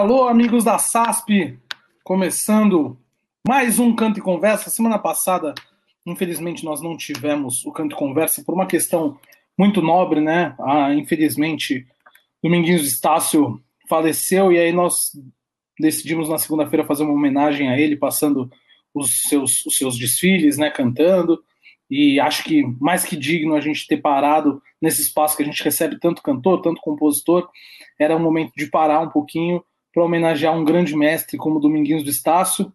Alô, 0.00 0.26
amigos 0.26 0.64
da 0.64 0.78
SASP, 0.78 1.58
começando 2.02 2.98
mais 3.46 3.78
um 3.78 3.94
Canto 3.94 4.18
e 4.18 4.22
Conversa. 4.22 4.70
Semana 4.70 4.98
passada, 4.98 5.54
infelizmente, 6.06 6.64
nós 6.64 6.80
não 6.80 6.96
tivemos 6.96 7.66
o 7.66 7.70
Canto 7.70 7.94
e 7.94 7.98
Conversa 7.98 8.42
por 8.42 8.54
uma 8.54 8.64
questão 8.64 9.18
muito 9.58 9.82
nobre, 9.82 10.22
né? 10.22 10.54
Ah, 10.58 10.94
infelizmente, 10.94 11.86
Dominguinhos 12.42 12.86
Estácio 12.86 13.62
faleceu 13.90 14.50
e 14.50 14.58
aí 14.58 14.72
nós 14.72 15.10
decidimos 15.78 16.30
na 16.30 16.38
segunda-feira 16.38 16.86
fazer 16.86 17.02
uma 17.02 17.12
homenagem 17.12 17.68
a 17.68 17.78
ele, 17.78 17.94
passando 17.94 18.50
os 18.94 19.20
seus, 19.28 19.66
os 19.66 19.76
seus 19.76 19.98
desfiles, 19.98 20.56
né? 20.56 20.70
Cantando. 20.70 21.44
E 21.90 22.18
acho 22.18 22.42
que 22.44 22.62
mais 22.80 23.04
que 23.04 23.18
digno 23.18 23.54
a 23.54 23.60
gente 23.60 23.86
ter 23.86 23.98
parado 23.98 24.62
nesse 24.80 25.02
espaço 25.02 25.36
que 25.36 25.42
a 25.42 25.46
gente 25.46 25.62
recebe 25.62 26.00
tanto 26.00 26.22
cantor, 26.22 26.62
tanto 26.62 26.80
compositor, 26.80 27.50
era 27.98 28.16
um 28.16 28.20
momento 28.20 28.52
de 28.56 28.64
parar 28.64 29.00
um 29.00 29.10
pouquinho 29.10 29.62
para 29.92 30.04
homenagear 30.04 30.56
um 30.56 30.64
grande 30.64 30.96
mestre 30.96 31.36
como 31.36 31.60
Dominguinhos 31.60 32.04
do 32.04 32.10
Estácio. 32.10 32.72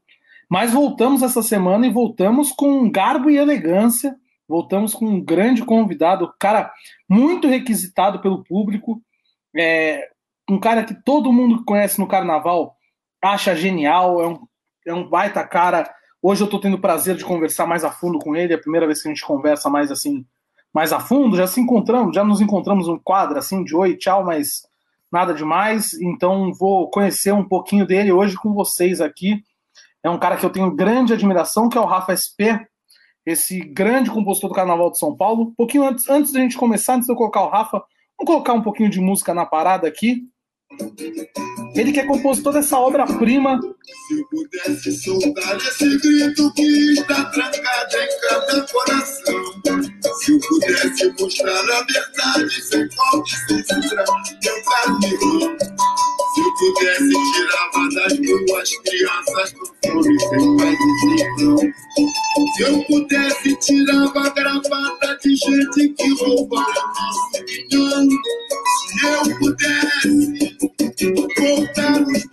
Mas 0.50 0.74
voltamos 0.74 1.22
essa 1.22 1.42
semana 1.42 1.88
e 1.88 1.92
voltamos 1.92 2.52
com 2.52 2.90
garbo 2.90 3.30
e 3.30 3.38
elegância. 3.38 4.16
Voltamos 4.48 4.94
com 4.94 5.06
um 5.06 5.22
grande 5.22 5.64
convidado, 5.66 6.32
cara 6.40 6.72
muito 7.10 7.48
requisitado 7.48 8.20
pelo 8.20 8.44
público, 8.44 9.02
é, 9.56 10.10
um 10.50 10.60
cara 10.60 10.84
que 10.84 10.94
todo 10.94 11.34
mundo 11.34 11.60
que 11.60 11.66
conhece 11.66 12.00
no 12.00 12.08
carnaval 12.08 12.76
acha 13.22 13.56
genial, 13.56 14.22
é 14.22 14.28
um, 14.28 14.48
é 14.86 14.94
um 14.94 15.10
baita 15.10 15.44
cara. 15.44 15.92
Hoje 16.22 16.42
eu 16.42 16.46
estou 16.46 16.60
tendo 16.60 16.76
o 16.76 16.82
prazer 16.82 17.16
de 17.16 17.26
conversar 17.26 17.66
mais 17.66 17.84
a 17.84 17.92
fundo 17.92 18.20
com 18.20 18.36
ele, 18.36 18.54
é 18.54 18.56
a 18.56 18.62
primeira 18.62 18.86
vez 18.86 19.02
que 19.02 19.08
a 19.08 19.12
gente 19.12 19.26
conversa 19.26 19.70
mais 19.70 19.92
assim, 19.92 20.26
mais 20.74 20.94
a 20.94 21.00
fundo. 21.00 21.38
Já 21.38 21.48
se 21.48 21.60
encontramos, 21.60 22.16
já 22.16 22.24
nos 22.24 22.42
encontramos 22.42 22.88
um 22.88 23.00
quadro 23.00 23.38
assim 23.38 23.64
de 23.64 23.76
oi, 23.76 23.96
tchau, 23.96 24.24
mas 24.24 24.68
nada 25.12 25.34
demais. 25.34 25.94
Então 25.94 26.52
vou 26.54 26.90
conhecer 26.90 27.34
um 27.34 27.48
pouquinho 27.48 27.86
dele 27.86 28.12
hoje 28.12 28.36
com 28.36 28.54
vocês 28.54 29.02
aqui. 29.02 29.44
É 30.04 30.10
um 30.10 30.20
cara 30.20 30.38
que 30.38 30.46
eu 30.46 30.52
tenho 30.52 30.76
grande 30.76 31.14
admiração, 31.14 31.68
que 31.68 31.78
é 31.78 31.82
o 31.82 31.86
Rafa 31.86 32.16
SP, 32.16 32.62
esse 33.26 33.60
grande 33.60 34.12
compositor 34.12 34.50
do 34.50 34.56
Carnaval 34.56 34.92
de 34.92 35.00
São 35.00 35.16
Paulo. 35.16 35.46
Um 35.46 35.56
pouquinho 35.56 35.84
antes, 35.84 36.08
antes 36.10 36.32
da 36.32 36.40
gente 36.40 36.58
começar, 36.58 36.96
antes 36.96 37.08
de 37.08 37.12
eu 37.12 37.18
colocar 37.18 37.42
o 37.42 37.50
Rafa, 37.50 37.84
vamos 38.18 38.28
colocar 38.28 38.54
um 38.54 38.62
pouquinho 38.62 38.90
de 38.90 39.02
música 39.02 39.34
na 39.34 39.46
parada 39.46 39.88
aqui. 39.88 40.24
Ele 41.76 41.92
que 41.92 42.00
é 42.00 42.06
compositor 42.06 42.54
dessa 42.54 42.80
obra-prima. 42.80 43.60
Se 44.08 44.20
eu 44.20 44.26
pudesse 44.30 44.92
soltar 44.94 45.58
esse 45.58 45.98
grito 45.98 46.54
que 46.54 46.94
está 46.94 47.26
trancado 47.26 47.98
em 47.98 48.08
cada 48.22 48.62
coração. 48.68 49.44
Se 50.20 50.32
eu 50.32 50.40
pudesse 50.40 51.14
mostrar 51.20 51.60
a 51.60 51.84
verdade 51.84 52.62
sem 52.64 52.90
falta 52.92 53.30
e 53.30 53.48
sem 53.48 53.64
censura, 53.66 54.06
meu 54.42 54.64
pudesse 56.58 57.10
tirava 57.34 57.90
das 57.94 58.14
ruas 58.20 58.70
crianças 58.80 59.54
com 59.54 59.66
fome 59.92 60.20
sem 60.20 60.58
pai 60.58 60.76
dizer 60.78 61.74
Se 62.56 62.62
eu 62.64 62.84
pudesse 62.86 63.56
tirava 63.58 64.28
a 64.28 64.30
gravata 64.30 65.18
de 65.24 65.36
gente 65.36 65.90
que 65.90 66.10
rouba 66.24 66.58
o 66.58 66.60
nosso 66.60 67.44
milhão. 67.46 68.08
Se 68.88 69.06
eu 69.06 69.38
pudesse 69.40 70.58
voltar 71.38 72.02
os 72.02 72.24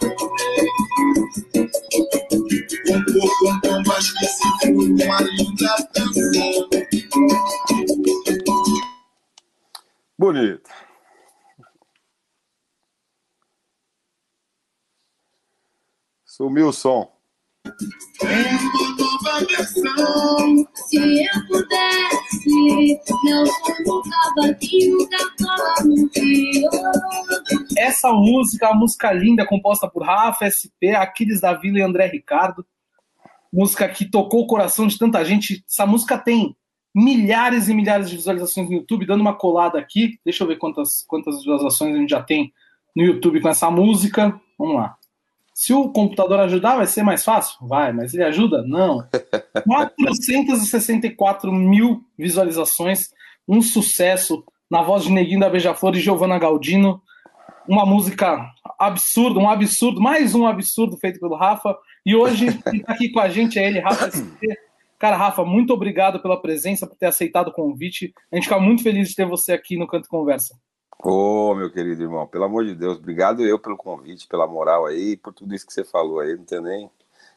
Compor 2.86 3.38
com 3.38 3.60
bombas 3.60 4.10
que 4.10 4.26
se 4.26 4.48
uma 4.70 5.20
linda 5.20 5.88
canção. 5.94 6.68
Bonito. 10.18 10.81
Sumiu 16.42 16.70
o 16.70 16.72
som. 16.72 17.08
Uma. 19.76 20.66
Se 20.74 20.96
eu 20.96 21.46
pudesse, 21.46 22.50
não. 23.22 23.46
Essa 27.78 28.12
música, 28.12 28.70
a 28.70 28.74
música 28.74 29.12
linda 29.12 29.46
composta 29.46 29.88
por 29.88 30.02
Rafa, 30.02 30.50
SP, 30.50 30.90
Aquiles 30.96 31.40
da 31.40 31.54
Vila 31.54 31.78
e 31.78 31.82
André 31.82 32.08
Ricardo. 32.08 32.66
Música 33.52 33.88
que 33.88 34.10
tocou 34.10 34.42
o 34.42 34.46
coração 34.48 34.88
de 34.88 34.98
tanta 34.98 35.24
gente. 35.24 35.64
Essa 35.70 35.86
música 35.86 36.18
tem 36.18 36.56
milhares 36.92 37.68
e 37.68 37.74
milhares 37.74 38.10
de 38.10 38.16
visualizações 38.16 38.68
no 38.68 38.74
YouTube, 38.74 39.06
dando 39.06 39.20
uma 39.20 39.36
colada 39.36 39.78
aqui. 39.78 40.18
Deixa 40.24 40.42
eu 40.42 40.48
ver 40.48 40.56
quantas, 40.56 41.04
quantas 41.06 41.36
visualizações 41.38 41.94
a 41.94 41.98
gente 41.98 42.10
já 42.10 42.20
tem 42.20 42.52
no 42.96 43.04
YouTube 43.04 43.40
com 43.40 43.48
essa 43.48 43.70
música. 43.70 44.40
Vamos 44.58 44.74
lá. 44.74 44.98
Se 45.54 45.72
o 45.72 45.90
computador 45.90 46.40
ajudar, 46.40 46.76
vai 46.76 46.86
ser 46.86 47.02
mais 47.02 47.24
fácil? 47.24 47.56
Vai, 47.66 47.92
mas 47.92 48.14
ele 48.14 48.24
ajuda? 48.24 48.62
Não. 48.66 49.06
464 49.66 51.52
mil 51.52 52.04
visualizações, 52.16 53.10
um 53.46 53.60
sucesso 53.60 54.44
na 54.70 54.82
voz 54.82 55.04
de 55.04 55.12
Neguinho 55.12 55.40
da 55.40 55.50
Beija-Flor 55.50 55.96
e 55.96 56.00
Giovanna 56.00 56.38
Galdino. 56.38 57.02
Uma 57.68 57.84
música 57.84 58.50
absurda, 58.78 59.38
um 59.38 59.48
absurdo, 59.48 60.00
mais 60.00 60.34
um 60.34 60.46
absurdo 60.46 60.96
feito 60.96 61.20
pelo 61.20 61.36
Rafa. 61.36 61.76
E 62.04 62.16
hoje, 62.16 62.46
quem 62.64 62.80
está 62.80 62.92
aqui 62.94 63.10
com 63.10 63.20
a 63.20 63.28
gente 63.28 63.58
é 63.58 63.66
ele, 63.66 63.80
Rafa 63.80 64.10
SP. 64.10 64.48
Cara, 64.98 65.16
Rafa, 65.16 65.44
muito 65.44 65.72
obrigado 65.72 66.20
pela 66.20 66.40
presença, 66.40 66.86
por 66.86 66.96
ter 66.96 67.06
aceitado 67.06 67.48
o 67.48 67.52
convite. 67.52 68.14
A 68.30 68.36
gente 68.36 68.44
fica 68.44 68.58
muito 68.58 68.82
feliz 68.82 69.08
de 69.08 69.16
ter 69.16 69.26
você 69.26 69.52
aqui 69.52 69.76
no 69.76 69.86
Canto 69.86 70.08
Conversa. 70.08 70.56
Ô, 71.04 71.52
meu 71.56 71.68
querido 71.68 72.00
irmão, 72.00 72.28
pelo 72.28 72.44
amor 72.44 72.64
de 72.64 72.76
Deus, 72.76 72.96
obrigado 72.96 73.44
eu 73.44 73.58
pelo 73.58 73.76
convite, 73.76 74.28
pela 74.28 74.46
moral 74.46 74.86
aí, 74.86 75.16
por 75.16 75.32
tudo 75.32 75.52
isso 75.52 75.66
que 75.66 75.72
você 75.72 75.82
falou 75.82 76.20
aí. 76.20 76.36
Não 76.36 76.44
tenho 76.44 76.62
nem 76.62 76.88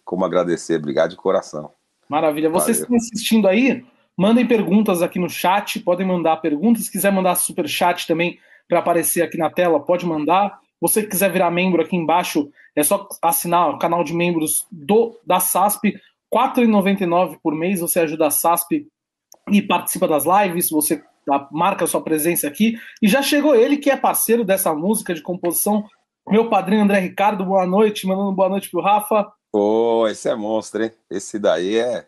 como 0.03 0.23
agradecer. 0.23 0.75
Obrigado 0.75 1.09
de 1.09 1.15
coração. 1.15 1.71
Maravilha. 2.07 2.47
Vocês 2.47 2.77
Valeu. 2.77 2.95
estão 2.95 2.97
assistindo 2.97 3.47
aí, 3.47 3.83
mandem 4.15 4.47
perguntas 4.47 5.01
aqui 5.01 5.17
no 5.17 5.27
chat, 5.27 5.79
podem 5.79 6.05
mandar 6.05 6.37
perguntas. 6.37 6.85
Se 6.85 6.91
quiser 6.91 7.11
mandar 7.11 7.33
super 7.33 7.67
chat 7.67 8.05
também 8.05 8.37
para 8.67 8.79
aparecer 8.79 9.23
aqui 9.23 9.37
na 9.37 9.49
tela, 9.49 9.79
pode 9.79 10.05
mandar. 10.05 10.59
Você 10.79 11.01
que 11.01 11.09
quiser 11.09 11.31
virar 11.31 11.49
membro 11.49 11.81
aqui 11.81 11.95
embaixo, 11.95 12.51
é 12.75 12.83
só 12.83 13.07
assinar 13.19 13.69
o 13.69 13.79
canal 13.79 14.03
de 14.03 14.13
membros 14.13 14.67
do 14.71 15.19
da 15.25 15.39
SASP, 15.39 15.87
R$ 15.87 15.99
4,99 16.31 17.39
por 17.41 17.55
mês. 17.55 17.79
Você 17.79 18.01
ajuda 18.01 18.27
a 18.27 18.31
SASP 18.31 18.87
e 19.49 19.61
participa 19.61 20.07
das 20.07 20.25
lives, 20.25 20.69
você 20.69 21.03
marca 21.52 21.86
a 21.86 21.88
sua 21.88 22.02
presença 22.02 22.47
aqui. 22.47 22.75
E 23.02 23.08
já 23.08 23.22
chegou 23.22 23.56
ele, 23.56 23.78
que 23.78 23.90
é 23.90 23.97
parceiro 23.97 24.44
dessa 24.44 24.74
música 24.74 25.13
de 25.13 25.22
composição, 25.22 25.84
meu 26.28 26.50
padrinho 26.50 26.84
André 26.84 27.00
Ricardo. 27.00 27.46
Boa 27.46 27.66
noite, 27.66 28.08
mandando 28.08 28.31
boa 28.31 28.50
noite 28.50 28.69
pro 28.69 28.81
Rafa. 28.81 29.31
Ô, 29.52 30.08
esse 30.08 30.28
é 30.30 30.36
monstro, 30.36 30.84
hein? 30.84 30.91
Esse 31.09 31.40
daí 31.40 31.78
é 31.78 32.08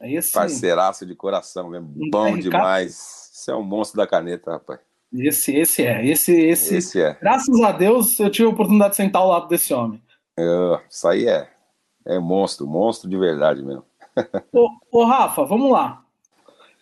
É 0.00 0.12
esse, 0.12 0.32
parceiraço 0.32 1.04
de 1.04 1.14
coração 1.14 1.68
mesmo. 1.68 1.92
Não 1.94 2.10
Bom 2.10 2.24
Ricardo? 2.26 2.42
demais. 2.42 3.30
Você 3.32 3.50
é 3.50 3.54
um 3.54 3.62
monstro 3.62 3.96
da 3.98 4.06
caneta, 4.06 4.52
rapaz. 4.52 4.80
esse, 5.12 5.54
esse 5.56 5.84
é. 5.84 6.04
Esse, 6.06 6.32
esse, 6.32 6.76
Esse 6.76 7.02
é. 7.02 7.16
Graças 7.20 7.60
a 7.60 7.72
Deus 7.72 8.18
eu 8.20 8.30
tive 8.30 8.46
a 8.48 8.50
oportunidade 8.50 8.90
de 8.90 8.96
sentar 8.96 9.22
ao 9.22 9.28
lado 9.28 9.48
desse 9.48 9.72
homem. 9.74 10.02
É, 10.38 10.80
Isso 10.88 11.06
aí 11.08 11.26
é. 11.26 11.48
É 12.06 12.18
monstro, 12.18 12.66
monstro 12.66 13.08
de 13.10 13.16
verdade 13.16 13.62
mesmo. 13.62 13.84
Ô, 14.52 14.68
ô, 14.90 15.04
Rafa, 15.04 15.44
vamos 15.44 15.70
lá. 15.70 16.02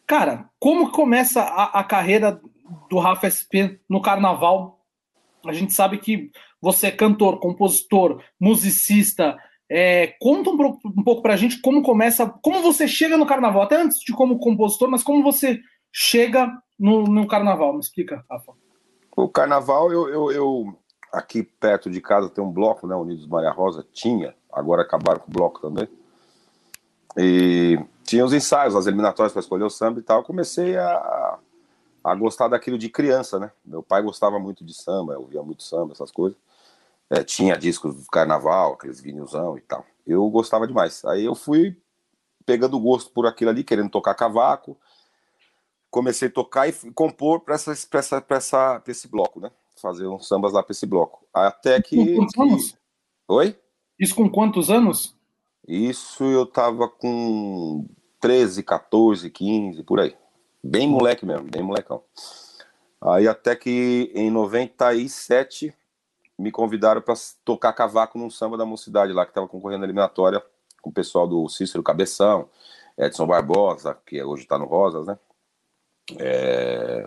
Cara, 0.09 0.49
como 0.59 0.91
começa 0.91 1.43
a, 1.43 1.81
a 1.81 1.85
carreira 1.85 2.41
do 2.89 2.99
Rafa 2.99 3.27
SP 3.29 3.79
no 3.87 4.01
carnaval? 4.01 4.81
A 5.45 5.53
gente 5.53 5.75
sabe 5.75 5.99
que 5.99 6.31
você 6.63 6.87
é 6.87 6.91
cantor, 6.91 7.39
compositor, 7.39 8.23
musicista. 8.41 9.37
É, 9.71 10.15
conta 10.19 10.49
um, 10.49 10.79
um 10.99 11.05
pouco 11.05 11.21
pra 11.21 11.37
gente 11.37 11.61
como 11.61 11.83
começa, 11.83 12.27
como 12.43 12.63
você 12.63 12.89
chega 12.89 13.19
no 13.19 13.27
carnaval, 13.27 13.61
até 13.63 13.77
antes 13.77 13.99
de 13.99 14.15
como 14.15 14.39
compositor, 14.39 14.91
mas 14.91 15.03
como 15.03 15.23
você 15.23 15.61
chega 15.93 16.51
no, 16.79 17.05
no 17.05 17.29
carnaval. 17.29 17.75
Me 17.75 17.81
explica, 17.81 18.25
Rafa. 18.31 18.53
O 19.15 19.29
carnaval, 19.29 19.93
eu, 19.93 20.09
eu, 20.09 20.33
eu- 20.33 20.79
aqui 21.13 21.43
perto 21.43 21.91
de 21.91 22.01
casa 22.01 22.31
tem 22.31 22.43
um 22.43 22.51
bloco, 22.51 22.87
né? 22.87 22.95
Unidos 22.97 23.27
Maria 23.27 23.51
Rosa, 23.51 23.87
tinha, 23.93 24.35
agora 24.51 24.81
acabaram 24.81 25.21
com 25.21 25.31
o 25.31 25.35
bloco 25.35 25.61
também. 25.61 25.87
E 27.19 27.79
tinha 28.05 28.25
os 28.25 28.33
ensaios, 28.33 28.77
as 28.77 28.87
eliminatórias 28.87 29.33
para 29.33 29.41
escolher 29.41 29.65
o 29.65 29.71
samba 29.71 29.99
e 29.99 30.03
tal. 30.03 30.19
Eu 30.21 30.25
comecei 30.25 30.77
a, 30.77 31.39
a 32.05 32.15
gostar 32.15 32.47
daquilo 32.49 32.79
de 32.79 32.89
criança, 32.89 33.39
né? 33.41 33.51
Meu 33.65 33.83
pai 33.83 34.01
gostava 34.03 34.39
muito 34.39 34.65
de 34.65 34.73
samba, 34.73 35.15
eu 35.15 35.23
ouvia 35.23 35.43
muito 35.43 35.63
samba, 35.65 35.93
essas 35.93 36.11
coisas. 36.13 36.39
É, 37.11 37.25
tinha 37.25 37.57
discos 37.57 37.95
do 37.97 38.07
carnaval, 38.11 38.75
aqueles 38.75 39.01
vinilzão 39.01 39.57
e 39.59 39.61
tal. 39.63 39.85
Eu 40.07 40.29
gostava 40.31 40.67
demais. 40.67 41.05
Aí 41.07 41.25
eu 41.25 41.35
fui 41.35 41.77
pegando 42.47 42.79
gosto 42.79 43.11
por 43.11 43.27
aquilo 43.27 43.51
ali, 43.51 43.65
querendo 43.65 43.91
tocar 43.91 44.15
cavaco. 44.15 44.77
Comecei 45.91 46.29
a 46.29 46.31
tocar 46.31 46.69
e 46.69 46.73
compor 46.93 47.41
para 47.41 47.55
essa, 47.55 47.75
pra 47.91 47.99
essa, 48.01 48.21
pra 48.21 48.37
essa, 48.37 48.81
pra 48.81 48.93
esse 48.93 49.09
bloco, 49.09 49.41
né? 49.41 49.51
Fazer 49.81 50.07
uns 50.07 50.29
sambas 50.29 50.53
lá 50.53 50.63
para 50.63 50.73
esse 50.73 50.85
bloco. 50.87 51.27
Até 51.33 51.81
que. 51.81 51.97
Com 51.97 52.15
quantos 52.27 52.39
anos? 52.39 52.71
que- 52.73 52.79
Oi? 53.29 53.59
Isso 53.99 54.15
com 54.15 54.31
quantos 54.31 54.71
anos? 54.71 55.17
Isso 55.69 56.25
eu 56.25 56.47
tava 56.47 56.89
com 56.89 57.87
13, 58.21 58.63
14, 58.63 59.29
15, 59.29 59.83
por 59.83 60.01
aí. 60.01 60.17
Bem 60.65 60.89
moleque 60.89 61.27
mesmo, 61.27 61.47
bem 61.51 61.63
molecão. 61.63 62.03
Aí 62.99 63.29
até 63.29 63.55
que 63.55 64.11
em 64.15 64.31
97 64.31 65.75
me 66.39 66.51
convidaram 66.51 67.03
para 67.03 67.15
tocar 67.45 67.75
cavaco 67.75 68.19
num 68.19 68.31
samba 68.31 68.57
da 68.57 68.65
mocidade 68.65 69.13
lá, 69.13 69.27
que 69.27 69.31
estava 69.31 69.47
concorrendo 69.47 69.81
na 69.81 69.87
eliminatória 69.87 70.43
com 70.81 70.89
o 70.89 70.93
pessoal 70.93 71.29
do 71.29 71.47
Cícero 71.51 71.83
Cabeção, 71.83 72.49
Edson 72.97 73.27
Barbosa, 73.27 73.95
que 74.07 74.23
hoje 74.23 74.45
está 74.45 74.57
no 74.57 74.65
Rosas, 74.65 75.07
né? 75.07 75.19
É... 76.19 77.07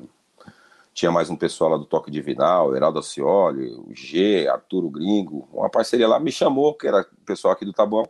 Tinha 0.94 1.12
mais 1.12 1.32
um 1.32 1.36
pessoal 1.36 1.72
lá 1.72 1.78
do 1.78 1.86
Toque 1.86 2.12
Divinal, 2.12 2.76
Heraldo 2.76 3.00
Acioli, 3.00 3.74
o 3.74 3.90
G, 3.96 4.48
Arturo 4.48 4.88
Gringo, 4.88 5.50
uma 5.52 5.70
parceria 5.70 6.08
lá, 6.08 6.20
me 6.20 6.32
chamou, 6.32 6.76
que 6.76 6.88
era 6.88 7.02
o 7.02 7.26
pessoal 7.26 7.54
aqui 7.54 7.66
do 7.66 7.74
Taboão, 7.74 8.08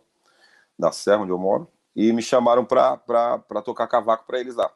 da 0.82 0.92
Serra, 0.92 1.22
onde 1.22 1.32
eu 1.32 1.38
moro, 1.38 1.68
e 1.96 2.12
me 2.12 2.22
chamaram 2.22 2.66
para 2.66 2.98
tocar 3.64 3.88
cavaco 3.88 4.26
para 4.26 4.40
eles 4.40 4.56
lá. 4.56 4.70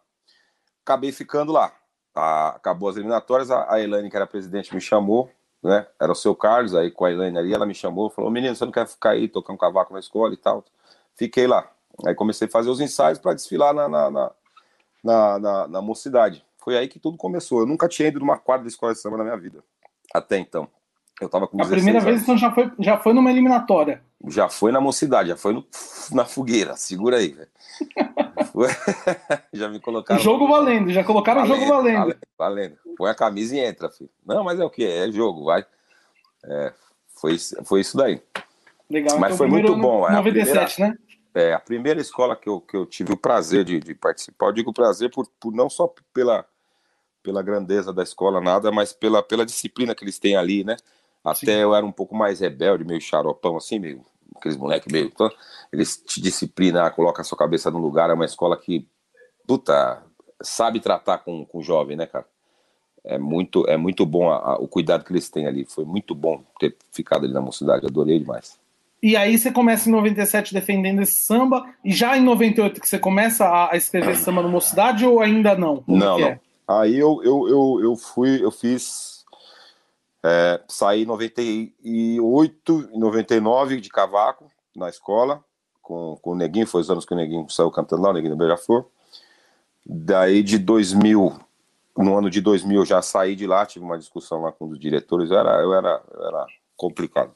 Acabei 0.83 1.11
ficando 1.11 1.51
lá. 1.51 1.73
A, 2.13 2.49
acabou 2.49 2.87
as 2.87 2.95
eliminatórias, 2.95 3.51
a, 3.51 3.73
a 3.73 3.81
Elaine, 3.81 4.09
que 4.09 4.15
era 4.15 4.27
presidente, 4.27 4.73
me 4.73 4.79
chamou, 4.79 5.29
né? 5.61 5.85
Era 5.99 6.11
o 6.11 6.15
seu 6.15 6.35
Carlos, 6.35 6.75
aí 6.75 6.91
com 6.91 7.03
a 7.03 7.11
Elaine 7.11 7.37
ali, 7.37 7.53
ela 7.53 7.65
me 7.65 7.73
chamou, 7.73 8.09
falou: 8.09 8.31
Menino, 8.31 8.55
você 8.55 8.63
não 8.63 8.71
quer 8.71 8.87
ficar 8.87 9.11
aí 9.11 9.27
tocando 9.27 9.57
cavaco 9.57 9.91
na 9.93 9.99
escola 9.99 10.33
e 10.33 10.37
tal? 10.37 10.63
Fiquei 11.15 11.47
lá. 11.47 11.69
Aí 12.05 12.13
comecei 12.13 12.47
a 12.47 12.51
fazer 12.51 12.69
os 12.69 12.79
ensaios 12.79 13.19
para 13.19 13.33
desfilar 13.33 13.73
na 13.73 13.89
na, 13.89 14.11
na, 14.11 14.31
na, 15.03 15.39
na, 15.39 15.67
na 15.67 15.81
mocidade. 15.81 16.45
Foi 16.57 16.77
aí 16.77 16.87
que 16.87 16.99
tudo 16.99 17.17
começou. 17.17 17.61
Eu 17.61 17.65
nunca 17.65 17.87
tinha 17.87 18.07
ido 18.07 18.19
numa 18.19 18.37
quadra 18.37 18.63
de 18.63 18.69
escola 18.69 18.93
de 18.93 18.99
samba 18.99 19.17
na 19.17 19.23
minha 19.23 19.37
vida. 19.37 19.63
Até 20.13 20.37
então. 20.37 20.69
Eu 21.21 21.29
tava 21.29 21.47
com 21.47 21.61
A 21.61 21.65
primeira 21.65 21.99
vez, 22.01 22.21
então, 22.21 22.37
já 22.37 22.51
foi, 22.51 22.71
já 22.79 22.97
foi 22.97 23.13
numa 23.13 23.31
eliminatória. 23.31 24.01
Já 24.27 24.49
foi 24.49 24.71
na 24.71 24.81
mocidade, 24.81 25.29
já 25.29 25.37
foi 25.37 25.53
no, 25.53 25.65
na 26.11 26.25
fogueira. 26.25 26.75
Segura 26.75 27.17
aí, 27.17 27.29
velho. 27.29 27.49
já 29.53 29.69
me 29.69 29.79
colocaram. 29.79 30.19
O 30.19 30.23
jogo 30.23 30.47
valendo, 30.47 30.91
já 30.91 31.03
colocaram 31.03 31.41
valendo, 31.41 31.55
o 31.55 31.59
jogo 31.59 31.71
valendo. 31.71 31.97
valendo. 31.97 32.17
Valendo. 32.37 32.77
Põe 32.97 33.11
a 33.11 33.15
camisa 33.15 33.55
e 33.55 33.59
entra, 33.59 33.89
filho. 33.89 34.09
Não, 34.25 34.43
mas 34.43 34.59
é 34.59 34.63
o 34.63 34.69
que? 34.69 34.85
É 34.85 35.11
jogo, 35.11 35.45
vai. 35.45 35.65
É, 36.43 36.73
foi, 37.15 37.37
foi 37.65 37.81
isso 37.81 37.97
daí. 37.97 38.21
Legal. 38.89 39.17
Mas 39.19 39.35
então, 39.35 39.37
foi 39.37 39.47
muito 39.47 39.75
bom. 39.75 40.09
97, 40.09 40.81
é 40.81 40.87
né? 40.87 40.97
É, 41.33 41.53
a 41.53 41.59
primeira 41.59 41.99
escola 41.99 42.35
que 42.35 42.47
eu, 42.47 42.61
que 42.61 42.77
eu 42.77 42.85
tive 42.85 43.11
o 43.11 43.17
prazer 43.17 43.65
de, 43.65 43.79
de 43.79 43.93
participar, 43.93 44.47
eu 44.47 44.53
digo 44.53 44.71
prazer 44.71 45.11
por, 45.11 45.27
por 45.39 45.53
não 45.53 45.69
só 45.69 45.93
pela, 46.13 46.45
pela 47.21 47.41
grandeza 47.41 47.91
da 47.91 48.03
escola, 48.03 48.39
nada, 48.39 48.71
mas 48.71 48.93
pela, 48.93 49.21
pela 49.21 49.45
disciplina 49.45 49.93
que 49.93 50.03
eles 50.03 50.17
têm 50.17 50.37
ali, 50.37 50.63
né? 50.63 50.77
Até 51.25 51.53
Sim. 51.53 51.59
eu 51.59 51.73
era 51.73 51.85
um 51.85 51.91
pouco 51.91 52.15
mais 52.15 52.39
rebelde, 52.39 52.85
meio 52.85 53.01
xaropão, 53.01 53.57
assim, 53.57 53.79
meio, 53.79 54.05
aqueles 54.35 54.57
moleques 54.57 54.91
meio. 54.91 55.07
Então, 55.07 55.29
eles 55.73 55.97
te 55.97 56.21
disciplinam, 56.21 56.89
colocam 56.91 57.21
a 57.21 57.23
sua 57.23 57.37
cabeça 57.37 57.71
no 57.71 57.79
lugar. 57.79 58.09
É 58.09 58.13
uma 58.13 58.25
escola 58.25 58.55
que, 58.55 58.87
puta, 59.47 60.03
sabe 60.41 60.79
tratar 60.79 61.19
com, 61.19 61.45
com 61.45 61.57
o 61.57 61.63
jovem, 61.63 61.97
né, 61.97 62.05
cara? 62.05 62.25
É 63.03 63.17
muito, 63.17 63.67
é 63.67 63.77
muito 63.77 64.05
bom 64.05 64.31
a, 64.31 64.37
a, 64.37 64.55
o 64.55 64.67
cuidado 64.67 65.03
que 65.03 65.11
eles 65.11 65.29
têm 65.29 65.47
ali. 65.47 65.65
Foi 65.65 65.85
muito 65.85 66.13
bom 66.13 66.43
ter 66.59 66.75
ficado 66.91 67.25
ali 67.25 67.33
na 67.33 67.41
mocidade, 67.41 67.85
adorei 67.85 68.19
demais. 68.19 68.59
E 69.05 69.15
aí 69.15 69.37
você 69.37 69.51
começa 69.51 69.87
em 69.87 69.91
97 69.91 70.51
defendendo 70.51 71.01
esse 71.01 71.21
samba, 71.21 71.63
e 71.83 71.93
já 71.93 72.17
em 72.17 72.23
98 72.23 72.81
que 72.81 72.89
você 72.89 72.97
começa 72.97 73.69
a 73.69 73.77
escrever 73.77 74.15
samba 74.15 74.41
no 74.41 74.49
Mocidade 74.49 75.05
ou 75.05 75.21
ainda 75.21 75.55
não? 75.55 75.77
Como 75.83 75.97
não, 75.97 76.17
não. 76.17 76.27
É? 76.27 76.39
Aí 76.67 76.97
eu, 76.97 77.21
eu, 77.23 77.47
eu, 77.47 77.79
eu 77.83 77.95
fui, 77.95 78.43
eu 78.43 78.49
fiz. 78.49 79.14
É, 80.27 80.59
saí 80.67 81.03
em 81.03 81.05
98, 81.05 82.89
99 82.97 83.79
de 83.79 83.89
cavaco 83.89 84.51
na 84.75 84.89
escola, 84.89 85.43
com, 85.83 86.17
com 86.19 86.31
o 86.31 86.35
Neguinho, 86.35 86.65
foi 86.65 86.81
os 86.81 86.89
anos 86.89 87.05
que 87.05 87.13
o 87.13 87.15
Neguinho 87.15 87.47
saiu 87.47 87.69
cantando 87.69 88.01
lá, 88.01 88.09
o 88.09 88.13
Neguinho 88.13 88.33
do 88.33 88.37
Beija-Flor. 88.39 88.87
Daí 89.85 90.41
de 90.41 90.57
2000, 90.57 91.39
no 91.95 92.17
ano 92.17 92.31
de 92.31 92.41
2000 92.41 92.81
eu 92.81 92.85
já 92.87 93.03
saí 93.03 93.35
de 93.35 93.45
lá, 93.45 93.67
tive 93.67 93.85
uma 93.85 93.99
discussão 93.99 94.41
lá 94.41 94.51
com 94.51 94.67
os 94.67 94.79
diretores, 94.79 95.29
eu 95.29 95.37
era, 95.37 95.61
eu 95.61 95.71
era, 95.75 96.01
eu 96.11 96.27
era 96.27 96.47
complicado. 96.75 97.31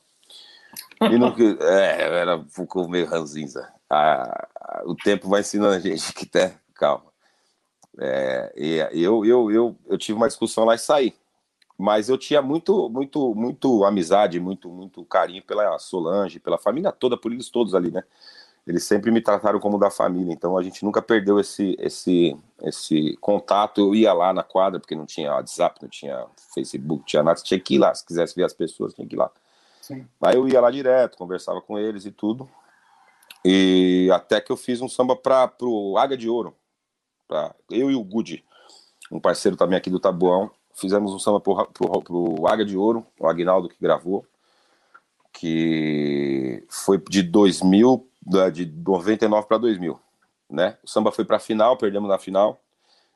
E 1.00 1.16
não, 1.16 1.28
é, 1.62 2.08
eu 2.08 2.14
era 2.16 2.38
um 2.38 2.88
meio 2.88 3.06
ranzinza. 3.06 3.72
O 4.86 4.96
tempo 4.96 5.30
vai 5.30 5.42
ensinando 5.42 5.76
a 5.76 5.80
gente 5.80 6.12
que 6.12 6.26
tá, 6.26 6.54
calma. 6.74 7.06
É, 8.00 8.52
e 8.58 8.78
eu, 8.94 9.24
eu, 9.24 9.52
eu, 9.52 9.76
eu 9.86 9.98
tive 10.00 10.18
uma 10.18 10.28
discussão 10.28 10.66
lá 10.66 10.74
e 10.74 10.80
saí. 10.80 11.14
Mas 11.80 12.10
eu 12.10 12.18
tinha 12.18 12.42
muito, 12.42 12.90
muito, 12.90 13.34
muito 13.34 13.86
amizade, 13.86 14.38
muito, 14.38 14.68
muito 14.70 15.06
carinho 15.06 15.42
pela 15.42 15.80
Solange, 15.80 16.38
pela 16.38 16.58
família 16.58 16.92
toda, 16.92 17.16
por 17.16 17.32
eles 17.32 17.50
todos 17.50 17.74
ali, 17.74 17.90
né? 17.90 18.04
Eles 18.68 18.84
sempre 18.84 19.10
me 19.12 19.22
trataram 19.22 19.62
como 19.62 19.80
da 19.80 19.90
família, 19.90 20.34
então 20.34 20.58
a 20.58 20.62
gente 20.62 20.84
nunca 20.84 21.02
perdeu 21.02 21.40
esse, 21.40 21.78
esse, 21.80 22.38
esse 22.64 23.18
contato. 23.22 23.80
Eu 23.80 23.96
ia 23.96 24.12
lá 24.12 24.34
na 24.34 24.44
quadra, 24.44 24.78
porque 24.78 24.94
não 24.94 25.06
tinha 25.06 25.32
WhatsApp, 25.32 25.82
não 25.82 25.88
tinha 25.88 26.26
Facebook, 26.54 27.06
tinha 27.06 27.24
nada. 27.24 27.40
Tinha 27.42 27.58
que 27.58 27.76
ir 27.76 27.78
lá, 27.78 27.96
se 27.96 28.06
quisesse 28.06 28.36
ver 28.36 28.44
as 28.44 28.54
pessoas, 28.54 28.94
tinha 28.94 29.08
que 29.08 29.16
ir 29.16 29.18
lá. 29.18 29.32
Sim. 29.82 30.06
Aí 30.22 30.36
eu 30.36 30.50
ia 30.50 30.60
lá 30.60 30.70
direto, 30.70 31.18
conversava 31.18 31.62
com 31.62 31.80
eles 31.80 32.04
e 32.04 32.12
tudo. 32.12 32.48
E 33.46 34.10
até 34.12 34.42
que 34.42 34.52
eu 34.52 34.58
fiz 34.58 34.82
um 34.82 34.90
samba 34.90 35.16
para 35.16 35.50
o 35.62 35.98
Águia 35.98 36.18
de 36.18 36.28
Ouro, 36.28 36.54
pra, 37.26 37.56
eu 37.72 37.90
e 37.90 37.96
o 37.96 38.04
Gudi, 38.04 38.44
um 39.10 39.20
parceiro 39.20 39.56
também 39.56 39.78
aqui 39.78 39.90
do 39.90 39.98
Tabuão, 39.98 40.52
fizemos 40.80 41.14
um 41.14 41.20
samba 41.20 41.40
pro, 41.40 41.66
pro, 41.68 42.02
pro 42.02 42.48
Águia 42.48 42.66
de 42.66 42.78
Ouro, 42.78 43.06
o 43.20 43.28
Agnaldo 43.28 43.70
que 43.70 43.76
gravou, 43.80 44.26
que 45.34 46.66
foi 46.70 46.98
de 47.10 47.24
2000, 47.24 48.08
de 48.52 48.66
99 48.66 49.48
para 49.48 49.58
2000, 49.58 50.00
né? 50.50 50.78
O 50.84 50.88
samba 50.88 51.12
foi 51.12 51.26
para 51.26 51.40
final, 51.40 51.78
perdemos 51.78 52.10
na 52.10 52.18
final. 52.18 52.60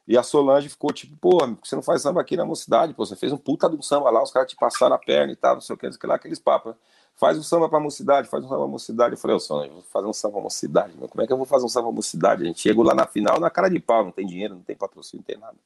E 0.06 0.18
a 0.18 0.24
Solange 0.24 0.68
ficou 0.68 0.92
tipo, 0.92 1.16
pô, 1.16 1.38
você 1.64 1.76
não 1.76 1.82
faz 1.82 2.02
samba 2.02 2.20
aqui 2.20 2.36
na 2.36 2.46
mocidade, 2.46 2.94
pô, 2.94 3.06
você 3.06 3.16
fez 3.16 3.32
um 3.32 3.38
puta 3.38 3.70
de 3.70 3.78
um 3.78 3.82
samba 3.82 4.10
lá, 4.10 4.22
os 4.22 4.32
caras 4.32 4.50
te 4.50 4.56
passaram 4.56 4.96
a 4.96 5.00
perna 5.00 5.32
e 5.32 5.36
tal, 5.36 5.56
não 5.56 5.62
sei 5.62 5.74
o 5.74 5.78
que, 5.78 5.86
não 5.86 5.94
sei 5.94 6.10
lá, 6.10 6.16
aqueles 6.16 6.40
papos. 6.40 6.74
Né? 6.74 6.78
Faz 7.16 7.38
um 7.38 7.44
samba 7.44 7.70
pra 7.70 7.80
mocidade, 7.80 8.28
faz 8.28 8.44
um 8.44 8.50
samba 8.50 8.62
pra 8.62 8.68
mocidade. 8.68 9.14
Eu 9.14 9.18
falei, 9.18 9.38
ô 9.38 9.40
Solange, 9.40 9.70
vou 9.70 9.84
fazer 9.84 10.08
um 10.08 10.14
samba 10.14 10.34
pra 10.34 10.44
mocidade, 10.44 10.94
meu. 10.98 11.08
Como 11.08 11.24
é 11.24 11.28
que 11.28 11.32
eu 11.32 11.38
vou 11.38 11.46
fazer 11.46 11.66
um 11.66 11.70
samba 11.70 11.88
pra 11.88 11.96
mocidade? 11.96 12.44
A 12.44 12.46
gente 12.46 12.60
chegou 12.60 12.84
lá 12.84 12.94
na 12.94 13.06
final 13.06 13.40
na 13.40 13.50
cara 13.50 13.70
de 13.70 13.80
pau, 13.80 14.04
não 14.04 14.12
tem 14.12 14.26
dinheiro, 14.26 14.56
não 14.56 14.62
tem 14.62 14.76
patrocínio, 14.76 15.24
não 15.26 15.26
tem 15.26 15.38
nada. 15.38 15.58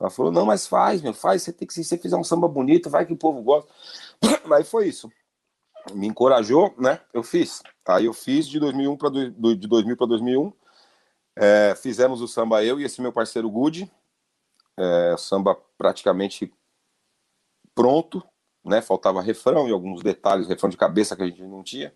Ela 0.00 0.10
falou, 0.10 0.32
não, 0.32 0.44
mas 0.44 0.66
faz, 0.66 1.00
meu, 1.00 1.14
faz, 1.14 1.42
você 1.42 1.52
tem 1.52 1.66
que, 1.66 1.74
se 1.74 1.84
você 1.84 1.96
fizer 1.96 2.16
um 2.16 2.24
samba 2.24 2.48
bonito, 2.48 2.90
vai 2.90 3.06
que 3.06 3.12
o 3.12 3.16
povo 3.16 3.42
gosta. 3.42 3.72
Mas 4.46 4.68
foi 4.68 4.88
isso. 4.88 5.10
Me 5.94 6.08
encorajou, 6.08 6.74
né? 6.76 7.00
Eu 7.12 7.22
fiz. 7.22 7.62
Aí 7.86 8.06
eu 8.06 8.12
fiz 8.12 8.48
de 8.48 8.58
2001 8.58 8.96
para 8.96 9.10
de 9.10 9.68
2000 9.68 9.96
para 9.96 10.06
2001. 10.06 10.52
É, 11.36 11.74
fizemos 11.76 12.20
o 12.20 12.28
samba 12.28 12.64
eu 12.64 12.80
e 12.80 12.84
esse 12.84 13.00
meu 13.00 13.12
parceiro 13.12 13.50
Good. 13.50 13.90
É, 14.76 15.14
samba 15.18 15.56
praticamente 15.76 16.52
pronto, 17.74 18.22
né? 18.64 18.80
Faltava 18.80 19.20
refrão 19.20 19.68
e 19.68 19.72
alguns 19.72 20.02
detalhes, 20.02 20.48
refrão 20.48 20.70
de 20.70 20.76
cabeça 20.76 21.16
que 21.16 21.22
a 21.22 21.26
gente 21.26 21.42
não 21.42 21.62
tinha, 21.62 21.92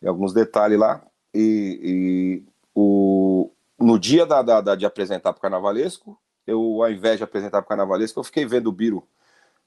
e 0.00 0.06
alguns 0.06 0.32
detalhes 0.32 0.78
lá. 0.78 1.04
E, 1.34 1.80
e 1.82 2.52
o, 2.74 3.50
no 3.78 3.98
dia 3.98 4.24
da, 4.24 4.42
da, 4.42 4.60
da 4.60 4.74
de 4.74 4.86
apresentar 4.86 5.32
para 5.32 5.38
o 5.38 5.42
Carnavalesco, 5.42 6.18
eu, 6.46 6.82
ao 6.82 6.90
invés 6.90 7.18
de 7.18 7.24
apresentar 7.24 7.62
para 7.62 7.66
o 7.66 7.68
Carnavalesco, 7.68 8.20
eu 8.20 8.24
fiquei 8.24 8.46
vendo 8.46 8.68
o 8.68 8.72
Biro 8.72 9.06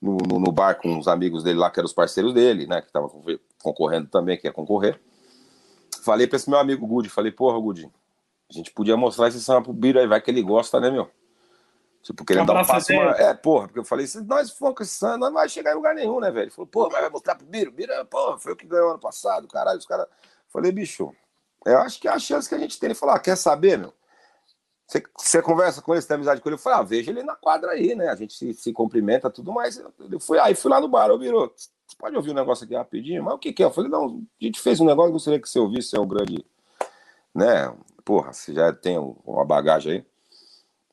no, 0.01 0.17
no, 0.17 0.39
no, 0.39 0.51
bar 0.51 0.75
com 0.75 0.97
os 0.97 1.07
amigos 1.07 1.43
dele 1.43 1.59
lá, 1.59 1.69
que 1.69 1.79
eram 1.79 1.87
os 1.87 1.93
parceiros 1.93 2.33
dele, 2.33 2.65
né? 2.65 2.81
Que 2.81 2.87
estavam 2.87 3.09
concorrendo 3.61 4.07
também, 4.07 4.37
que 4.37 4.47
ia 4.47 4.53
concorrer. 4.53 4.99
Falei 6.01 6.25
para 6.25 6.37
esse 6.37 6.49
meu 6.49 6.57
amigo 6.57 6.87
Gudi, 6.87 7.09
falei, 7.09 7.31
porra, 7.31 7.59
Gudi, 7.59 7.91
a 8.49 8.53
gente 8.53 8.71
podia 8.71 8.95
mostrar 8.95 9.27
esse 9.27 9.41
samba 9.41 9.63
pro 9.63 9.73
Biro 9.73 9.99
aí, 9.99 10.07
vai 10.07 10.21
que 10.21 10.31
ele 10.31 10.41
gosta, 10.41 10.79
né, 10.79 10.89
meu? 10.89 11.09
Tipo, 12.01 12.23
querendo 12.23 12.47
dar 12.47 12.61
um 12.61 12.65
passo. 12.65 12.93
Uma... 12.93 13.11
É, 13.11 13.33
porra, 13.33 13.67
porque 13.67 13.79
eu 13.79 13.83
falei, 13.83 14.07
se 14.07 14.21
nós 14.21 14.51
for 14.51 14.73
com 14.73 14.81
esse 14.81 14.93
samba, 14.93 15.17
nós 15.17 15.29
não 15.29 15.39
vai 15.39 15.49
chegar 15.49 15.73
em 15.73 15.75
lugar 15.75 15.93
nenhum, 15.93 16.19
né, 16.21 16.31
velho? 16.31 16.45
Ele 16.45 16.51
falou, 16.51 16.67
pô, 16.67 16.89
mas 16.89 17.01
vai 17.01 17.09
mostrar 17.09 17.35
pro 17.35 17.45
Biro? 17.45 17.71
Biro, 17.71 17.93
porra, 18.05 18.37
foi 18.39 18.53
o 18.53 18.55
que 18.55 18.65
ganhou 18.65 18.91
ano 18.91 18.99
passado, 18.99 19.47
caralho, 19.47 19.77
os 19.77 19.85
caras. 19.85 20.07
Falei, 20.47 20.71
bicho, 20.71 21.13
eu 21.65 21.77
acho 21.79 21.99
que 21.99 22.07
é 22.07 22.11
a 22.11 22.19
chance 22.19 22.47
que 22.47 22.55
a 22.55 22.59
gente 22.59 22.79
tem. 22.79 22.87
Ele 22.87 22.95
falou, 22.95 23.15
ah, 23.15 23.19
quer 23.19 23.35
saber, 23.35 23.77
meu? 23.77 23.93
Você, 24.89 25.03
você 25.15 25.39
conversa 25.39 25.83
com 25.83 25.93
ele, 25.93 26.01
você 26.01 26.07
tem 26.07 26.15
amizade 26.15 26.41
com 26.41 26.49
ele? 26.49 26.55
Eu 26.55 26.59
falei, 26.59 26.79
ah, 26.79 26.81
veja 26.81 27.11
ele 27.11 27.21
na 27.21 27.35
quadra 27.35 27.73
aí, 27.73 27.93
né? 27.93 28.09
A 28.09 28.15
gente 28.15 28.33
se, 28.33 28.55
se 28.55 28.73
cumprimenta, 28.73 29.29
tudo 29.29 29.51
mais. 29.53 29.77
Eu 29.77 30.19
fui, 30.19 30.39
aí 30.39 30.55
fui 30.55 30.71
lá 30.71 30.81
no 30.81 30.87
bar, 30.87 31.09
eu 31.09 31.19
virou, 31.19 31.53
você 31.55 31.95
pode 31.95 32.15
ouvir 32.15 32.31
um 32.31 32.33
negócio 32.33 32.65
aqui 32.65 32.73
rapidinho? 32.73 33.23
Mas 33.23 33.35
o 33.35 33.37
que 33.37 33.53
que 33.53 33.61
é? 33.61 33.67
Eu 33.67 33.71
falei, 33.71 33.91
não, 33.91 34.25
a 34.41 34.43
gente 34.43 34.59
fez 34.59 34.79
um 34.79 34.85
negócio, 34.85 35.11
gostaria 35.11 35.39
que 35.39 35.47
você 35.47 35.59
ouvisse, 35.59 35.95
é 35.95 35.99
um 35.99 36.07
grande, 36.07 36.43
né? 37.35 37.71
Porra, 38.03 38.33
você 38.33 38.51
já 38.51 38.73
tem 38.73 38.97
uma 38.97 39.45
bagagem 39.45 39.91
aí. 39.93 40.05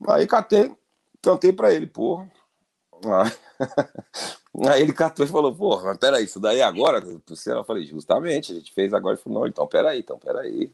Aí 0.09 0.27
catei, 0.27 0.77
cantei 1.23 1.55
pra 1.55 1.73
ele, 1.73 1.87
porra. 1.87 2.31
Aí 4.69 4.83
ele 4.83 4.93
catou 4.93 5.25
e 5.25 5.29
falou, 5.29 5.55
porra, 5.55 5.85
mas 5.85 5.97
peraí, 5.97 6.25
isso 6.25 6.39
daí 6.39 6.61
agora? 6.61 7.03
Eu 7.47 7.65
falei, 7.65 7.87
justamente, 7.87 8.53
a 8.53 8.57
gente 8.57 8.75
fez 8.75 8.93
agora. 8.93 9.15
Ele 9.15 9.23
falou, 9.23 9.41
não, 9.41 9.47
então 9.47 9.67
peraí, 9.67 10.01
então 10.01 10.19
peraí. 10.19 10.71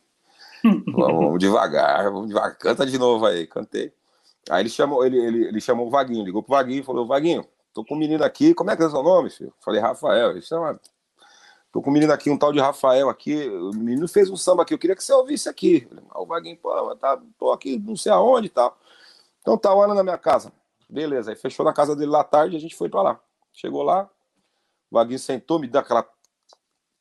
Vamos 0.94 1.38
devagar, 1.38 2.04
vamos 2.10 2.28
devagar, 2.28 2.56
canta 2.56 2.86
de 2.86 2.98
novo 2.98 3.26
aí, 3.26 3.46
cantei. 3.46 3.92
Aí 4.50 4.62
ele 4.62 4.70
chamou, 4.70 5.04
ele, 5.04 5.18
ele, 5.18 5.44
ele 5.46 5.60
chamou 5.60 5.86
o 5.86 5.90
Vaguinho, 5.90 6.24
ligou 6.24 6.42
pro 6.42 6.54
Vaguinho 6.54 6.80
e 6.80 6.84
falou, 6.84 7.06
Vaguinho, 7.06 7.44
tô 7.72 7.84
com 7.84 7.94
um 7.94 7.98
menino 7.98 8.24
aqui, 8.24 8.54
como 8.54 8.70
é 8.70 8.76
que 8.76 8.82
é 8.82 8.86
o 8.86 8.90
seu 8.90 9.02
nome, 9.02 9.30
filho? 9.30 9.52
Falei, 9.60 9.80
Rafael. 9.80 10.32
Ele 10.32 10.42
chama, 10.42 10.80
tô 11.70 11.80
com 11.80 11.90
um 11.90 11.92
menino 11.92 12.12
aqui, 12.12 12.30
um 12.30 12.36
tal 12.36 12.52
de 12.52 12.60
Rafael 12.60 13.08
aqui, 13.08 13.48
o 13.48 13.70
menino 13.70 14.08
fez 14.08 14.28
um 14.30 14.36
samba 14.36 14.62
aqui, 14.62 14.74
eu 14.74 14.78
queria 14.78 14.96
que 14.96 15.04
você 15.04 15.12
ouvisse 15.12 15.48
aqui. 15.48 15.86
Falei, 15.88 16.04
o 16.14 16.26
Vaguinho, 16.26 16.56
pô, 16.56 16.96
tá, 16.96 17.20
tô 17.38 17.52
aqui 17.52 17.78
não 17.78 17.96
sei 17.96 18.12
aonde 18.12 18.48
e 18.48 18.50
tal. 18.50 18.76
Então 19.40 19.56
tá, 19.56 19.74
olha 19.74 19.94
na 19.94 20.02
minha 20.02 20.18
casa. 20.18 20.52
Beleza, 20.88 21.30
aí 21.30 21.36
fechou 21.36 21.64
na 21.64 21.72
casa 21.72 21.96
dele 21.96 22.10
lá 22.10 22.22
tarde, 22.22 22.56
a 22.56 22.60
gente 22.60 22.76
foi 22.76 22.88
para 22.88 23.02
lá. 23.02 23.20
Chegou 23.52 23.82
lá, 23.82 24.08
O 24.90 24.94
Vaguinho 24.94 25.18
sentou, 25.18 25.58
me 25.58 25.66
deu 25.66 25.80
aquela 25.80 26.06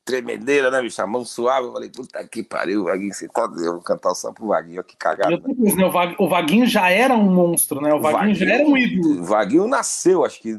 tremedeira, 0.04 0.70
né, 0.70 0.80
bicho? 0.82 1.00
A 1.00 1.06
mão 1.06 1.24
suave. 1.24 1.66
Eu 1.66 1.72
falei, 1.72 1.90
puta 1.90 2.22
que 2.26 2.42
pariu, 2.42 2.84
Vaguinho 2.84 3.14
sentou, 3.14 3.44
eu 3.58 3.72
vou 3.74 3.80
cantar 3.82 4.10
o 4.10 4.14
samba 4.14 4.34
pro 4.34 4.46
Vaguinho, 4.48 4.82
que 4.84 4.96
cagada. 4.96 5.36
Né? 5.36 5.54
Né, 5.76 5.84
o, 5.86 5.90
Vag- 5.90 6.16
o 6.18 6.28
Vaguinho 6.28 6.66
já 6.66 6.90
era 6.90 7.14
um 7.14 7.30
monstro, 7.32 7.80
né? 7.80 7.92
O 7.94 8.00
Vaguinho, 8.00 8.34
já 8.34 8.46
era 8.54 8.64
um 8.64 8.76
ídolo. 8.76 9.20
O 9.20 9.24
Vaguinho 9.24 9.66
nasceu, 9.68 10.24
acho 10.24 10.40
que 10.40 10.58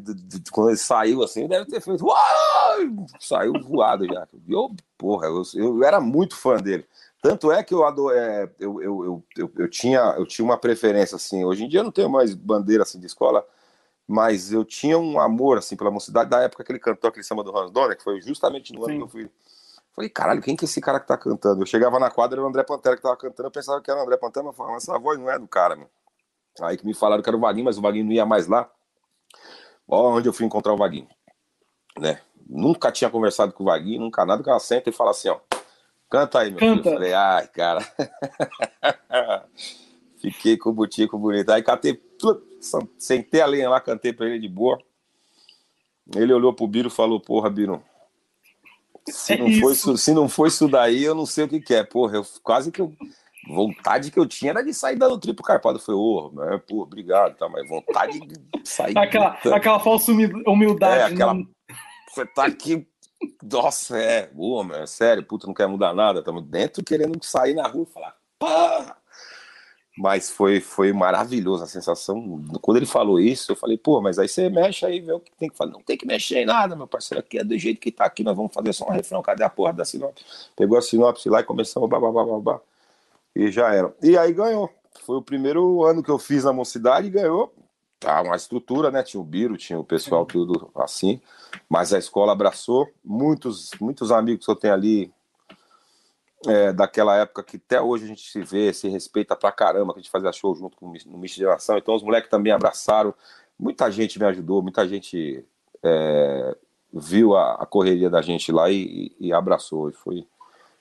quando 0.51 0.69
ele 0.69 0.77
saiu 0.77 1.23
assim, 1.23 1.47
deve 1.47 1.65
ter 1.65 1.81
feito. 1.81 2.05
"Uau!" 2.05 3.05
Saiu 3.19 3.53
voado 3.61 4.05
já. 4.05 4.27
Eu, 4.47 4.71
porra, 4.97 5.27
eu, 5.27 5.41
eu 5.55 5.83
era 5.83 5.99
muito 5.99 6.35
fã 6.35 6.57
dele. 6.57 6.85
Tanto 7.21 7.51
é 7.51 7.63
que 7.63 7.73
eu, 7.73 7.85
ado- 7.85 8.11
é, 8.11 8.49
eu, 8.59 8.81
eu, 8.81 9.05
eu, 9.05 9.23
eu, 9.37 9.51
eu 9.59 9.69
tinha, 9.69 9.99
eu 10.17 10.25
tinha 10.25 10.43
uma 10.43 10.57
preferência, 10.57 11.15
assim. 11.15 11.45
Hoje 11.45 11.63
em 11.63 11.69
dia 11.69 11.79
eu 11.79 11.83
não 11.85 11.91
tenho 11.91 12.09
mais 12.09 12.33
bandeira 12.33 12.83
assim, 12.83 12.99
de 12.99 13.05
escola, 13.05 13.45
mas 14.07 14.51
eu 14.51 14.65
tinha 14.65 14.97
um 14.97 15.19
amor 15.19 15.57
assim, 15.57 15.75
pela 15.75 15.91
mocidade 15.91 16.29
da 16.29 16.41
época 16.41 16.63
que 16.63 16.71
ele 16.71 16.79
cantou 16.79 17.07
aquele 17.09 17.23
samba 17.23 17.43
do 17.43 17.57
Hans 17.57 17.71
Donner, 17.71 17.97
que 17.97 18.03
foi 18.03 18.21
justamente 18.21 18.73
no 18.73 18.83
ano 18.83 18.93
Sim. 18.93 18.97
que 18.97 19.03
eu 19.03 19.07
fui. 19.07 19.31
Falei, 19.93 20.09
caralho, 20.09 20.41
quem 20.41 20.55
que 20.55 20.65
é 20.65 20.67
esse 20.67 20.81
cara 20.81 20.99
que 20.99 21.07
tá 21.07 21.17
cantando? 21.17 21.61
Eu 21.61 21.65
chegava 21.67 21.99
na 21.99 22.09
quadra, 22.09 22.39
era 22.39 22.45
o 22.45 22.49
André 22.49 22.63
Pantera 22.63 22.95
que 22.95 23.01
tava 23.01 23.15
cantando, 23.15 23.47
eu 23.47 23.51
pensava 23.51 23.79
que 23.79 23.91
era 23.91 23.99
o 23.99 24.03
André 24.03 24.17
Pantera, 24.17 24.45
mas 24.45 24.55
falava, 24.55 24.77
essa 24.77 24.97
voz 24.97 25.19
não 25.19 25.29
é 25.29 25.37
do 25.37 25.47
cara, 25.47 25.75
mano. 25.75 25.89
Aí 26.61 26.77
que 26.77 26.85
me 26.85 26.93
falaram 26.93 27.21
que 27.21 27.29
era 27.29 27.37
o 27.37 27.39
Vaguinho, 27.39 27.65
mas 27.65 27.77
o 27.77 27.81
Vaguinho 27.81 28.05
não 28.05 28.11
ia 28.11 28.25
mais 28.25 28.47
lá. 28.47 28.69
Ó, 29.87 30.15
onde 30.15 30.27
eu 30.27 30.33
fui 30.33 30.45
encontrar 30.45 30.73
o 30.73 30.77
Vaguinho. 30.77 31.07
Né? 31.99 32.19
Nunca 32.47 32.91
tinha 32.91 33.09
conversado 33.09 33.53
com 33.53 33.63
o 33.63 33.65
Vaguinho, 33.67 34.01
nunca 34.01 34.25
nada, 34.25 34.43
que 34.43 34.49
ela 34.49 34.59
senta 34.59 34.89
e 34.89 34.93
fala 34.93 35.11
assim, 35.11 35.29
ó. 35.29 35.39
Canta 36.09 36.39
aí, 36.39 36.51
meu 36.51 36.59
Canta. 36.59 36.83
filho. 36.83 36.89
Eu 36.89 36.93
falei, 36.93 37.13
ai, 37.13 37.47
cara. 37.47 37.79
Fiquei 40.21 40.57
com 40.57 40.69
o 40.69 40.73
butico 40.73 41.17
bonito. 41.17 41.49
Aí 41.49 41.61
catei, 41.63 41.95
plup, 41.95 42.43
sentei 42.97 43.41
a 43.41 43.45
lenha 43.45 43.69
lá, 43.69 43.79
cantei 43.81 44.13
pra 44.13 44.25
ele 44.27 44.39
de 44.39 44.47
boa. 44.49 44.79
Ele 46.15 46.33
olhou 46.33 46.53
pro 46.53 46.67
Biro 46.67 46.87
e 46.89 46.91
falou, 46.91 47.19
porra, 47.19 47.49
Biro, 47.49 47.81
se 49.09 49.33
É 49.33 49.37
não, 49.37 49.51
foi 49.59 49.75
se 49.97 50.13
não 50.13 50.29
foi 50.29 50.47
isso 50.49 50.67
daí, 50.67 51.03
eu 51.03 51.15
não 51.15 51.25
sei 51.25 51.45
o 51.45 51.47
que, 51.47 51.59
que 51.59 51.73
é. 51.73 51.83
Porra, 51.83 52.15
eu 52.17 52.25
quase 52.41 52.71
que 52.71 52.81
eu. 52.81 52.93
Vontade 53.49 54.09
que 54.09 54.17
eu 54.17 54.25
tinha 54.25 54.51
era 54.51 54.63
de 54.63 54.73
sair 54.73 54.95
dando 54.95 55.19
triplo 55.19 55.43
carpado. 55.43 55.77
Falei, 55.77 55.99
ô, 55.99 56.31
mas, 56.33 56.61
pô, 56.65 56.81
obrigado, 56.83 57.35
tá, 57.35 57.49
mas 57.49 57.67
vontade 57.67 58.17
de 58.21 58.35
sair. 58.63 58.97
Aquela, 58.97 59.31
gritando. 59.31 59.55
aquela 59.55 59.79
falsa 59.81 60.11
humi- 60.13 60.31
humildade. 60.47 60.99
É, 60.99 61.03
aquela- 61.13 61.33
né? 61.33 61.45
Você 62.09 62.25
tá 62.25 62.45
aqui. 62.45 62.87
Nossa, 63.41 63.97
é, 63.97 64.29
ô, 64.35 64.63
meu, 64.63 64.77
é 64.77 64.85
sério, 64.85 65.23
puta, 65.25 65.45
não 65.47 65.53
quer 65.53 65.67
mudar 65.67 65.93
nada. 65.93 66.19
Estamos 66.19 66.43
dentro 66.43 66.83
querendo 66.83 67.21
sair 67.23 67.53
na 67.53 67.67
rua 67.67 67.85
e 67.89 67.93
falar, 67.93 68.15
pá! 68.39 68.97
Mas 69.95 70.31
foi, 70.31 70.59
foi 70.59 70.91
maravilhoso 70.91 71.63
a 71.63 71.67
sensação. 71.67 72.43
Quando 72.61 72.77
ele 72.77 72.85
falou 72.85 73.19
isso, 73.19 73.51
eu 73.51 73.55
falei, 73.55 73.77
pô, 73.77 74.01
mas 74.01 74.17
aí 74.17 74.27
você 74.27 74.49
mexe 74.49 74.85
aí, 74.85 74.99
vê 74.99 75.11
o 75.11 75.19
que 75.19 75.31
tem 75.37 75.49
que 75.49 75.55
fazer. 75.55 75.71
Não 75.71 75.83
tem 75.83 75.95
que 75.95 76.07
mexer 76.07 76.39
em 76.39 76.45
nada, 76.45 76.75
meu 76.75 76.87
parceiro. 76.87 77.19
Aqui 77.19 77.37
é 77.37 77.43
do 77.43 77.57
jeito 77.57 77.79
que 77.79 77.91
tá 77.91 78.05
aqui, 78.05 78.23
nós 78.23 78.35
vamos 78.35 78.51
fazer 78.53 78.73
só 78.73 78.87
um 78.87 78.91
refrão. 78.91 79.21
Cadê 79.21 79.43
a 79.43 79.49
porra 79.49 79.71
da 79.71 79.85
sinopse? 79.85 80.25
Pegou 80.55 80.77
a 80.77 80.81
sinopse 80.81 81.29
lá 81.29 81.41
e 81.41 81.43
começamos 81.43 81.87
babá. 81.87 82.59
E 83.35 83.51
já 83.51 83.73
era. 83.73 83.93
E 84.01 84.17
aí 84.17 84.33
ganhou. 84.33 84.69
Foi 85.05 85.17
o 85.17 85.21
primeiro 85.21 85.83
ano 85.83 86.01
que 86.01 86.09
eu 86.09 86.17
fiz 86.17 86.43
na 86.43 86.53
mocidade 86.53 87.07
e 87.07 87.11
ganhou. 87.11 87.53
Tá, 87.99 88.21
uma 88.21 88.35
estrutura, 88.35 88.89
né? 88.89 89.03
Tinha 89.03 89.21
o 89.21 89.23
Biro, 89.23 89.55
tinha 89.57 89.79
o 89.79 89.83
pessoal 89.83 90.25
tudo 90.25 90.71
assim. 90.75 91.21
Mas 91.69 91.93
a 91.93 91.99
escola 91.99 92.31
abraçou. 92.31 92.89
Muitos, 93.05 93.69
muitos 93.79 94.11
amigos 94.11 94.45
que 94.45 94.51
eu 94.51 94.55
tenho 94.55 94.73
ali 94.73 95.13
é, 96.47 96.73
daquela 96.73 97.15
época 97.17 97.43
que 97.43 97.57
até 97.57 97.81
hoje 97.81 98.05
a 98.05 98.07
gente 98.07 98.29
se 98.29 98.41
vê, 98.41 98.73
se 98.73 98.87
respeita 98.89 99.35
pra 99.35 99.51
caramba, 99.51 99.93
que 99.93 99.99
a 99.99 100.01
gente 100.01 100.11
fazia 100.11 100.31
show 100.31 100.53
junto 100.55 100.75
com 100.77 100.87
o 100.87 101.17
Miss 101.17 101.33
Geração. 101.33 101.77
Então 101.77 101.95
os 101.95 102.03
moleques 102.03 102.29
também 102.29 102.51
abraçaram. 102.51 103.13
Muita 103.59 103.89
gente 103.91 104.19
me 104.19 104.25
ajudou, 104.25 104.61
muita 104.61 104.87
gente 104.87 105.45
é, 105.81 106.55
viu 106.93 107.35
a, 107.35 107.53
a 107.55 107.65
correria 107.65 108.09
da 108.09 108.21
gente 108.21 108.51
lá 108.51 108.69
e, 108.69 109.15
e 109.19 109.31
abraçou. 109.31 109.89
E 109.89 109.93
foi, 109.93 110.27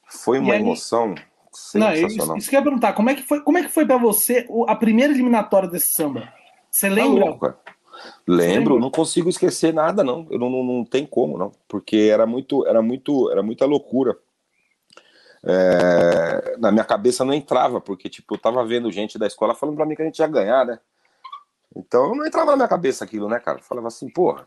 foi 0.09 0.39
uma 0.39 0.55
aí- 0.55 0.61
emoção 0.61 1.15
Não, 1.75 1.93
isso, 1.93 2.09
sensacional. 2.09 2.37
isso 2.39 2.49
que 2.51 2.57
eu 2.57 2.61
ia 2.61 2.65
perguntar. 2.65 2.93
Como 2.95 3.11
é 3.11 3.15
que 3.15 3.23
foi, 3.23 3.41
como 3.43 3.59
é 3.59 3.63
que 3.63 3.69
foi 3.69 3.87
pra 3.87 3.99
você 3.99 4.47
a 4.67 4.75
primeira 4.75 5.13
eliminatória 5.13 5.69
desse 5.69 5.93
samba? 5.93 6.33
Você 6.71 6.89
Tá 6.89 6.95
lembra? 6.95 7.39
cara. 7.39 7.59
Lembro, 8.27 8.81
não 8.81 8.91
consigo 8.91 9.29
esquecer 9.29 9.73
nada, 9.73 10.03
não. 10.03 10.27
Eu 10.31 10.39
não, 10.39 10.51
não, 10.51 10.65
não 10.65 10.85
tem 10.85 11.07
como, 11.07 11.37
não. 11.39 11.53
Porque 11.69 12.09
era 12.11 12.27
muito, 12.27 12.67
era 12.67 12.81
muito, 12.83 13.31
era 13.31 13.43
muita 13.43 13.65
loucura. 13.67 14.17
É, 15.45 16.57
na 16.59 16.71
minha 16.71 16.85
cabeça 16.85 17.25
não 17.25 17.35
entrava, 17.35 17.81
porque 17.81 18.09
tipo, 18.09 18.35
eu 18.35 18.39
tava 18.39 18.65
vendo 18.65 18.93
gente 18.93 19.19
da 19.19 19.27
escola 19.27 19.55
falando 19.55 19.77
pra 19.77 19.85
mim 19.85 19.97
que 19.97 20.03
a 20.03 20.05
gente 20.05 20.19
ia 20.19 20.27
ganhar, 20.27 20.65
né? 20.65 20.79
Então 21.75 22.15
não 22.15 22.25
entrava 22.27 22.53
na 22.53 22.57
minha 22.57 22.69
cabeça 22.69 23.05
aquilo, 23.05 23.29
né, 23.29 23.41
cara? 23.41 23.59
Eu 23.59 23.63
falava 23.63 23.89
assim, 23.89 24.09
porra, 24.09 24.47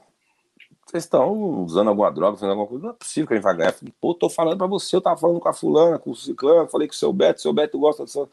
vocês 0.85 1.03
estão 1.03 1.31
usando 1.63 1.89
alguma 1.89 2.11
droga, 2.11 2.37
fazendo 2.37 2.51
alguma 2.51 2.67
coisa, 2.67 2.83
não 2.83 2.91
é 2.91 2.93
possível 2.93 3.27
que 3.27 3.33
a 3.33 3.37
gente 3.37 3.43
vai 3.43 3.55
ganhar. 3.57 3.69
Eu 3.69 3.73
falei, 3.73 3.93
Pô, 3.99 4.13
tô 4.13 4.29
falando 4.29 4.57
pra 4.57 4.67
você, 4.67 4.95
eu 4.95 5.01
tava 5.01 5.17
falando 5.17 5.39
com 5.39 5.49
a 5.49 5.53
fulana, 5.53 5.99
com 5.99 6.11
o 6.11 6.15
ciclano, 6.15 6.69
falei 6.69 6.87
com 6.87 6.93
o 6.93 6.97
seu 6.97 7.11
Beto, 7.11 7.41
seu 7.41 7.51
Beto 7.51 7.79
gosta 7.79 8.03
do 8.03 8.09
seu. 8.09 8.29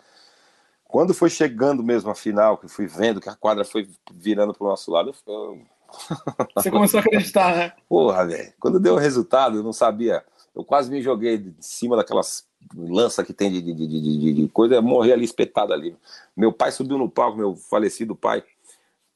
Quando 0.85 1.15
foi 1.15 1.31
chegando 1.31 1.83
mesmo 1.83 2.11
a 2.11 2.15
final, 2.15 2.59
que 2.59 2.67
eu 2.67 2.69
fui 2.69 2.87
vendo 2.87 3.21
que 3.21 3.29
a 3.29 3.35
quadra 3.35 3.65
foi 3.65 3.89
virando 4.13 4.53
pro 4.53 4.69
nosso 4.69 4.91
lado, 4.91 5.15
eu, 5.27 5.33
eu 5.33 5.63
Você 6.55 6.71
começou 6.71 6.99
a 6.99 7.01
acreditar, 7.01 7.55
né? 7.55 7.73
Porra, 7.89 8.27
velho. 8.27 8.53
Quando 8.59 8.81
deu 8.81 8.95
o 8.95 8.99
resultado, 8.99 9.59
eu 9.59 9.63
não 9.63 9.73
sabia. 9.73 10.25
Eu 10.55 10.65
quase 10.65 10.91
me 10.91 11.01
joguei 11.01 11.39
de 11.39 11.55
cima 11.61 11.97
daquelas 11.97 12.47
lanças 12.75 13.27
que 13.27 13.33
tem 13.33 13.51
de, 13.51 13.61
de, 13.61 13.75
de, 13.75 14.35
de, 14.35 14.49
coisa, 14.49 14.77
eu 14.77 14.83
morri 14.83 15.13
ali 15.13 15.25
espetado 15.25 15.73
ali. 15.73 15.97
Meu 16.37 16.53
pai 16.53 16.73
subiu 16.73 16.99
no 16.99 17.09
palco, 17.09 17.37
meu 17.37 17.55
falecido 17.55 18.15
pai, 18.15 18.43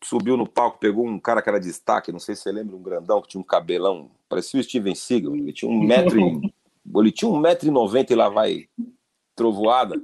subiu 0.02 0.36
no 0.36 0.46
palco, 0.46 0.78
pegou 0.78 1.06
um 1.06 1.18
cara 1.18 1.42
que 1.42 1.48
era 1.48 1.60
destaque, 1.60 2.12
não 2.12 2.18
sei 2.18 2.34
se 2.34 2.42
você 2.42 2.52
lembra, 2.52 2.76
um 2.76 2.82
grandão 2.82 3.20
que 3.20 3.28
tinha 3.28 3.40
um 3.40 3.44
cabelão, 3.44 4.10
parecia 4.28 4.60
o 4.60 4.62
Steven 4.62 4.94
Seagal, 4.94 5.34
ele 5.34 5.52
tinha 5.52 5.70
um 5.70 5.80
metro 5.80 6.18
e, 6.18 6.54
ele 6.96 7.12
tinha 7.12 7.30
um 7.30 7.38
metro 7.38 7.68
e 7.68 7.70
noventa 7.70 8.12
e 8.12 8.16
lá 8.16 8.28
vai 8.28 8.68
trovoada, 9.34 10.00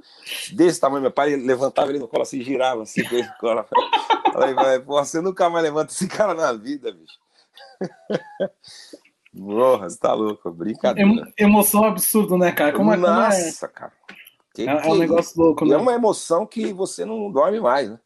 desse 0.51 0.79
tamanho, 0.79 1.01
meu 1.01 1.11
pai 1.11 1.35
levantava 1.35 1.89
ele 1.89 1.97
no 1.97 2.07
colo 2.07 2.21
assim, 2.21 2.41
girava 2.41 2.83
assim, 2.83 3.03
com 3.03 3.15
ele 3.15 3.27
no 3.27 3.33
colo. 3.39 3.65
Falei, 4.31 4.53
vai, 4.53 4.79
você 4.79 5.19
nunca 5.21 5.49
mais 5.49 5.63
levanta 5.63 5.91
esse 5.91 6.07
cara 6.07 6.35
na 6.35 6.53
vida, 6.53 6.91
bicho. 6.91 7.17
Porra, 9.35 9.89
você 9.89 9.99
tá 9.99 10.13
louco, 10.13 10.51
brincadeira. 10.51 11.09
Emo- 11.09 11.25
emoção 11.37 11.83
absurda, 11.83 12.37
né, 12.37 12.51
cara? 12.51 12.73
Como 12.73 12.93
é, 12.93 12.95
como 12.95 13.07
é, 13.07 13.09
Nossa, 13.09 13.67
cara. 13.67 13.91
Que 14.53 14.61
é, 14.63 14.71
é 14.71 14.81
que 14.81 14.87
um 14.87 14.95
negócio 14.97 15.41
louco, 15.41 15.65
né? 15.65 15.73
é 15.73 15.77
uma 15.77 15.93
emoção 15.93 16.45
que 16.45 16.71
você 16.71 17.03
não 17.03 17.31
dorme 17.31 17.59
mais, 17.59 17.89
né? 17.89 17.99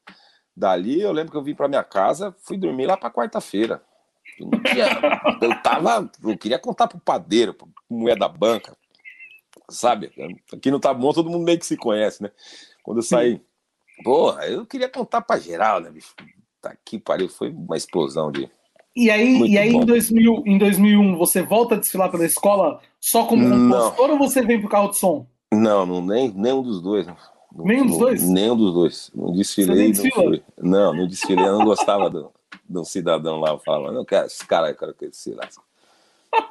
Dali 0.56 1.02
eu 1.02 1.12
lembro 1.12 1.32
que 1.32 1.38
eu 1.38 1.44
vim 1.44 1.54
pra 1.54 1.68
minha 1.68 1.84
casa, 1.84 2.34
fui 2.42 2.58
dormir 2.58 2.86
lá 2.86 2.96
pra 2.96 3.12
quarta-feira. 3.12 3.82
Eu 4.40 4.50
tava. 5.62 6.10
Eu 6.24 6.38
queria 6.38 6.58
contar 6.58 6.88
pro 6.88 7.00
padeiro, 7.00 7.54
pro 7.54 7.68
mulher 7.90 8.18
da 8.18 8.28
banca. 8.28 8.76
Sabe? 9.70 10.12
Aqui 10.54 10.72
no 10.72 10.80
Tá 10.80 10.94
Bom 10.94 11.12
todo 11.12 11.30
mundo 11.30 11.44
meio 11.44 11.60
que 11.60 11.66
se 11.66 11.76
conhece, 11.76 12.24
né? 12.24 12.32
Quando 12.82 13.00
eu 13.00 13.04
saí. 13.04 13.42
Porra, 14.04 14.46
eu 14.48 14.66
queria 14.66 14.88
contar 14.88 15.22
pra 15.22 15.38
geral, 15.38 15.80
né, 15.82 15.90
bicho? 15.90 16.14
Tá 16.62 16.70
aqui, 16.70 16.98
pariu. 16.98 17.28
Foi 17.28 17.50
uma 17.50 17.76
explosão 17.76 18.32
de. 18.32 18.50
E 19.00 19.12
aí, 19.12 19.36
Muito 19.38 19.52
e 19.54 19.58
aí 19.60 19.72
bom. 19.74 19.84
em, 19.84 19.86
2000, 19.86 20.44
em 20.48 20.58
2001, 20.58 21.16
você 21.18 21.44
volta 21.44 21.76
a 21.76 21.78
desfilar 21.78 22.10
pela 22.10 22.26
escola 22.26 22.80
só 23.00 23.26
como 23.26 23.48
compositor 23.48 24.10
ou 24.10 24.18
você 24.18 24.42
vem 24.42 24.60
pro 24.60 24.68
carro 24.68 24.90
de 24.90 24.98
som? 24.98 25.28
Não, 25.54 25.86
não 25.86 26.02
nem, 26.02 26.32
nenhum 26.34 26.64
dos 26.64 26.82
dois. 26.82 27.06
né? 27.06 27.16
Não- 27.56 27.66
Nenhum 27.66 27.86
dos 27.86 27.92
não- 27.94 28.00
dois? 28.00 28.24
Nenhum 28.28 28.56
dos 28.58 28.74
dois. 28.74 29.12
Não 29.14 29.32
desfilei, 29.34 29.94
não 29.94 30.12
fui. 30.12 30.44
Não, 30.58 30.94
não 30.96 31.08
desfilei, 31.08 31.46
eu 31.46 31.60
não 31.60 31.66
gostava 31.66 32.10
do, 32.10 32.32
de 32.68 32.78
um 32.80 32.84
cidadão 32.84 33.40
lá. 33.40 33.52
Eu 33.52 33.60
falava, 33.60 33.92
não 33.92 34.04
quero 34.04 34.26
esse 34.26 34.46
cara, 34.46 34.74
quero 34.74 34.96
que 34.96 35.06
lasque. 35.34 35.62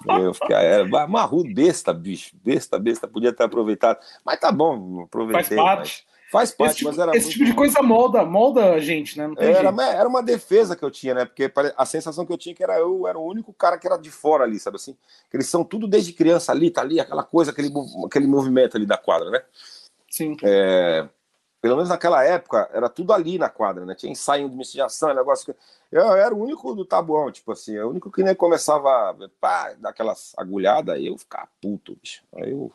Eu 0.09 0.33
fiquei, 0.33 0.57
era 0.57 0.87
ba- 0.89 1.07
marrudo, 1.09 1.53
besta, 1.53 1.93
bicho. 1.93 2.31
Besta, 2.45 2.79
besta, 2.79 3.07
podia 3.09 3.33
ter 3.33 3.43
aproveitado. 3.45 3.99
Mas 4.25 4.39
tá 4.41 4.51
bom, 4.53 5.03
aproveitei. 5.03 5.57
Faz 5.59 5.69
parte. 5.69 6.05
mas- 6.07 6.16
faz 6.31 6.51
parte, 6.51 6.71
Esse, 6.71 6.79
tipo, 6.79 6.91
mas 6.91 6.99
era 6.99 7.17
esse 7.17 7.27
muito 7.27 7.33
tipo 7.35 7.45
de 7.45 7.55
coisa 7.55 7.83
molda, 7.83 8.25
molda 8.25 8.73
a 8.73 8.81
gente, 8.81 9.17
né? 9.19 9.33
Era, 9.39 9.63
jeito. 9.63 9.81
era 9.81 10.09
uma 10.09 10.23
defesa 10.23 10.75
que 10.75 10.85
eu 10.85 10.91
tinha, 10.91 11.15
né? 11.15 11.25
Porque 11.25 11.51
a 11.77 11.87
sensação 11.87 12.27
que 12.27 12.33
eu 12.33 12.39
tinha 12.39 12.53
é 12.53 12.57
que 12.57 12.63
era 12.63 12.79
eu 12.79 13.07
era 13.07 13.19
o 13.19 13.25
único 13.25 13.53
cara 13.53 13.79
que 13.79 13.87
era 13.87 13.97
de 13.97 14.11
fora 14.11 14.45
ali, 14.45 14.59
sabe 14.59 14.77
assim? 14.77 14.97
Que 15.31 15.37
eles 15.37 15.49
são 15.49 15.65
tudo 15.65 15.87
desde 15.87 16.13
criança 16.13 16.53
ali, 16.53 16.71
tá 16.71 16.81
ali, 16.81 16.99
aquela 16.99 17.23
coisa, 17.23 17.51
aquele, 17.51 17.73
aquele 18.05 18.27
movimento 18.27 18.77
ali 18.77 18.87
da 18.87 18.97
quadra, 18.97 19.31
né? 19.31 19.43
Sim. 20.11 20.37
É, 20.43 21.07
pelo 21.61 21.77
menos 21.77 21.89
naquela 21.89 22.25
época, 22.25 22.69
era 22.73 22.89
tudo 22.89 23.13
ali 23.13 23.39
na 23.39 23.49
quadra, 23.49 23.85
né? 23.85 23.95
Tinha 23.95 24.13
ensaio 24.13 24.49
de 24.49 24.57
miscigenação, 24.57 25.15
negócio 25.15 25.53
que. 25.53 25.61
Eu, 25.91 26.13
era 26.15 26.35
o 26.35 26.43
único 26.43 26.75
do 26.75 26.85
tabuão, 26.85 27.31
tipo 27.31 27.53
assim, 27.53 27.79
o 27.79 27.91
único 27.91 28.11
que 28.11 28.23
nem 28.23 28.35
começava 28.35 29.17
pá, 29.41 29.75
daquelas 29.79 30.33
agulhadas, 30.37 30.95
aí 30.97 31.07
eu 31.07 31.17
ficava 31.17 31.49
puto, 31.61 31.97
bicho. 32.01 32.23
Aí 32.35 32.51
eu. 32.51 32.73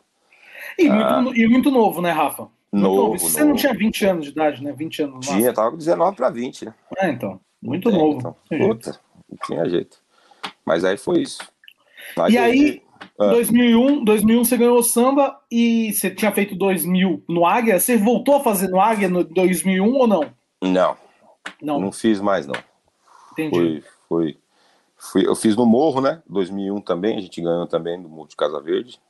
E, 0.78 0.88
Ah. 0.88 1.20
muito, 1.20 1.38
e 1.38 1.48
muito 1.48 1.70
novo, 1.70 2.00
né, 2.00 2.10
Rafa? 2.10 2.48
Novo, 2.72 3.18
Você 3.18 3.40
não 3.40 3.48
novo. 3.48 3.60
tinha 3.60 3.74
20 3.74 4.06
anos 4.06 4.24
de 4.26 4.30
idade, 4.30 4.62
né? 4.64 4.72
20 4.72 5.02
anos. 5.02 5.26
Tinha, 5.26 5.52
tava 5.52 5.72
com 5.72 5.76
19 5.76 6.16
para 6.16 6.30
20, 6.30 6.64
né? 6.66 6.74
É, 6.98 7.10
então. 7.10 7.38
Muito 7.60 7.90
Tem, 7.90 7.98
novo. 7.98 8.18
então. 8.18 8.36
Jeito. 8.50 8.68
Puta, 8.68 9.00
não 9.30 9.38
tinha 9.46 9.68
jeito. 9.68 9.98
Mas 10.64 10.84
aí 10.84 10.96
foi 10.96 11.20
isso. 11.22 11.38
E 12.30 12.38
aí, 12.38 12.82
Ah. 13.18 13.26
2001, 13.28 14.04
2001 14.04 14.44
você 14.44 14.56
ganhou 14.56 14.78
o 14.78 14.82
samba 14.82 15.38
e 15.50 15.92
você 15.92 16.10
tinha 16.10 16.32
feito 16.32 16.54
2000 16.56 17.22
no 17.28 17.44
Águia. 17.44 17.78
Você 17.78 17.96
voltou 17.96 18.36
a 18.36 18.40
fazer 18.40 18.68
no 18.68 18.80
Águia 18.80 19.08
no 19.08 19.22
2001 19.24 19.94
ou 19.94 20.06
não? 20.06 20.32
Não, 20.62 20.96
Não, 21.60 21.80
não 21.80 21.92
fiz 21.92 22.20
mais, 22.20 22.46
não. 22.46 22.54
entendi. 23.32 23.50
Foi, 23.50 23.84
foi, 24.08 24.38
Fui, 24.96 25.26
eu 25.26 25.34
fiz 25.34 25.56
no 25.56 25.66
Morro, 25.66 26.00
né? 26.00 26.22
2001 26.28 26.80
também, 26.80 27.16
a 27.18 27.20
gente 27.20 27.40
ganhou 27.40 27.66
também 27.66 28.00
do 28.00 28.08
Morro 28.08 28.28
de 28.28 28.36
Casa 28.36 28.60
Verde. 28.60 29.00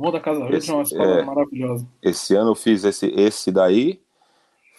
Morro 0.00 0.12
da 0.12 0.20
Casa 0.20 0.40
Verde 0.40 0.56
Esse- 0.56 0.70
é 0.70 0.74
uma 0.74 0.82
escola 0.82 1.20
é. 1.20 1.22
maravilhosa. 1.24 1.86
Esse 2.02 2.34
ano 2.34 2.50
eu 2.52 2.54
fiz 2.54 2.84
esse, 2.84 3.06
esse 3.08 3.52
daí, 3.52 4.00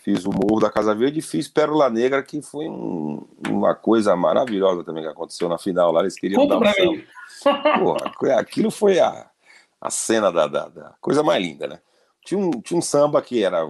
fiz 0.04 0.26
o 0.26 0.32
Morro 0.32 0.60
da 0.60 0.70
Casa 0.72 0.96
Verde 0.96 1.20
e 1.20 1.22
fiz 1.22 1.48
Pérola 1.48 1.90
Negra, 1.90 2.24
que 2.24 2.42
foi 2.42 2.68
um- 2.68 3.28
uma 3.48 3.76
coisa 3.76 4.16
maravilhosa 4.16 4.84
também 4.84 5.04
que 5.04 5.10
aconteceu 5.10 5.48
na 5.48 5.58
final 5.60 5.92
lá. 5.92 6.02
Eles 6.02 6.20
queriam 6.20 6.42
Conta 6.48 6.60
dar 6.60 6.74
um. 6.88 7.80
Porra, 7.84 8.40
aquilo 8.40 8.72
foi 8.72 9.00
a, 9.00 9.30
a 9.80 9.90
cena 9.92 10.32
da, 10.32 10.48
da- 10.48 10.70
da 10.70 10.96
coisa 11.00 11.22
mais 11.22 11.44
linda, 11.44 11.68
né? 11.68 11.80
Tinha 12.26 12.40
um, 12.40 12.52
tinha 12.62 12.78
um 12.78 12.82
samba 12.82 13.22
que 13.22 13.44
era. 13.44 13.62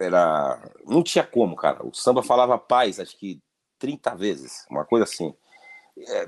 Era. 0.00 0.60
Não 0.86 1.02
tinha 1.02 1.24
como, 1.24 1.54
cara. 1.56 1.84
O 1.86 1.92
samba 1.94 2.22
falava 2.22 2.58
paz, 2.58 2.98
acho 2.98 3.16
que 3.18 3.40
30 3.78 4.14
vezes, 4.14 4.66
uma 4.70 4.84
coisa 4.84 5.04
assim. 5.04 5.34
É, 6.08 6.26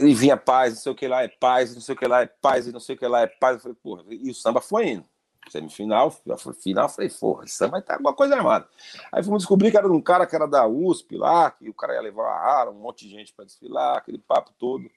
ele 0.00 0.14
vinha 0.14 0.36
paz, 0.36 0.74
não 0.74 0.80
sei 0.80 0.92
o 0.92 0.94
que 0.94 1.06
lá 1.06 1.22
é 1.22 1.28
paz, 1.28 1.74
não 1.74 1.80
sei 1.80 1.94
o 1.94 1.98
que 1.98 2.06
lá 2.06 2.22
é 2.22 2.26
paz, 2.26 2.66
e 2.66 2.72
não 2.72 2.80
sei 2.80 2.94
o 2.96 2.98
que 2.98 3.06
lá 3.06 3.20
é 3.20 3.26
paz. 3.26 3.56
Eu 3.56 3.60
falei, 3.60 3.76
porra, 3.82 4.04
e 4.08 4.30
o 4.30 4.34
samba 4.34 4.60
foi 4.60 4.88
indo. 4.88 5.04
Semifinal, 5.48 6.10
final, 6.10 6.88
falei, 6.88 7.10
porra, 7.10 7.44
esse 7.44 7.54
samba 7.54 7.78
estar 7.78 7.94
alguma 7.94 8.14
coisa 8.14 8.36
armada. 8.36 8.68
Aí 9.10 9.22
fomos 9.22 9.42
descobrir 9.42 9.70
que 9.70 9.76
era 9.76 9.90
um 9.90 10.00
cara 10.00 10.26
que 10.26 10.34
era 10.34 10.46
da 10.46 10.66
USP 10.66 11.16
lá, 11.16 11.50
que 11.50 11.68
o 11.68 11.74
cara 11.74 11.94
ia 11.94 12.00
levar 12.00 12.22
uma 12.22 12.34
ara, 12.34 12.70
um 12.70 12.74
monte 12.74 13.06
de 13.06 13.14
gente 13.14 13.32
para 13.32 13.44
desfilar, 13.44 13.96
aquele 13.96 14.18
papo 14.18 14.52
todo. 14.58 14.88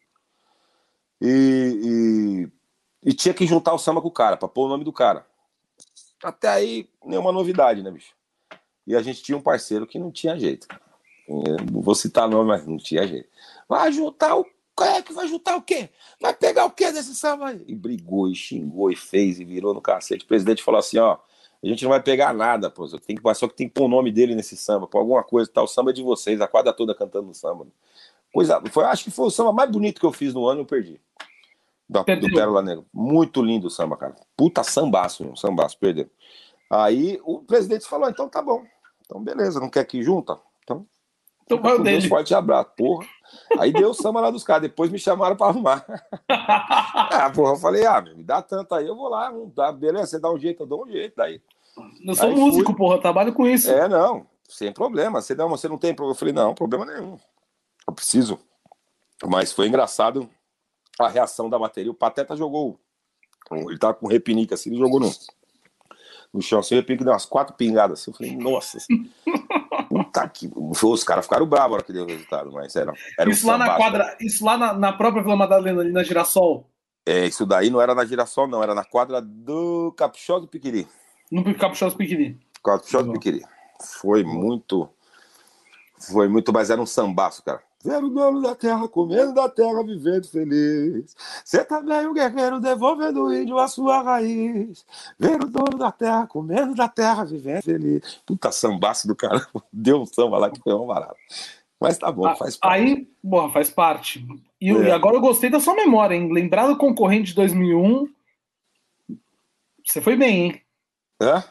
E, 1.19 2.49
e, 3.03 3.09
e 3.09 3.13
tinha 3.13 3.33
que 3.33 3.47
juntar 3.47 3.73
o 3.73 3.79
samba 3.79 4.01
com 4.01 4.09
o 4.09 4.11
cara, 4.11 4.37
para 4.37 4.47
pôr 4.47 4.65
o 4.65 4.69
nome 4.69 4.83
do 4.83 4.93
cara. 4.93 5.25
Até 6.23 6.49
aí, 6.49 6.89
nenhuma 7.03 7.31
novidade, 7.31 7.81
né, 7.81 7.89
bicho? 7.89 8.13
E 8.85 8.95
a 8.95 9.01
gente 9.01 9.23
tinha 9.23 9.37
um 9.37 9.41
parceiro 9.41 9.87
que 9.87 9.97
não 9.97 10.11
tinha 10.11 10.37
jeito. 10.37 10.67
Eu 11.27 11.57
não 11.71 11.81
vou 11.81 11.95
citar 11.95 12.27
nome, 12.27 12.49
mas 12.49 12.67
não 12.67 12.77
tinha 12.77 13.07
jeito. 13.07 13.29
Vai 13.67 13.91
juntar 13.91 14.35
o. 14.35 14.45
É 14.81 15.01
que 15.01 15.13
vai 15.13 15.27
juntar 15.27 15.55
o 15.55 15.61
quê? 15.61 15.89
Vai 16.19 16.33
pegar 16.33 16.65
o 16.65 16.71
quê 16.71 16.91
desse 16.91 17.13
samba 17.15 17.49
aí? 17.49 17.63
E 17.67 17.75
brigou, 17.75 18.27
e 18.27 18.35
xingou, 18.35 18.91
e 18.91 18.95
fez, 18.95 19.39
e 19.39 19.45
virou 19.45 19.73
no 19.73 19.81
cacete. 19.81 20.25
O 20.25 20.27
presidente 20.27 20.63
falou 20.63 20.79
assim: 20.79 20.97
ó, 20.97 21.17
a 21.63 21.67
gente 21.67 21.83
não 21.83 21.91
vai 21.91 22.01
pegar 22.01 22.33
nada, 22.33 22.69
pô. 22.69 22.87
Só, 22.87 22.97
tem 22.97 23.15
que, 23.15 23.33
só 23.35 23.47
que 23.47 23.55
tem 23.55 23.67
que 23.67 23.73
pôr 23.73 23.85
o 23.85 23.87
nome 23.87 24.11
dele 24.11 24.35
nesse 24.35 24.57
samba, 24.57 24.87
por 24.87 24.97
alguma 24.97 25.23
coisa 25.23 25.49
tal. 25.53 25.65
O 25.65 25.67
samba 25.67 25.91
é 25.91 25.93
de 25.93 26.01
vocês, 26.01 26.41
a 26.41 26.47
quadra 26.47 26.73
toda 26.73 26.95
cantando 26.95 27.27
no 27.27 27.33
samba. 27.33 27.67
Coisa, 28.33 28.61
foi, 28.71 28.83
acho 28.85 29.03
que 29.05 29.11
foi 29.11 29.27
o 29.27 29.29
samba 29.29 29.53
mais 29.53 29.69
bonito 29.69 29.99
que 29.99 30.05
eu 30.05 30.11
fiz 30.11 30.33
no 30.33 30.47
ano, 30.47 30.61
eu 30.61 30.65
perdi. 30.65 30.99
Da, 31.87 31.99
do 31.99 32.05
Perdeu. 32.05 32.33
Pérola 32.33 32.61
Negra. 32.61 32.83
Muito 32.91 33.41
lindo 33.41 33.67
o 33.67 33.69
samba, 33.69 33.95
cara. 33.95 34.15
Puta 34.35 34.63
sambaço, 34.63 35.23
meu, 35.23 35.35
sambaço, 35.35 35.77
perdeu. 35.77 36.09
Aí 36.69 37.19
o 37.23 37.39
presidente 37.39 37.85
falou: 37.85 38.09
então 38.09 38.27
tá 38.27 38.41
bom. 38.41 38.63
Então 39.05 39.23
beleza, 39.23 39.59
não 39.59 39.69
quer 39.69 39.85
que 39.85 40.01
junta? 40.01 40.39
O 41.49 41.59
com 41.59 41.81
Deus, 41.83 41.83
dele. 41.83 42.07
forte 42.07 42.33
abraço, 42.33 42.71
porra. 42.77 43.07
Aí 43.59 43.71
deu 43.71 43.89
o 43.89 43.93
samba 43.93 44.21
lá 44.21 44.29
dos 44.31 44.43
caras, 44.43 44.63
depois 44.63 44.91
me 44.91 44.99
chamaram 44.99 45.35
pra 45.35 45.47
arrumar. 45.47 45.85
Ah, 47.15 47.29
porra, 47.29 47.53
eu 47.53 47.57
falei, 47.57 47.85
ah, 47.85 48.01
me 48.01 48.23
dá 48.23 48.41
tanto 48.41 48.73
aí, 48.75 48.87
eu 48.87 48.95
vou 48.95 49.07
lá, 49.09 49.31
não 49.31 49.47
dá, 49.49 49.71
beleza, 49.71 50.07
você 50.07 50.19
dá 50.19 50.31
um 50.31 50.37
jeito, 50.39 50.63
eu 50.63 50.67
dou 50.67 50.83
um 50.85 50.89
jeito. 50.91 51.13
Daí, 51.15 51.41
Eu 52.05 52.15
sou 52.15 52.29
Aí 52.29 52.35
músico, 52.35 52.71
fui. 52.71 52.75
porra, 52.75 52.99
trabalho 52.99 53.33
com 53.33 53.45
isso. 53.47 53.69
é, 53.69 53.87
não, 53.87 54.25
sem 54.47 54.71
problema, 54.73 55.21
você 55.21 55.35
não, 55.35 55.49
você 55.49 55.67
não 55.67 55.77
tem 55.77 55.93
problema. 55.93 56.13
Eu 56.15 56.19
falei, 56.19 56.33
não, 56.33 56.53
problema 56.55 56.85
nenhum, 56.85 57.17
eu 57.87 57.93
preciso. 57.93 58.39
Mas 59.25 59.51
foi 59.51 59.67
engraçado 59.67 60.29
a 60.99 61.07
reação 61.07 61.49
da 61.49 61.57
bateria, 61.59 61.91
o 61.91 61.95
Pateta 61.95 62.35
jogou, 62.35 62.79
ele 63.51 63.77
tava 63.77 63.93
com 63.95 64.07
um 64.07 64.09
repinique 64.09 64.53
assim, 64.53 64.69
ele 64.71 64.79
jogou 64.79 64.99
no, 64.99 65.11
no 66.33 66.41
chão, 66.41 66.59
assim, 66.59 66.75
o 66.75 66.77
repinique 66.79 67.03
deu 67.03 67.13
umas 67.13 67.25
quatro 67.25 67.55
pingadas 67.55 68.01
assim, 68.01 68.11
eu 68.11 68.15
falei, 68.17 68.35
nossa, 68.35 68.77
puta 69.93 70.27
que... 70.27 70.51
Os 70.55 71.03
caras 71.03 71.25
ficaram 71.25 71.45
bravos 71.45 71.69
na 71.69 71.75
hora 71.75 71.83
que 71.83 71.93
deu 71.93 72.03
o 72.03 72.07
resultado, 72.07 72.51
mas 72.51 72.75
era, 72.75 72.93
era 73.17 73.29
um 73.29 73.31
isso 73.31 73.45
lá 73.45 73.57
na 73.57 73.75
quadra, 73.75 74.17
isso 74.19 74.43
lá 74.43 74.73
na, 74.73 74.93
própria 74.93 75.21
Vila 75.21 75.35
Madalena, 75.35 75.81
ali 75.81 75.91
na 75.91 76.03
Girassol, 76.03 76.67
É, 77.05 77.25
isso 77.25 77.45
daí 77.45 77.69
não 77.69 77.79
era 77.79 77.93
na 77.93 78.05
Girassol, 78.05 78.47
não, 78.47 78.63
era 78.63 78.73
na 78.73 78.83
quadra 78.83 79.21
do 79.21 79.93
Caprichoso 79.97 80.41
do 80.41 80.47
Piquiri. 80.47 80.87
no 81.31 81.43
Caprichoso 81.55 81.95
Piquiri. 81.95 82.39
Caprichoso 82.63 83.03
do 83.03 83.11
Legal. 83.11 83.21
Piquiri. 83.21 83.45
Foi 83.99 84.23
muito. 84.23 84.89
Foi 86.11 86.27
muito, 86.27 86.51
mas 86.51 86.69
era 86.69 86.81
um 86.81 86.85
sambaço, 86.85 87.43
cara. 87.43 87.61
Ver 87.83 88.01
o 88.01 88.09
dono 88.09 88.41
da 88.41 88.55
terra 88.55 88.87
comendo 88.87 89.33
da 89.33 89.49
terra, 89.49 89.83
vivendo 89.83 90.25
feliz. 90.27 91.13
Você 91.43 91.65
também, 91.65 92.05
o 92.07 92.13
guerreiro, 92.13 92.59
devolvendo 92.61 93.23
o 93.25 93.33
índio 93.33 93.59
a 93.59 93.67
sua 93.67 94.01
raiz. 94.01 94.85
Ver 95.19 95.41
o 95.43 95.47
dono 95.49 95.77
da 95.77 95.91
terra 95.91 96.25
comendo 96.25 96.73
da 96.73 96.87
terra, 96.87 97.25
vivendo 97.25 97.61
feliz. 97.61 98.21
Puta 98.25 98.51
sambaço 98.53 99.05
do 99.07 99.15
cara. 99.15 99.45
Deu 99.71 100.01
um 100.01 100.05
samba 100.05 100.37
lá 100.37 100.49
que 100.49 100.61
foi 100.61 100.73
uma 100.73 100.85
barata. 100.93 101.15
Mas 101.79 101.97
tá 101.97 102.09
bom, 102.09 102.25
Ah, 102.25 102.35
faz 102.35 102.55
parte. 102.55 102.81
Aí, 102.81 103.07
porra, 103.21 103.51
faz 103.51 103.69
parte. 103.69 104.25
E, 104.61 104.69
É. 104.69 104.83
e 104.83 104.91
agora 104.91 105.17
eu 105.17 105.21
gostei 105.21 105.49
da 105.49 105.59
sua 105.59 105.75
memória, 105.75 106.15
hein? 106.15 106.31
Lembrar 106.31 106.67
do 106.67 106.77
concorrente 106.77 107.31
de 107.31 107.35
2001. 107.35 108.07
Você 109.85 110.01
foi 110.01 110.15
bem, 110.15 110.41
hein? 110.45 110.61
Hã? 111.21 111.43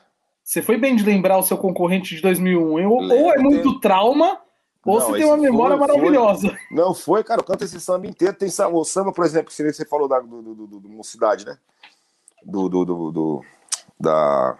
Você 0.42 0.62
foi 0.62 0.78
bem 0.78 0.96
de 0.96 1.04
lembrar 1.04 1.36
o 1.36 1.42
seu 1.42 1.58
concorrente 1.58 2.16
de 2.16 2.22
2001. 2.22 2.78
hein? 2.78 2.86
Ou, 2.86 3.32
é 3.32 3.38
muito 3.38 3.78
trauma, 3.80 4.40
ou 4.84 4.98
Não, 4.98 5.06
você 5.06 5.12
tem 5.18 5.24
uma 5.24 5.36
memória 5.36 5.76
foi- 5.78 5.86
foi- 5.86 5.96
maravilhosa. 5.96 6.58
Não 6.70 6.92
foi, 6.94 7.22
cara, 7.22 7.40
eu 7.40 7.44
canto 7.44 7.64
esse 7.64 7.80
samba 7.80 8.06
inteiro. 8.06 8.34
Tem 8.36 8.48
samba, 8.48 8.76
o 8.76 8.84
samba, 8.84 9.12
por 9.12 9.24
exemplo, 9.24 9.48
que 9.48 9.54
você 9.72 9.84
falou 9.84 10.08
da, 10.08 10.18
do, 10.20 10.42
do, 10.42 10.54
do, 10.66 10.80
do 10.80 10.88
Mocidade, 10.88 11.46
né? 11.46 11.56
Do, 12.44 12.68
do, 12.68 12.84
do, 12.84 13.10
do- 13.12 13.44
da 14.00 14.58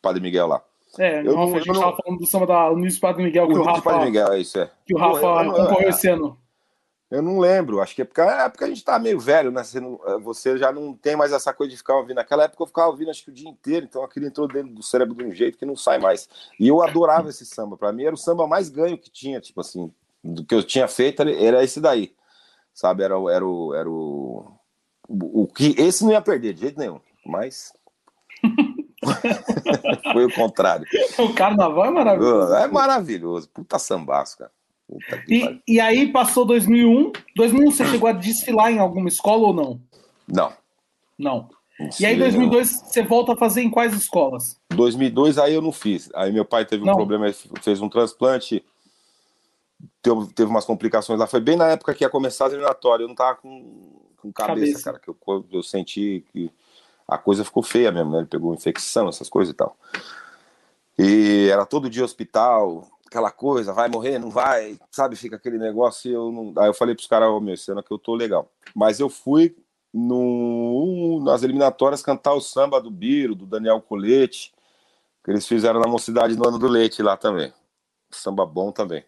Padre 0.00 0.22
Miguel 0.22 0.46
lá. 0.46 0.62
É, 0.98 1.20
Eu 1.20 1.34
nossa, 1.34 1.36
não- 1.36 1.42
a 1.54 1.58
gente 1.58 1.68
eu 1.68 1.74
não- 1.74 1.96
falando 1.96 2.18
do 2.18 2.26
samba 2.26 2.46
da 2.46 2.68
Luiz 2.68 2.98
Padre 2.98 3.22
Miguel, 3.22 3.46
que 3.46 3.52
o, 3.54 3.60
O 3.60 3.64
Padre 3.64 3.80
Rafa, 3.84 4.04
Miguel, 4.06 4.32
é 4.32 4.38
isso, 4.40 4.58
é. 4.58 4.70
que 4.86 4.94
o 4.94 4.98
Rafa 4.98 5.18
eu 5.26 5.44
não- 5.44 5.54
concorreu 5.54 5.86
é, 5.86 5.90
esse 5.90 6.08
ano. 6.08 6.38
Eu 7.10 7.22
não 7.22 7.38
lembro, 7.38 7.80
acho 7.80 7.94
que 7.94 8.02
é 8.02 8.04
porque, 8.04 8.20
é 8.20 8.48
porque 8.50 8.64
a 8.64 8.68
gente 8.68 8.84
tá 8.84 8.98
meio 8.98 9.18
velho, 9.18 9.50
né? 9.50 9.64
Você, 9.64 9.80
não- 9.80 9.98
você 10.20 10.58
já 10.58 10.70
não 10.70 10.92
tem 10.94 11.16
mais 11.16 11.32
essa 11.32 11.54
coisa 11.54 11.70
de 11.70 11.78
ficar 11.78 11.96
ouvindo. 11.96 12.16
Naquela 12.16 12.44
época 12.44 12.62
eu 12.62 12.66
ficava 12.66 12.88
ouvindo 12.88 13.10
acho 13.10 13.24
que 13.24 13.30
o 13.30 13.34
dia 13.34 13.48
inteiro, 13.48 13.86
então 13.88 14.02
aquilo 14.04 14.26
entrou 14.26 14.46
dentro 14.46 14.74
do 14.74 14.82
cérebro 14.82 15.14
de 15.14 15.24
um 15.24 15.32
jeito 15.32 15.56
que 15.56 15.64
não 15.64 15.74
sai 15.74 15.98
mais. 15.98 16.28
E 16.60 16.68
eu 16.68 16.82
adorava 16.82 17.30
esse 17.30 17.46
samba. 17.46 17.78
Pra 17.78 17.92
mim 17.92 18.04
era 18.04 18.14
o 18.14 18.18
samba 18.18 18.46
mais 18.46 18.68
ganho 18.68 18.98
que 18.98 19.08
tinha, 19.10 19.40
tipo 19.40 19.58
assim, 19.62 19.90
do 20.22 20.44
que 20.44 20.54
eu 20.54 20.62
tinha 20.62 20.86
feito 20.86 21.22
era- 21.22 21.64
esse 21.64 21.80
daí. 21.80 22.14
Sabe? 22.74 23.02
Era, 23.02 23.18
o- 23.18 23.30
era, 23.30 23.46
o, 23.46 23.74
era 23.74 23.88
o, 23.90 24.52
o, 25.08 25.42
o 25.42 25.46
que. 25.46 25.74
Esse 25.78 26.04
não 26.04 26.12
ia 26.12 26.20
perder 26.20 26.52
de 26.52 26.60
jeito 26.60 26.78
nenhum, 26.78 27.00
mas. 27.24 27.72
Foi 30.12 30.26
o 30.26 30.34
contrário. 30.34 30.86
O 31.18 31.32
carnaval 31.34 31.86
é 31.86 31.90
maravilhoso. 31.90 32.54
É 32.54 32.66
maravilhoso. 32.68 33.48
Puta 33.48 33.78
sambaço, 33.78 34.38
cara. 34.38 34.50
E, 35.28 35.60
e 35.66 35.80
aí 35.80 36.10
passou 36.10 36.44
2001. 36.44 37.12
2001 37.36 37.70
você 37.70 37.84
chegou 37.86 38.08
a 38.08 38.12
desfilar 38.12 38.72
em 38.72 38.78
alguma 38.78 39.08
escola 39.08 39.48
ou 39.48 39.54
não? 39.54 39.80
Não. 40.26 40.52
Não. 41.18 41.48
E 42.00 42.04
aí 42.06 42.18
2002 42.18 42.68
você 42.86 43.02
volta 43.02 43.32
a 43.34 43.36
fazer 43.36 43.62
em 43.62 43.70
quais 43.70 43.92
escolas? 43.94 44.58
2002 44.70 45.38
aí 45.38 45.54
eu 45.54 45.62
não 45.62 45.72
fiz. 45.72 46.10
Aí 46.14 46.32
meu 46.32 46.44
pai 46.44 46.64
teve 46.64 46.82
um 46.82 46.86
Não. 46.86 46.96
problema, 46.96 47.26
ele 47.26 47.36
fez 47.62 47.80
um 47.80 47.88
transplante, 47.88 48.64
teve, 50.02 50.26
teve 50.34 50.50
umas 50.50 50.64
complicações 50.64 51.20
lá. 51.20 51.26
Foi 51.26 51.40
bem 51.40 51.56
na 51.56 51.68
época 51.68 51.94
que 51.94 52.02
ia 52.04 52.10
começar 52.10 52.46
as 52.46 52.52
eliminatórias. 52.52 53.02
Eu 53.02 53.08
não 53.08 53.14
tava 53.14 53.36
com, 53.36 54.00
com 54.16 54.32
cabeça, 54.32 54.56
Cabeça. 54.66 54.84
cara. 54.84 54.98
Que 54.98 55.08
eu, 55.08 55.46
eu 55.52 55.62
senti 55.62 56.24
que 56.32 56.50
a 57.06 57.16
coisa 57.16 57.44
ficou 57.44 57.62
feia 57.62 57.92
mesmo, 57.92 58.10
né? 58.10 58.18
Ele 58.18 58.26
pegou 58.26 58.52
infecção, 58.54 59.08
essas 59.08 59.28
coisas 59.28 59.52
e 59.52 59.56
tal. 59.56 59.76
E 60.98 61.48
era 61.50 61.64
todo 61.64 61.88
dia 61.88 62.04
hospital, 62.04 62.88
aquela 63.08 63.30
coisa, 63.30 63.72
vai 63.72 63.88
morrer, 63.88 64.18
não 64.18 64.30
vai, 64.30 64.78
sabe? 64.90 65.16
Fica 65.16 65.36
aquele 65.36 65.58
negócio. 65.58 66.10
E 66.10 66.14
eu 66.14 66.30
não... 66.30 66.52
Aí 66.62 66.68
eu 66.68 66.74
falei 66.74 66.94
pros 66.94 67.06
caras, 67.06 67.28
ô 67.28 67.40
meu, 67.40 67.54
esse 67.54 67.70
ano 67.72 67.82
que 67.82 67.92
eu 67.92 67.98
tô 67.98 68.14
legal. 68.14 68.50
Mas 68.74 69.00
eu 69.00 69.08
fui 69.08 69.56
no, 69.92 71.20
nas 71.24 71.42
eliminatórias 71.42 72.02
cantar 72.02 72.34
o 72.34 72.40
samba 72.40 72.80
do 72.80 72.90
Biro, 72.90 73.34
do 73.34 73.46
Daniel 73.46 73.80
Colete, 73.80 74.52
que 75.24 75.30
eles 75.30 75.46
fizeram 75.46 75.80
na 75.80 75.88
Mocidade 75.88 76.36
no 76.36 76.46
ano 76.46 76.58
do 76.58 76.68
leite 76.68 77.02
lá 77.02 77.16
também. 77.16 77.52
Samba 78.10 78.46
bom 78.46 78.70
também. 78.70 79.04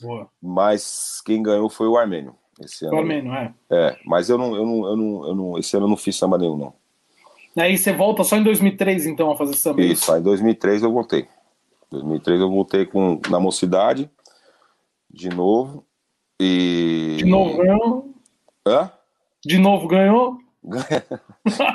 Boa. 0.00 0.28
Mas 0.40 1.20
quem 1.24 1.42
ganhou 1.42 1.68
foi 1.68 1.88
o 1.88 1.96
Armênio. 1.96 2.34
Esse 2.60 2.84
ano. 2.84 2.94
O 2.94 2.98
Armênio, 2.98 3.32
é. 3.32 3.54
É, 3.70 3.98
mas 4.04 4.28
eu 4.28 4.36
não, 4.36 4.54
eu 4.54 4.66
não, 4.66 4.86
eu 4.86 4.96
não, 4.96 5.28
eu 5.28 5.34
não, 5.34 5.58
esse 5.58 5.76
ano 5.76 5.86
eu 5.86 5.90
não 5.90 5.96
fiz 5.96 6.16
samba 6.16 6.38
nenhum, 6.38 6.56
não. 6.56 6.74
Aí 7.56 7.76
você 7.76 7.92
volta 7.92 8.22
só 8.22 8.36
em 8.36 8.42
2003, 8.42 9.06
então, 9.06 9.30
a 9.30 9.36
fazer 9.36 9.54
samba. 9.54 9.80
Isso, 9.80 10.12
aí 10.12 10.20
em 10.20 10.22
2003 10.22 10.82
eu 10.82 10.92
voltei. 10.92 11.26
2003 11.90 12.40
eu 12.40 12.50
voltei 12.50 12.84
com, 12.86 13.20
na 13.30 13.40
Mocidade, 13.40 14.10
de 15.10 15.28
novo. 15.28 15.84
E. 16.40 17.16
De 17.18 17.24
novo 17.24 17.56
ganhou. 17.58 18.14
Hã? 18.66 18.90
De 19.44 19.58
novo 19.58 19.88
ganhou. 19.88 20.38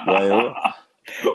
Ganhou. 0.06 0.54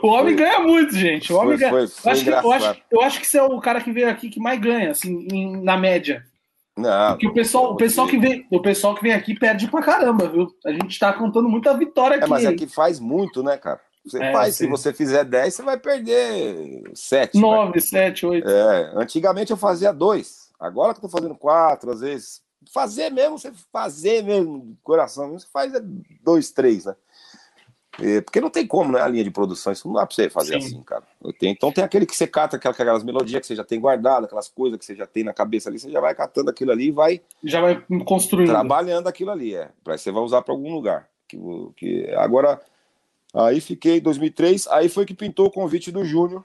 O 0.01 0.07
homem 0.07 0.35
Foi. 0.35 0.45
ganha 0.45 0.59
muito, 0.61 0.95
gente. 0.95 1.31
O 1.31 1.37
homem 1.37 1.57
Foi, 1.57 1.69
ganha. 1.69 1.71
foi, 1.71 1.81
eu, 2.05 2.11
acho 2.11 2.23
que, 2.23 2.29
eu, 2.29 2.51
acho, 2.51 2.81
eu 2.91 3.01
acho 3.01 3.19
que 3.19 3.27
você 3.27 3.37
é 3.37 3.43
o 3.43 3.59
cara 3.59 3.81
que 3.81 3.91
veio 3.91 4.09
aqui 4.09 4.29
que 4.29 4.39
mais 4.39 4.59
ganha, 4.59 4.91
assim, 4.91 5.27
em- 5.31 5.61
na 5.63 5.77
média. 5.77 6.23
Não, 6.77 7.11
Porque 7.11 7.27
o 7.27 7.33
pessoal, 7.33 7.73
o 7.73 7.75
pessoal 7.75 8.07
que 8.07 8.17
vem, 8.17 8.47
o 8.49 8.61
pessoal 8.61 8.95
que 8.95 9.01
vem 9.03 9.11
aqui 9.13 9.37
perde 9.37 9.67
pra 9.67 9.81
caramba, 9.81 10.27
viu? 10.29 10.47
A 10.65 10.71
gente 10.71 10.97
tá 10.97 11.11
contando 11.13 11.49
muita 11.49 11.73
vitória 11.77 12.15
aqui. 12.17 12.25
É, 12.25 12.27
mas 12.27 12.45
é 12.45 12.53
que 12.53 12.67
faz 12.67 12.99
muito, 12.99 13.43
né, 13.43 13.57
cara? 13.57 13.81
Você 14.05 14.21
É, 14.21 14.31
faz, 14.31 14.55
sim. 14.55 14.65
se 14.65 14.69
você 14.69 14.93
fizer 14.93 15.23
10, 15.23 15.53
você 15.53 15.61
vai 15.61 15.77
perder 15.77 16.83
7. 16.93 17.37
9, 17.37 17.79
7, 17.81 18.25
8. 18.25 18.49
É, 18.49 18.91
antigamente 18.95 19.51
eu 19.51 19.57
fazia 19.57 19.91
dois. 19.91 20.49
Agora 20.59 20.93
que 20.93 20.99
eu 20.99 21.09
tô 21.09 21.09
fazendo 21.09 21.35
quatro, 21.35 21.91
às 21.91 22.01
vezes 22.01 22.41
fazer 22.73 23.09
mesmo, 23.09 23.37
você 23.37 23.51
fazer 23.71 24.23
mesmo, 24.23 24.77
coração, 24.83 25.31
você 25.31 25.47
faz 25.51 25.73
é 25.73 25.81
dois, 26.21 26.51
três, 26.51 26.85
né? 26.85 26.95
É, 28.01 28.21
porque 28.21 28.39
não 28.39 28.49
tem 28.49 28.65
como, 28.65 28.93
né? 28.93 29.01
A 29.01 29.07
linha 29.07 29.23
de 29.23 29.31
produção, 29.31 29.73
isso 29.73 29.87
não 29.87 29.95
dá 29.95 30.05
pra 30.05 30.15
você 30.15 30.29
fazer 30.29 30.59
Sim. 30.61 30.67
assim, 30.67 30.83
cara. 30.83 31.03
Tenho, 31.37 31.51
então 31.51 31.71
tem 31.71 31.83
aquele 31.83 32.05
que 32.05 32.15
você 32.15 32.25
cata, 32.25 32.55
aquelas 32.55 33.03
melodias 33.03 33.41
que 33.41 33.47
você 33.47 33.55
já 33.55 33.63
tem 33.63 33.79
guardado, 33.79 34.25
aquelas 34.25 34.47
coisas 34.47 34.79
que 34.79 34.85
você 34.85 34.95
já 34.95 35.05
tem 35.05 35.23
na 35.23 35.33
cabeça 35.33 35.69
ali, 35.69 35.79
você 35.79 35.89
já 35.89 35.99
vai 35.99 36.15
catando 36.15 36.49
aquilo 36.49 36.71
ali 36.71 36.87
e 36.87 36.91
vai. 36.91 37.21
Já 37.43 37.59
vai 37.59 37.83
construindo. 38.05 38.49
Trabalhando 38.49 39.07
aquilo 39.07 39.31
ali, 39.31 39.53
é. 39.53 39.69
Pra, 39.83 39.97
você 39.97 40.11
vai 40.11 40.23
usar 40.23 40.41
para 40.41 40.53
algum 40.53 40.73
lugar. 40.73 41.09
Que, 41.27 41.37
que, 41.75 42.09
agora, 42.15 42.61
aí 43.33 43.61
fiquei 43.61 43.97
em 43.97 44.01
2003, 44.01 44.67
aí 44.67 44.89
foi 44.89 45.05
que 45.05 45.13
pintou 45.13 45.47
o 45.47 45.51
convite 45.51 45.91
do 45.91 46.03
Júnior. 46.03 46.43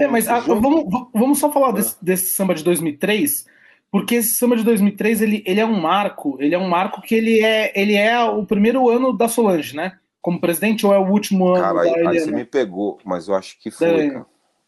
É, 0.00 0.06
mas 0.08 0.26
a, 0.26 0.40
vamos, 0.40 0.84
vamos 1.14 1.38
só 1.38 1.52
falar 1.52 1.72
desse, 1.72 1.96
desse 2.02 2.30
samba 2.30 2.54
de 2.54 2.64
2003 2.64 3.46
porque 3.90 4.16
esse 4.16 4.34
samba 4.34 4.56
de 4.56 4.64
2003 4.64 5.22
ele, 5.22 5.42
ele 5.46 5.60
é 5.60 5.66
um 5.66 5.80
marco, 5.80 6.36
ele 6.40 6.54
é 6.54 6.58
um 6.58 6.68
marco 6.68 7.00
que 7.00 7.14
ele 7.14 7.40
é, 7.40 7.72
ele 7.74 7.94
é 7.94 8.22
o 8.22 8.44
primeiro 8.44 8.88
ano 8.88 9.12
da 9.12 9.28
Solange, 9.28 9.74
né? 9.74 9.98
Como 10.20 10.40
presidente 10.40 10.84
ou 10.84 10.92
é 10.92 10.98
o 10.98 11.08
último 11.08 11.48
ano 11.48 11.62
cara, 11.62 11.80
aí, 11.80 12.06
aí 12.06 12.20
você 12.20 12.30
me 12.30 12.44
pegou, 12.44 12.98
mas 13.04 13.28
eu 13.28 13.34
acho 13.34 13.58
que 13.58 13.70
foi. 13.70 13.88
É. 13.88 14.06
Eu, 14.08 14.26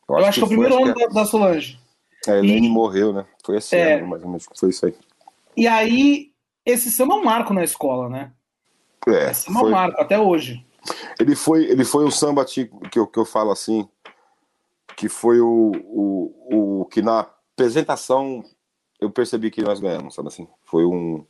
eu, 0.09 0.16
acho, 0.16 0.33
que, 0.33 0.35
que 0.35 0.40
é 0.40 0.44
o 0.44 0.48
primeiro 0.48 0.83
ano 0.83 0.94
da, 0.94 1.07
da, 1.07 1.24
Solange. 1.26 1.79
É, 2.26 2.38
Helene 2.38 2.68
e... 2.68 2.70
morreu, 2.70 3.12
né? 3.12 3.26
Foi 3.44 3.59
esse 3.59 3.76
é... 3.76 3.94
ano, 3.94 4.09
mais 4.09 4.22
ou 4.22 4.29
menos, 4.29 4.46
foi 4.59 4.70
isso 4.70 4.87
aí. 4.87 4.94
E 5.57 5.66
aí, 5.66 6.31
esse 6.64 6.90
samba 6.90 7.14
é 7.14 7.18
um 7.18 7.24
marco 7.24 7.53
na 7.53 7.62
escola, 7.62 8.09
né? 8.09 8.31
É. 9.07 9.31
Esse 9.31 9.42
samba 9.42 9.61
é 9.61 9.64
um 9.64 9.70
marco, 9.70 10.00
até 10.00 10.18
hoje. 10.18 10.64
Ele 11.18 11.34
foi, 11.34 11.64
ele 11.64 11.84
foi 11.84 12.04
o 12.04 12.10
samba 12.10 12.44
que 12.44 12.70
eu, 12.96 13.06
que 13.06 13.18
eu 13.18 13.24
falo 13.24 13.50
assim, 13.50 13.88
que 14.96 15.08
foi 15.08 15.40
o, 15.40 15.72
o, 15.84 16.80
o 16.80 16.84
que 16.86 17.02
na 17.02 17.20
apresentação 17.20 18.44
eu 19.00 19.10
percebi 19.10 19.50
que 19.50 19.62
nós 19.62 19.80
ganhamos, 19.80 20.14
sabe 20.14 20.28
assim? 20.28 20.46
Foi 20.64 20.84
um, 20.84 21.24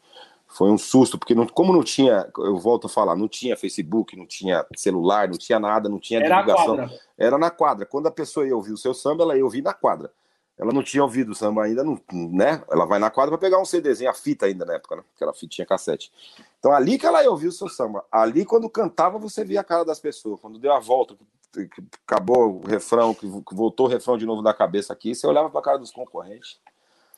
foi 0.48 0.70
um 0.70 0.76
susto, 0.76 1.16
porque 1.18 1.34
não, 1.34 1.46
como 1.46 1.72
não 1.72 1.82
tinha, 1.82 2.28
eu 2.38 2.56
volto 2.58 2.86
a 2.86 2.90
falar, 2.90 3.14
não 3.14 3.28
tinha 3.28 3.56
Facebook, 3.56 4.16
não 4.16 4.26
tinha 4.26 4.66
celular, 4.76 5.28
não 5.28 5.38
tinha 5.38 5.60
nada, 5.60 5.88
não 5.88 6.00
tinha 6.00 6.20
Era 6.20 6.42
divulgação. 6.42 6.90
Era 7.16 7.38
na 7.38 7.50
quadra. 7.50 7.86
Quando 7.86 8.08
a 8.08 8.10
pessoa 8.10 8.46
ia 8.46 8.56
ouvir 8.56 8.72
o 8.72 8.76
seu 8.76 8.92
samba, 8.92 9.22
ela 9.22 9.36
ia 9.36 9.44
ouvir 9.44 9.62
na 9.62 9.72
quadra. 9.72 10.12
Ela 10.60 10.74
não 10.74 10.82
tinha 10.82 11.02
ouvido 11.02 11.32
o 11.32 11.34
samba 11.34 11.64
ainda, 11.64 11.82
não, 11.82 11.98
né? 12.12 12.62
Ela 12.70 12.84
vai 12.84 12.98
na 12.98 13.08
quadra 13.08 13.30
para 13.30 13.38
pegar 13.38 13.58
um 13.58 13.64
CDzinho, 13.64 14.10
a 14.10 14.14
fita 14.14 14.44
ainda 14.44 14.66
na 14.66 14.74
época, 14.74 14.96
né? 14.96 15.02
Aquela 15.16 15.32
fitinha 15.32 15.66
cassete. 15.66 16.12
Então 16.58 16.70
ali 16.70 16.98
que 16.98 17.06
ela 17.06 17.22
ia 17.22 17.30
ouvir 17.30 17.46
o 17.46 17.52
seu 17.52 17.66
samba. 17.66 18.04
Ali 18.12 18.44
quando 18.44 18.68
cantava, 18.68 19.18
você 19.18 19.42
via 19.42 19.62
a 19.62 19.64
cara 19.64 19.86
das 19.86 19.98
pessoas. 19.98 20.38
Quando 20.38 20.58
deu 20.58 20.70
a 20.70 20.78
volta, 20.78 21.16
que 21.50 21.82
acabou 22.06 22.60
o 22.60 22.68
refrão, 22.68 23.14
que 23.14 23.26
voltou 23.26 23.86
o 23.86 23.88
refrão 23.88 24.18
de 24.18 24.26
novo 24.26 24.42
da 24.42 24.52
cabeça 24.52 24.92
aqui, 24.92 25.14
você 25.14 25.26
olhava 25.26 25.48
para 25.48 25.60
a 25.60 25.64
cara 25.64 25.78
dos 25.78 25.90
concorrentes. 25.90 26.60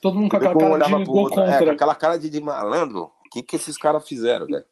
Todo 0.01 0.15
mundo 0.15 0.31
com 0.31 0.37
aquela 0.37 0.55
cara 0.55 0.99
de 0.99 1.05
gol 1.05 1.29
contra. 1.29 1.45
É, 1.45 1.71
aquela 1.71 1.95
cara 1.97 2.17
de, 2.17 2.31
de 2.31 2.41
malandro. 2.41 3.11
O 3.27 3.31
que, 3.33 3.43
que 3.43 3.57
esses 3.57 3.77
caras 3.77 4.07
fizeram, 4.07 4.47
velho? 4.47 4.65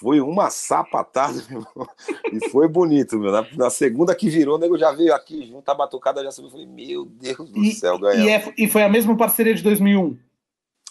Foi 0.00 0.20
uma 0.20 0.50
sapatada, 0.50 1.42
meu 1.48 1.60
irmão. 1.60 1.88
E 2.32 2.48
foi 2.50 2.68
bonito, 2.68 3.18
meu. 3.18 3.32
Na, 3.32 3.46
na, 3.56 3.70
segunda 3.70 4.14
que 4.14 4.28
virou, 4.28 4.56
o 4.56 4.58
nego 4.58 4.76
já 4.78 4.92
veio 4.92 5.14
aqui 5.14 5.46
junto, 5.46 5.68
a 5.68 5.74
batucada 5.74 6.22
já 6.22 6.30
subiu. 6.30 6.50
Falei, 6.50 6.66
meu 6.66 7.04
Deus 7.04 7.50
do 7.50 7.58
e, 7.58 7.72
céu, 7.72 7.98
ganhou. 7.98 8.26
E, 8.26 8.30
é, 8.30 8.54
e, 8.56 8.68
foi 8.68 8.82
a 8.82 8.88
mesma 8.88 9.16
parceria 9.16 9.54
de 9.54 9.62
2001? 9.62 10.18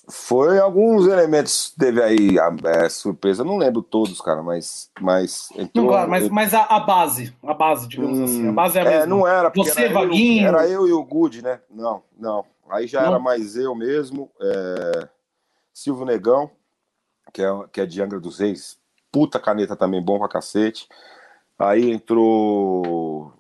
Foi 0.08 0.60
alguns 0.60 1.08
elementos, 1.08 1.74
teve 1.78 2.02
aí 2.02 2.38
a, 2.38 2.56
é, 2.66 2.90
surpresa, 2.90 3.44
não 3.44 3.58
lembro 3.58 3.82
todos, 3.82 4.22
cara, 4.22 4.44
mas. 4.44 4.92
mas 5.02 5.50
entrou, 5.52 5.86
não, 5.86 5.88
claro, 5.88 6.10
mas, 6.10 6.30
mas 6.30 6.54
a, 6.54 6.62
a, 6.62 6.80
base, 6.80 7.34
a 7.42 7.54
base, 7.54 7.88
digamos 7.88 8.20
hum, 8.20 8.24
assim. 8.24 8.48
A 8.48 8.52
base 8.52 8.78
é 8.78 8.82
a 8.82 8.86
é, 8.86 8.90
mesma. 8.90 9.04
É, 9.04 9.08
não 9.08 9.28
era, 9.28 9.50
porque 9.50 9.72
Você, 9.72 9.86
era 9.86 9.94
Vaguinho. 9.94 10.44
Eu, 10.44 10.48
era 10.48 10.68
eu 10.68 10.88
e 10.88 10.94
o 10.94 11.04
Good, 11.04 11.42
né? 11.42 11.60
Não, 11.70 12.04
não. 12.20 12.46
Aí 12.70 12.86
já 12.86 13.02
não. 13.02 13.08
era 13.10 13.20
mais 13.20 13.56
eu 13.56 13.74
mesmo, 13.76 14.30
é... 14.40 15.08
Silvio 15.74 16.06
Negão, 16.06 16.50
que 17.36 17.44
é, 17.44 17.50
que 17.70 17.82
é 17.82 17.86
de 17.86 18.02
Angra 18.02 18.18
dos 18.18 18.40
Reis, 18.40 18.80
puta 19.12 19.42
caneta 19.42 19.76
também, 19.76 20.02
bom 20.02 20.18
pra 20.18 20.30
cacete. 20.30 20.88
Aí 21.60 21.92
entrou 21.92 23.34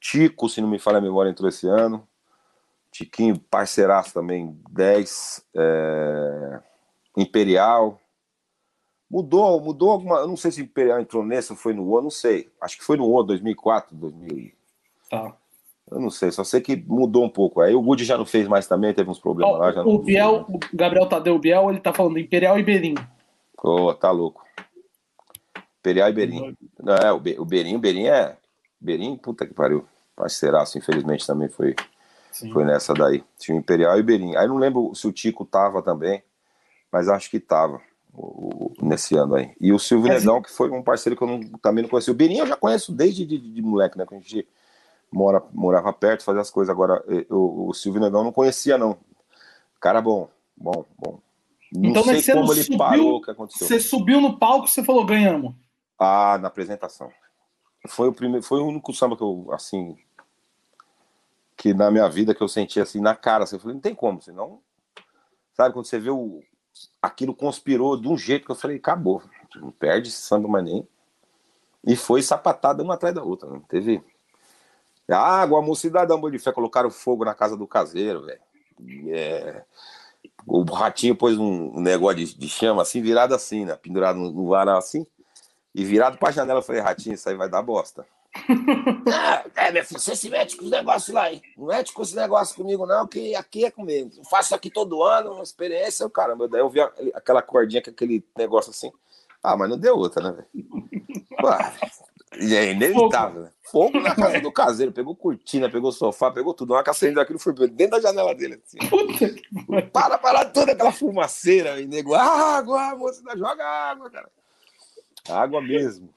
Tico, 0.00 0.48
se 0.48 0.62
não 0.62 0.68
me 0.68 0.78
falha 0.78 0.96
a 0.96 1.02
memória, 1.02 1.28
entrou 1.28 1.46
esse 1.46 1.68
ano. 1.68 2.08
Tiquinho, 2.90 3.38
parceiraço 3.38 4.14
também, 4.14 4.58
10. 4.70 5.44
É... 5.54 6.60
Imperial. 7.18 8.00
Mudou, 9.10 9.60
mudou 9.60 9.90
alguma. 9.90 10.20
Eu 10.20 10.28
não 10.28 10.38
sei 10.38 10.50
se 10.50 10.62
Imperial 10.62 10.98
entrou 10.98 11.22
nesse 11.22 11.52
ou 11.52 11.58
foi 11.58 11.74
no 11.74 11.86
O, 11.86 12.00
não 12.00 12.10
sei. 12.10 12.50
Acho 12.58 12.78
que 12.78 12.84
foi 12.84 12.96
no 12.96 13.12
O, 13.12 13.22
2004, 13.22 13.94
2000. 13.94 14.52
Tá. 15.10 15.36
Eu 15.90 16.00
não 16.00 16.08
sei, 16.08 16.30
só 16.30 16.42
sei 16.44 16.62
que 16.62 16.76
mudou 16.76 17.22
um 17.22 17.28
pouco. 17.28 17.60
Aí 17.60 17.74
o 17.74 17.82
Good 17.82 18.04
já 18.04 18.16
não 18.16 18.24
fez 18.24 18.48
mais 18.48 18.66
também, 18.66 18.94
teve 18.94 19.10
uns 19.10 19.18
problemas 19.18 19.54
oh, 19.54 19.58
lá. 19.58 19.86
O 19.86 19.98
Biel, 19.98 20.46
o 20.48 20.58
Gabriel 20.72 21.06
Tadeu 21.06 21.38
Biel, 21.38 21.68
ele 21.68 21.80
tá 21.80 21.92
falando 21.92 22.18
Imperial 22.18 22.58
e 22.58 22.62
Berim. 22.62 22.94
Ô, 23.64 23.86
oh, 23.86 23.94
tá 23.94 24.10
louco. 24.10 24.44
Imperial 25.78 26.10
e 26.10 26.12
Berim. 26.12 26.56
Não, 26.78 26.94
é, 26.96 27.10
o, 27.10 27.18
Be, 27.18 27.34
o 27.38 27.46
Berim, 27.46 27.76
o 27.76 27.78
Berim 27.78 28.08
é. 28.08 28.36
Berim, 28.78 29.16
puta 29.16 29.46
que 29.46 29.54
pariu. 29.54 29.86
Parceiraço, 30.14 30.76
infelizmente, 30.76 31.26
também 31.26 31.48
foi, 31.48 31.74
foi 32.52 32.62
nessa 32.62 32.92
daí. 32.92 33.24
Tinha 33.38 33.56
o 33.56 33.60
Imperial 33.60 33.96
e 33.96 34.02
o 34.02 34.04
Berim. 34.04 34.36
Aí 34.36 34.46
não 34.46 34.58
lembro 34.58 34.94
se 34.94 35.06
o 35.06 35.12
Tico 35.12 35.46
tava 35.46 35.80
também, 35.80 36.22
mas 36.92 37.08
acho 37.08 37.30
que 37.30 37.40
tava 37.40 37.80
o, 38.12 38.70
nesse 38.82 39.16
ano 39.16 39.36
aí. 39.36 39.56
E 39.58 39.72
o 39.72 39.78
Silvio 39.78 40.12
é, 40.12 40.18
Negão, 40.18 40.42
que 40.42 40.52
foi 40.52 40.70
um 40.70 40.82
parceiro 40.82 41.16
que 41.16 41.24
eu 41.24 41.28
não, 41.28 41.40
também 41.62 41.82
não 41.82 41.88
conheci. 41.88 42.10
O 42.10 42.14
Berim 42.14 42.36
eu 42.36 42.46
já 42.46 42.56
conheço 42.56 42.92
desde 42.92 43.24
de, 43.24 43.38
de, 43.38 43.50
de 43.50 43.62
moleque, 43.62 43.96
né? 43.96 44.04
Que 44.04 44.14
a 44.14 44.18
gente 44.18 44.46
mora, 45.10 45.42
morava 45.54 45.90
perto, 45.90 46.22
fazia 46.22 46.42
as 46.42 46.50
coisas. 46.50 46.70
Agora, 46.70 47.02
eu, 47.08 47.66
o 47.66 47.72
Silvio 47.72 48.02
Negão 48.02 48.22
não 48.22 48.32
conhecia, 48.32 48.76
não. 48.76 48.98
Cara 49.80 50.02
bom, 50.02 50.28
bom, 50.54 50.84
bom. 50.98 51.23
Não 51.74 51.90
então, 51.90 52.04
sei 52.04 52.34
como 52.34 52.52
ele 52.52 52.62
subiu, 52.62 52.78
parou, 52.78 53.16
o 53.16 53.22
que 53.22 53.30
aconteceu. 53.30 53.66
Você 53.66 53.80
subiu 53.80 54.20
no 54.20 54.38
palco 54.38 54.68
você 54.68 54.84
falou, 54.84 55.04
ganhamos. 55.04 55.54
Ah, 55.98 56.38
na 56.40 56.48
apresentação. 56.48 57.10
Foi 57.88 58.08
o 58.08 58.12
primeiro, 58.12 58.44
foi 58.44 58.60
o 58.60 58.66
único 58.66 58.92
samba 58.94 59.16
que 59.16 59.22
eu, 59.22 59.48
assim, 59.52 59.96
que 61.56 61.74
na 61.74 61.90
minha 61.90 62.08
vida 62.08 62.34
que 62.34 62.42
eu 62.42 62.48
senti 62.48 62.80
assim 62.80 63.00
na 63.00 63.14
cara, 63.14 63.44
assim, 63.44 63.56
eu 63.56 63.60
falei, 63.60 63.74
não 63.74 63.80
tem 63.80 63.94
como, 63.94 64.22
senão, 64.22 64.60
sabe, 65.52 65.74
quando 65.74 65.86
você 65.86 65.98
vê 65.98 66.10
o, 66.10 66.42
aquilo 67.02 67.34
conspirou 67.34 68.00
de 68.00 68.08
um 68.08 68.16
jeito 68.16 68.46
que 68.46 68.52
eu 68.52 68.56
falei, 68.56 68.76
acabou, 68.76 69.22
não 69.56 69.70
perde 69.70 70.08
esse 70.08 70.18
samba 70.18 70.48
mais 70.48 70.64
nem. 70.64 70.86
E 71.86 71.96
foi 71.96 72.22
sapatada 72.22 72.82
uma 72.82 72.94
atrás 72.94 73.14
da 73.14 73.22
outra, 73.22 73.50
não 73.50 73.60
teve 73.60 74.02
Água, 75.08 75.58
a 75.58 75.62
mocidade 75.62 76.08
da 76.08 76.30
de 76.30 76.38
fé 76.38 76.50
colocaram 76.50 76.90
fogo 76.90 77.24
na 77.24 77.34
casa 77.34 77.56
do 77.56 77.66
caseiro, 77.66 78.24
velho. 78.24 78.40
É... 79.08 79.64
O 80.46 80.62
ratinho 80.64 81.16
pôs 81.16 81.38
um 81.38 81.80
negócio 81.80 82.18
de, 82.18 82.34
de, 82.34 82.48
chama 82.48 82.82
assim, 82.82 83.00
virado 83.00 83.34
assim, 83.34 83.64
né? 83.64 83.76
Pendurado 83.76 84.18
no, 84.18 84.30
no 84.30 84.48
varal 84.48 84.78
assim. 84.78 85.06
E 85.74 85.84
virado 85.84 86.18
pra 86.18 86.30
janela, 86.30 86.60
eu 86.60 86.62
falei, 86.62 86.80
ratinho, 86.80 87.14
isso 87.14 87.28
aí 87.28 87.34
vai 87.34 87.48
dar 87.48 87.62
bosta. 87.62 88.06
é, 89.54 89.70
meu 89.70 89.84
filho, 89.84 90.00
você 90.00 90.16
se 90.16 90.28
mete 90.28 90.56
com 90.56 90.64
os 90.64 90.70
negócios 90.70 91.14
lá, 91.14 91.32
hein? 91.32 91.40
Não 91.56 91.66
mete 91.66 91.92
com 91.92 92.02
esse 92.02 92.16
negócio 92.16 92.56
comigo, 92.56 92.84
não, 92.86 93.06
que 93.06 93.34
aqui 93.34 93.64
é 93.64 93.70
comigo. 93.70 94.10
Eu 94.16 94.24
faço 94.24 94.54
aqui 94.54 94.70
todo 94.70 95.02
ano, 95.02 95.32
uma 95.32 95.42
experiência, 95.42 96.08
caramba. 96.10 96.48
Daí 96.48 96.60
eu 96.60 96.68
vi 96.68 96.80
aquela 97.14 97.42
cordinha 97.42 97.82
com 97.82 97.90
aquele 97.90 98.24
negócio 98.36 98.70
assim. 98.70 98.92
Ah, 99.42 99.56
mas 99.56 99.70
não 99.70 99.78
deu 99.78 99.96
outra, 99.96 100.22
né, 100.22 100.32
velho? 100.32 100.48
É 102.38 102.72
inevitável, 102.72 103.42
né? 103.42 103.50
Fogo 103.70 104.00
na 104.00 104.14
casa 104.14 104.40
do 104.40 104.52
caseiro, 104.52 104.92
pegou 104.92 105.16
cortina, 105.16 105.70
pegou 105.70 105.90
sofá, 105.90 106.30
pegou 106.30 106.54
tudo. 106.54 106.74
Uma 106.74 106.82
caçamba 106.82 107.14
daquilo 107.14 107.38
foi 107.38 107.52
dentro 107.68 107.92
da 107.92 108.00
janela 108.00 108.34
dele. 108.34 108.60
Assim. 108.64 108.78
Puta 108.88 109.34
Para, 109.92 110.18
para 110.18 110.44
toda 110.44 110.72
aquela 110.72 110.92
fumaceira, 110.92 111.80
e 111.80 111.86
nego, 111.86 112.14
água, 112.14 112.94
moça, 112.96 113.22
joga 113.36 113.64
água, 113.64 114.10
cara. 114.10 114.28
Água 115.28 115.60
mesmo. 115.60 116.08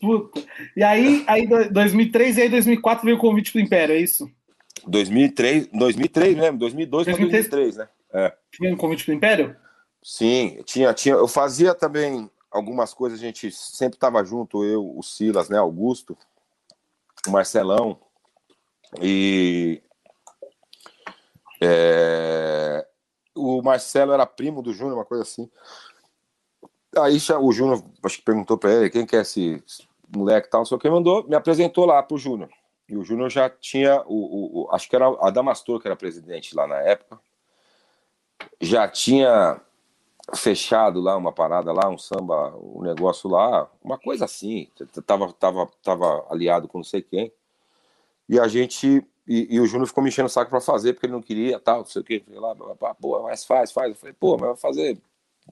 Puta. 0.00 0.42
E 0.76 0.82
aí, 0.82 1.24
aí 1.26 1.46
2003 1.46 2.38
e 2.38 2.42
aí 2.42 2.48
2004 2.48 3.04
veio 3.04 3.16
o 3.16 3.20
convite 3.20 3.52
pro 3.52 3.60
Império, 3.60 3.94
é 3.94 3.98
isso? 3.98 4.30
2003, 4.86 5.68
2003 5.72 6.36
mesmo, 6.36 6.58
2002 6.58 7.04
para 7.04 7.16
2003, 7.16 7.76
né? 7.76 7.88
É. 8.12 8.32
Tinha 8.50 8.72
um 8.72 8.76
convite 8.76 9.04
pro 9.04 9.14
Império? 9.14 9.56
Sim, 10.02 10.60
tinha, 10.64 10.92
tinha. 10.92 11.14
Eu 11.14 11.28
fazia 11.28 11.74
também 11.74 12.28
algumas 12.52 12.92
coisas 12.92 13.18
a 13.18 13.22
gente 13.22 13.50
sempre 13.50 13.96
estava 13.96 14.22
junto, 14.24 14.64
eu, 14.64 14.96
o 14.96 15.02
Silas, 15.02 15.48
né, 15.48 15.58
Augusto, 15.58 16.16
o 17.26 17.30
Marcelão, 17.30 17.98
e 19.00 19.82
é, 21.60 22.86
o 23.34 23.62
Marcelo 23.62 24.12
era 24.12 24.26
primo 24.26 24.62
do 24.62 24.72
Júnior, 24.72 24.98
uma 24.98 25.04
coisa 25.04 25.22
assim. 25.22 25.50
Aí 26.98 27.16
o 27.40 27.52
Júnior, 27.52 27.82
acho 28.04 28.18
que 28.18 28.24
perguntou 28.24 28.58
para 28.58 28.72
ele 28.72 28.90
quem 28.90 29.06
que 29.06 29.16
é 29.16 29.22
esse 29.22 29.62
moleque 30.14 30.50
tal, 30.50 30.66
só 30.66 30.76
que 30.76 30.90
mandou, 30.90 31.26
me 31.26 31.34
apresentou 31.34 31.86
lá 31.86 32.02
pro 32.02 32.18
Júnior. 32.18 32.50
E 32.88 32.96
o 32.96 33.04
Júnior 33.04 33.30
já 33.30 33.48
tinha, 33.48 34.02
o, 34.02 34.14
o, 34.14 34.64
o, 34.64 34.70
acho 34.72 34.88
que 34.88 34.94
era 34.94 35.06
a 35.06 35.30
Damastor, 35.30 35.80
que 35.80 35.88
era 35.88 35.96
presidente 35.96 36.54
lá 36.54 36.66
na 36.66 36.76
época, 36.80 37.18
já 38.60 38.86
tinha 38.86 39.60
fechado 40.34 41.00
lá, 41.00 41.16
uma 41.16 41.32
parada 41.32 41.72
lá, 41.72 41.88
um 41.88 41.98
samba, 41.98 42.54
um 42.56 42.82
negócio 42.82 43.28
lá, 43.28 43.68
uma 43.82 43.98
coisa 43.98 44.24
assim. 44.24 44.68
Tava, 45.06 45.32
tava, 45.32 45.68
tava 45.82 46.26
aliado 46.30 46.68
com 46.68 46.78
não 46.78 46.84
sei 46.84 47.02
quem. 47.02 47.32
E 48.28 48.38
a 48.38 48.46
gente 48.48 49.04
e, 49.26 49.54
e 49.54 49.60
o 49.60 49.66
Júnior 49.66 49.86
ficou 49.86 50.02
me 50.02 50.10
enchendo 50.10 50.26
o 50.26 50.30
saco 50.30 50.50
pra 50.50 50.60
fazer, 50.60 50.92
porque 50.92 51.06
ele 51.06 51.12
não 51.12 51.22
queria, 51.22 51.58
tal, 51.58 51.78
não 51.78 51.84
sei 51.84 52.02
o 52.02 52.04
que. 52.04 52.22
Lá, 52.28 52.54
pô, 53.00 53.22
mas 53.22 53.44
faz, 53.44 53.70
faz. 53.70 53.90
Eu 53.90 53.94
falei, 53.94 54.14
pô, 54.18 54.32
mas 54.32 54.48
vai 54.48 54.56
fazer, 54.56 54.98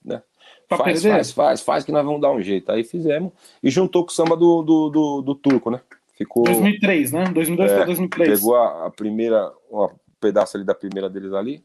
né? 0.05 0.23
Pra 0.69 0.79
faz, 0.79 1.03
perder? 1.03 1.17
faz, 1.17 1.33
faz, 1.33 1.61
faz, 1.61 1.85
que 1.85 1.93
nós 1.93 2.05
vamos 2.05 2.21
dar 2.21 2.33
um 2.33 2.43
jeito. 2.43 2.71
Aí 2.71 2.83
fizemos 2.85 3.33
e 3.63 3.71
juntou 3.71 4.05
com 4.05 4.11
o 4.11 4.15
samba 4.15 4.37
do, 4.37 4.63
do, 4.63 4.91
do, 4.91 5.23
do 5.23 5.35
turco, 5.35 5.71
né? 5.71 5.81
Ficou. 6.17 6.45
2003, 6.45 7.13
né? 7.13 7.25
2002 7.33 7.71
É, 7.71 7.75
para 7.77 7.85
2003. 7.87 8.41
Pegou 8.41 8.57
a, 8.57 8.87
a 8.87 8.91
primeira, 8.91 9.53
um 9.71 9.89
pedaço 10.21 10.57
ali 10.57 10.67
da 10.67 10.75
primeira 10.75 11.09
deles 11.09 11.33
ali. 11.33 11.65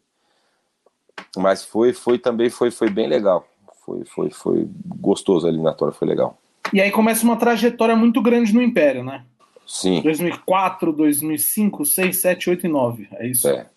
Mas 1.37 1.63
foi, 1.63 1.93
foi 1.93 2.17
também, 2.17 2.49
foi, 2.49 2.71
foi 2.71 2.89
bem 2.89 3.07
legal. 3.07 3.47
Foi, 3.85 4.03
foi, 4.05 4.29
foi 4.29 4.67
gostoso 4.99 5.45
a 5.45 5.49
eliminatória, 5.49 5.93
foi 5.93 6.07
legal. 6.07 6.37
E 6.73 6.81
aí 6.81 6.91
começa 6.91 7.23
uma 7.23 7.35
trajetória 7.35 7.95
muito 7.95 8.21
grande 8.21 8.53
no 8.53 8.61
Império, 8.61 9.03
né? 9.03 9.23
Sim, 9.67 10.01
2004, 10.01 10.93
2005, 10.93 11.85
6, 11.85 12.21
7, 12.21 12.49
8 12.51 12.65
e 12.65 12.69
9. 12.69 13.07
É 13.13 13.27
isso. 13.27 13.47
é. 13.49 13.67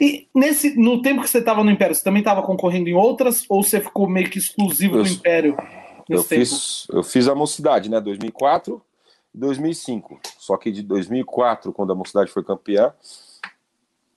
E 0.00 0.28
nesse, 0.34 0.78
no 0.78 1.02
tempo 1.02 1.22
que 1.22 1.28
você 1.28 1.38
estava 1.38 1.64
no 1.64 1.70
Império, 1.70 1.94
você 1.94 2.04
também 2.04 2.20
estava 2.20 2.42
concorrendo 2.42 2.88
em 2.88 2.94
outras 2.94 3.44
ou 3.48 3.62
você 3.62 3.80
ficou 3.80 4.08
meio 4.08 4.30
que 4.30 4.38
exclusivo 4.38 4.98
Eu- 4.98 5.02
do 5.02 5.08
Império 5.08 5.56
Eu 6.08 6.22
tempo? 6.22 6.40
fiz, 6.46 6.86
eu 6.92 7.02
fiz 7.02 7.26
a 7.28 7.34
mocidade, 7.34 7.90
né? 7.90 8.00
2004 8.00 8.80
e 9.34 9.38
2005. 9.38 10.20
Só 10.38 10.56
que 10.56 10.70
de 10.70 10.82
2004, 10.82 11.72
quando 11.72 11.92
a 11.92 11.96
mocidade 11.96 12.30
foi 12.30 12.44
campeã, 12.44 12.92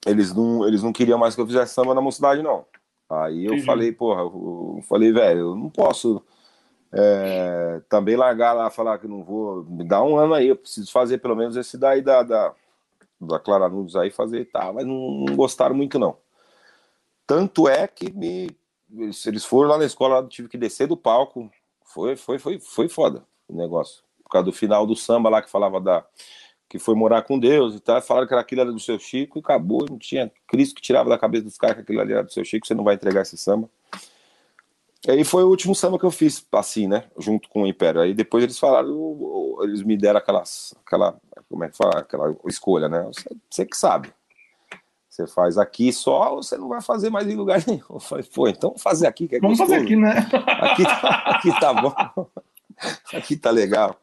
eles 0.06 0.34
não, 0.34 0.66
eles 0.66 0.82
não 0.82 0.92
queriam 0.92 1.18
mais 1.18 1.34
que 1.34 1.40
eu 1.40 1.46
fizesse 1.46 1.74
samba 1.74 1.94
na 1.94 2.00
mocidade, 2.00 2.42
não. 2.42 2.64
Aí 3.08 3.44
eu 3.44 3.52
Entendi. 3.52 3.66
falei, 3.66 3.92
porra, 3.92 4.22
eu, 4.22 4.74
eu 4.76 4.82
falei, 4.88 5.12
velho, 5.12 5.40
eu 5.40 5.56
não 5.56 5.68
posso 5.68 6.22
é, 6.92 7.80
também 7.88 8.16
largar 8.16 8.52
lá, 8.52 8.70
falar 8.70 8.98
que 8.98 9.06
não 9.06 9.22
vou. 9.22 9.64
Me 9.64 9.84
dá 9.84 10.02
um 10.02 10.16
ano 10.16 10.34
aí, 10.34 10.48
eu 10.48 10.56
preciso 10.56 10.90
fazer 10.90 11.18
pelo 11.18 11.36
menos 11.36 11.56
esse 11.56 11.76
daí 11.78 12.02
da, 12.02 12.22
da, 12.22 12.54
da 13.20 13.38
Clara 13.38 13.68
Nunes 13.68 13.96
aí, 13.96 14.10
fazer 14.10 14.40
e 14.40 14.44
tá, 14.44 14.72
mas 14.72 14.84
não, 14.84 15.24
não 15.26 15.36
gostaram 15.36 15.74
muito, 15.74 15.98
não. 15.98 16.16
Tanto 17.26 17.68
é 17.68 17.86
que 17.86 18.12
me. 18.12 18.50
Eles, 18.92 19.24
eles 19.24 19.44
foram 19.44 19.70
lá 19.70 19.78
na 19.78 19.84
escola, 19.84 20.16
eu 20.16 20.28
tive 20.28 20.48
que 20.48 20.58
descer 20.58 20.88
do 20.88 20.96
palco. 20.96 21.48
Foi, 21.84 22.16
foi, 22.16 22.38
foi, 22.38 22.58
foi 22.58 22.88
foda 22.88 23.24
o 23.48 23.56
negócio. 23.56 24.02
Por 24.24 24.30
causa 24.30 24.44
do 24.46 24.52
final 24.52 24.86
do 24.86 24.96
samba 24.96 25.28
lá 25.28 25.42
que 25.42 25.50
falava 25.50 25.80
da. 25.80 26.04
Que 26.70 26.78
foi 26.78 26.94
morar 26.94 27.22
com 27.22 27.36
Deus 27.36 27.74
e 27.74 27.80
tal. 27.80 28.00
Falaram 28.00 28.28
que 28.28 28.32
era 28.32 28.40
aquilo 28.40 28.60
era 28.60 28.72
do 28.72 28.78
seu 28.78 28.96
Chico 28.96 29.38
e 29.38 29.40
acabou. 29.40 29.84
Não 29.90 29.98
tinha 29.98 30.30
Cristo 30.46 30.76
que 30.76 30.80
tirava 30.80 31.10
da 31.10 31.18
cabeça 31.18 31.44
dos 31.44 31.58
caras 31.58 31.74
que 31.76 31.82
aquilo 31.82 32.00
ali 32.00 32.12
era 32.12 32.22
do 32.22 32.32
seu 32.32 32.44
Chico, 32.44 32.64
você 32.64 32.74
não 32.74 32.84
vai 32.84 32.94
entregar 32.94 33.22
esse 33.22 33.36
samba. 33.36 33.68
E 35.06 35.10
aí 35.10 35.24
foi 35.24 35.42
o 35.42 35.48
último 35.48 35.74
samba 35.74 35.98
que 35.98 36.04
eu 36.04 36.10
fiz, 36.10 36.46
assim, 36.52 36.86
né? 36.86 37.04
Junto 37.18 37.48
com 37.48 37.62
o 37.62 37.66
Império. 37.66 38.00
Aí 38.00 38.14
depois 38.14 38.44
eles 38.44 38.58
falaram, 38.58 39.56
eles 39.62 39.82
me 39.82 39.96
deram 39.96 40.18
aquelas, 40.18 40.74
aquela, 40.86 41.18
como 41.48 41.64
é 41.64 41.68
que 41.70 41.76
fala? 41.76 42.00
Aquela 42.00 42.36
escolha, 42.46 42.88
né? 42.88 43.02
Você, 43.04 43.28
você 43.50 43.66
que 43.66 43.76
sabe. 43.76 44.12
Você 45.08 45.26
faz 45.26 45.58
aqui 45.58 45.92
só 45.92 46.36
você 46.36 46.56
não 46.56 46.68
vai 46.68 46.80
fazer 46.80 47.10
mais 47.10 47.26
em 47.26 47.34
lugar 47.34 47.62
nenhum. 47.66 47.82
Eu 47.90 47.98
falei, 47.98 48.24
pô, 48.24 48.46
então 48.46 48.70
vamos 48.70 48.82
fazer 48.82 49.08
aqui 49.08 49.26
que 49.26 49.36
é 49.36 49.40
Vamos 49.40 49.58
fazer 49.58 49.80
gostoso. 49.80 49.94
aqui, 49.94 49.96
né? 49.96 50.28
Aqui 50.60 50.84
tá, 50.84 51.08
aqui 51.26 51.60
tá 51.60 51.74
bom. 51.74 51.92
Aqui 53.12 53.36
tá 53.36 53.50
legal. 53.50 54.00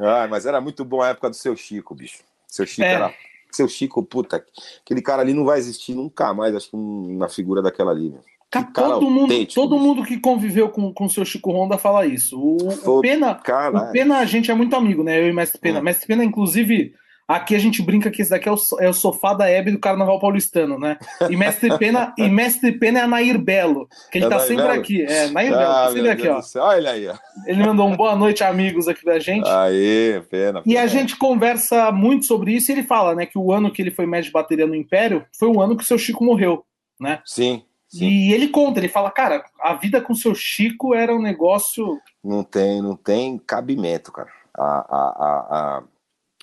Ah, 0.00 0.26
mas 0.28 0.46
era 0.46 0.60
muito 0.60 0.84
bom 0.84 1.02
a 1.02 1.08
época 1.08 1.30
do 1.30 1.36
seu 1.36 1.54
Chico, 1.56 1.94
bicho. 1.94 2.18
Seu 2.46 2.66
Chico 2.66 2.82
É. 2.82 2.92
era. 2.94 3.14
Seu 3.52 3.68
Chico, 3.68 4.02
puta, 4.02 4.44
aquele 4.84 5.02
cara 5.02 5.22
ali 5.22 5.34
não 5.34 5.44
vai 5.44 5.58
existir 5.58 5.94
nunca 5.94 6.32
mais, 6.32 6.54
acho 6.54 6.70
que 6.70 6.76
um- 6.76 7.16
na 7.18 7.28
figura 7.28 7.60
daquela 7.60 7.90
ali, 7.90 8.08
meu. 8.10 8.20
Cara 8.50 8.66
todo 8.72 9.08
mundo, 9.08 9.46
todo 9.46 9.78
mundo 9.78 10.04
que 10.04 10.18
conviveu 10.18 10.68
com 10.70 10.92
o 11.04 11.08
seu 11.08 11.24
Chico 11.24 11.52
Honda 11.52 11.78
fala 11.78 12.04
isso. 12.04 12.36
O, 12.40 12.56
o 12.98 13.00
Pena, 13.00 13.32
o 13.32 13.92
Pena, 13.92 14.18
a 14.18 14.24
gente 14.24 14.50
é 14.50 14.54
muito 14.54 14.74
amigo, 14.74 15.04
né? 15.04 15.20
Eu 15.20 15.28
e 15.28 15.30
o 15.30 15.34
Mestre 15.34 15.60
Pena. 15.60 15.78
Hum. 15.78 15.82
Mestre 15.82 16.06
Pena, 16.08 16.24
inclusive, 16.24 16.92
aqui 17.34 17.54
a 17.54 17.58
gente 17.58 17.82
brinca 17.82 18.10
que 18.10 18.22
esse 18.22 18.30
daqui 18.30 18.48
é 18.48 18.52
o, 18.52 18.56
é 18.80 18.88
o 18.88 18.92
sofá 18.92 19.34
da 19.34 19.48
Hebe 19.48 19.70
do 19.70 19.78
Carnaval 19.78 20.18
Paulistano, 20.18 20.78
né? 20.78 20.98
E 21.28 21.36
Mestre 21.36 21.76
Pena, 21.78 22.12
e 22.18 22.28
Mestre 22.28 22.72
Pena 22.72 23.00
é 23.00 23.02
a 23.02 23.06
Nair 23.06 23.38
Belo, 23.38 23.88
que 24.10 24.18
ele 24.18 24.26
É 24.26 24.28
tá 24.28 24.36
Nair 24.36 24.48
sempre 24.48 24.64
Belo? 24.64 24.80
aqui. 24.80 25.02
É, 25.02 25.28
Nair 25.30 25.50
Belo, 25.50 25.62
ah, 25.70 25.74
tá 25.82 25.86
sempre 25.88 26.02
meu 26.02 26.12
aqui, 26.12 26.28
ó. 26.28 26.62
Olha 26.62 26.90
aí, 26.90 27.08
ó. 27.08 27.14
Ele 27.46 27.62
mandou 27.64 27.86
um 27.88 27.96
boa 27.96 28.16
noite, 28.16 28.42
amigos, 28.44 28.88
aqui 28.88 29.04
da 29.04 29.18
gente. 29.18 29.48
Aê, 29.48 30.20
pena. 30.30 30.62
E 30.66 30.76
a 30.76 30.86
gente 30.86 31.16
conversa 31.16 31.90
muito 31.92 32.26
sobre 32.26 32.52
isso 32.52 32.70
e 32.70 32.74
ele 32.74 32.82
fala, 32.82 33.14
né, 33.14 33.26
que 33.26 33.38
o 33.38 33.52
ano 33.52 33.70
que 33.70 33.80
ele 33.80 33.90
foi 33.90 34.06
mestre 34.06 34.26
de 34.28 34.32
bateria 34.32 34.66
no 34.66 34.74
Império 34.74 35.24
foi 35.38 35.48
o 35.48 35.60
ano 35.60 35.76
que 35.76 35.82
o 35.82 35.86
seu 35.86 35.98
Chico 35.98 36.24
morreu, 36.24 36.64
né? 37.00 37.20
Sim, 37.24 37.62
sim. 37.88 38.06
E 38.08 38.32
ele 38.32 38.48
conta, 38.48 38.80
ele 38.80 38.88
fala, 38.88 39.10
cara, 39.10 39.44
a 39.60 39.74
vida 39.74 40.00
com 40.00 40.12
o 40.12 40.16
seu 40.16 40.34
Chico 40.34 40.94
era 40.94 41.14
um 41.14 41.22
negócio. 41.22 41.98
Não 42.22 42.42
tem, 42.42 42.82
não 42.82 42.96
tem 42.96 43.38
cabimento, 43.38 44.10
cara. 44.12 44.28
A, 44.52 44.64
a, 44.64 44.98
a, 44.98 45.78
a- 45.78 45.82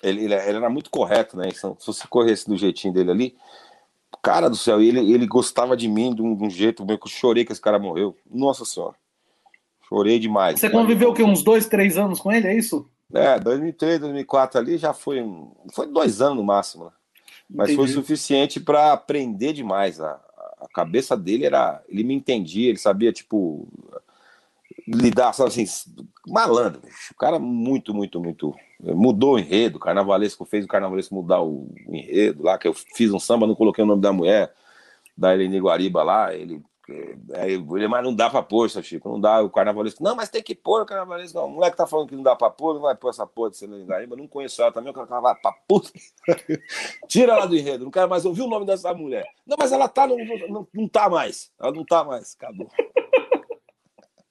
Ele, 0.02 0.24
ele, 0.24 0.34
era 0.34 0.70
muito 0.70 0.90
correto, 0.90 1.36
né? 1.36 1.48
Então, 1.48 1.76
se 1.78 1.86
você 1.86 2.06
corresse 2.06 2.48
do 2.48 2.56
jeitinho 2.56 2.94
dele 2.94 3.10
ali, 3.10 3.36
cara 4.22 4.48
do 4.48 4.56
céu, 4.56 4.80
ele, 4.80 5.12
ele 5.12 5.26
gostava 5.26 5.76
de 5.76 5.88
mim 5.88 6.14
de 6.14 6.22
um, 6.22 6.34
de 6.34 6.44
um 6.44 6.50
jeito 6.50 6.84
meio 6.84 6.98
que 6.98 7.06
eu 7.06 7.10
chorei 7.10 7.44
que 7.44 7.52
esse 7.52 7.60
cara 7.60 7.78
morreu. 7.78 8.16
Nossa 8.30 8.64
senhora. 8.64 8.94
Chorei 9.88 10.18
demais. 10.18 10.60
Você 10.60 10.68
conviveu 10.68 11.10
o 11.10 11.14
quê? 11.14 11.22
Uns 11.22 11.42
dois, 11.42 11.66
três 11.66 11.96
anos 11.96 12.20
com 12.20 12.30
ele, 12.30 12.46
é 12.46 12.54
isso? 12.56 12.88
É, 13.12 13.38
2003, 13.40 14.00
2004 14.00 14.60
ali 14.60 14.76
já 14.76 14.92
foi. 14.92 15.22
um- 15.22 15.50
Foi 15.72 15.86
dois 15.86 16.20
anos 16.20 16.36
no 16.36 16.44
máximo, 16.44 16.84
né? 16.84 16.90
Mas 17.48 17.74
foi 17.74 17.88
suficiente 17.88 18.60
para 18.60 18.92
aprender 18.92 19.54
demais. 19.54 19.98
A, 19.98 20.20
a 20.60 20.68
cabeça 20.74 21.16
dele 21.16 21.46
era. 21.46 21.82
Ele 21.88 22.04
me 22.04 22.12
entendia, 22.12 22.68
ele 22.68 22.76
sabia, 22.76 23.10
tipo, 23.10 23.66
lidar, 24.86 25.32
sabe 25.32 25.48
assim, 25.48 25.64
malandro. 26.26 26.82
bicho. 26.82 27.12
O 27.14 27.16
cara 27.16 27.38
muito, 27.38 27.94
muito, 27.94 28.20
muito. 28.20 28.54
Mudou 28.80 29.34
o 29.34 29.38
enredo, 29.38 29.76
o 29.76 29.80
carnavalesco 29.80 30.44
fez 30.44 30.64
o 30.64 30.68
carnavalesco 30.68 31.14
mudar 31.14 31.42
o 31.42 31.68
enredo 31.88 32.44
lá, 32.44 32.56
que 32.56 32.68
eu 32.68 32.72
fiz 32.72 33.12
um 33.12 33.18
samba, 33.18 33.46
não 33.46 33.54
coloquei 33.54 33.82
o 33.82 33.86
nome 33.86 34.00
da 34.00 34.12
mulher, 34.12 34.54
da 35.16 35.34
Helene 35.34 35.58
Guariba 35.60 36.02
lá, 36.04 36.32
ele. 36.32 36.62
Aí 37.34 37.52
ele, 37.52 37.88
mas 37.88 38.02
não 38.02 38.14
dá 38.14 38.30
pra 38.30 38.42
pôr, 38.42 38.70
seu 38.70 38.82
Chico, 38.82 39.10
não 39.10 39.20
dá 39.20 39.42
o 39.42 39.50
carnavalesco. 39.50 40.02
Não, 40.02 40.16
mas 40.16 40.30
tem 40.30 40.42
que 40.42 40.54
pôr 40.54 40.80
o 40.80 40.86
carnavalesco. 40.86 41.36
Não, 41.36 41.46
o 41.46 41.50
moleque 41.50 41.76
tá 41.76 41.86
falando 41.86 42.08
que 42.08 42.16
não 42.16 42.22
dá 42.22 42.34
pra 42.34 42.48
pôr, 42.48 42.72
não 42.74 42.80
vai 42.80 42.94
pôr 42.94 43.10
essa 43.10 43.26
porra 43.26 43.50
de 43.50 43.62
Helene 43.62 43.84
Guariba, 43.84 44.16
não 44.16 44.26
conheço 44.26 44.62
ela 44.62 44.72
também, 44.72 44.90
o 44.90 44.94
cara 44.94 45.20
vai 45.20 45.34
pra 45.34 45.52
puta. 45.68 45.90
Tira 47.06 47.32
ela 47.32 47.46
do 47.46 47.56
enredo, 47.56 47.84
não 47.84 47.90
quero 47.90 48.08
mais 48.08 48.24
ouvir 48.24 48.42
o 48.42 48.48
nome 48.48 48.64
dessa 48.64 48.94
mulher. 48.94 49.26
Não, 49.46 49.56
mas 49.58 49.70
ela 49.70 49.86
tá, 49.86 50.06
não, 50.06 50.16
não, 50.48 50.66
não 50.72 50.88
tá 50.88 51.10
mais. 51.10 51.50
Ela 51.60 51.72
não 51.72 51.84
tá 51.84 52.04
mais, 52.04 52.34
acabou. 52.40 52.70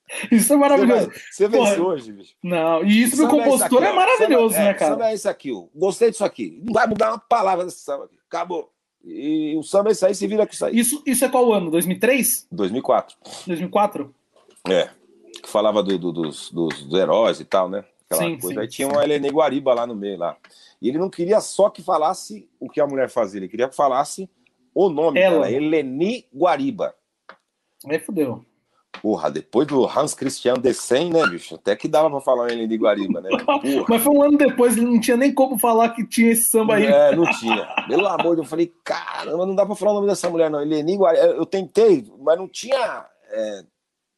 Isso 0.31 0.33
é 0.33 0.37
Você, 0.39 0.47
vai, 0.57 0.57
maravilhoso. 0.57 1.11
você 1.31 1.47
vence 1.49 1.75
Porra, 1.75 1.87
hoje, 1.87 2.11
bicho. 2.13 2.33
Não, 2.41 2.83
e 2.83 3.01
isso 3.03 3.17
pro 3.17 3.25
Samba 3.25 3.35
é 3.41 3.43
compositor 3.45 3.77
aqui, 3.83 3.91
é 3.91 3.93
maravilhoso, 3.95 4.53
Samba- 4.55 4.63
né, 4.65 4.69
é, 4.69 4.73
cara? 4.73 4.91
Samba 4.93 5.09
é 5.09 5.13
esse 5.13 5.27
aqui, 5.29 5.51
ó. 5.51 5.63
Gostei 5.75 6.11
disso 6.11 6.23
aqui. 6.23 6.61
Não 6.63 6.73
vai 6.73 6.87
mudar 6.87 7.09
uma 7.11 7.19
palavra 7.19 7.65
desse 7.65 7.79
samba 7.79 8.05
aqui. 8.05 8.17
Acabou. 8.27 8.71
E 9.03 9.55
o 9.57 9.63
samba 9.63 9.89
é 9.89 9.91
isso 9.91 10.05
aí, 10.05 10.15
se 10.15 10.25
vira 10.27 10.45
com 10.47 10.53
isso 10.53 10.65
aí. 10.65 10.77
Isso, 10.79 11.03
isso 11.05 11.25
é 11.25 11.29
qual 11.29 11.51
ano? 11.51 11.69
2003? 11.71 12.47
2004. 12.51 13.17
2004? 13.47 14.15
É. 14.69 14.89
Que 15.41 15.49
falava 15.49 15.83
do- 15.83 15.97
do- 15.99 16.11
dos, 16.13 16.51
dos, 16.51 16.83
dos 16.83 16.99
heróis 16.99 17.39
e 17.39 17.45
tal, 17.45 17.69
né? 17.69 17.83
Aquela 18.09 18.21
Sim, 18.29 18.37
coisa. 18.39 18.55
sim, 18.55 18.59
aí 18.61 18.67
tinha 18.69 18.87
sim. 18.87 18.93
uma 18.93 19.03
Helene 19.03 19.29
Guariba 19.29 19.73
lá 19.73 19.85
no 19.85 19.93
meio 19.95 20.17
lá. 20.17 20.37
E 20.81 20.87
ele 20.87 20.97
não 20.97 21.09
queria 21.09 21.41
só 21.41 21.69
que 21.69 21.81
falasse 21.83 22.49
o 22.59 22.69
que 22.69 22.79
a 22.79 22.87
mulher 22.87 23.09
fazia, 23.09 23.39
ele 23.39 23.49
queria 23.49 23.67
que 23.67 23.75
falasse 23.75 24.29
o 24.73 24.89
nome 24.89 25.19
Ela. 25.19 25.47
dela, 25.47 25.51
Eleni 25.51 26.25
Guariba. 26.33 26.95
Aí 27.85 27.99
fudeu. 27.99 28.45
Porra, 29.01 29.29
depois 29.29 29.67
do 29.67 29.85
Hans 29.85 30.15
Christian 30.15 30.55
Dessen, 30.55 31.11
né, 31.11 31.25
bicho? 31.27 31.55
Até 31.55 31.75
que 31.75 31.87
dava 31.87 32.09
pra 32.09 32.19
falar 32.19 32.51
Eleni 32.51 32.77
Guariba, 32.77 33.21
né? 33.21 33.29
Porra. 33.45 33.85
Mas 33.87 34.01
foi 34.01 34.13
um 34.13 34.23
ano 34.23 34.37
depois, 34.37 34.75
ele 34.75 34.87
não 34.87 34.99
tinha 34.99 35.15
nem 35.15 35.33
como 35.33 35.59
falar 35.59 35.89
que 35.89 36.05
tinha 36.05 36.31
esse 36.31 36.49
samba 36.49 36.75
aí. 36.75 36.85
É, 36.87 37.15
não 37.15 37.29
tinha. 37.33 37.65
Pelo 37.87 38.07
amor 38.07 38.17
de 38.17 38.23
Deus, 38.23 38.37
eu 38.39 38.43
falei, 38.45 38.73
caramba, 38.83 39.45
não 39.45 39.55
dá 39.55 39.65
pra 39.65 39.75
falar 39.75 39.91
o 39.91 39.95
nome 39.95 40.07
dessa 40.07 40.29
mulher, 40.29 40.49
não. 40.49 40.61
Eleni 40.61 40.97
Guariba. 40.97 41.25
Eu 41.25 41.45
tentei, 41.45 42.11
mas 42.19 42.37
não 42.37 42.47
tinha. 42.47 43.05
é, 43.29 43.63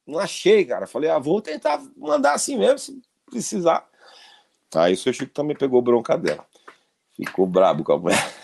não 0.08 0.20
achei, 0.20 0.66
cara. 0.66 0.88
Falei, 0.88 1.10
ah, 1.10 1.20
vou 1.20 1.42
tentar 1.42 1.82
mandar 1.96 2.34
assim 2.34 2.58
mesmo, 2.58 2.80
se 2.80 3.02
precisar. 3.30 3.88
Aí 4.76 4.94
o 4.94 4.98
seu 4.98 5.14
Chico 5.14 5.34
também 5.34 5.56
pegou 5.56 5.82
bronca 5.82 6.18
dela. 6.18 6.46
Ficou 7.16 7.46
brabo 7.46 7.84
com 7.84 7.94
a 7.94 7.98
mulher. 7.98 8.39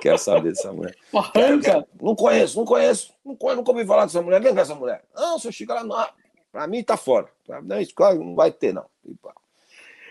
Quero 0.00 0.18
saber 0.18 0.50
dessa 0.50 0.72
mulher. 0.72 0.96
Arranca. 1.14 1.86
Não 2.00 2.14
conheço, 2.14 2.58
não 2.58 2.64
conheço. 2.64 3.12
Não 3.24 3.36
conheço, 3.36 3.56
nunca 3.58 3.70
ouvi 3.70 3.86
falar 3.86 4.04
dessa 4.04 4.22
mulher. 4.22 4.40
Quem 4.40 4.56
é 4.56 4.60
essa 4.60 4.74
mulher? 4.74 5.04
Não, 5.14 5.38
seu 5.38 5.52
Chico, 5.52 5.72
ela 5.72 5.84
não. 5.84 6.06
Pra 6.50 6.66
mim 6.66 6.82
tá 6.82 6.96
fora. 6.96 7.28
Mim, 7.62 7.80
isso, 7.80 7.94
não 7.98 8.34
vai 8.34 8.52
ter, 8.52 8.74
não. 8.74 8.84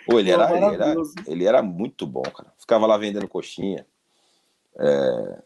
Pô, 0.05 0.19
ele, 0.19 0.31
era, 0.31 0.55
ele, 0.55 0.65
era, 0.65 0.95
ele 1.27 1.45
era 1.45 1.61
muito 1.61 2.07
bom, 2.07 2.23
cara. 2.23 2.51
Ficava 2.57 2.87
lá 2.87 2.97
vendendo 2.97 3.27
coxinha, 3.27 3.85
é, 4.77 5.39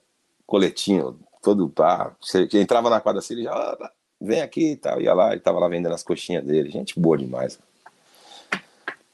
coletinho, 0.46 1.20
todo 1.42 1.70
pá. 1.70 2.16
Você 2.22 2.48
entrava 2.54 2.90
na 2.90 3.02
quadra 3.02 3.20
assim, 3.20 3.34
ele 3.34 3.44
já, 3.44 3.74
"Opa, 3.74 3.92
vem 4.20 4.42
aqui 4.42 4.72
e 4.72 4.76
tal. 4.78 5.02
Ia 5.02 5.14
lá, 5.14 5.36
e 5.36 5.40
tava 5.40 5.60
lá 5.60 5.68
vendendo 5.68 5.94
as 5.94 6.04
coxinhas 6.04 6.44
dele. 6.44 6.70
Gente 6.70 7.00
boa 7.00 7.18
demais. 7.18 7.60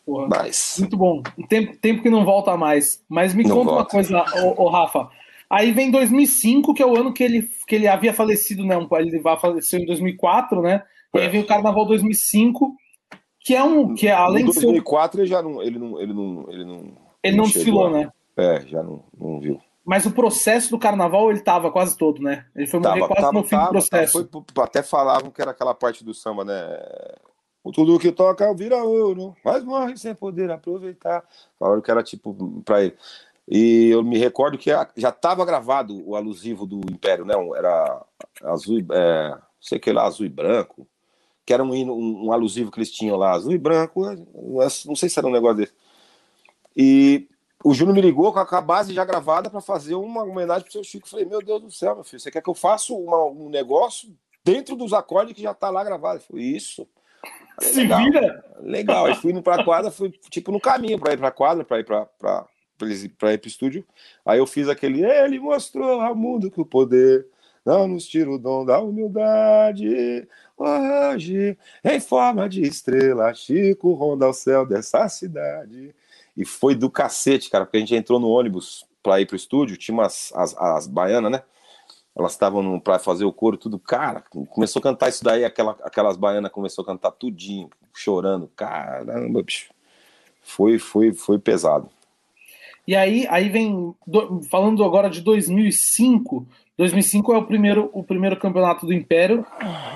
Porra. 0.06 0.28
Mas, 0.30 0.76
Muito 0.80 0.98
bom. 0.98 1.22
Tempo, 1.48 1.78
tempo 1.78 2.02
que 2.02 2.10
não 2.10 2.26
volta 2.26 2.56
mais. 2.58 3.04
Mas 3.08 3.34
me 3.34 3.44
Não 3.44 3.56
conta 3.58 3.70
uma 3.70 3.76
volta. 3.78 3.92
coisa, 3.92 4.26
ô, 4.44 4.64
ô, 4.64 4.70
Rafa. 4.70 5.10
Aí 5.50 5.72
vem 5.72 5.92
2005, 5.92 6.74
que 6.74 6.82
é 6.82 6.86
o 6.86 6.96
ano 6.98 7.14
que 7.14 7.24
ele, 7.24 7.50
que 7.68 7.76
ele 7.76 7.88
havia 7.88 8.14
falecido, 8.14 8.66
né? 8.66 8.76
Ele 9.00 9.20
vai 9.20 9.38
faleceu 9.40 9.80
em 9.80 9.86
2004, 9.86 10.62
né? 10.62 10.84
E 11.14 11.20
aí 11.20 11.26
É. 11.26 11.30
vem 11.30 11.42
o 11.42 11.46
Carnaval 11.48 11.86
2005, 11.86 12.74
que 13.40 13.54
é 13.54 13.62
um. 13.64 13.94
que 13.94 14.08
é, 14.08 14.12
além 14.14 14.44
em 14.44 14.48
de 14.48 14.54
ser. 14.54 14.62
2004 14.62 15.22
ele 15.22 15.28
já 15.28 15.42
não. 15.42 15.62
Ele 15.62 15.78
não, 15.78 16.00
ele 16.00 16.14
não, 16.14 16.46
ele 16.50 16.66
não, 16.66 16.94
Ele 17.24 17.38
não 17.38 17.44
desfilou, 17.44 17.90
né? 17.90 18.10
É, 18.38 18.62
já 18.62 18.82
não, 18.82 19.04
não 19.20 19.40
viu. 19.40 19.60
Mas 19.84 20.06
o 20.06 20.12
processo 20.12 20.70
do 20.72 20.80
carnaval 20.80 21.30
ele 21.32 21.42
tava 21.42 21.70
quase 21.72 21.98
todo, 21.98 22.22
né? 22.22 22.46
Ele 22.56 22.68
foi 22.68 22.80
morrer 22.80 23.00
Tava, 23.02 23.08
quase 23.08 23.22
tava, 23.22 23.34
no 23.34 23.44
fim 23.44 23.50
tava, 23.50 23.66
do 23.66 23.72
processo. 23.72 24.24
tava, 24.30 24.46
foi- 24.56 24.64
até 24.64 24.84
falavam 24.84 25.32
que 25.32 25.42
era 25.42 25.52
aquela 25.52 25.74
parte 25.74 26.04
do 26.06 26.14
samba, 26.14 26.46
né? 26.46 26.54
O 27.64 27.72
Tudo 27.72 28.00
que 28.00 28.12
toca 28.12 28.54
vira 28.56 28.84
ouro, 28.84 29.36
mas 29.46 29.64
morre 29.64 29.96
sem 29.96 30.16
poder 30.16 30.50
aproveitar. 30.50 31.24
Falaram 31.60 31.82
que 31.82 31.92
era 31.92 32.02
tipo 32.02 32.62
pra 32.66 32.84
ele. 32.84 32.96
E 33.48 33.90
eu 33.90 34.04
me 34.04 34.18
recordo 34.18 34.58
que 34.58 34.72
já 34.96 35.10
estava 35.10 35.46
gravado 35.46 36.02
o 36.08 36.16
alusivo 36.16 36.66
do 36.66 36.80
Império, 36.92 37.26
né? 37.26 37.34
Era 37.56 38.04
azul, 38.44 38.80
é, 38.92 39.38
sei 39.60 39.78
que 39.80 39.92
lá, 39.92 40.06
azul 40.06 40.26
e 40.26 40.30
branco, 40.30 40.88
que 41.46 41.54
era 41.54 41.64
um, 41.64 41.74
hino- 41.76 41.96
um, 41.96 42.28
um 42.28 42.32
alusivo 42.32 42.72
que 42.72 42.80
eles 42.80 42.92
tinham 42.92 43.18
lá, 43.18 43.32
azul 43.32 43.52
e 43.52 43.58
branco, 43.58 44.06
é, 44.10 44.16
não 44.86 44.96
sei 44.96 45.10
se 45.10 45.20
era 45.20 45.28
um 45.28 45.32
negócio 45.32 45.58
desse. 45.58 45.74
E 46.76 47.28
o 47.64 47.74
Júnior 47.74 47.96
me 47.96 48.02
ligou 48.02 48.32
com 48.34 48.40
a, 48.40 48.62
base 48.62 48.94
já 48.94 49.06
gravada 49.06 49.50
para 49.50 49.62
fazer 49.62 49.96
uma 49.96 50.24
homenagem 50.24 50.64
pro 50.64 50.72
seu 50.72 50.84
Chico. 50.84 51.06
Eu 51.06 51.12
falei, 51.12 51.26
meu 51.26 51.42
Deus 51.42 51.62
do 51.62 51.72
céu, 51.72 51.96
meu 51.96 52.04
filho, 52.04 52.20
você 52.20 52.32
quer 52.32 52.42
que 52.42 52.50
eu 52.50 52.56
faça 52.56 52.94
uma- 52.94 53.26
um 53.26 53.50
negócio 53.50 54.10
dentro 54.44 54.76
dos 54.76 54.94
acordes 54.94 55.36
que 55.36 55.42
já 55.42 55.54
tá 55.54 55.70
lá 55.70 55.84
gravado? 55.84 56.22
Falei, 56.22 56.46
isso. 56.46 56.88
Falei, 57.56 57.74
Se 57.74 57.80
legal, 57.82 58.04
vira! 58.04 58.46
legal. 58.62 59.06
Aí 59.06 59.16
fui 59.16 59.40
para 59.42 59.62
a 59.62 59.66
quadra, 59.66 59.92
fui 59.92 60.10
tipo 60.30 60.52
no 60.52 60.60
caminho 60.60 61.00
para 61.00 61.14
ir 61.14 61.18
para 61.18 61.28
a 61.28 61.32
quadra, 61.32 61.64
para 61.64 61.80
ir 61.80 61.84
para 61.84 62.08
para 63.18 63.34
ir 63.34 63.38
para 63.38 63.46
o 63.46 63.48
estúdio. 63.48 63.86
Aí 64.26 64.40
eu 64.40 64.48
fiz 64.48 64.68
aquele, 64.68 65.06
ele 65.06 65.40
mostrou 65.40 66.02
ao 66.02 66.16
mundo 66.16 66.50
que 66.50 66.60
o 66.60 66.66
poder 66.66 67.28
não 67.66 67.88
nos 67.88 68.08
tira 68.08 68.30
o 68.30 68.40
dom 68.40 68.66
da 68.66 68.80
humildade. 68.80 70.28
Hoje, 70.58 71.58
em 71.84 72.00
forma 72.00 72.50
de 72.50 72.64
estrela, 72.64 73.34
Chico 73.34 73.94
ronda 73.94 74.28
o 74.28 74.34
céu 74.34 74.66
dessa 74.66 75.08
cidade. 75.10 75.94
E 76.36 76.46
foi 76.46 76.74
do 76.74 76.90
cacete, 76.90 77.50
cara, 77.50 77.66
porque 77.66 77.78
a 77.78 77.82
gente 77.82 77.96
entrou 77.96 78.20
no 78.20 78.30
ônibus 78.30 78.86
para 79.04 79.20
ir 79.22 79.26
pro 79.26 79.36
estúdio, 79.36 79.78
tinha 79.78 79.94
umas 79.94 80.32
as, 80.34 80.56
as 80.58 80.88
baianas, 80.88 81.32
né? 81.32 81.44
Elas 82.16 82.34
estavam 82.34 82.80
para 82.80 83.00
fazer 83.00 83.24
o 83.26 83.32
coro, 83.32 83.56
tudo, 83.58 83.80
cara. 83.80 84.24
Começou 84.50 84.80
a 84.80 84.84
cantar 84.84 85.10
isso 85.10 85.24
daí, 85.24 85.46
aquela, 85.46 85.78
aquelas 85.84 86.18
baianas 86.18 86.52
começou 86.52 86.84
a 86.84 86.86
cantar 86.86 87.12
tudinho, 87.12 87.70
chorando. 87.96 88.50
Caramba, 88.56 89.42
bicho. 89.42 89.70
Foi, 90.42 90.78
foi, 90.78 91.14
foi 91.14 91.40
pesado. 91.40 91.90
E 92.86 92.96
aí, 92.96 93.26
aí 93.30 93.48
vem, 93.48 93.96
do- 94.06 94.42
falando 94.50 94.84
agora 94.84 95.10
de 95.10 95.22
2005, 95.22 96.46
2005 96.78 97.32
é 97.34 97.38
o 97.38 97.46
primeiro, 97.46 97.90
o 97.94 98.04
primeiro 98.04 98.38
campeonato 98.38 98.86
do 98.86 98.94
Império, 98.94 99.46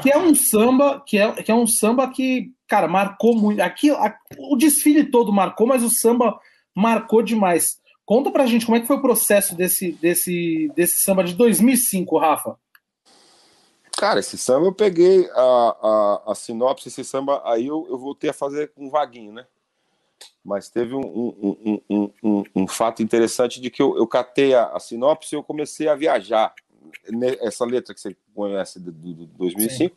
que 0.01 0.09
é 0.11 0.17
um 0.17 0.33
samba, 0.35 1.01
que 1.05 1.17
é, 1.17 1.31
que 1.33 1.51
é 1.51 1.55
um 1.55 1.67
samba 1.67 2.07
que, 2.09 2.51
cara, 2.67 2.87
marcou 2.87 3.35
muito. 3.35 3.59
Aqui, 3.59 3.89
a- 3.89 4.15
o 4.37 4.55
desfile 4.55 5.03
todo 5.03 5.33
marcou, 5.33 5.67
mas 5.67 5.83
o 5.83 5.89
samba 5.89 6.39
marcou 6.73 7.21
demais. 7.21 7.81
Conta 8.05 8.29
pra 8.29 8.45
gente 8.45 8.65
como 8.65 8.77
é 8.77 8.79
que 8.79 8.87
foi 8.87 8.97
o 8.97 9.01
processo 9.01 9.55
desse, 9.55 9.91
desse, 9.93 10.71
desse 10.75 11.01
samba 11.01 11.23
de 11.23 11.33
2005, 11.33 12.17
Rafa. 12.17 12.57
Cara, 13.97 14.19
esse 14.19 14.37
samba 14.37 14.67
eu 14.67 14.73
peguei 14.73 15.27
a, 15.31 16.21
a, 16.27 16.31
a 16.31 16.35
sinopse, 16.35 16.89
esse 16.89 17.03
samba, 17.03 17.41
aí 17.45 17.67
eu, 17.67 17.87
eu 17.89 17.97
voltei 17.97 18.29
a 18.29 18.33
fazer 18.33 18.71
com 18.73 18.89
vaguinho, 18.89 19.31
né? 19.31 19.47
Mas 20.43 20.69
teve 20.69 20.93
um, 20.93 20.99
um, 20.99 21.57
um, 21.63 21.81
um, 21.89 22.13
um, 22.23 22.43
um 22.55 22.67
fato 22.67 23.01
interessante 23.01 23.59
de 23.59 23.69
que 23.71 23.81
eu, 23.81 23.97
eu 23.97 24.05
catei 24.05 24.53
a, 24.53 24.67
a 24.67 24.79
sinopse 24.79 25.33
e 25.33 25.37
eu 25.37 25.43
comecei 25.43 25.87
a 25.87 25.95
viajar. 25.95 26.53
Essa 27.41 27.65
letra 27.65 27.93
que 27.93 28.01
você 28.01 28.15
conhece 28.33 28.79
do, 28.79 28.91
do, 28.91 29.13
do 29.13 29.25
2005, 29.25 29.95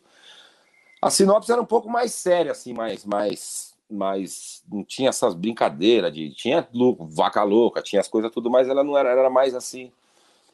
a 1.01 1.09
sinopse 1.09 1.51
era 1.51 1.61
um 1.61 1.65
pouco 1.65 1.89
mais 1.89 2.13
séria, 2.13 2.51
assim, 2.51 2.73
mais, 2.73 3.05
mais, 3.05 3.68
mais 3.89 4.63
não 4.71 4.83
tinha 4.83 5.09
essas 5.09 5.33
brincadeiras 5.33 6.13
de 6.13 6.29
tinha 6.31 6.67
lou- 6.73 6.97
vaca 7.09 7.43
louca, 7.43 7.81
tinha 7.81 7.99
as 7.99 8.07
coisas 8.07 8.31
tudo, 8.31 8.49
mas 8.49 8.67
ela 8.69 8.83
não 8.83 8.97
era, 8.97 9.09
era 9.09 9.29
mais 9.29 9.55
assim. 9.55 9.91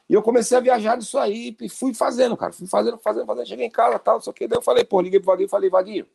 E 0.09 0.13
eu 0.13 0.21
comecei 0.21 0.57
a 0.57 0.61
viajar 0.61 0.97
disso 0.97 1.17
aí 1.17 1.55
e 1.59 1.69
fui 1.69 1.93
fazendo, 1.93 2.37
cara, 2.37 2.53
fui 2.53 2.67
fazendo, 2.67 2.97
fazendo, 2.99 3.25
fazendo. 3.25 3.47
Cheguei 3.47 3.65
em 3.65 3.71
casa, 3.71 3.97
tal, 3.99 4.21
só 4.21 4.31
que 4.31 4.47
daí 4.47 4.57
eu 4.57 4.61
falei, 4.61 4.83
pô, 4.83 5.01
liguei 5.01 5.19
pro 5.19 5.27
Vaguinho, 5.27 5.49
falei, 5.49 5.69
Vaguinho, 5.69 6.05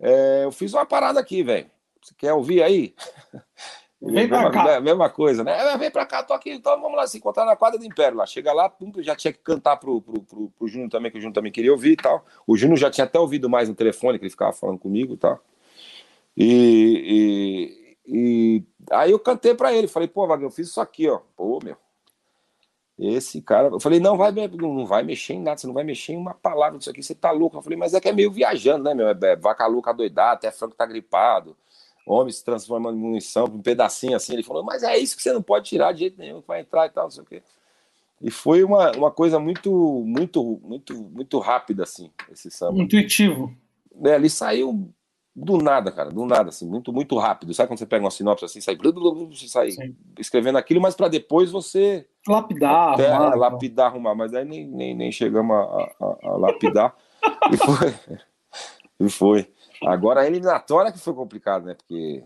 é, 0.00 0.44
eu 0.44 0.52
fiz 0.52 0.72
uma 0.72 0.86
parada 0.86 1.18
aqui, 1.20 1.42
velho. 1.42 1.68
Você 2.00 2.14
quer 2.16 2.32
ouvir 2.32 2.62
aí? 2.62 2.94
Vem 4.00 4.28
pra 4.28 4.42
mesma, 4.42 4.50
cá. 4.50 4.80
mesma 4.80 5.08
coisa, 5.08 5.42
né? 5.42 5.72
É, 5.72 5.78
Vem 5.78 5.90
pra 5.90 6.04
cá, 6.04 6.22
tô 6.22 6.34
aqui, 6.34 6.50
então 6.50 6.78
vamos 6.80 6.96
lá 6.96 7.06
se 7.06 7.16
encontrar 7.16 7.46
na 7.46 7.56
quadra 7.56 7.78
do 7.78 7.86
Império 7.86 8.18
lá. 8.18 8.26
Chega 8.26 8.52
lá, 8.52 8.68
pum, 8.68 8.92
já 8.98 9.16
tinha 9.16 9.32
que 9.32 9.38
cantar 9.38 9.78
pro, 9.78 10.02
pro, 10.02 10.20
pro, 10.20 10.50
pro 10.50 10.68
Júnior 10.68 10.90
também, 10.90 11.10
que 11.10 11.16
o 11.16 11.20
Júnior 11.20 11.32
também 11.34 11.50
queria 11.50 11.72
ouvir 11.72 11.92
e 11.92 11.96
tal. 11.96 12.24
O 12.46 12.54
Júnior 12.56 12.78
já 12.78 12.90
tinha 12.90 13.06
até 13.06 13.18
ouvido 13.18 13.48
mais 13.48 13.68
no 13.68 13.74
telefone, 13.74 14.18
que 14.18 14.24
ele 14.24 14.30
ficava 14.30 14.52
falando 14.52 14.78
comigo 14.78 15.14
e 15.14 15.16
tal. 15.16 15.40
E, 16.36 17.96
e, 18.06 18.16
e 18.16 18.64
aí 18.90 19.10
eu 19.10 19.18
cantei 19.18 19.54
pra 19.54 19.72
ele, 19.72 19.88
falei, 19.88 20.08
pô, 20.08 20.26
Wagner, 20.26 20.48
eu 20.48 20.52
fiz 20.52 20.68
isso 20.68 20.80
aqui, 20.80 21.08
ó. 21.08 21.20
Pô, 21.36 21.58
meu. 21.62 21.76
Esse 22.96 23.42
cara, 23.42 23.68
eu 23.68 23.80
falei, 23.80 23.98
não 23.98 24.16
vai, 24.16 24.30
não 24.30 24.86
vai 24.86 25.02
mexer 25.02 25.34
em 25.34 25.42
nada, 25.42 25.58
você 25.58 25.66
não 25.66 25.74
vai 25.74 25.82
mexer 25.82 26.12
em 26.12 26.16
uma 26.16 26.32
palavra 26.32 26.78
disso 26.78 26.90
aqui, 26.90 27.02
você 27.02 27.14
tá 27.14 27.32
louco. 27.32 27.56
Eu 27.56 27.62
falei, 27.62 27.76
mas 27.76 27.92
é 27.92 28.00
que 28.00 28.08
é 28.08 28.12
meio 28.12 28.30
viajando, 28.30 28.84
né, 28.84 28.94
meu? 28.94 29.08
É, 29.08 29.16
é 29.22 29.36
vaca 29.36 29.66
louca 29.66 29.92
doidada, 29.92 30.34
até 30.34 30.50
Franco 30.52 30.76
tá 30.76 30.86
gripado, 30.86 31.56
homem 32.06 32.32
se 32.32 32.44
transformando 32.44 32.96
em 32.96 33.00
munição, 33.00 33.46
um 33.46 33.60
pedacinho 33.60 34.16
assim. 34.16 34.34
Ele 34.34 34.44
falou, 34.44 34.62
mas 34.62 34.84
é 34.84 34.96
isso 34.96 35.16
que 35.16 35.22
você 35.24 35.32
não 35.32 35.42
pode 35.42 35.68
tirar 35.68 35.92
de 35.92 36.00
jeito 36.00 36.18
nenhum, 36.18 36.40
vai 36.46 36.60
entrar 36.60 36.86
e 36.86 36.90
tal, 36.90 37.04
não 37.04 37.10
sei 37.10 37.22
o 37.24 37.26
quê. 37.26 37.42
E 38.22 38.30
foi 38.30 38.62
uma, 38.62 38.92
uma 38.92 39.10
coisa 39.10 39.40
muito, 39.40 39.72
muito, 40.06 40.60
muito, 40.62 40.94
muito 40.94 41.38
rápida, 41.40 41.82
assim, 41.82 42.12
esse 42.30 42.48
samba. 42.48 42.80
Intuitivo. 42.80 43.52
É, 44.04 44.14
ele 44.14 44.30
saiu 44.30 44.88
do 45.34 45.58
nada, 45.58 45.90
cara, 45.90 46.10
do 46.10 46.24
nada, 46.24 46.50
assim, 46.50 46.66
muito, 46.68 46.92
muito 46.92 47.18
rápido. 47.18 47.52
Sabe 47.52 47.68
quando 47.68 47.78
você 47.78 47.86
pega 47.86 48.04
uma 48.04 48.10
sinopse 48.10 48.44
assim, 48.44 48.60
sai, 48.60 48.76
você 48.76 49.48
sai 49.48 49.70
Sim. 49.72 49.96
escrevendo 50.18 50.58
aquilo, 50.58 50.80
mas 50.80 50.94
para 50.94 51.08
depois 51.08 51.50
você 51.50 52.06
Lapidar, 52.26 52.92
até 52.94 53.10
arrumar, 53.10 53.34
lapidar, 53.34 53.86
arrumar, 53.86 54.14
mas 54.14 54.32
aí 54.32 54.44
nem, 54.44 54.66
nem, 54.66 54.94
nem 54.94 55.10
chegamos 55.12 55.56
a, 55.56 55.60
a- 56.00 56.18
a 56.22 56.36
lapidar. 56.36 56.94
e 57.52 57.56
foi. 57.56 57.94
E 59.00 59.08
foi. 59.10 59.52
Agora 59.84 60.20
a 60.20 60.26
eliminatória 60.26 60.92
que 60.92 60.98
foi 60.98 61.12
complicado, 61.14 61.64
né? 61.66 61.74
Porque 61.74 62.22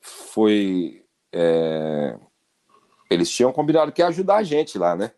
foi. 0.00 1.04
é, 1.32 2.16
Eles 3.10 3.30
tinham 3.30 3.52
combinado 3.52 3.90
que 3.92 4.00
ia 4.00 4.06
ajudar 4.08 4.36
a 4.36 4.42
gente 4.42 4.78
lá, 4.78 4.94
né? 4.94 5.10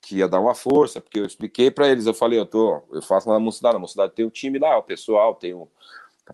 Que 0.00 0.18
ia 0.18 0.28
dar 0.28 0.40
uma 0.40 0.54
força, 0.54 1.00
porque 1.00 1.18
eu 1.18 1.26
expliquei 1.26 1.70
para 1.70 1.88
eles, 1.88 2.06
eu 2.06 2.14
falei, 2.14 2.38
eu 2.38 2.46
tô, 2.46 2.82
eu 2.92 3.02
faço 3.02 3.28
lá 3.28 3.34
na 3.34 3.40
mocidade, 3.40 3.74
na 3.74 3.80
mocidade 3.80 4.12
tem 4.14 4.24
o 4.24 4.30
time 4.30 4.58
lá, 4.58 4.78
o 4.78 4.82
pessoal, 4.82 5.34
tem 5.34 5.52
o, 5.52 5.68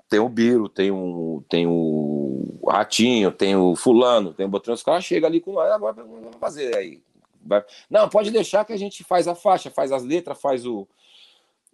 tem 0.09 0.21
o 0.21 0.29
Biro, 0.29 0.69
tem 0.69 0.91
o, 0.91 1.43
tem 1.49 1.67
o 1.67 2.59
Ratinho, 2.67 3.31
tem 3.33 3.55
o 3.57 3.77
Fulano, 3.77 4.33
tem 4.33 4.47
o 4.47 4.49
Botrão, 4.49 4.75
os 4.75 4.83
caras 4.83 5.05
chegam 5.05 5.29
ali 5.29 5.41
com 5.41 5.59
agora 5.59 5.93
vamos 5.93 6.37
fazer 6.41 6.75
aí. 6.77 7.03
Vai- 7.45 7.65
Não, 7.91 8.09
pode 8.09 8.31
deixar 8.31 8.65
que 8.65 8.73
a 8.73 8.77
gente 8.77 9.03
faz 9.05 9.27
a 9.29 9.35
faixa, 9.35 9.71
faz 9.71 9.91
as 9.93 10.03
letras, 10.05 10.41
faz 10.41 10.65
o. 10.67 10.87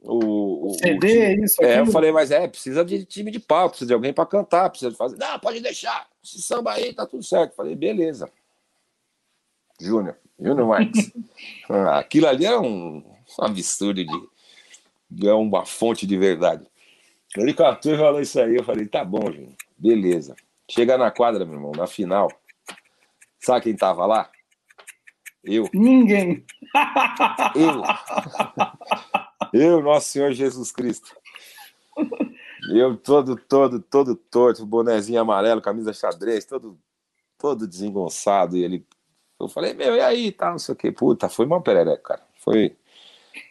O, 0.00 0.14
o- 0.24 0.66
o 0.70 0.74
CD, 0.74 1.08
time. 1.32 1.44
isso, 1.44 1.62
É, 1.62 1.80
eu 1.80 1.86
falei, 1.86 2.12
mas 2.12 2.30
é, 2.30 2.46
precisa 2.46 2.84
de 2.84 3.04
time 3.04 3.30
de 3.32 3.40
pau, 3.40 3.68
precisa 3.68 3.88
de 3.88 3.94
alguém 3.94 4.12
para 4.12 4.24
cantar, 4.26 4.70
precisa 4.70 4.92
de 4.92 4.96
fazer. 4.96 5.16
Não, 5.16 5.38
pode 5.40 5.60
deixar. 5.60 6.06
Esse 6.22 6.40
samba 6.40 6.72
aí 6.72 6.92
tá 6.92 7.04
tudo 7.04 7.22
certo. 7.24 7.54
Falei, 7.56 7.74
beleza. 7.74 8.30
Júnior, 9.80 10.16
Júnior 10.38 10.66
Marques. 10.68 11.10
Ah, 11.70 11.98
Aquilo 11.98 12.26
ali 12.28 12.46
era 12.46 12.60
um, 12.60 12.98
um 12.98 13.44
absurdo 13.44 14.04
de. 14.04 15.26
É 15.28 15.32
uma 15.32 15.64
fonte 15.66 16.06
de 16.06 16.16
verdade. 16.16 16.64
Ele 17.36 17.52
cantou 17.54 17.94
e 17.94 17.98
falou 17.98 18.20
isso 18.20 18.40
aí. 18.40 18.56
Eu 18.56 18.64
falei, 18.64 18.86
tá 18.86 19.04
bom, 19.04 19.30
Júnior. 19.30 19.54
Beleza. 19.76 20.34
Chega 20.70 20.98
na 20.98 21.10
quadra, 21.10 21.44
meu 21.44 21.54
irmão, 21.54 21.72
na 21.72 21.86
final. 21.86 22.28
Sabe 23.40 23.62
quem 23.62 23.76
tava 23.76 24.04
lá? 24.06 24.30
Eu. 25.44 25.68
Ninguém. 25.72 26.44
Eu. 27.54 27.82
Eu, 29.52 29.82
nosso 29.82 30.08
Senhor 30.08 30.32
Jesus 30.32 30.70
Cristo. 30.70 31.16
Eu 32.70 32.96
todo, 32.96 33.36
todo, 33.36 33.80
todo 33.80 34.14
torto, 34.14 34.66
bonezinho 34.66 35.20
amarelo, 35.20 35.62
camisa 35.62 35.92
xadrez, 35.92 36.44
todo, 36.44 36.78
todo 37.38 37.66
desengonçado. 37.66 38.56
E 38.56 38.64
ele. 38.64 38.86
Eu 39.40 39.48
falei, 39.48 39.72
meu, 39.72 39.94
e 39.94 40.00
aí? 40.00 40.32
Tá, 40.32 40.50
não 40.50 40.58
sei 40.58 40.74
o 40.74 40.76
que. 40.76 40.90
Puta, 40.92 41.28
foi 41.28 41.46
uma 41.46 41.62
perereca, 41.62 42.02
cara. 42.02 42.22
Foi. 42.40 42.76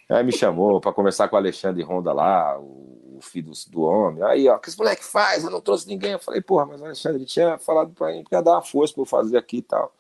Aí 0.10 0.24
me 0.24 0.32
chamou 0.32 0.80
para 0.80 0.94
conversar 0.94 1.28
com 1.28 1.36
o 1.36 1.40
Alexandre 1.40 1.84
Ronda 1.84 2.14
lá, 2.14 2.58
o, 2.60 3.20
filho 3.22 3.52
do, 3.52 3.72
do 3.72 3.82
homem. 3.82 4.24
Aí, 4.24 4.48
ó, 4.48 4.56
o 4.56 4.60
que 4.60 4.70
esse 4.70 4.78
moleque 4.78 5.04
faz? 5.04 5.44
Eu 5.44 5.50
não 5.50 5.60
trouxe 5.60 5.88
ninguém. 5.88 6.12
Eu 6.12 6.20
falei, 6.20 6.42
porra, 6.42 6.66
mas 6.66 6.80
o 6.80 6.86
Alexandre 6.86 7.26
tinha 7.26 7.58
falado 7.58 7.92
pra 7.92 8.12
mim 8.12 8.24
que 8.24 8.34
ia 8.34 8.42
dar 8.42 8.54
uma 8.54 8.62
força 8.62 8.94
pra 8.94 9.02
eu 9.02 9.06
fazer 9.06 9.38
aqui 9.38 9.58
e 9.58 9.62
tal. 9.62 9.94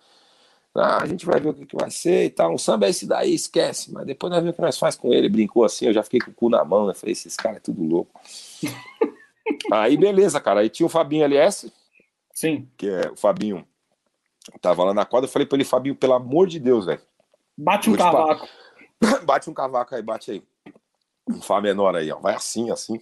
Ah, 0.76 1.02
a 1.02 1.06
gente 1.08 1.26
vai 1.26 1.40
ver 1.40 1.50
o 1.50 1.54
que, 1.54 1.66
que 1.66 1.76
vai 1.76 1.90
ser 1.90 2.26
e 2.26 2.30
tal. 2.30 2.54
O 2.54 2.60
samba 2.60 2.86
é 2.86 2.90
esse 2.92 3.08
daí, 3.08 3.34
esquece. 3.34 3.92
Mas 3.92 4.06
depois 4.06 4.30
nós 4.30 4.40
vemos 4.40 4.54
o 4.54 4.56
que 4.56 4.62
nós 4.62 4.78
faz 4.78 4.96
com 4.96 5.12
ele. 5.12 5.28
Brincou 5.28 5.66
assim, 5.66 5.88
eu 5.88 5.94
já 5.94 6.04
fiquei 6.04 6.20
com 6.20 6.30
o 6.30 6.34
cu 6.34 6.50
na 6.50 6.64
mão, 6.64 6.86
né? 6.86 6.94
Falei, 6.94 7.14
esses 7.14 7.36
caras 7.36 7.58
é 7.58 7.62
tudo 7.62 7.84
louco. 7.84 8.22
Aí, 9.72 9.98
beleza, 9.98 10.40
cara. 10.40 10.60
Aí 10.60 10.70
tinha 10.70 10.86
o 10.86 10.90
Fabinho 10.90 11.24
LS, 11.24 11.72
Sim. 12.32 12.68
que 12.78 12.88
é 12.88 13.10
o 13.10 13.16
Fabinho. 13.16 13.68
Tava 14.62 14.84
lá 14.84 14.94
na 14.94 15.06
quadra, 15.06 15.28
eu 15.28 15.32
falei 15.32 15.46
pra 15.46 15.58
ele, 15.58 15.66
Fabinho, 15.66 15.96
pelo 15.96 16.14
amor 16.14 16.48
de 16.48 16.60
Deus, 16.60 16.86
velho. 16.86 17.02
Bate 17.58 17.90
um 17.90 17.96
Vou 17.96 17.98
te 17.98 18.12
cavaco. 18.12 18.48
Bate 19.26 19.50
um 19.50 19.54
cavaco 19.54 19.96
aí, 19.96 20.02
bate 20.02 20.32
aí. 20.32 20.44
Um 21.30 21.42
Fá 21.42 21.62
menor 21.62 21.96
aí, 21.96 22.12
ó. 22.12 22.20
Vai 22.20 22.36
assim, 22.36 22.72
assim. 22.72 23.00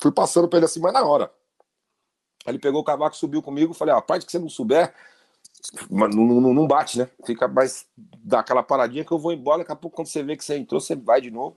Fui 0.00 0.12
passando 0.12 0.48
pra 0.48 0.58
ele 0.58 0.66
assim, 0.66 0.80
mas 0.80 0.92
na 0.92 1.04
hora. 1.04 1.32
Aí 2.44 2.52
ele 2.52 2.58
pegou 2.58 2.80
o 2.80 2.84
cavaco, 2.84 3.16
subiu 3.16 3.42
comigo, 3.42 3.74
falei, 3.74 3.94
ó, 3.94 3.98
a 3.98 4.02
parte 4.02 4.24
que 4.24 4.30
você 4.30 4.38
não 4.38 4.48
souber, 4.48 4.94
mas 5.90 6.14
não, 6.14 6.24
não, 6.24 6.54
não 6.54 6.66
bate, 6.66 6.98
né? 6.98 7.08
Fica 7.24 7.48
mais. 7.48 7.86
dá 7.96 8.40
aquela 8.40 8.62
paradinha 8.62 9.04
que 9.04 9.12
eu 9.12 9.18
vou 9.18 9.32
embora. 9.32 9.58
Daqui 9.58 9.72
a 9.72 9.76
pouco, 9.76 9.96
quando 9.96 10.08
você 10.08 10.22
vê 10.22 10.36
que 10.36 10.44
você 10.44 10.56
entrou, 10.56 10.80
você 10.80 10.94
vai 10.94 11.20
de 11.20 11.30
novo 11.30 11.56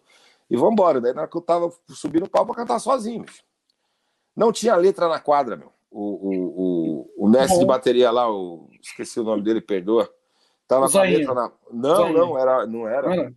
e 0.49 0.57
vou 0.57 0.71
embora. 0.71 0.99
Daí, 0.99 1.13
na 1.13 1.21
hora 1.21 1.30
que 1.30 1.38
eu 1.38 1.41
tava 1.41 1.71
subindo 1.89 2.25
o 2.25 2.30
pau 2.30 2.45
pra 2.45 2.55
cantar 2.55 2.80
sozinho, 2.80 3.23
bicho. 3.23 3.43
Não 4.36 4.51
tinha 4.51 4.75
letra 4.75 5.07
na 5.07 5.19
quadra, 5.19 5.55
meu. 5.55 5.71
O, 5.91 6.01
o, 6.01 6.61
o, 7.17 7.25
o 7.25 7.27
mestre 7.27 7.59
de 7.59 7.65
bateria 7.65 8.11
lá, 8.11 8.32
o, 8.32 8.69
esqueci 8.82 9.19
o 9.19 9.23
nome 9.23 9.43
dele, 9.43 9.59
perdoa. 9.59 10.09
Tava 10.67 10.89
com 10.89 10.97
a 10.97 11.01
letra 11.01 11.34
na. 11.34 11.51
Não, 11.71 12.13
não, 12.13 12.38
era, 12.38 12.65
não 12.65 12.80
Não 12.80 12.88
era. 12.88 13.34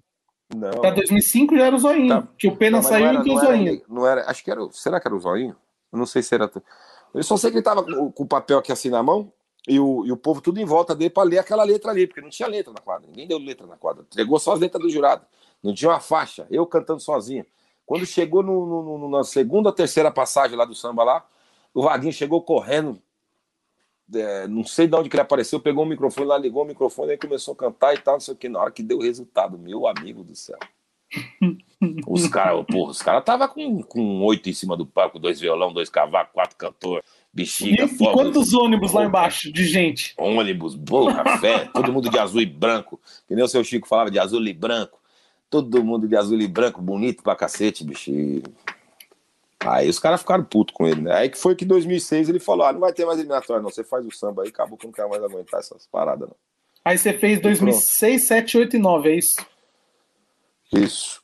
Era? 0.57 0.75
Não. 0.75 0.81
Pra 0.81 0.91
2005 0.91 1.57
já 1.57 1.67
era 1.67 1.77
o 1.77 1.79
zoinho. 1.79 2.09
Tá. 2.09 2.29
Que 2.39 2.49
o 2.49 2.57
Pena 2.57 2.79
Não, 2.79 2.83
saiu 2.85 3.05
não 3.05 3.09
era, 3.09 3.17
e 3.17 3.21
entrou 3.21 3.37
o 3.37 3.39
era 3.39 3.47
zoinho. 3.49 3.69
ele, 3.69 3.85
não 3.89 4.07
era, 4.07 4.31
acho 4.31 4.45
que 4.45 4.51
era. 4.51 4.61
Será 4.73 5.01
que 5.01 5.09
era 5.09 5.15
o 5.17 5.21
zoinho? 5.21 5.57
Eu 5.93 5.99
não 5.99 6.07
sei 6.07 6.23
se 6.23 6.35
era. 6.35 6.51
Eu 7.15 7.23
só 7.23 7.37
sei 7.37 7.51
que 7.51 7.57
ele 7.59 7.65
tava 7.65 7.83
com, 7.83 8.11
com 8.11 8.23
o 8.23 8.27
papel 8.27 8.59
aqui 8.59 8.73
assim 8.73 8.89
na 8.89 9.03
mão 9.03 9.31
e 9.69 9.79
o, 9.79 10.05
e 10.07 10.11
o 10.13 10.17
povo 10.17 10.41
tudo 10.41 10.59
em 10.61 10.65
volta 10.65 10.95
dele 10.95 11.11
para 11.11 11.23
ler 11.25 11.39
aquela 11.39 11.63
letra 11.65 11.91
ali, 11.91 12.07
porque 12.07 12.21
não 12.21 12.31
tinha 12.31 12.49
letra 12.49 12.73
na 12.73 12.81
quadra. 12.81 13.07
Ninguém 13.09 13.29
deu 13.29 13.39
letra 13.39 13.67
na 13.67 13.77
quadra. 13.77 14.03
Entregou 14.03 14.39
só 14.39 14.53
as 14.55 14.61
letras 14.61 14.83
do 14.83 14.89
jurado. 14.91 15.25
Não 15.63 15.75
tinha 15.75 15.91
uma 15.91 16.01
faixa. 16.01 16.47
Eu 16.51 16.67
cantando 16.67 17.01
sozinho. 17.01 17.45
Quando 17.87 18.07
chegou 18.07 18.43
no, 18.43 18.65
no- 18.67 18.99
no- 18.99 19.09
na 19.11 19.25
segunda 19.25 19.69
ou 19.69 19.75
terceira 19.75 20.11
passagem 20.11 20.57
lá 20.57 20.65
do 20.65 20.75
samba 20.75 21.05
lá, 21.05 21.27
o 21.75 21.83
Vaguinho 21.83 22.13
chegou 22.13 22.43
correndo. 22.43 22.99
É, 24.15 24.47
não 24.49 24.65
sei 24.65 24.87
de 24.87 24.97
onde 24.97 25.09
que 25.09 25.17
ele 25.17 25.23
apareceu, 25.23 25.61
pegou 25.61 25.85
o 25.85 25.89
microfone 25.89 26.27
lá, 26.27 26.39
ligou 26.39 26.63
o 26.63 26.67
microfone 26.67 27.13
e 27.13 27.19
começou 27.19 27.55
a 27.55 27.57
cantar 27.57 27.95
e 27.95 27.99
tal, 27.99 28.15
não 28.15 28.21
sei 28.21 28.35
o 28.35 28.37
que. 28.37 28.49
Na 28.49 28.61
hora 28.61 28.71
que 28.71 28.83
deu 28.83 28.99
o 28.99 29.03
resultado, 29.03 29.59
meu 29.59 29.87
amigo 29.87 30.23
do 30.23 30.35
céu. 30.35 30.59
Os 32.07 32.27
caras, 32.29 32.65
porra, 32.67 32.91
os 32.93 33.03
caras 33.03 33.25
tava 33.25 33.49
com, 33.49 33.83
com 33.83 34.23
oito 34.23 34.49
em 34.49 34.53
cima 34.53 34.77
do 34.77 34.87
palco, 34.87 35.19
dois 35.19 35.41
violão, 35.41 35.73
dois 35.73 35.91
cavacos, 35.91 36.33
quatro 36.33 36.57
cantor, 36.57 37.03
bexiga, 37.33 37.85
e 37.85 37.89
fogo, 37.89 38.13
quantos 38.13 38.55
ônibus 38.55 38.93
lá 38.93 39.05
embaixo 39.05 39.53
de 39.53 39.65
gente? 39.65 40.15
ônibus, 40.17 40.75
bolo, 40.75 41.13
café, 41.13 41.69
todo 41.75 41.93
mundo 41.93 42.09
de 42.09 42.19
azul 42.19 42.41
e 42.41 42.47
branco. 42.47 43.01
Que 43.27 43.35
nem 43.35 43.45
o 43.45 43.49
seu 43.49 43.65
Chico 43.65 43.89
falava 43.89 44.11
de 44.11 44.19
azul 44.19 44.43
e 44.47 44.53
branco. 44.53 45.01
Todo 45.51 45.85
mundo 45.85 46.07
de 46.09 46.17
azul 46.17 46.41
e 46.41 46.47
branco, 46.47 46.81
bonito 46.81 47.23
pra 47.23 47.37
cacete, 47.37 47.85
bicho. 47.85 48.11
E 48.11 48.43
Aí 49.67 49.89
os 49.89 49.99
caras 49.99 50.21
ficaram 50.21 50.45
putos 50.45 50.75
com 50.75 50.87
ele, 50.87 51.01
né? 51.03 51.15
Aí 51.15 51.29
que 51.29 51.39
foi 51.39 51.55
que 51.55 51.65
em 51.65 51.69
2006 51.69 52.29
ele 52.29 52.41
falou: 52.41 52.67
ah, 52.67 52.73
não 52.73 52.81
vai 52.81 52.93
ter 52.93 53.05
mais 53.05 53.19
eliminatória, 53.19 53.63
não. 53.63 53.71
Você 53.71 53.85
faz 53.85 54.05
o 54.07 54.11
samba 54.11 54.43
aí, 54.43 54.49
acabou 54.49 54.77
que 54.77 54.87
não 54.87 54.93
quero 54.93 55.09
mais 55.09 55.23
aguentar 55.23 55.61
essas 55.61 55.87
paradas, 55.87 56.29
não. 56.29 56.37
Aí 56.85 56.99
você 56.99 57.13
fez 57.13 57.41
2006, 57.41 58.23
7, 58.27 58.59
8 58.59 58.77
e 58.77 58.79
9, 58.81 59.11
é 59.13 59.17
isso? 59.17 59.37
Isso. 60.73 61.23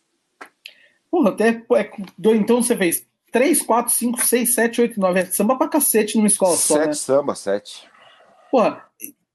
Porra, 1.11 1.31
até. 1.31 1.49
é, 1.49 1.91
do- 2.17 2.35
então 2.35 2.63
você 2.63 2.77
fez 2.77 3.07
3, 3.33 3.63
4, 3.63 3.93
5, 3.93 4.21
6, 4.25 4.55
7, 4.55 4.81
8 4.83 4.97
e 4.97 5.01
9. 5.01 5.21
É 5.21 5.25
samba 5.27 5.57
pra 5.57 5.69
cacete 5.69 6.17
numa 6.17 6.27
escola 6.27 6.57
só, 6.57 6.75
sete 6.75 6.87
né? 6.87 6.93
samba, 6.95 7.35
sete. 7.35 7.89
Porra, 8.51 8.85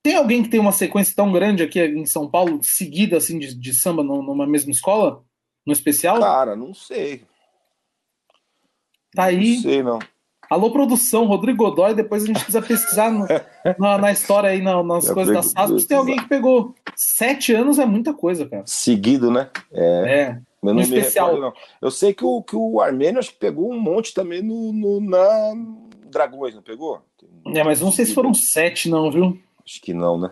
tem 0.01 0.15
alguém 0.15 0.43
que 0.43 0.49
tem 0.49 0.59
uma 0.59 0.71
sequência 0.71 1.13
tão 1.15 1.31
grande 1.31 1.61
aqui 1.63 1.79
em 1.81 2.05
São 2.05 2.29
Paulo, 2.29 2.59
seguida 2.63 3.17
assim 3.17 3.37
de, 3.37 3.53
de 3.53 3.73
samba 3.73 4.03
nu- 4.03 4.23
numa 4.23 4.47
mesma 4.47 4.71
escola? 4.71 5.23
No 5.65 5.73
especial? 5.73 6.19
Cara, 6.19 6.55
não 6.55 6.73
sei. 6.73 7.25
Tá 9.15 9.23
aí. 9.25 9.55
Não 9.55 9.61
sei, 9.61 9.83
não. 9.83 9.99
Alô, 10.49 10.71
produção, 10.71 11.25
Rodrigo 11.25 11.63
Godoy. 11.63 11.93
Depois 11.95 12.23
a 12.23 12.27
gente 12.27 12.35
precisa 12.37 12.61
pesquisar 12.61 13.09
no- 13.11 13.25
na, 13.79 13.97
na 13.97 14.11
história 14.11 14.49
aí, 14.49 14.61
na- 14.61 14.83
nas 14.83 15.05
Já 15.05 15.13
coisas 15.13 15.53
da. 15.53 15.67
Se 15.79 15.87
tem 15.87 15.97
alguém 15.97 16.17
que 16.17 16.27
pegou 16.27 16.75
sete 16.95 17.53
anos, 17.53 17.79
é 17.79 17.85
muita 17.85 18.13
coisa, 18.13 18.45
cara. 18.47 18.63
Seguido, 18.65 19.31
né? 19.31 19.49
É. 19.71 19.81
É. 20.21 20.39
Eu 20.61 20.73
não 20.73 20.81
especial. 20.81 21.27
recordo, 21.35 21.45
não. 21.47 21.53
Eu 21.81 21.91
sei 21.91 22.13
que 22.13 22.23
o, 22.23 22.41
que 22.41 22.55
o 22.55 22.79
Armênio 22.79 23.19
acho 23.19 23.31
que 23.31 23.37
pegou 23.39 23.71
um 23.71 23.79
monte 23.79 24.13
também 24.13 24.41
no, 24.41 24.71
no- 24.71 25.01
na 25.01 25.53
Dragões, 26.09 26.53
não 26.55 26.61
pegou? 26.61 27.01
É, 27.53 27.63
mas 27.63 27.81
não 27.81 27.91
sei 27.91 28.05
se 28.05 28.13
foram 28.13 28.33
sete, 28.33 28.87
não, 28.89 29.09
viu? 29.11 29.37
Acho 29.65 29.81
que 29.81 29.93
não, 29.93 30.17
né? 30.19 30.29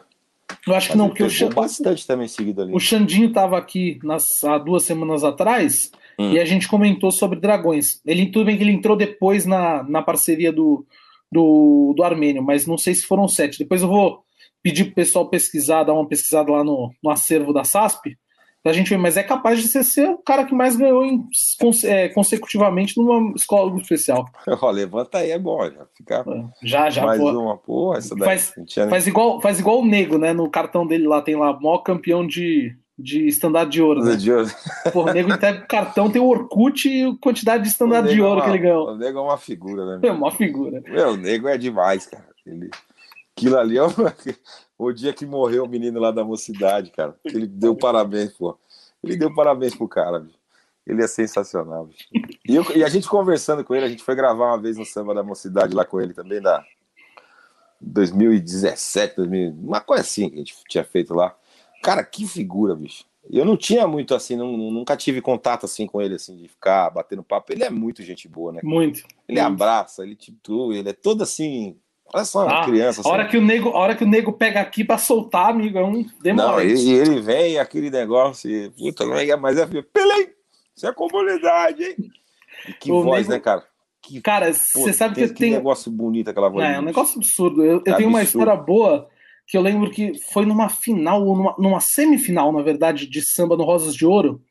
Eu 0.67 0.75
acho 0.75 0.89
que 0.89 0.93
Mas 0.93 0.97
não, 0.97 1.05
ele 1.05 1.09
porque 1.13 1.23
o, 1.23 1.27
pegou 1.27 1.49
Xan- 1.49 1.55
bastante 1.55 2.05
também 2.05 2.27
seguido 2.27 2.61
ali. 2.61 2.73
o 2.73 2.79
Xandinho 2.79 3.32
tava 3.34 3.57
aqui 3.57 3.99
nas, 4.03 4.25
há 4.43 4.57
duas 4.57 4.84
semanas 4.84 5.23
atrás 5.23 5.89
Hum. 6.20 6.32
e 6.32 6.39
a 6.39 6.45
gente 6.45 6.68
comentou 6.68 7.12
sobre 7.12 7.39
dragões. 7.39 8.01
Ele, 8.05 8.28
tudo 8.28 8.45
bem 8.45 8.57
que 8.57 8.64
ele 8.64 8.72
entrou 8.72 8.95
depois 8.95 9.45
na, 9.45 9.84
na 9.84 10.01
parceria 10.01 10.51
do, 10.51 10.86
do, 11.32 11.93
do 11.95 12.03
Armênio, 12.03 12.43
mas 12.43 12.66
não 12.68 12.78
sei 12.78 12.93
se 12.95 13.03
foram 13.05 13.28
sete. 13.28 13.59
Depois 13.59 13.82
eu 13.82 13.88
vou 13.88 14.24
pedir 14.64 14.86
pro 14.86 14.95
pessoal 14.95 15.28
pesquisar, 15.30 15.84
dar 15.84 15.93
uma 15.93 16.07
pesquisada 16.07 16.51
lá 16.51 16.64
no, 16.64 16.91
no 17.03 17.09
acervo 17.09 17.51
da 17.53 17.64
SASP, 17.64 18.16
pra 18.64 18.74
gente 18.74 18.89
ver, 18.91 18.97
mas 18.97 19.18
é 19.18 19.24
capaz 19.24 19.59
de 19.59 19.68
ser, 19.68 19.84
ser 19.84 20.07
o 20.09 20.20
cara 20.20 20.45
que 20.45 20.53
mais 20.53 20.76
ganhou 20.76 21.03
em- 21.03 21.26
é, 21.86 22.09
consecutivamente 22.09 22.95
numa 22.95 23.34
escola 23.36 23.76
especial. 23.82 24.26
Ó, 24.62 24.70
levanta 24.70 25.18
aí, 25.18 25.32
é 25.32 25.39
bom. 25.39 25.64
Já 25.66 25.86
fica 25.97 26.26
Já, 26.62 26.89
já, 26.91 27.05
mais 27.07 27.20
pô. 27.20 27.32
uma. 27.32 27.57
Pô, 27.57 27.95
essa 27.95 28.16
daí. 28.16 28.26
Faz- 28.26 28.53
Faz 28.88 29.07
igual, 29.07 29.41
faz 29.41 29.59
igual 29.59 29.80
o 29.80 29.86
Nego, 29.86 30.18
né? 30.20 30.32
No 30.32 30.47
cartão 30.49 30.86
dele 30.86 31.07
lá 31.07 31.22
tem 31.24 31.36
lá, 31.36 31.57
maior 31.59 31.80
campeão 31.80 32.26
de, 32.28 32.76
de 33.01 33.27
estandarte 33.27 33.71
de 33.71 33.81
ouro. 33.81 34.03
Né? 34.03 34.15
de 34.15 34.31
ouro. 34.31 34.49
O 34.93 35.05
Nego 35.11 35.31
entrega 35.33 35.63
o 35.63 35.67
cartão, 35.67 36.09
tem 36.11 36.21
o 36.21 36.27
Orkut 36.27 36.87
e 36.89 37.03
a 37.03 37.15
quantidade 37.19 37.63
de 37.63 37.69
estandarte 37.69 38.09
de 38.09 38.15
nego 38.15 38.27
ouro 38.27 38.39
é 38.39 38.43
que 38.43 38.49
uma- 38.49 38.55
ele 38.55 38.63
ganhou. 38.63 38.87
O 38.89 38.95
nego 38.95 39.19
é 39.19 39.21
uma 39.21 39.37
figura, 39.37 39.85
né? 39.97 40.07
É 40.07 40.11
uma 40.11 40.31
figura. 40.31 40.81
Meu, 40.87 41.09
o 41.11 41.17
nego 41.17 41.47
é 41.47 41.57
demais, 41.57 42.05
cara. 42.05 42.27
Ele... 42.45 42.69
Aquilo 43.35 43.57
ali 43.57 43.77
é 43.77 43.83
o... 43.83 43.87
o 44.77 44.91
dia 44.91 45.13
que 45.13 45.25
morreu 45.25 45.63
o 45.65 45.69
menino 45.69 45.99
lá 45.99 46.11
da 46.11 46.23
mocidade, 46.23 46.91
cara. 46.91 47.15
Ele 47.25 47.47
deu 47.47 47.75
parabéns, 47.75 48.31
pô. 48.33 48.57
Ele 49.03 49.15
deu 49.15 49.33
parabéns 49.33 49.75
pro 49.75 49.87
cara, 49.87 50.19
bicho. 50.19 50.37
Ele 50.85 51.03
é 51.03 51.07
sensacional, 51.07 51.85
bicho. 51.85 52.05
E, 52.47 52.55
eu- 52.55 52.65
e 52.75 52.83
a 52.83 52.89
gente 52.89 53.07
conversando 53.07 53.63
com 53.63 53.73
ele, 53.75 53.85
a 53.85 53.89
gente 53.89 54.03
foi 54.03 54.15
gravar 54.15 54.47
uma 54.47 54.61
vez 54.61 54.77
no 54.77 54.85
samba 54.85 55.13
da 55.13 55.23
mocidade 55.23 55.75
lá 55.75 55.85
com 55.85 56.01
ele 56.01 56.13
também, 56.13 56.41
da 56.41 56.63
2017, 57.79 59.15
2000, 59.17 59.51
uma 59.63 59.81
coisa 59.81 60.01
assim 60.03 60.29
que 60.29 60.35
a 60.35 60.37
gente 60.39 60.55
tinha 60.69 60.83
feito 60.83 61.13
lá. 61.13 61.35
Cara, 61.82 62.03
que 62.03 62.27
figura, 62.27 62.75
bicho. 62.75 63.05
Eu 63.29 63.45
não 63.45 63.55
tinha 63.55 63.88
muito 63.88 64.15
assim, 64.15 64.36
não- 64.36 64.57
nunca 64.57 64.97
tive 64.97 65.21
contato 65.21 65.65
assim 65.65 65.86
com 65.86 66.01
ele, 66.01 66.15
assim, 66.15 66.36
de 66.38 66.47
ficar 66.47 66.89
batendo 66.89 67.23
papo. 67.23 67.53
Ele 67.53 67.63
é 67.63 67.69
muito 67.69 68.01
gente 68.03 68.27
boa, 68.27 68.51
né? 68.51 68.61
Muito. 68.63 68.99
Ele 69.27 69.39
Muito. 69.39 69.53
abraça, 69.53 70.03
ele 70.03 70.15
tipo, 70.15 70.73
ele 70.73 70.89
é 70.89 70.93
todo 70.93 71.21
assim. 71.23 71.77
Olha 72.13 72.25
só, 72.25 72.43
uma 72.43 72.61
Ah, 72.61 72.65
criança. 72.65 73.01
A 73.05 73.07
hora, 73.09 73.21
assim. 73.23 73.32
que 73.32 73.38
o 73.38 73.41
nego, 73.41 73.69
hora 73.69 73.95
que 73.95 74.03
o 74.03 74.07
nego 74.07 74.34
pega 74.34 74.59
aqui 74.59 74.84
pra 74.84 74.97
soltar, 74.97 75.51
amigo, 75.51 75.77
é 75.77 75.84
um 75.84 75.91
Não, 75.93 76.05
demora. 76.21 76.63
e 76.65 76.91
ele 76.91 77.21
vem 77.21 77.57
aquele 77.57 77.89
negócio, 77.89 78.49
e, 78.49 78.69
puta, 78.71 79.05
não 79.05 79.15
é, 79.15 79.34
mas 79.38 79.57
é 79.57 79.65
Pelém, 79.65 80.27
isso 80.75 80.86
é 80.88 80.91
comunidade, 80.91 81.84
hein? 81.84 81.95
E 82.67 82.73
que 82.73 82.91
O 82.91 83.01
voz, 83.03 83.21
nego- 83.27 83.34
né, 83.34 83.39
cara? 83.39 83.63
Que, 84.01 84.19
Cara, 84.19 84.51
você 84.51 84.91
sabe 84.91 85.13
que 85.13 85.21
tem- 85.21 85.29
eu 85.29 85.36
tenho. 85.36 85.55
negócio 85.57 85.89
bonito 85.91 86.27
aquela 86.29 86.49
voz. 86.49 86.65
É, 86.65 86.73
é 86.73 86.79
um 86.79 86.84
negócio 86.84 87.17
absurdo. 87.17 87.63
Eu, 87.63 87.82
eu 87.86 87.93
É 87.93 87.95
tenho 87.95 88.09
uma 88.09 88.19
absurdo. 88.19 88.41
história 88.43 88.61
boa 88.61 89.07
que 89.51 89.57
eu 89.57 89.61
lembro 89.61 89.91
que 89.91 90.13
foi 90.31 90.45
numa 90.45 90.69
final, 90.69 91.27
ou 91.27 91.35
numa, 91.35 91.55
numa 91.59 91.79
semifinal, 91.81 92.53
na 92.53 92.61
verdade, 92.61 93.05
de 93.05 93.21
samba 93.21 93.57
no 93.57 93.65
Rosas 93.65 93.93
de 93.93 94.05
Ouro. 94.05 94.41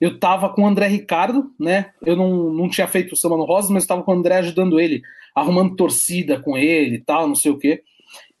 Eu 0.00 0.18
tava 0.18 0.48
com 0.48 0.62
o 0.62 0.66
André 0.66 0.88
Ricardo, 0.88 1.52
né? 1.60 1.92
Eu 2.04 2.16
não, 2.16 2.52
não 2.52 2.68
tinha 2.68 2.88
feito 2.88 3.12
o 3.12 3.16
samba 3.16 3.36
no 3.36 3.44
Rosas, 3.44 3.70
mas 3.70 3.86
tava 3.86 4.02
com 4.02 4.10
o 4.10 4.14
André 4.16 4.38
ajudando 4.38 4.80
ele, 4.80 5.00
arrumando 5.32 5.76
torcida 5.76 6.40
com 6.40 6.58
ele 6.58 6.96
e 6.96 6.98
tal, 6.98 7.28
não 7.28 7.36
sei 7.36 7.52
o 7.52 7.56
quê. 7.56 7.84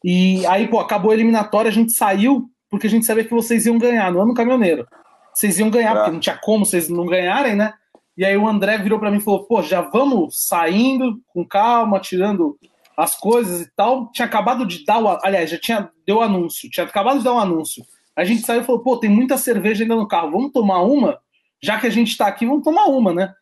E 0.02 0.44
aí, 0.46 0.66
pô, 0.66 0.80
acabou 0.80 1.12
a 1.12 1.14
eliminatória, 1.14 1.68
a 1.68 1.72
gente 1.72 1.92
saiu, 1.92 2.50
porque 2.68 2.88
a 2.88 2.90
gente 2.90 3.06
sabia 3.06 3.22
que 3.22 3.30
vocês 3.30 3.64
iam 3.66 3.78
ganhar 3.78 4.10
no 4.10 4.20
ano 4.20 4.34
caminhoneiro. 4.34 4.84
Vocês 5.32 5.60
iam 5.60 5.70
ganhar, 5.70 5.92
Ah. 5.92 5.94
porque 5.98 6.10
não 6.10 6.18
tinha 6.18 6.36
como 6.36 6.66
vocês 6.66 6.88
não 6.88 7.06
ganharem, 7.06 7.54
né? 7.54 7.74
E 8.18 8.24
aí 8.24 8.36
o 8.36 8.48
André 8.48 8.76
virou 8.78 8.98
pra 8.98 9.08
mim 9.08 9.18
e 9.18 9.22
falou: 9.22 9.44
pô, 9.44 9.62
já 9.62 9.82
vamos 9.82 10.46
saindo 10.48 11.20
com 11.32 11.46
calma, 11.46 12.00
tirando 12.00 12.58
as 12.96 13.14
coisas 13.14 13.60
e 13.62 13.70
tal. 13.74 14.10
Tinha 14.12 14.26
acabado 14.26 14.66
de 14.66 14.84
dar 14.84 14.98
o. 14.98 15.18
Aliás, 15.22 15.50
já 15.50 15.58
tinha 15.58 15.90
deu 16.06 16.16
o 16.16 16.22
anúncio, 16.22 16.70
tinha 16.70 16.86
acabado 16.86 17.18
de 17.18 17.24
dar 17.24 17.34
um 17.34 17.38
anúncio. 17.38 17.84
A 18.16 18.24
gente 18.24 18.42
saiu 18.42 18.62
e 18.62 18.64
falou: 18.64 18.82
pô, 18.82 18.96
tem 18.96 19.10
muita 19.10 19.36
cerveja 19.36 19.84
ainda 19.84 19.96
no 19.96 20.08
carro, 20.08 20.30
vamos 20.30 20.52
tomar 20.52 20.82
uma? 20.82 21.18
Já 21.62 21.78
que 21.78 21.86
a 21.86 21.90
gente 21.90 22.16
tá 22.16 22.26
aqui, 22.26 22.46
vamos 22.46 22.64
tomar 22.64 22.86
uma, 22.86 23.12
né? 23.12 23.32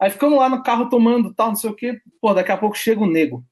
Aí 0.00 0.10
ficamos 0.10 0.38
lá 0.38 0.48
no 0.48 0.62
carro 0.62 0.88
tomando 0.88 1.32
tal, 1.34 1.48
não 1.48 1.56
sei 1.56 1.70
o 1.70 1.74
quê. 1.74 2.00
Pô, 2.20 2.34
daqui 2.34 2.52
a 2.52 2.56
pouco 2.56 2.76
chega 2.76 3.02
o 3.02 3.06
nego. 3.06 3.44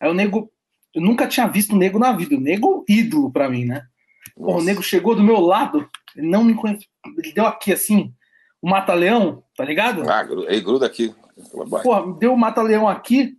Aí 0.00 0.08
o 0.08 0.14
nego. 0.14 0.50
Eu 0.94 1.02
nunca 1.02 1.28
tinha 1.28 1.46
visto 1.46 1.74
o 1.74 1.78
nego 1.78 1.98
na 1.98 2.12
vida. 2.12 2.34
O 2.34 2.40
nego, 2.40 2.84
ídolo 2.88 3.30
pra 3.30 3.48
mim, 3.48 3.64
né? 3.64 3.84
Pô, 4.34 4.58
o 4.58 4.62
nego 4.62 4.82
chegou 4.82 5.14
do 5.14 5.22
meu 5.22 5.38
lado, 5.40 5.88
ele 6.16 6.28
não 6.28 6.42
me 6.42 6.54
conhece. 6.54 6.86
Ele 7.18 7.32
deu 7.32 7.46
aqui 7.46 7.72
assim, 7.72 8.12
o 8.60 8.68
mata-leão, 8.68 9.44
tá 9.56 9.64
ligado? 9.64 10.08
Ah, 10.08 10.26
ei, 10.48 10.60
gruda 10.60 10.86
aqui. 10.86 11.14
Porra, 11.82 12.12
deu 12.18 12.34
o 12.34 12.38
mata-leão 12.38 12.88
aqui, 12.88 13.34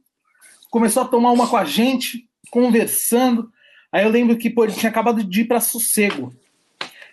começou 0.72 1.04
a 1.04 1.08
tomar 1.08 1.32
uma 1.32 1.48
com 1.48 1.58
a 1.58 1.66
gente, 1.66 2.28
conversando. 2.50 3.52
Aí 3.92 4.04
eu 4.04 4.10
lembro 4.10 4.38
que 4.38 4.50
pô, 4.50 4.64
ele 4.64 4.74
tinha 4.74 4.90
acabado 4.90 5.24
de 5.24 5.42
ir 5.42 5.46
pra 5.46 5.60
Sossego. 5.60 6.34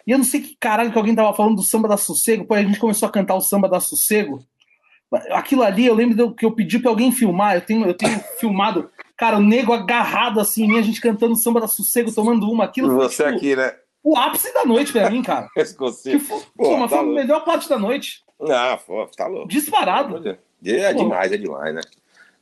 E 0.07 0.13
eu 0.13 0.17
não 0.17 0.25
sei 0.25 0.41
que 0.41 0.57
caralho 0.59 0.91
que 0.91 0.97
alguém 0.97 1.15
tava 1.15 1.35
falando 1.35 1.57
do 1.57 1.63
samba 1.63 1.87
da 1.87 1.99
Sossego, 1.99 2.47
pô, 2.47 2.55
a 2.55 2.63
gente 2.63 2.79
começou 2.79 3.07
a 3.07 3.13
cantar 3.13 3.35
o 3.35 3.43
samba 3.43 3.69
da 3.69 3.81
Sossego. 3.81 4.43
Aquilo 5.33 5.63
ali, 5.63 5.87
eu 5.87 5.95
lembro 5.95 6.35
que 6.35 6.47
eu 6.47 6.53
pedi 6.53 6.79
pra 6.79 6.91
alguém 6.91 7.11
filmar, 7.13 7.57
eu 7.57 7.61
tenho, 7.61 7.85
eu 7.85 7.95
tenho 7.95 8.19
filmado, 8.39 8.91
cara, 9.17 9.39
o 9.39 9.43
nego 9.43 9.73
agarrado 9.73 10.41
assim 10.41 10.65
em 10.65 10.69
mim, 10.69 10.79
a 10.79 10.83
gente 10.83 11.01
cantando 11.01 11.33
o 11.33 11.37
samba 11.37 11.61
da 11.61 11.67
Sossego, 11.69 12.15
tomando 12.15 12.51
uma. 12.51 12.65
Aquilo 12.65 12.89
foi, 12.89 13.09
Você 13.09 13.25
tipo, 13.25 13.37
aqui, 13.37 13.57
né? 13.57 13.75
o 14.03 14.17
ápice 14.17 14.55
da 14.55 14.65
noite 14.65 14.93
pra 14.93 15.11
mim, 15.11 15.23
cara. 15.23 15.49
Que 15.55 16.19
foi, 16.19 16.41
Pô, 16.57 16.77
mas 16.77 16.91
tá 16.91 16.99
foi 16.99 17.07
a 17.07 17.13
melhor 17.13 17.45
parte 17.45 17.69
da 17.69 17.79
noite. 17.79 18.23
Ah, 18.49 18.79
pô, 18.87 19.07
tá 19.17 19.27
louco. 19.27 19.49
Disparado. 19.49 20.39
É 20.65 20.93
demais, 20.93 21.33
é 21.33 21.37
demais, 21.37 21.75
né? 21.75 21.81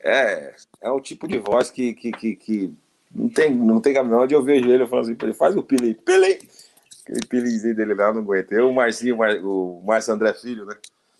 É, 0.07 0.55
é 0.83 0.91
o 0.91 1.01
tipo 1.01 1.27
de 1.27 1.39
voz 1.39 1.71
que, 1.71 1.95
que, 1.95 2.13
que, 2.13 2.37
que 2.37 2.75
Não 3.15 3.29
tem, 3.29 3.55
não 3.55 3.81
tem 3.81 3.95
caminhão 3.95 4.23
onde 4.23 4.35
eu 4.35 4.43
vejo 4.43 4.69
ele, 4.71 4.83
eu 4.83 4.89
falo 4.89 5.03
assim 5.03 5.15
pra 5.15 5.27
ele, 5.29 5.37
faz 5.37 5.57
o 5.57 5.63
pili, 5.63 5.95
pili! 5.95 6.39
Aquele 7.03 7.27
pilizinho 7.29 7.75
dele 7.75 7.95
lá, 7.95 8.13
não 8.13 8.21
aguento. 8.21 8.51
Eu, 8.53 8.69
o 8.69 8.75
Marcinho, 8.75 9.17
o 9.45 9.83
Márcio 9.87 10.13
André 10.13 10.33
Filho, 10.35 10.65
né? 10.65 10.75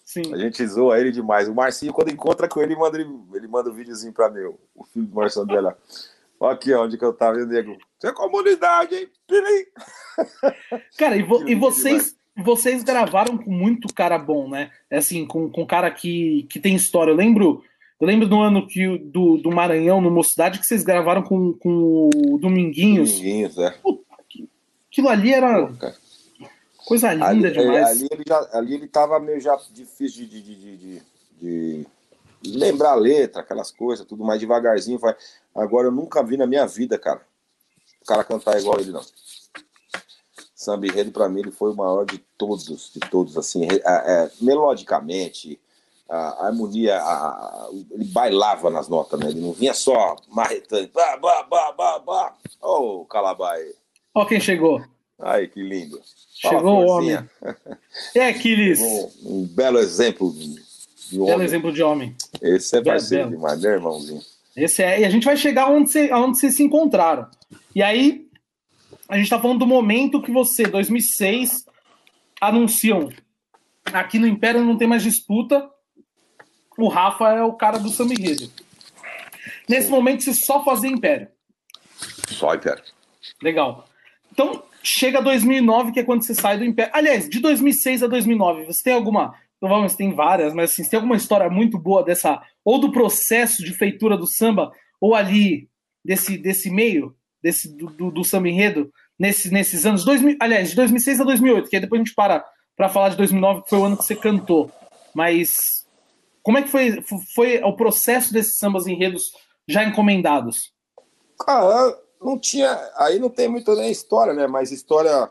Sim. 0.05 0.35
A 0.35 0.37
gente 0.37 0.65
zoa 0.67 0.99
ele 0.99 1.13
demais. 1.13 1.49
O 1.49 1.55
Marcinho, 1.55 1.93
quando 1.93 2.11
encontra 2.11 2.49
com 2.49 2.61
ele, 2.61 2.75
manda, 2.75 2.99
ele 2.99 3.49
manda 3.49 3.71
um 3.71 3.73
videozinho 3.73 4.13
pra 4.13 4.29
mim, 4.29 4.41
o 4.75 4.85
filho 4.85 5.07
do 5.07 5.15
Márcio 5.15 5.43
André 5.43 5.61
lá. 5.61 5.75
Olha 6.41 6.55
aqui, 6.55 6.75
onde 6.75 6.99
que 6.99 7.05
eu 7.05 7.13
tava, 7.13 7.41
e 7.41 7.47
nego. 7.47 7.77
É 8.05 8.13
comunidade, 8.13 8.95
hein? 8.95 9.09
Pili! 9.27 9.69
Cara, 10.99 11.17
e, 11.17 11.23
vo- 11.23 11.49
e 11.49 11.55
vocês, 11.55 12.17
vocês 12.37 12.83
gravaram 12.83 13.39
com 13.39 13.51
muito 13.51 13.93
cara 13.95 14.19
bom, 14.19 14.49
né? 14.49 14.71
Assim, 14.91 15.25
com, 15.27 15.49
com 15.51 15.65
cara 15.67 15.91
que, 15.91 16.47
que 16.51 16.61
tem 16.61 16.75
história. 16.75 17.11
Eu 17.13 17.17
lembro, 17.17 17.63
eu 18.01 18.07
lembro 18.07 18.29
do 18.29 18.41
ano 18.41 18.67
que, 18.67 18.99
do, 18.99 19.39
do 19.39 19.51
Maranhão, 19.51 20.01
no 20.01 20.11
Mocidade, 20.11 20.59
que 20.59 20.67
vocês 20.67 20.83
gravaram 20.83 21.23
com, 21.23 21.53
com 21.55 22.11
o 22.15 22.39
Dominguinhos. 22.39 23.13
Dominguinhos, 23.13 23.59
é. 23.59 23.75
Aquilo 24.91 25.09
ali 25.09 25.33
era 25.33 25.67
Pô, 25.67 25.89
coisa 26.87 27.13
linda 27.13 27.49
Ali, 27.49 27.53
demais. 27.53 27.87
ali 27.89 28.09
ele 28.11 28.25
já, 28.27 28.49
ali 28.53 28.75
ele 28.75 28.89
tava 28.89 29.19
meio 29.21 29.41
já 29.41 29.59
difícil 29.73 30.27
de, 30.27 30.43
de, 30.43 30.77
de, 30.77 31.03
de- 31.41 31.87
lembrar 32.47 32.93
a 32.93 32.97
letra, 32.97 33.41
aquelas 33.43 33.71
coisas, 33.71 34.07
tudo 34.07 34.25
mais 34.25 34.41
devagarzinho. 34.41 34.99
Vai. 34.99 35.15
Agora 35.55 35.89
eu 35.89 35.93
nunca 35.93 36.23
vi 36.23 36.37
na 36.37 36.47
minha 36.47 36.67
vida, 36.67 36.99
cara, 36.99 37.21
o 38.03 38.05
cara 38.07 38.23
cantar 38.25 38.59
igual 38.59 38.79
ele, 38.79 38.93
não. 38.93 39.03
Samba 40.55 40.87
Enredo, 40.87 41.13
pra 41.13 41.29
mim, 41.29 41.41
ele 41.41 41.51
foi 41.51 41.73
o 41.73 41.77
maior 41.77 42.05
de 42.05 42.19
todos, 42.39 42.91
de 42.93 43.01
todos, 43.11 43.37
assim, 43.37 43.65
é, 43.65 43.77
é, 43.85 44.31
melodicamente, 44.41 45.61
a, 46.09 46.47
harmonia, 46.47 46.97
a- 46.99 47.69
ele 47.91 48.05
bailava 48.07 48.71
nas 48.71 48.89
notas, 48.89 49.19
né? 49.21 49.29
Ele 49.31 49.41
não 49.41 49.53
vinha 49.53 49.75
só 49.75 50.17
marretando, 50.29 50.89
bah, 50.95 51.17
bah, 51.17 51.43
bah, 51.51 51.73
bah, 51.77 51.99
bah. 52.01 52.35
Ô, 52.63 53.05
Calabai, 53.07 53.63
Ó 54.15 54.25
quem 54.25 54.41
chegou. 54.41 54.83
ai, 55.21 55.47
que 55.49 55.63
lindo. 55.63 56.01
Fala, 56.43 56.57
Chegou 56.59 56.85
o 56.85 56.89
homem. 56.91 57.19
É 58.15 58.29
Aquiles. 58.29 58.81
Um, 58.81 59.11
um 59.25 59.47
belo 59.47 59.79
exemplo 59.79 60.33
de 60.33 60.55
de 61.09 61.19
Belo 61.19 61.31
homem. 61.35 61.45
exemplo 61.47 61.73
de 61.73 61.83
homem. 61.83 62.17
Esse 62.43 62.77
é 62.77 62.81
Belo, 62.81 62.97
parceiro 62.97 63.25
belo. 63.29 63.37
demais, 63.37 63.61
né, 63.63 63.71
irmãozinho? 63.75 64.21
Esse 64.57 64.83
é, 64.83 65.01
e 65.01 65.05
a 65.05 65.11
gente 65.11 65.25
vai 65.25 65.37
chegar 65.37 65.71
onde, 65.71 65.91
você, 65.91 66.13
onde 66.13 66.39
vocês 66.39 66.55
se 66.57 66.63
encontraram. 66.65 67.29
E 67.75 67.83
aí, 67.83 68.27
a 69.09 69.17
gente 69.17 69.31
tá 69.31 69.39
falando 69.41 69.61
do 69.61 69.67
momento 69.67 70.21
que 70.21 70.33
você, 70.33 70.65
2006, 70.65 71.65
anunciam 72.41 73.09
aqui 73.93 74.19
no 74.19 74.27
Império 74.27 74.65
não 74.65 74.77
tem 74.77 74.89
mais 74.89 75.03
disputa. 75.03 75.71
O 76.77 76.89
Rafa 76.89 77.33
é 77.33 77.43
o 77.43 77.53
cara 77.53 77.79
do 77.79 77.89
samba 77.89 78.13
enredo. 78.13 78.51
Nesse 79.69 79.91
momento, 79.91 80.23
você 80.23 80.35
só 80.35 80.65
fazia 80.65 80.91
Império. 80.91 81.29
Só, 82.29 82.55
Império. 82.55 82.83
Legal. 83.43 83.89
Então, 84.33 84.63
chega 84.83 85.21
2009, 85.21 85.93
que 85.93 86.01
é 86.01 86.05
quando 86.05 86.23
você 86.23 86.35
sai 86.35 86.59
do 86.59 86.65
Império. 86.65 86.93
Aliás, 86.95 87.29
de 87.29 87.41
2006 87.41 88.03
a 88.03 88.07
2009, 88.07 88.65
você 88.65 88.83
tem 88.83 88.93
alguma. 88.93 89.35
Provavelmente 89.59 89.97
tem 89.97 90.15
várias, 90.15 90.53
mas 90.53 90.71
assim, 90.71 90.85
você 90.85 90.91
tem 90.91 90.99
alguma 90.99 91.17
história 91.17 91.49
muito 91.49 91.79
boa 91.79 92.05
dessa. 92.05 92.43
Ou 92.65 92.79
do 92.79 92.93
processo 92.93 93.65
de 93.65 93.73
feitura 93.73 94.17
do 94.17 94.27
samba, 94.27 94.71
ou 95.01 95.15
ali 95.15 95.69
desse, 96.05 96.37
desse 96.37 96.71
meio, 96.71 97.17
desse 97.43 97.75
do, 97.75 97.87
do, 97.87 98.11
do 98.11 98.25
samba 98.25 98.49
enredo, 98.49 98.93
nesse, 99.19 99.51
nesses 99.51 99.87
anos. 99.87 100.05
2000, 100.05 100.37
aliás, 100.39 100.71
de 100.71 100.77
2006 100.77 101.21
a 101.21 101.25
2008, 101.25 101.71
que 101.71 101.77
aí 101.77 101.83
depois 101.83 102.01
a 102.01 102.05
gente 102.05 102.15
para 102.15 102.45
para 102.77 102.91
falar 102.91 103.09
de 103.09 103.17
2009, 103.17 103.63
que 103.63 103.71
foi 103.71 103.79
o 103.79 103.85
ano 103.85 103.97
que 103.97 104.05
você 104.05 104.15
cantou. 104.15 104.71
Mas 105.15 105.76
como 106.47 106.59
é 106.59 106.63
que 106.63 106.69
foi, 106.69 107.03
foi 107.35 107.61
o 107.65 107.75
processo 107.75 108.33
desses 108.33 108.57
sambas 108.57 108.87
enredos 108.87 109.33
já 109.67 109.83
encomendados? 109.83 110.73
Cara, 111.41 111.99
não 112.23 112.39
tinha. 112.39 112.71
Aí 112.99 113.19
não 113.19 113.29
tem 113.29 113.49
muita 113.49 113.75
nem 113.75 113.91
história, 113.91 114.33
né? 114.33 114.47
Mas 114.47 114.71
história. 114.71 115.29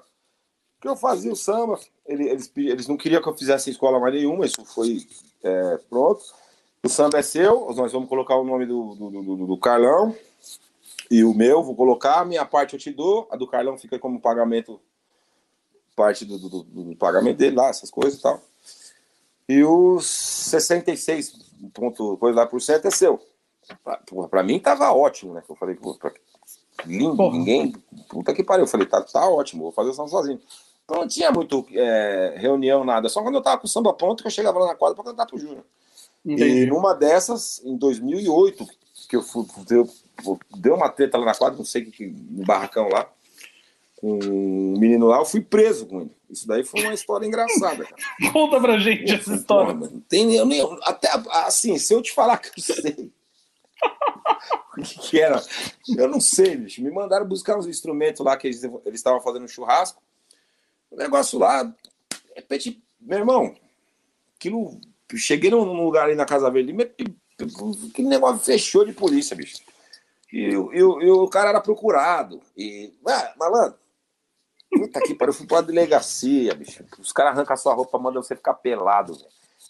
Que 0.82 0.90
eu 0.90 0.98
fazia 0.98 1.32
o 1.32 1.36
samba. 1.38 1.80
ele- 2.06 2.28
Eles, 2.30 2.52
eles 2.58 2.86
não 2.90 2.98
queriam 2.98 3.22
que 3.22 3.30
eu 3.30 3.38
fizesse 3.38 3.70
escola 3.70 3.98
mais 3.98 4.14
nenhuma, 4.14 4.46
isso 4.46 4.66
foi 4.66 5.08
é, 5.42 5.78
pronto. 5.90 6.22
O 6.84 6.90
samba 6.90 7.20
é 7.20 7.22
seu, 7.22 7.74
nós 7.74 7.94
vamos 7.94 8.10
colocar 8.10 8.36
o 8.36 8.44
nome 8.44 8.66
do, 8.66 8.94
do, 8.96 9.10
do- 9.10 9.24
do- 9.38 9.48
do 9.48 9.58
Carlão. 9.58 10.14
E 11.10 11.24
o 11.24 11.34
meu, 11.34 11.64
vou 11.64 11.76
colocar, 11.78 12.20
a 12.20 12.26
minha 12.26 12.44
parte 12.44 12.74
eu 12.74 12.80
te 12.80 12.92
dou, 12.92 13.26
a 13.32 13.38
do 13.38 13.48
Carlão 13.48 13.78
fica 13.78 13.98
como 13.98 14.20
pagamento, 14.20 14.82
parte 15.96 16.26
do, 16.26 16.38
do- 16.38 16.50
do- 16.64 16.84
do 16.92 16.96
pagamento 16.98 17.38
dele 17.38 17.56
lá, 17.56 17.70
essas 17.70 17.90
coisas 17.90 18.20
e 18.20 18.22
tal. 18.22 18.42
E 19.48 19.64
os 19.64 20.06
66 20.06 21.34
ponto 21.74 22.18
coisa 22.18 22.40
lá 22.40 22.46
por 22.48 22.62
cento 22.62 22.86
é 22.88 22.92
seu. 22.92 23.20
Pra 24.30 24.44
mim 24.44 24.60
tava 24.60 24.92
ótimo, 24.92 25.34
né? 25.34 25.44
Eu 25.48 25.56
falei, 25.56 25.76
pô, 25.76 25.94
pra- 25.96 26.12
lindo, 26.86 27.16
Porra. 27.16 27.38
ninguém. 27.38 27.72
Puta 28.10 28.34
que 28.34 28.44
pariu. 28.44 28.64
Eu 28.64 28.68
falei, 28.68 28.86
tá, 28.88 29.02
tá 29.02 29.28
ótimo, 29.30 29.64
vou 29.64 29.72
fazer 29.72 29.90
o 29.90 29.94
samba 29.94 30.10
sozinho. 30.10 30.42
Então 30.84 31.02
não 31.02 31.08
tinha 31.08 31.32
muito 31.32 31.66
é, 31.72 32.36
reunião, 32.38 32.84
nada. 32.84 33.10
Só 33.10 33.22
quando 33.24 33.36
eu 33.36 33.42
tava 33.42 33.58
com 33.60 33.66
o 33.66 33.70
samba 33.70 33.94
pronto 33.94 34.22
que 34.22 34.28
eu 34.28 34.32
chegava 34.32 34.60
lá 34.60 34.68
na 34.68 34.76
quadra 34.76 34.96
pra 34.96 35.04
cantar 35.04 35.26
pro 35.26 35.38
Júnior. 35.38 35.64
E 36.26 36.66
numa 36.66 36.94
dessas, 36.94 37.62
em 37.64 37.76
2008, 37.78 38.66
que 39.08 39.16
eu 39.16 39.22
fui, 39.22 39.46
deu, 39.68 39.88
deu 40.58 40.76
uma 40.76 40.90
treta 40.90 41.18
lá 41.18 41.26
na 41.26 41.36
quadra, 41.36 41.58
não 41.58 41.66
sei 41.66 41.84
o 41.84 41.86
que, 41.86 41.92
que, 41.92 42.08
no 42.08 42.44
barracão 42.46 42.90
lá, 42.90 43.08
com 43.98 44.18
um 44.24 44.78
menino 44.80 45.06
lá, 45.08 45.18
eu 45.20 45.26
fui 45.26 45.42
preso 45.42 45.86
com 45.86 46.02
ele. 46.02 46.12
Isso 46.36 46.48
daí 46.48 46.64
foi 46.64 46.82
uma 46.84 46.94
história 46.94 47.26
engraçada, 47.26 47.86
cara. 47.86 47.96
Conta 48.34 48.60
pra 48.60 48.78
gente 48.80 49.14
essa 49.14 49.34
história. 49.34 49.74
Mano, 49.74 50.02
tem, 50.10 50.36
eu 50.36 50.46
nem, 50.46 50.62
até 50.84 51.10
assim, 51.46 51.78
se 51.78 51.94
eu 51.94 52.02
te 52.02 52.12
falar 52.14 52.38
que 52.38 52.50
eu 52.50 52.64
sei 52.64 53.12
o 54.78 54.82
que, 54.82 55.00
que 55.00 55.20
era, 55.20 55.42
eu 55.98 56.08
não 56.08 56.20
sei, 56.20 56.58
bicho. 56.58 56.84
Me 56.84 56.92
mandaram 56.92 57.26
buscar 57.26 57.58
uns 57.58 57.68
instrumentos 57.68 58.24
lá 58.26 58.36
que 58.38 58.48
eles 58.48 58.64
estavam 58.94 59.22
fazendo 59.22 59.44
um 59.46 59.48
churrasco. 59.48 60.02
O 60.92 60.96
negócio 60.98 61.40
lá, 61.40 61.64
de 61.64 61.76
repente, 62.36 62.84
meu 63.00 63.20
irmão, 63.20 63.56
aquilo. 64.38 64.80
Cheguei 65.16 65.52
num 65.52 65.64
lugar 65.84 66.06
ali 66.06 66.16
na 66.16 66.26
Casa 66.26 66.50
Verde, 66.50 66.76
aquele 67.90 68.08
negócio 68.10 68.40
fechou 68.44 68.84
de 68.84 68.92
polícia, 68.92 69.36
bicho. 69.36 69.58
E, 70.34 70.56
o- 70.58 70.74
e 70.74 70.78
e 70.80 71.12
o 71.12 71.28
cara 71.30 71.50
era 71.50 71.62
procurado. 71.62 72.42
E, 72.58 72.92
ah, 73.08 73.34
malandro, 73.38 73.78
puta 74.76 75.02
que 75.02 75.14
pariu, 75.16 75.32
eu 75.32 75.38
fui 75.38 75.48
pra 75.48 75.62
delegacia, 75.62 76.54
bicho. 76.54 76.84
Os 77.00 77.12
caras 77.12 77.34
arrancam 77.34 77.54
a 77.54 77.58
sua 77.58 77.74
roupa, 77.74 77.98
mandam 77.98 78.22
você 78.22 78.36
ficar 78.36 78.54
pelado, 78.56 79.14
velho 79.14 79.26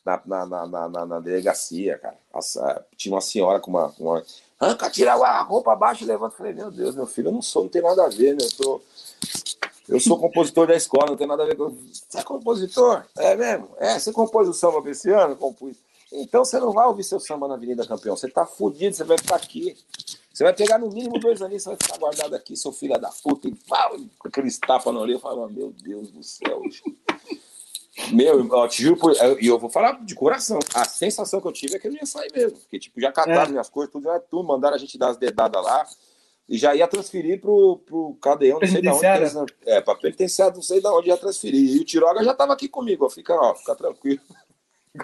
na, 0.06 0.22
na, 0.24 0.46
na, 0.68 0.88
na, 0.88 1.06
na- 1.08 1.20
delegacia, 1.20 1.98
cara. 1.98 2.16
Essa- 2.36 2.86
tinha 2.96 3.14
uma 3.16 3.22
senhora 3.22 3.60
com 3.60 3.72
uma. 3.72 3.90
com 3.92 4.04
uma 4.04 4.24
Arranca, 4.60 4.90
tira 4.90 5.14
a 5.14 5.42
roupa 5.42 5.74
abaixo 5.74 6.04
e 6.04 6.08
levanta. 6.08 6.36
Falei, 6.38 6.54
meu 6.54 6.70
Deus, 6.70 6.96
meu 6.96 7.08
filho, 7.08 7.30
eu 7.30 7.32
não 7.34 7.42
sou, 7.42 7.64
não 7.64 7.70
tem 7.70 7.82
nada 7.82 8.06
a 8.06 8.10
ver, 8.10 8.34
né? 8.36 8.44
Eu 8.46 8.50
sou, 8.50 8.84
eu 9.90 10.00
sou 10.00 10.20
compositor 10.20 10.68
da 10.68 10.76
escola, 10.76 11.08
não 11.08 11.18
tem 11.18 11.26
nada 11.28 11.42
a 11.44 11.46
ver 11.48 11.58
com. 11.58 11.70
Você 11.70 12.20
é 12.20 12.24
compositor? 12.24 13.04
É 13.18 13.36
mesmo? 13.36 13.70
É, 13.80 13.98
você 14.00 14.12
compôs 14.14 14.48
o 14.48 14.54
samba 14.54 14.80
pra 14.82 14.92
esse 14.92 15.10
ano? 15.10 15.36
Compus. 15.36 15.76
Então 16.12 16.46
você 16.46 16.60
não 16.60 16.72
vai 16.72 16.86
ouvir 16.88 17.04
seu 17.04 17.20
samba 17.20 17.48
na 17.48 17.56
Avenida 17.56 17.86
Campeão. 17.86 18.16
Você 18.16 18.30
tá 18.30 18.46
fudido, 18.46 18.96
você 18.96 19.04
vai 19.04 19.18
ficar 19.18 19.36
aqui. 19.36 19.76
Você 20.36 20.44
vai 20.44 20.54
pegar 20.54 20.78
no 20.78 20.90
mínimo 20.90 21.18
dois 21.18 21.42
aninhos, 21.42 21.64
você 21.64 21.70
vai 21.70 21.78
ficar 21.82 21.98
guardado 21.98 22.36
aqui, 22.36 22.58
seu 22.58 22.74
filho 22.74 23.00
da 23.00 23.10
puta, 23.24 23.48
e 23.48 23.56
pau, 23.56 23.96
com 24.20 24.28
aqueles 24.28 24.60
tapas 24.60 24.94
na 24.94 25.00
orelha. 25.00 25.16
Eu 25.16 25.20
falo, 25.22 25.48
meu 25.50 25.72
Deus 25.82 26.12
do 26.12 26.22
céu. 26.22 26.62
Meu, 28.12 28.46
ó, 28.52 28.68
te 28.68 28.84
juro, 28.84 28.98
por- 29.00 29.16
eu- 29.16 29.40
e 29.40 29.48
eu 29.48 29.58
vou 29.58 29.70
falar 29.70 30.04
de 30.04 30.14
coração. 30.14 30.60
A 30.74 30.84
sensação 30.84 31.40
que 31.40 31.48
eu 31.48 31.54
tive 31.54 31.76
é 31.76 31.80
que 31.80 31.88
eu 31.88 31.92
não 31.92 31.98
ia 32.00 32.06
sair 32.06 32.30
mesmo. 32.36 32.58
Porque, 32.60 32.78
tipo, 32.78 33.00
já 33.00 33.14
cataram 33.14 33.44
É. 33.44 33.48
minhas 33.52 33.70
coisas, 33.70 33.90
tudo, 33.94 34.04
já 34.04 34.20
tudo, 34.20 34.44
mandaram 34.46 34.76
a 34.76 34.78
gente 34.78 34.98
dar 34.98 35.10
as 35.12 35.18
dedadas 35.18 35.64
lá. 35.64 35.88
E 36.50 36.58
já 36.58 36.76
ia 36.76 36.88
transferir 36.88 37.40
pro, 37.40 37.78
pro 37.86 38.16
cadeão, 38.22 38.60
não 38.60 38.68
sei 38.68 38.82
de 38.82 38.90
onde. 38.90 39.54
É, 39.66 39.80
pra 39.82 39.96
penitenciário, 39.96 40.56
não 40.56 40.62
sei 40.62 40.82
de 40.82 40.88
onde 40.88 41.08
ia 41.08 41.18
transferir. 41.18 41.78
E 41.78 41.80
o 41.80 41.86
Tiroga 41.86 42.22
já 42.24 42.34
tava 42.36 42.52
aqui 42.52 42.68
comigo, 42.68 43.06
ó. 43.06 43.10
Fica, 43.10 43.34
ó, 43.34 43.56
fica 43.56 43.74
tranquilo. 43.74 44.20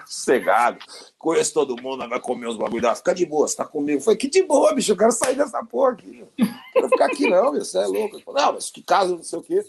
Sossegado. 0.06 0.80
Conheço 1.18 1.54
todo 1.54 1.82
mundo, 1.82 2.08
vai 2.08 2.20
comer 2.20 2.48
os 2.48 2.58
bagulho 2.58 2.84
lá. 2.86 2.96
Fica 2.96 3.14
de 3.14 3.26
boa, 3.26 3.48
você 3.48 3.56
tá 3.58 3.66
comigo. 3.66 4.02
Falei, 4.02 4.18
que 4.18 4.30
de 4.30 4.44
boa, 4.44 4.74
bicho, 4.74 4.92
eu 4.92 4.98
quero 4.98 5.12
sair 5.12 5.36
dessa 5.36 5.64
porra 5.64 5.92
aqui. 5.94 6.26
Não 6.38 6.48
quero 6.74 6.90
ficar 6.90 7.06
aqui, 7.06 7.30
não, 7.30 7.52
meu, 7.52 7.64
você 7.66 7.78
é 7.78 7.86
louco. 7.86 8.20
Falei, 8.22 8.44
não, 8.46 8.54
mas 8.54 8.70
que 8.70 8.82
caso, 8.82 9.16
não 9.18 9.24
sei 9.24 9.40
o 9.40 9.44
quê. 9.44 9.66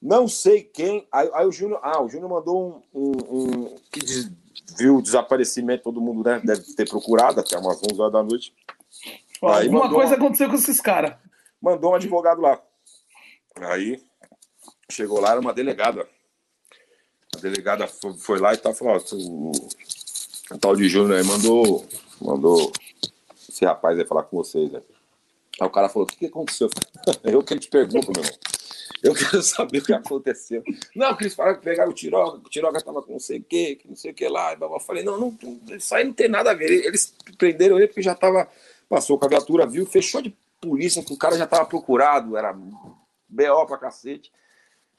Não 0.00 0.26
sei 0.26 0.62
quem. 0.64 1.06
Aí, 1.12 1.30
aí 1.32 1.46
o 1.46 1.52
Júnior. 1.52 1.78
Ah, 1.82 2.02
o 2.02 2.08
Júnior 2.08 2.28
mandou 2.30 2.82
um. 2.92 3.00
um, 3.00 3.12
um- 3.30 3.76
que 3.92 4.00
des- 4.00 4.30
viu 4.76 4.96
o 4.96 5.02
desaparecimento, 5.02 5.84
todo 5.84 6.00
mundo 6.00 6.28
né, 6.28 6.40
deve 6.44 6.62
ter 6.74 6.88
procurado 6.88 7.38
até 7.40 7.56
umas 7.58 7.78
11 7.78 8.00
horas 8.00 8.12
da 8.12 8.22
noite. 8.22 8.52
Aí 9.44 9.66
Alguma 9.66 9.88
coisa 9.90 10.10
uma- 10.12 10.16
aconteceu 10.16 10.48
com 10.48 10.54
esses 10.56 10.80
caras. 10.80 11.14
Mandou 11.60 11.92
um 11.92 11.94
advogado 11.94 12.40
lá. 12.40 12.60
Aí 13.56 14.02
chegou 14.90 15.20
lá, 15.20 15.30
era 15.32 15.40
uma 15.40 15.52
delegada. 15.52 16.06
Delegada 17.42 17.86
foi, 17.86 18.38
lá 18.38 18.54
e 18.54 18.56
tal, 18.56 18.74
falou: 18.74 18.94
ó, 18.94 20.54
o, 20.54 20.58
tal 20.58 20.76
de 20.76 20.88
Júnior 20.88 21.18
aí 21.18 21.24
mandou, 21.24 21.84
mandou 22.20 22.72
esse 23.48 23.64
rapaz 23.64 23.98
aí 23.98 24.06
falar 24.06 24.22
com 24.24 24.36
vocês. 24.36 24.70
Né? 24.70 24.80
Aí 25.60 25.66
o 25.66 25.70
cara 25.70 25.88
falou: 25.88 26.08
o 26.08 26.12
que, 26.12 26.26
aconteceu? 26.26 26.70
Eu 27.24 27.42
que 27.42 27.58
te 27.58 27.68
pergunto, 27.68 28.12
meu 28.12 28.22
irmão. 28.24 28.38
Eu 29.02 29.14
quero 29.14 29.42
saber 29.42 29.78
o 29.78 29.84
que 29.84 29.92
aconteceu. 29.92 30.62
Não, 30.94 31.16
que 31.16 31.24
eles 31.24 31.34
falaram 31.34 31.58
que 31.58 31.64
pegaram 31.64 31.90
o 31.90 31.94
Tiroga, 31.94 32.38
que 32.38 32.46
o 32.46 32.50
Tiroga 32.50 32.80
tava 32.80 33.02
com 33.02 33.12
não 33.12 33.18
sei 33.18 33.40
o 33.40 33.44
que, 33.44 33.76
que 33.76 33.88
não 33.88 33.96
sei 33.96 34.12
o 34.12 34.14
que 34.14 34.28
lá. 34.28 34.54
Eu 34.54 34.80
falei, 34.80 35.02
não, 35.02 35.18
não, 35.18 35.36
isso 35.76 35.94
aí 35.94 36.04
não 36.04 36.12
tem 36.12 36.28
nada 36.28 36.52
a 36.52 36.54
ver. 36.54 36.86
Eles 36.86 37.12
prenderam 37.36 37.78
ele 37.78 37.88
porque 37.88 38.02
já 38.02 38.14
tava, 38.14 38.48
passou 38.88 39.18
com 39.18 39.24
a 39.24 39.28
viatura, 39.28 39.66
viu, 39.66 39.84
fechou 39.84 40.22
de 40.22 40.36
polícia, 40.60 41.02
que 41.02 41.12
o 41.12 41.18
cara 41.18 41.36
já 41.36 41.46
tava 41.46 41.66
procurado, 41.66 42.36
era 42.36 42.52
BO 42.52 43.66
pra 43.66 43.78
cacete. 43.78 44.30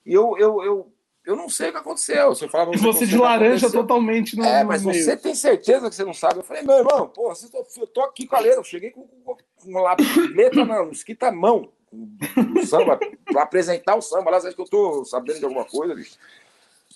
E 0.06 0.14
eu, 0.14 0.38
eu, 0.38 0.62
eu, 0.64 0.94
eu 1.26 1.36
não 1.36 1.48
sei 1.50 1.70
o 1.70 1.72
que 1.72 1.78
aconteceu. 1.78 2.30
Você 2.30 2.48
falava 2.48 2.72
E 2.74 2.78
você 2.78 3.06
de 3.06 3.18
laranja 3.18 3.70
totalmente 3.72 4.36
no, 4.38 4.44
É, 4.46 4.62
no 4.64 4.70
mas 4.70 4.84
meio. 4.86 5.04
você 5.04 5.16
tem 5.18 5.34
certeza 5.36 5.90
que 5.90 5.96
você 5.96 6.04
não 6.04 6.14
sabe? 6.14 6.40
Eu 6.40 6.44
falei, 6.44 6.64
meu 6.64 6.76
irmão, 6.78 7.08
tô- 7.08 7.32
eu 7.78 7.88
tô 7.88 8.02
aqui 8.02 8.26
com 8.28 8.36
a 8.36 8.40
letra, 8.40 8.60
eu 8.60 8.64
cheguei 8.64 8.92
com, 8.92 9.08
com, 9.24 9.36
com 9.36 9.70
uma 9.70 9.96
letra 10.36 10.66
na 10.66 10.84
escrita 10.86 11.28
à 11.28 11.32
mão, 11.32 11.70
o 11.94 12.66
samba, 12.66 13.00
pra 13.26 13.44
apresentar 13.44 13.96
o 13.96 14.02
samba. 14.02 14.32
Lá, 14.32 14.40
você 14.40 14.48
acha 14.48 14.56
que 14.56 14.62
eu 14.62 14.70
tô 14.70 15.06
sabendo 15.06 15.40
de 15.40 15.46
alguma 15.46 15.66
coisa, 15.66 15.96
bicho? 15.96 16.18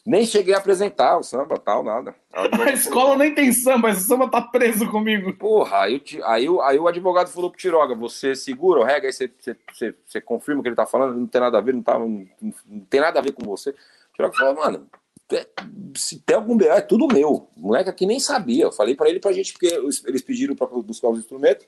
Nem 0.06 0.26
cheguei 0.26 0.54
a 0.54 0.58
apresentar 0.58 1.18
o 1.18 1.24
samba, 1.24 1.58
tal, 1.60 1.84
nada. 1.84 2.16
A 2.34 2.72
escola 2.72 3.18
nem 3.18 3.34
tem 3.36 3.52
samba, 3.52 3.90
esse 3.90 4.08
samba 4.08 4.30
tá 4.30 4.42
preso 4.42 4.90
comigo. 4.90 5.34
Porra, 5.34 5.82
aí, 5.82 6.02
aí, 6.24 6.48
aí 6.64 6.80
o 6.80 6.88
advogado 6.88 7.28
falou 7.30 7.50
pro 7.52 7.60
Tiroga, 7.60 7.94
você 7.94 8.34
segura 8.34 8.80
o 8.80 8.84
rega, 8.84 9.08
aí 9.08 9.12
você, 9.14 9.30
você, 9.38 9.56
você, 9.74 9.96
você 10.06 10.22
confirma 10.22 10.62
o 10.62 10.64
que 10.64 10.70
ele 10.70 10.78
tá 10.78 10.86
falando, 10.86 11.18
não 11.18 11.28
tem 11.28 11.42
nada 11.42 11.58
a 11.58 11.62
ver, 11.62 11.74
não, 11.74 11.84
tá, 11.84 12.00
não, 12.00 12.26
não 12.66 12.80
tem 12.90 13.02
nada 13.02 13.20
a 13.20 13.22
ver 13.22 13.34
com 13.34 13.44
você. 13.46 13.76
Tiroga 14.18 14.36
falou, 14.36 14.56
mano, 14.56 14.90
é- 15.32 15.48
se 15.96 16.20
tem 16.20 16.36
algum 16.36 16.58
BO, 16.58 16.66
é 16.66 16.82
tudo 16.82 17.08
meu. 17.08 17.48
O 17.56 17.62
moleque 17.62 17.90
aqui 17.90 18.06
nem 18.06 18.20
sabia. 18.20 18.64
Eu 18.64 18.72
falei 18.72 18.96
pra 18.96 19.10
ele 19.10 19.20
pra 19.20 19.32
gente, 19.32 19.54
porque 19.54 19.68
eles 19.68 20.22
pediram 20.22 20.56
pra 20.56 20.66
buscar 20.68 21.10
os 21.10 21.20
instrumentos 21.20 21.68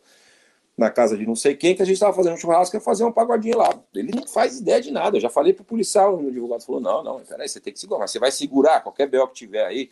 na 0.75 0.89
casa 0.89 1.17
de 1.17 1.27
não 1.27 1.35
sei 1.35 1.55
quem, 1.55 1.75
que 1.75 1.81
a 1.81 1.85
gente 1.85 1.99
tava 1.99 2.13
fazendo 2.13 2.33
um 2.33 2.37
churrasco 2.37 2.75
ia 2.75 2.79
fazer 2.79 3.03
um 3.03 3.11
pagodinho 3.11 3.57
lá. 3.57 3.77
Ele 3.93 4.11
não 4.15 4.25
faz 4.25 4.59
ideia 4.59 4.81
de 4.81 4.91
nada. 4.91 5.17
Eu 5.17 5.21
já 5.21 5.29
falei 5.29 5.53
pro 5.53 5.63
policial, 5.63 6.15
o 6.15 6.27
advogado 6.27 6.63
falou, 6.63 6.81
não, 6.81 7.03
não, 7.03 7.19
peraí, 7.19 7.49
você 7.49 7.59
tem 7.59 7.73
que 7.73 7.79
segurar, 7.79 8.07
você 8.07 8.17
vai 8.17 8.31
segurar 8.31 8.81
qualquer 8.81 9.07
BO 9.07 9.27
que 9.27 9.33
tiver 9.33 9.65
aí, 9.65 9.89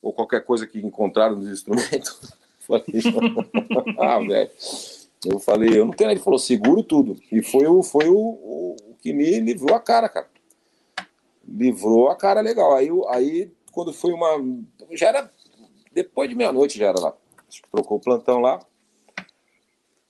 ou 0.00 0.12
qualquer 0.14 0.42
coisa 0.44 0.66
que 0.66 0.78
encontraram 0.78 1.36
nos 1.36 1.48
instrumentos. 1.48 2.18
Falei, 2.66 2.84
ah, 3.98 4.18
velho. 4.20 4.50
Eu 5.26 5.38
falei, 5.40 5.78
eu 5.78 5.84
não 5.84 5.92
tenho. 5.92 6.10
Ele 6.10 6.20
falou, 6.20 6.38
seguro 6.38 6.82
tudo. 6.84 7.20
E 7.30 7.42
foi 7.42 7.66
o, 7.66 7.82
foi 7.82 8.08
o, 8.08 8.16
o 8.16 8.96
que 9.02 9.12
me 9.12 9.40
livrou 9.40 9.74
a 9.74 9.80
cara, 9.80 10.08
cara. 10.08 10.28
Livrou 11.50 12.08
a 12.08 12.16
cara 12.16 12.40
legal. 12.40 12.74
Aí, 12.74 12.88
aí 13.08 13.52
quando 13.72 13.92
foi 13.92 14.12
uma. 14.12 14.28
Já 14.92 15.08
era. 15.08 15.32
Depois 15.92 16.28
de 16.28 16.36
meia-noite 16.36 16.78
já 16.78 16.86
era 16.86 17.00
lá. 17.00 17.14
Acho 17.48 17.62
que 17.62 17.68
trocou 17.68 17.98
o 17.98 18.00
plantão 18.00 18.40
lá. 18.40 18.60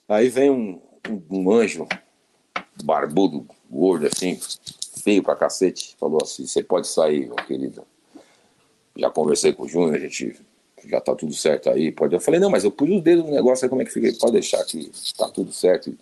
Aí 0.06 0.28
vem 0.28 0.50
um, 0.50 0.80
um, 1.08 1.22
um 1.30 1.50
anjo, 1.52 1.86
barbudo, 2.84 3.46
gordo, 3.70 4.06
assim, 4.06 4.38
feio 5.02 5.22
pra 5.22 5.36
cacete. 5.36 5.96
Falou 5.98 6.18
assim: 6.22 6.46
você 6.46 6.62
pode 6.62 6.86
sair, 6.86 7.26
meu 7.26 7.36
querido. 7.36 7.86
Já 8.96 9.08
conversei 9.10 9.52
com 9.52 9.62
o 9.62 9.68
Júnior, 9.68 9.94
a 9.94 9.98
gente 9.98 10.38
já 10.88 11.00
tá 11.00 11.14
tudo 11.14 11.32
certo 11.32 11.70
aí. 11.70 11.92
Pode. 11.92 12.14
Eu 12.14 12.20
falei, 12.20 12.40
não, 12.40 12.50
mas 12.50 12.64
eu 12.64 12.70
pus 12.70 12.90
os 12.90 13.02
dedos 13.02 13.24
no 13.24 13.30
negócio 13.32 13.64
aí, 13.64 13.68
como 13.68 13.82
é 13.82 13.84
que 13.84 13.90
fica? 13.90 14.12
Pode 14.18 14.32
deixar 14.32 14.64
que 14.64 14.90
tá 15.16 15.28
tudo 15.28 15.52
certo. 15.52 15.96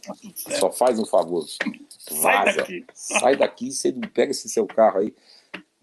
Só 0.59 0.71
faz 0.71 0.99
um 0.99 1.05
favor. 1.05 1.45
Sai 1.47 2.45
Vaza. 2.45 2.57
daqui. 2.59 2.87
Sai 2.95 3.37
daqui, 3.37 3.73
você 3.73 3.93
pega 4.15 4.31
esse 4.31 4.49
seu 4.49 4.67
carro 4.67 5.01
aí. 5.01 5.15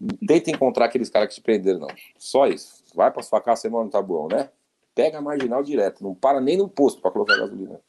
Não 0.00 0.16
tenta 0.26 0.50
encontrar 0.50 0.86
aqueles 0.86 1.08
caras 1.08 1.28
que 1.28 1.36
te 1.36 1.40
prenderam, 1.40 1.80
não. 1.80 1.88
Só 2.18 2.46
isso. 2.46 2.84
Vai 2.94 3.10
pra 3.10 3.22
sua 3.22 3.40
casa, 3.40 3.62
você 3.62 3.68
mora 3.68 3.84
no 3.84 3.90
Tabuão, 3.90 4.28
né? 4.28 4.50
Pega 4.94 5.18
a 5.18 5.22
marginal 5.22 5.62
direto. 5.62 6.02
Não 6.02 6.14
para 6.14 6.40
nem 6.40 6.56
no 6.56 6.68
posto 6.68 7.00
pra 7.00 7.10
colocar 7.10 7.36
gasolina. 7.36 7.80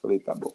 Falei, 0.00 0.18
tá 0.20 0.34
bom. 0.34 0.52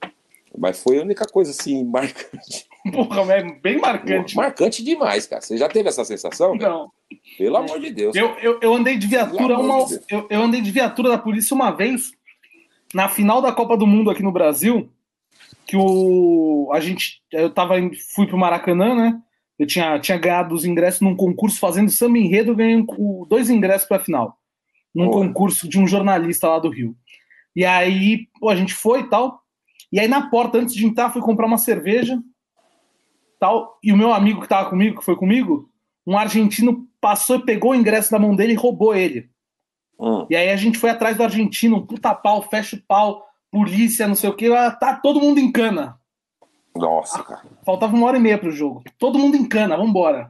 Mas 0.58 0.82
foi 0.84 1.00
a 1.00 1.02
única 1.02 1.26
coisa 1.26 1.52
assim, 1.52 1.84
marcante. 1.90 2.68
Porra, 2.92 3.34
é 3.34 3.44
bem 3.60 3.80
marcante. 3.80 4.36
Marcante 4.36 4.84
demais, 4.84 5.26
cara. 5.28 5.42
Você 5.42 5.58
já 5.58 5.70
teve 5.70 5.88
essa 5.90 6.04
sensação? 6.04 6.58
cara? 6.58 6.74
Não. 6.74 6.92
Pelo 7.38 7.58
amor 7.58 7.80
de 7.80 7.92
Deus. 7.92 8.16
Eu, 8.16 8.30
eu, 8.40 8.60
eu 8.62 8.74
andei 8.74 8.98
de 8.98 9.08
viatura 9.08 9.56
Pelo 9.56 9.62
uma, 9.62 9.86
de 9.86 10.00
eu, 10.10 10.28
eu 10.30 10.42
andei 10.42 10.62
de 10.62 10.72
viatura 10.72 11.10
da 11.10 11.18
polícia 11.18 11.54
uma 11.54 11.72
vez 11.72 12.12
na 12.94 13.08
final 13.08 13.42
da 13.42 13.52
Copa 13.52 13.78
do 13.78 13.88
Mundo 13.88 14.10
aqui 14.10 14.22
no 14.24 14.32
Brasil, 14.32 14.90
que 15.66 15.78
o 15.78 16.70
a 16.74 16.80
gente 16.80 17.22
eu 17.32 17.50
tava 17.50 17.76
fui 18.14 18.28
pro 18.28 18.38
Maracanã, 18.38 18.96
né? 18.96 19.22
Eu 19.60 19.68
tinha, 19.68 20.00
tinha 20.00 20.18
ganhado 20.18 20.56
os 20.56 20.66
ingressos 20.66 21.02
num 21.02 21.16
concurso 21.16 21.60
fazendo 21.60 21.92
samba 21.92 22.18
enredo, 22.18 22.56
ganhei 22.56 22.76
um- 22.78 23.26
dois 23.28 23.50
ingressos 23.50 23.88
pra 23.88 24.00
final. 24.00 24.38
Num 24.94 25.06
Boa. 25.10 25.26
concurso 25.28 25.70
de 25.70 25.80
um 25.80 25.88
jornalista 25.88 26.48
lá 26.50 26.60
do 26.60 26.70
Rio. 26.70 26.96
E 27.56 27.64
aí, 27.64 28.28
pô, 28.40 28.50
a 28.50 28.56
gente 28.56 28.74
foi 28.74 29.02
e 29.02 29.10
tal. 29.10 29.41
E 29.92 30.00
aí 30.00 30.08
na 30.08 30.30
porta 30.30 30.58
antes 30.58 30.74
de 30.74 30.86
entrar 30.86 31.12
fui 31.12 31.22
comprar 31.22 31.46
uma 31.46 31.58
cerveja, 31.58 32.22
tal, 33.40 33.78
e 33.84 33.92
o 33.92 33.98
meu 33.98 34.14
amigo 34.14 34.42
que 34.42 34.48
tava 34.48 34.70
comigo, 34.70 35.00
que 35.00 35.06
foi 35.06 35.16
comigo, 35.16 35.70
um 36.06 36.18
argentino 36.18 36.88
passou 37.00 37.38
e 37.38 37.46
pegou 37.46 37.72
o 37.72 37.76
ingresso 37.76 38.12
da 38.12 38.20
mão 38.20 38.36
dele 38.36 38.54
e 38.54 38.56
roubou 38.56 38.96
ele. 38.96 39.30
Hum. 40.00 40.26
E 40.30 40.36
aí 40.36 40.50
a 40.50 40.56
gente 40.56 40.78
foi 40.78 40.90
atrás 40.90 41.18
do 41.18 41.24
argentino, 41.24 41.78
um 41.78 41.86
puta 41.86 42.14
pau, 42.14 42.42
fecha 42.42 42.76
o 42.76 42.82
pau, 42.88 43.26
polícia, 43.52 44.08
não 44.08 44.16
sei 44.16 44.30
o 44.30 44.36
que, 44.36 44.50
tá 44.80 45.00
todo 45.02 45.20
mundo 45.20 45.40
em 45.40 45.52
cana. 45.52 46.00
Nossa, 46.76 47.22
cara. 47.24 47.42
Faltava 47.66 47.96
uma 47.96 48.08
hora 48.08 48.18
e 48.18 48.22
meia 48.22 48.38
pro 48.38 48.52
jogo. 48.52 48.84
Todo 48.98 49.20
mundo 49.20 49.36
em 49.36 49.46
cana, 49.46 49.76
vambora. 49.76 50.30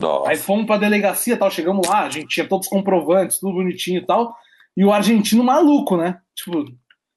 Nossa. 0.00 0.30
Aí 0.30 0.36
fomos 0.36 0.66
pra 0.66 0.78
delegacia 0.78 1.36
tal, 1.36 1.50
chegamos 1.50 1.86
lá, 1.86 2.00
a 2.00 2.10
gente 2.10 2.28
tinha 2.28 2.48
todos 2.48 2.66
os 2.66 2.72
comprovantes, 2.72 3.38
tudo 3.38 3.54
bonitinho 3.54 3.98
e 3.98 4.06
tal. 4.06 4.34
E 4.76 4.84
o 4.84 4.92
argentino 4.92 5.44
maluco, 5.44 5.96
né? 5.96 6.20
Tipo, 6.34 6.64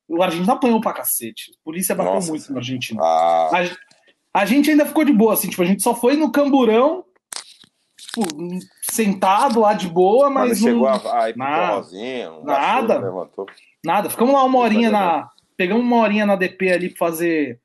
o 0.08 0.22
argentino 0.24 0.52
apanhou 0.54 0.80
pra 0.82 0.94
cacete. 0.94 1.52
A 1.52 1.64
polícia 1.64 1.94
bateu 1.96 2.14
Nossa. 2.14 2.30
muito 2.30 2.52
no 2.52 2.58
argentino. 2.58 3.04
Ah, 3.04 3.50
A, 4.34 4.42
a 4.42 4.46
gente 4.46 4.70
ainda 4.70 4.86
ficou 4.86 5.04
de 5.04 5.12
boa, 5.14 5.34
assim, 5.34 5.50
tipo, 5.50 5.62
a 5.62 5.66
gente 5.66 5.82
só 5.84 5.94
foi 5.96 6.16
no 6.16 6.32
camburão, 6.32 7.04
tipo, 7.98 8.22
sentado 8.92 9.60
lá 9.60 9.74
de 9.74 9.88
boa, 9.88 10.30
mas 10.30 10.50
mas 10.50 10.62
não 10.62 10.68
chegou 10.70 10.88
a, 10.88 11.24
a 11.24 11.30
ir 11.30 11.38
Nada. 11.38 11.88
um 12.32 12.44
Nada. 12.44 12.98
levantou. 13.00 13.46
Nada, 13.84 14.10
ficamos 14.10 14.34
lá 14.34 14.44
uma 14.44 14.60
horinha 14.60 14.90
na. 14.90 15.30
Pegamos 15.56 15.84
uma 15.84 15.98
horinha 15.98 16.26
na 16.26 16.36
DP 16.36 16.70
ali 16.72 16.90
pra 16.90 17.00
fazer, 17.08 17.60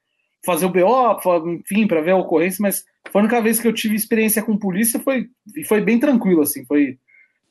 fazer 0.47 0.65
o 0.65 0.71
BO, 0.71 1.21
enfim, 1.47 1.87
pra 1.87 2.01
ver 2.01 2.13
a 2.13 2.17
ocorrência, 2.17 2.59
mas 2.63 2.85
foi 3.11 3.21
a 3.21 3.25
única 3.25 3.41
vez 3.43 3.61
que 3.61 3.69
eu 3.69 3.73
tive 3.73 3.95
experiência 3.95 4.43
com 4.43 4.57
polícia 4.57 4.99
foi, 4.99 5.29
e 5.55 5.63
foi 5.65 5.81
bem 5.83 5.99
tranquilo, 5.99 6.41
assim. 6.41 6.65
Foi, 6.65 6.97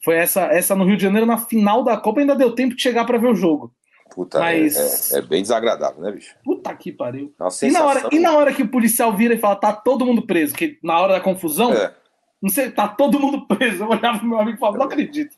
foi 0.04 0.16
essa, 0.16 0.46
essa 0.46 0.76
no 0.76 0.84
Rio 0.84 0.98
de 0.98 1.04
Janeiro, 1.04 1.28
na 1.28 1.38
final 1.38 1.84
da 1.84 1.96
Copa, 1.96 2.22
ainda 2.22 2.36
deu 2.36 2.56
tempo 2.56 2.76
de 2.76 2.82
chegar 2.82 3.06
pra 3.06 3.20
ver 3.20 3.28
o 3.28 3.36
jogo. 3.36 3.72
Puta, 4.14 4.38
é- 4.40 4.42
Mas- 4.64 5.12
é, 5.14 5.20
é 5.20 5.22
bem 5.22 5.42
desagradável, 5.42 6.02
né, 6.02 6.12
bicho? 6.12 6.36
Puta 6.44 6.74
que 6.76 6.92
pariu. 6.92 7.34
É 7.40 7.66
E 7.68 7.72
na, 7.72 7.86
hora, 7.86 8.10
e 8.12 8.20
na 8.20 8.36
hora 8.36 8.54
que 8.54 8.64
o 8.64 8.68
policial 8.68 9.16
vira 9.16 9.34
e 9.34 9.38
fala, 9.40 9.56
tá 9.56 9.72
todo 9.74 10.06
mundo 10.06 10.22
preso, 10.26 10.54
que 10.54 10.78
na 10.84 11.00
hora 11.00 11.14
da 11.14 11.22
confusão, 11.22 11.74
É. 11.74 11.94
não 12.42 12.50
sei, 12.50 12.70
tá 12.72 12.88
todo 12.88 13.20
mundo 13.20 13.48
preso. 13.48 13.84
Eu 13.84 13.90
olhava 13.90 14.20
pro 14.20 14.28
meu 14.28 14.40
amigo 14.40 14.58
e 14.58 14.60
falava, 14.60 14.78
não 14.80 14.86
acredito. 14.86 15.36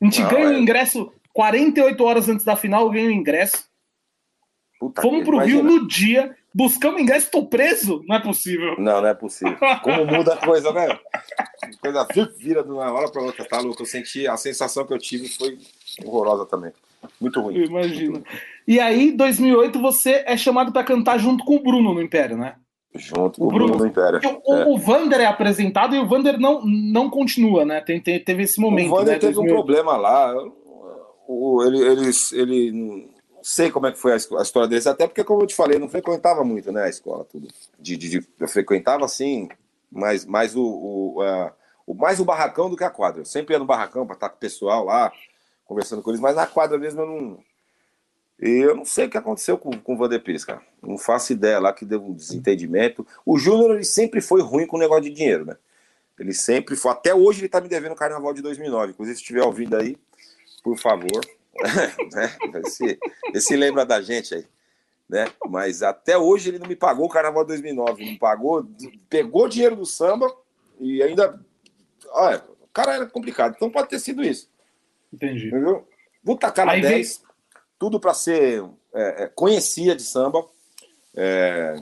A 0.00 0.04
gente 0.04 0.22
Não, 0.22 0.28
ganha 0.30 0.48
o 0.48 0.52
é. 0.52 0.58
ingresso 0.58 1.12
48 1.32 2.04
horas 2.04 2.28
antes 2.28 2.44
da 2.44 2.54
final, 2.56 2.82
eu 2.84 2.90
ganho 2.90 3.08
o 3.08 3.12
ingresso. 3.12 3.64
Puta 4.78 5.00
Fomos 5.02 5.24
pro 5.24 5.38
Rio 5.38 5.60
imagina. 5.60 5.80
no 5.82 5.86
dia, 5.88 6.36
buscamos 6.54 7.00
ingresso, 7.00 7.30
tô 7.30 7.46
preso? 7.46 8.02
Não 8.08 8.16
é 8.16 8.20
possível. 8.20 8.74
Não, 8.78 9.00
não 9.00 9.08
é 9.08 9.14
possível. 9.14 9.56
Como 9.82 10.04
muda 10.06 10.34
a 10.34 10.36
coisa, 10.36 10.72
né? 10.72 10.98
Coisa 11.80 12.06
vira 12.36 12.62
de 12.64 12.70
uma 12.70 12.90
hora 12.92 13.10
pra 13.10 13.22
outra, 13.22 13.44
tá 13.44 13.60
louco? 13.60 13.82
Eu 13.82 13.86
senti, 13.86 14.26
a 14.26 14.36
sensação 14.36 14.84
que 14.84 14.92
eu 14.92 14.98
tive 14.98 15.28
foi 15.28 15.56
horrorosa 16.04 16.44
também. 16.46 16.72
Muito 17.20 17.40
ruim. 17.40 17.56
Eu 17.56 17.64
imagino. 17.64 18.22
E 18.66 18.78
aí, 18.80 19.12
2008, 19.12 19.80
você 19.80 20.22
é 20.26 20.36
chamado 20.36 20.72
pra 20.72 20.84
cantar 20.84 21.18
junto 21.18 21.44
com 21.44 21.56
o 21.56 21.62
Bruno 21.62 21.92
no 21.94 22.02
Império, 22.02 22.36
né? 22.36 22.54
Junto 22.94 23.36
O 23.36 23.38
com 23.38 23.44
o 23.44 23.48
Bruno, 23.48 23.66
Bruno- 23.72 23.78
do 23.78 23.86
Império. 23.86 24.20
O, 24.44 24.54
É. 24.54 24.66
o 24.66 24.76
Vander 24.78 25.20
é 25.20 25.26
apresentado 25.26 25.94
e 25.96 25.98
o 25.98 26.06
Vander 26.06 26.38
não, 26.38 26.62
não 26.64 27.08
continua, 27.08 27.64
né? 27.64 27.80
Tem, 27.80 28.00
tem- 28.00 28.22
teve 28.22 28.42
esse 28.42 28.60
momento. 28.60 28.90
o 28.90 28.94
Wander 28.94 29.14
né, 29.14 29.18
teve 29.18 29.32
um 29.32 29.44
2008. 29.44 29.54
problema 29.54 29.96
lá. 29.96 30.34
O, 31.26 31.62
ele, 31.64 31.78
eles, 31.80 32.32
ele 32.32 32.72
não 32.72 33.04
sei 33.42 33.70
como 33.70 33.86
é 33.86 33.92
que 33.92 33.98
foi 33.98 34.12
a, 34.12 34.16
a 34.16 34.42
história 34.42 34.68
deles, 34.68 34.86
até 34.86 35.06
porque, 35.06 35.24
como 35.24 35.42
eu 35.42 35.46
te 35.46 35.54
falei, 35.54 35.76
eu 35.76 35.80
não 35.80 35.88
frequentava 35.88 36.44
muito 36.44 36.70
né, 36.70 36.84
a 36.84 36.88
escola, 36.88 37.24
tudo. 37.24 37.48
De, 37.78 37.96
de- 37.96 38.08
de- 38.20 38.28
eu 38.38 38.48
frequentava 38.48 39.04
assim, 39.04 39.48
mas 39.90 40.26
mais 40.26 40.54
o, 40.54 40.62
o, 40.62 41.22
a- 41.22 41.52
o- 41.86 41.94
mais 41.94 42.20
o 42.20 42.24
barracão 42.24 42.68
do 42.68 42.76
que 42.76 42.84
a 42.84 42.90
quadra. 42.90 43.22
Eu 43.22 43.24
sempre 43.26 43.54
ia 43.54 43.58
no 43.58 43.64
barracão 43.64 44.04
para 44.06 44.14
estar 44.14 44.28
com 44.28 44.36
o 44.36 44.40
pessoal 44.40 44.84
lá, 44.84 45.10
conversando 45.72 46.02
com 46.02 46.10
eles, 46.10 46.20
mas 46.20 46.36
na 46.36 46.46
quadra 46.46 46.78
mesmo 46.78 47.00
eu 47.00 47.06
não. 47.06 47.38
Eu 48.38 48.74
não 48.74 48.84
sei 48.84 49.06
o 49.06 49.10
que 49.10 49.16
aconteceu 49.16 49.56
com, 49.56 49.70
com 49.70 49.94
o 49.94 49.96
Vander 49.96 50.20
Pires, 50.20 50.44
cara. 50.44 50.60
Não 50.82 50.98
faço 50.98 51.32
ideia 51.32 51.60
lá 51.60 51.72
que 51.72 51.84
deu 51.84 52.04
um 52.04 52.12
desentendimento. 52.12 53.06
O 53.24 53.38
Júnior, 53.38 53.76
ele 53.76 53.84
sempre 53.84 54.20
foi 54.20 54.42
ruim 54.42 54.66
com 54.66 54.76
o 54.76 54.80
negócio 54.80 55.04
de 55.04 55.10
dinheiro, 55.10 55.46
né? 55.46 55.56
Ele 56.18 56.32
sempre 56.32 56.74
foi. 56.74 56.90
Até 56.90 57.14
hoje 57.14 57.40
ele 57.40 57.48
tá 57.48 57.60
me 57.60 57.68
devendo 57.68 57.92
o 57.92 57.96
carnaval 57.96 58.34
de 58.34 58.42
2009. 58.42 58.92
Inclusive, 58.92 59.16
se 59.16 59.22
estiver 59.22 59.44
ouvindo 59.44 59.76
aí, 59.76 59.96
por 60.62 60.76
favor, 60.76 61.20
né? 62.12 62.36
Vê 62.52 62.68
se, 62.68 62.98
vê 63.32 63.40
se 63.40 63.56
lembra 63.56 63.86
da 63.86 64.02
gente 64.02 64.34
aí. 64.34 64.44
Né? 65.08 65.26
Mas 65.48 65.82
até 65.82 66.18
hoje 66.18 66.48
ele 66.48 66.58
não 66.58 66.66
me 66.66 66.76
pagou 66.76 67.06
o 67.06 67.10
carnaval 67.10 67.44
de 67.44 67.48
2009. 67.48 68.04
Não 68.04 68.18
pagou, 68.18 68.66
pegou 69.08 69.48
dinheiro 69.48 69.76
do 69.76 69.86
samba 69.86 70.34
e 70.80 71.00
ainda. 71.00 71.40
Olha, 72.10 72.42
o 72.60 72.68
cara 72.72 72.94
era 72.94 73.06
complicado. 73.06 73.54
Então 73.54 73.70
pode 73.70 73.88
ter 73.88 74.00
sido 74.00 74.22
isso. 74.24 74.51
Entendi. 75.12 75.48
Entendeu? 75.48 75.86
Vou 76.22 76.36
tacar 76.36 76.66
na 76.66 76.72
Aí 76.72 76.80
vem- 76.80 76.90
10. 76.92 77.22
Tudo 77.78 77.98
para 78.00 78.14
ser. 78.14 78.62
É, 78.94 79.24
é, 79.24 79.26
conhecia 79.28 79.94
de 79.96 80.02
samba. 80.02 80.46
é, 81.16 81.76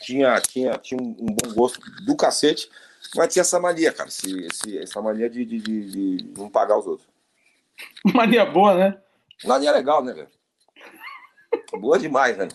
tinha, 0.00 0.40
tinha, 0.40 0.72
tinha 0.78 1.00
um, 1.00 1.12
bom 1.14 1.52
gosto 1.54 1.80
do 2.04 2.16
cacete. 2.16 2.68
Mas 3.16 3.32
tinha 3.32 3.40
essa 3.40 3.58
mania, 3.58 3.92
cara. 3.92 4.08
Esse, 4.08 4.46
esse- 4.46 4.78
essa 4.78 5.00
mania 5.02 5.28
de, 5.28 5.44
de, 5.44 5.58
de- 5.58 6.16
de 6.18 6.32
não 6.38 6.48
pagar 6.48 6.78
os 6.78 6.86
outros. 6.86 7.08
Mania 8.14 8.44
boa, 8.44 8.74
né? 8.76 8.98
Mania 9.44 9.72
legal, 9.72 10.04
né, 10.04 10.12
velho? 10.12 10.28
Boa 11.80 11.98
demais, 11.98 12.36
né? 12.36 12.48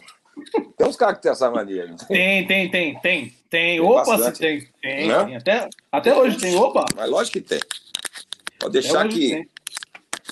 Tem 0.78 0.88
uns 0.88 0.96
caras 0.96 1.16
que 1.18 1.24
tem 1.24 1.32
essa 1.32 1.50
mania. 1.50 1.88
Não 1.88 1.96
tem? 1.98 2.46
Tem, 2.46 2.70
tem, 2.70 3.00
tem, 3.00 3.30
tem. 3.50 3.80
Opa, 3.82 4.18
se 4.32 4.40
tem. 4.40 4.68
Tem, 4.82 5.08
Né? 5.08 5.26
tem. 5.26 5.36
Até, 5.38 5.70
até 5.92 6.16
hoje 6.16 6.38
tem. 6.38 6.56
Opa. 6.56 6.86
Mas 6.96 7.10
lógico 7.10 7.34
que 7.40 7.42
tem. 7.42 7.60
Pode 8.60 8.74
deixar 8.74 9.08
que. 9.10 9.30
tem. 9.32 9.50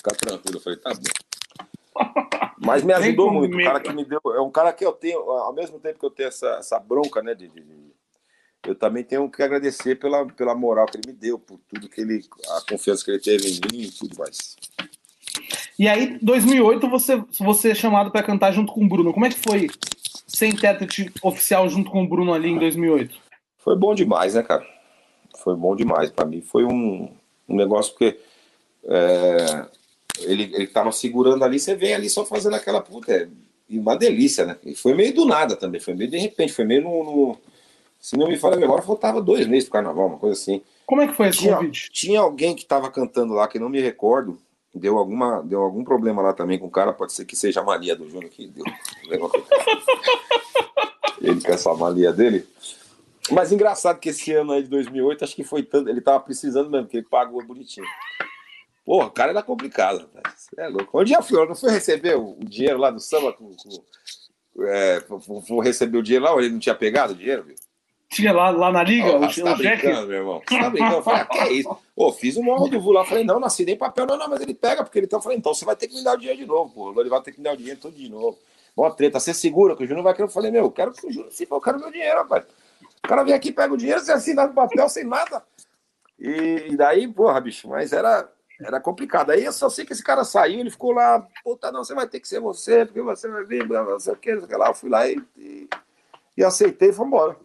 Ficar 0.04 0.16
tranquilo. 0.16 0.58
Eu 0.58 0.60
falei, 0.60 0.78
tá 0.78 0.90
bom. 0.92 2.50
Mas 2.58 2.82
me 2.82 2.92
ajudou 2.92 3.30
Nem 3.30 3.40
muito. 3.40 3.58
O 3.58 3.64
cara 3.64 3.80
que 3.80 3.92
me 3.92 4.04
deu. 4.04 4.20
É 4.26 4.40
um 4.40 4.50
cara 4.50 4.72
que 4.72 4.84
eu 4.84 4.92
tenho, 4.92 5.18
ao 5.18 5.52
mesmo 5.52 5.78
tempo 5.78 5.98
que 5.98 6.04
eu 6.06 6.10
tenho 6.10 6.28
essa, 6.28 6.48
essa 6.58 6.78
bronca, 6.78 7.22
né? 7.22 7.34
De, 7.34 7.48
de- 7.48 7.94
eu 8.66 8.74
também 8.74 9.04
tenho 9.04 9.30
que 9.30 9.42
agradecer 9.42 9.96
pela, 9.96 10.24
pela 10.26 10.54
moral 10.54 10.86
que 10.86 10.96
ele 10.96 11.08
me 11.08 11.12
deu, 11.12 11.38
por 11.38 11.58
tudo 11.68 11.88
que 11.88 12.00
ele. 12.00 12.24
a 12.48 12.62
confiança 12.70 13.04
que 13.04 13.10
ele 13.10 13.20
teve 13.20 13.48
em 13.48 13.60
mim 13.70 13.82
e 13.82 13.90
tudo 13.90 14.16
mais. 14.18 14.56
E 15.78 15.88
aí, 15.88 16.18
2008, 16.22 16.88
você, 16.88 17.22
você 17.38 17.70
é 17.72 17.74
chamado 17.74 18.10
para 18.10 18.22
cantar 18.22 18.52
junto 18.52 18.72
com 18.72 18.84
o 18.84 18.88
Bruno. 18.88 19.12
Como 19.12 19.26
é 19.26 19.30
que 19.30 19.38
foi 19.38 19.68
ser 20.26 20.46
intérprete 20.46 21.12
oficial 21.22 21.68
junto 21.68 21.90
com 21.90 22.02
o 22.02 22.08
Bruno 22.08 22.32
ali 22.32 22.48
em 22.48 22.58
2008? 22.58 23.14
Foi 23.58 23.76
bom 23.76 23.94
demais, 23.94 24.34
né, 24.34 24.42
cara? 24.42 24.66
Foi 25.42 25.54
bom 25.56 25.74
demais. 25.76 26.10
Pra 26.10 26.24
mim 26.24 26.40
foi 26.40 26.64
um, 26.64 27.10
um 27.48 27.56
negócio 27.56 27.92
porque 27.92 28.18
é, 28.84 29.66
ele, 30.20 30.50
ele 30.54 30.66
tava 30.66 30.90
segurando 30.92 31.44
ali, 31.44 31.58
você 31.58 31.74
vem 31.74 31.94
ali 31.94 32.08
só 32.08 32.24
fazendo 32.24 32.54
aquela 32.54 32.80
puta. 32.80 33.12
É, 33.12 33.28
e 33.68 33.78
uma 33.78 33.96
delícia, 33.96 34.44
né? 34.44 34.56
E 34.64 34.74
foi 34.74 34.94
meio 34.94 35.14
do 35.14 35.24
nada 35.24 35.56
também, 35.56 35.80
foi 35.80 35.94
meio 35.94 36.10
de 36.10 36.18
repente, 36.18 36.52
foi 36.52 36.64
meio 36.64 36.82
no. 36.82 37.04
no- 37.04 37.38
se 38.00 38.16
não 38.18 38.28
me 38.28 38.36
falha 38.36 38.56
a 38.56 38.60
memória, 38.60 38.84
faltava 38.84 39.22
dois 39.22 39.46
meses 39.46 39.64
pro 39.64 39.72
carnaval, 39.78 40.06
uma 40.08 40.18
coisa 40.18 40.38
assim. 40.38 40.60
Como 40.84 41.00
é 41.00 41.06
que 41.06 41.14
foi 41.14 41.28
esse 41.28 41.38
Tinha, 41.38 41.56
convite? 41.56 41.90
tinha 41.90 42.20
alguém 42.20 42.54
que 42.54 42.66
tava 42.66 42.90
cantando 42.90 43.32
lá, 43.32 43.48
que 43.48 43.58
não 43.58 43.70
me 43.70 43.80
recordo. 43.80 44.38
Deu, 44.74 44.98
alguma, 44.98 45.40
deu 45.42 45.62
algum 45.62 45.82
problema 45.84 46.20
lá 46.20 46.32
também 46.34 46.58
com 46.58 46.66
o 46.66 46.70
cara, 46.70 46.92
pode 46.92 47.12
ser 47.14 47.24
que 47.24 47.34
seja 47.36 47.60
a 47.60 47.64
mania 47.64 47.96
do 47.96 48.10
Júnior 48.10 48.28
que 48.30 48.46
deu. 48.48 48.64
Ele 51.20 51.40
com 51.40 51.52
essa 51.52 51.72
mania 51.74 52.12
dele. 52.12 52.46
Mas 53.30 53.52
engraçado 53.52 53.98
que 53.98 54.10
esse 54.10 54.32
ano 54.32 54.52
aí 54.52 54.62
de 54.62 54.68
2008, 54.68 55.24
acho 55.24 55.34
que 55.36 55.44
foi 55.44 55.62
tanto. 55.62 55.88
Ele 55.88 56.00
tava 56.00 56.20
precisando 56.20 56.68
mesmo, 56.68 56.88
que 56.88 56.98
ele 56.98 57.06
pagou 57.08 57.42
bonitinho. 57.44 57.86
Porra, 58.84 59.06
o 59.06 59.10
cara 59.10 59.30
era 59.30 59.42
complicado, 59.42 60.00
rapaz. 60.00 60.34
Você 60.36 60.60
é 60.60 60.68
louco. 60.68 60.98
Onde 60.98 61.10
já 61.10 61.22
fui? 61.22 61.38
Eu 61.38 61.46
não 61.46 61.54
fui 61.54 61.70
receber 61.70 62.16
o, 62.16 62.36
dinheiro 62.40 62.78
lá 62.78 62.90
do 62.90 63.00
samba? 63.00 63.32
Com, 63.32 63.54
com, 63.56 64.64
é, 64.64 65.02
fui 65.46 65.64
receber 65.64 65.98
o 65.98 66.02
dinheiro 66.02 66.24
lá, 66.24 66.32
ou 66.32 66.40
ele 66.40 66.50
não 66.50 66.58
tinha 66.58 66.74
pegado 66.74 67.14
o 67.14 67.16
dinheiro, 67.16 67.44
viu? 67.44 67.56
Tinha 68.10 68.32
lá, 68.32 68.50
lá 68.50 68.70
na 68.70 68.82
liga 68.84 69.06
Ó, 69.06 69.16
o, 69.16 69.20
você 69.20 69.42
tá 69.42 69.54
brincando, 69.54 70.06
meu 70.06 70.18
irmão. 70.18 70.42
Você 70.46 70.58
tá 70.58 70.70
brincando? 70.70 70.96
Eu 70.96 71.02
falei, 71.02 71.22
ah, 71.22 71.26
que 71.26 71.38
é 71.38 71.52
isso? 71.52 71.76
Pô, 71.96 72.12
fiz 72.12 72.36
um 72.36 72.42
morro 72.42 72.68
do 72.68 72.80
Vu 72.80 72.92
lá. 72.92 73.04
Falei, 73.04 73.24
não, 73.24 73.40
não 73.40 73.46
assinei 73.46 73.74
papel. 73.74 74.06
Não, 74.06 74.16
não, 74.16 74.28
mas 74.28 74.40
ele 74.40 74.54
pega, 74.54 74.84
porque 74.84 74.98
ele 74.98 75.06
tá. 75.06 75.16
Eu 75.16 75.22
falei, 75.22 75.38
então 75.38 75.52
você 75.52 75.64
vai 75.64 75.74
ter 75.74 75.88
que 75.88 75.96
me 75.96 76.04
dar 76.04 76.14
o 76.14 76.16
dinheiro 76.18 76.38
de 76.38 76.46
novo, 76.46 76.72
pô. 76.72 77.00
Ele 77.00 77.08
vai 77.08 77.20
ter 77.22 77.32
que 77.32 77.38
me 77.38 77.44
dar 77.44 77.54
o 77.54 77.56
dinheiro 77.56 77.80
tudo 77.80 77.96
de 77.96 78.08
novo. 78.08 78.38
Mó 78.76 78.90
treta, 78.90 79.18
você 79.18 79.32
segura 79.32 79.74
que 79.74 79.84
o 79.84 79.86
Júnior 79.86 80.04
vai 80.04 80.14
querer. 80.14 80.26
Eu 80.26 80.32
falei, 80.32 80.50
meu, 80.50 80.64
eu 80.64 80.70
quero 80.70 80.92
que 80.92 81.06
o 81.06 81.10
Júnior 81.10 81.32
se 81.32 81.46
eu 81.50 81.60
quero 81.60 81.80
meu 81.80 81.90
dinheiro, 81.90 82.18
rapaz. 82.18 82.44
O 83.04 83.08
cara 83.08 83.24
vem 83.24 83.34
aqui, 83.34 83.50
pega 83.50 83.72
o 83.72 83.76
dinheiro, 83.76 84.00
você 84.00 84.12
assina 84.12 84.46
no 84.46 84.54
papel 84.54 84.88
sem 84.88 85.04
nada. 85.04 85.42
E, 86.18 86.68
e 86.70 86.76
daí, 86.76 87.06
porra, 87.08 87.40
bicho, 87.40 87.68
mas 87.68 87.92
era, 87.92 88.28
era 88.60 88.80
complicado. 88.80 89.30
Aí 89.30 89.44
eu 89.44 89.52
só 89.52 89.68
sei 89.68 89.84
que 89.84 89.92
esse 89.92 90.02
cara 90.04 90.24
saiu, 90.24 90.60
ele 90.60 90.70
ficou 90.70 90.92
lá, 90.92 91.26
puta, 91.42 91.70
não, 91.72 91.84
você 91.84 91.94
vai 91.94 92.06
ter 92.08 92.20
que 92.20 92.28
ser 92.28 92.40
você, 92.40 92.84
porque 92.84 93.02
você 93.02 93.28
vai 93.28 93.44
vir, 93.44 93.66
não 93.68 93.98
sei 94.00 94.12
o 94.12 94.16
que, 94.16 94.32
não 94.32 94.38
sei 94.40 94.46
o 94.46 94.48
que 94.48 94.56
lá. 94.56 94.68
Eu 94.68 94.74
fui 94.74 94.88
lá 94.90 95.08
e, 95.08 95.20
e, 95.36 95.68
e 96.36 96.44
aceitei 96.44 96.90
e 96.90 96.92
foi 96.92 97.06
embora. 97.06 97.36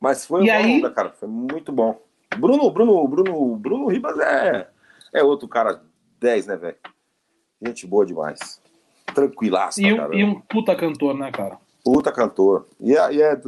Mas 0.00 0.24
foi 0.26 0.42
uma 0.42 0.46
onda, 0.78 0.90
cara, 0.90 1.10
foi 1.10 1.28
muito 1.28 1.72
bom. 1.72 2.00
Bruno, 2.36 2.70
Bruno, 2.70 3.08
Bruno, 3.08 3.56
Bruno 3.56 3.86
Ribas 3.88 4.18
é, 4.20 4.68
é 5.12 5.22
outro 5.24 5.48
cara 5.48 5.82
10, 6.20 6.46
né, 6.46 6.56
velho? 6.56 6.76
Gente 7.60 7.86
boa 7.86 8.06
demais. 8.06 8.60
Tranquilaço, 9.14 9.80
E, 9.80 9.92
um- 9.92 10.14
e 10.14 10.24
um 10.24 10.40
puta 10.40 10.76
cantor, 10.76 11.14
né, 11.14 11.32
cara? 11.32 11.58
Puta 11.84 12.12
cantor. 12.12 12.68
E 12.78 12.96
é, 12.96 13.12
e 13.14 13.22
é 13.22 13.40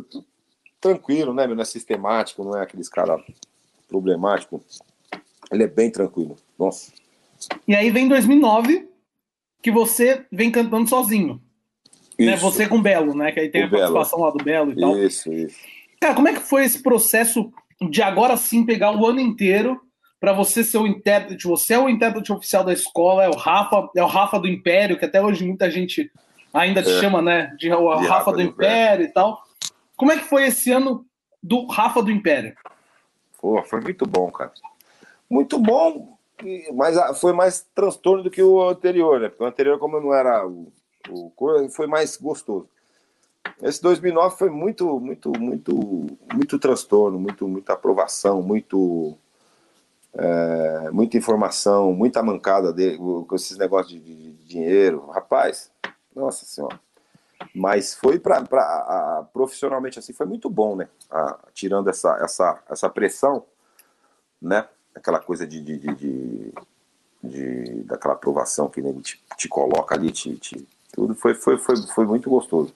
tranquilo, 0.81 1.33
né, 1.35 1.47
meu? 1.47 1.55
Não 1.55 1.63
é 1.63 1.67
sistemático, 1.67 2.43
não 2.43 2.57
é 2.57 2.63
aqueles 2.63 2.89
cara 2.89 3.23
problemático. 3.87 4.65
Ele 5.51 5.65
é 5.65 5.67
bem 5.67 5.91
tranquilo. 5.91 6.37
Nossa. 6.59 6.93
E 7.67 7.75
aí 7.75 7.91
vem 7.91 8.09
2009, 8.09 8.89
que 9.63 9.71
você 9.71 10.25
vem 10.31 10.51
cantando 10.51 10.89
sozinho. 10.89 11.41
Né? 12.19 12.35
Isso, 12.35 12.43
Você 12.45 12.69
com 12.69 12.77
o 12.79 12.83
Belo, 12.83 13.15
né? 13.15 13.33
Que 13.33 13.41
aí 13.41 13.49
tem 13.49 13.63
O 13.63 13.67
a 13.67 13.69
Belo. 13.69 13.95
participação 13.95 14.21
lá 14.21 14.31
do 14.31 14.45
Belo 14.45 14.73
e 14.73 14.77
tal. 14.81 14.97
Isso, 14.99 15.33
isso. 15.33 15.57
Cara, 16.01 16.15
como 16.15 16.29
é 16.29 16.35
que 16.35 16.41
foi 16.41 16.65
esse 16.65 16.83
processo 16.83 17.51
de 17.91 18.03
agora 18.03 18.37
sim 18.37 18.65
pegar 18.65 18.95
o 18.95 19.07
ano 19.07 19.21
inteiro 19.21 19.81
para 20.21 20.33
você 20.35 20.63
ser 20.63 20.79
o 20.79 20.87
intérprete? 20.87 21.47
Você 21.49 21.73
é 21.75 21.79
o 21.79 21.89
intérprete 21.89 22.31
oficial 22.33 22.63
da 22.63 22.73
escola, 22.75 23.25
é 23.25 23.29
o 23.29 23.37
Rafa, 23.37 23.89
é 23.97 24.03
o 24.03 24.07
Rafa 24.07 24.39
do 24.39 24.47
Império, 24.49 24.99
que 24.99 25.05
até 25.07 25.21
hoje 25.23 25.47
muita 25.47 25.71
gente 25.71 26.11
ainda 26.53 26.83
te 26.83 26.91
É. 26.91 27.01
chama, 27.01 27.23
né? 27.23 27.55
De 27.59 27.71
o 27.73 27.89
Rafa, 27.89 28.09
Rafa 28.09 28.31
do, 28.33 28.37
do 28.37 28.43
Império 28.43 29.07
e 29.07 29.09
tal. 29.13 29.43
Como 29.97 30.13
é 30.13 30.19
que 30.19 30.25
foi 30.25 30.47
esse 30.47 30.71
ano 30.71 31.07
do 31.43 31.67
Rafa 31.67 32.03
do 32.03 32.11
Império? 32.11 32.55
Pô, 33.41 33.63
foi 33.63 33.81
muito 33.81 34.05
bom, 34.07 34.31
cara. 34.31 34.53
Muito 35.31 35.59
bom, 35.59 36.19
mas 36.75 36.97
foi 37.21 37.33
mais 37.33 37.67
transtorno 37.75 38.23
do 38.25 38.31
que 38.31 38.43
o 38.43 38.63
anterior, 38.69 39.21
né? 39.21 39.29
Porque 39.29 39.45
o 39.45 39.47
anterior, 39.47 39.79
como 39.79 40.01
não 40.01 40.13
era 40.15 40.47
o, 40.47 40.73
o 41.09 41.33
foi 41.71 41.87
mais 41.87 42.17
gostoso. 42.17 42.69
Esse 43.63 43.83
2009 43.83 44.37
foi 44.39 44.51
muito, 44.51 45.01
muito, 45.01 45.33
muito, 45.39 45.75
muito 46.35 46.59
transtorno, 46.59 47.19
muito, 47.21 47.49
muita 47.49 47.75
aprovação, 47.75 48.43
muito, 48.43 49.17
é, 50.53 50.91
muita 50.91 51.17
informação, 51.17 51.93
muita 51.93 52.23
mancada 52.23 52.73
dele, 52.73 52.99
com 52.99 53.35
esses 53.35 53.57
negócios 53.57 53.93
de, 53.93 54.01
de- 54.01 54.33
de 54.33 54.45
dinheiro. 54.45 55.07
Rapaz, 55.11 55.71
nossa 56.15 56.45
senhora. 56.45 56.79
Mas 57.55 57.95
foi 57.95 58.19
para 58.21 58.45
profissionalmente 59.33 59.99
assim, 59.99 60.13
foi 60.13 60.27
muito 60.27 60.51
bom, 60.51 60.77
né? 60.77 60.89
Ah, 61.11 61.39
tirando 61.55 61.91
essa, 61.91 62.19
essa, 62.23 62.63
essa 62.71 62.91
pressão, 62.91 63.45
né? 64.41 64.67
Aquela 64.95 65.19
coisa 65.21 65.47
de, 65.47 65.61
de, 65.61 65.79
de, 65.79 66.53
de- 67.23 67.83
daquela 67.85 68.15
aprovação 68.15 68.69
que 68.69 68.81
ele 68.81 68.93
te, 69.01 69.21
te 69.37 69.49
coloca 69.49 69.95
ali, 69.95 70.11
te, 70.11 70.35
te- 70.37 70.67
tudo 70.93 71.15
foi, 71.15 71.35
foi, 71.35 71.57
foi, 71.59 71.77
foi 71.77 72.07
muito 72.07 72.29
gostoso. 72.29 72.75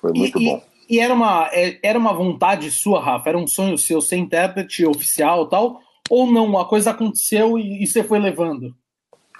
Foi 0.00 0.12
muito 0.12 0.38
e, 0.40 0.44
bom. 0.46 0.64
E, 0.88 0.96
e 0.96 1.00
era, 1.00 1.12
uma, 1.14 1.48
é- 1.52 1.78
era 1.82 1.98
uma 1.98 2.12
vontade 2.12 2.70
sua, 2.70 3.00
Rafa? 3.02 3.28
Era 3.28 3.38
um 3.38 3.46
sonho 3.46 3.76
seu 3.78 4.00
ser 4.00 4.16
intérprete 4.16 4.86
oficial 4.86 5.44
e 5.44 5.50
tal? 5.50 5.80
Ou 6.10 6.30
não? 6.30 6.58
A 6.58 6.68
coisa 6.68 6.90
aconteceu 6.90 7.58
e, 7.58 7.82
e 7.82 7.86
você 7.86 8.04
foi 8.04 8.18
levando? 8.18 8.74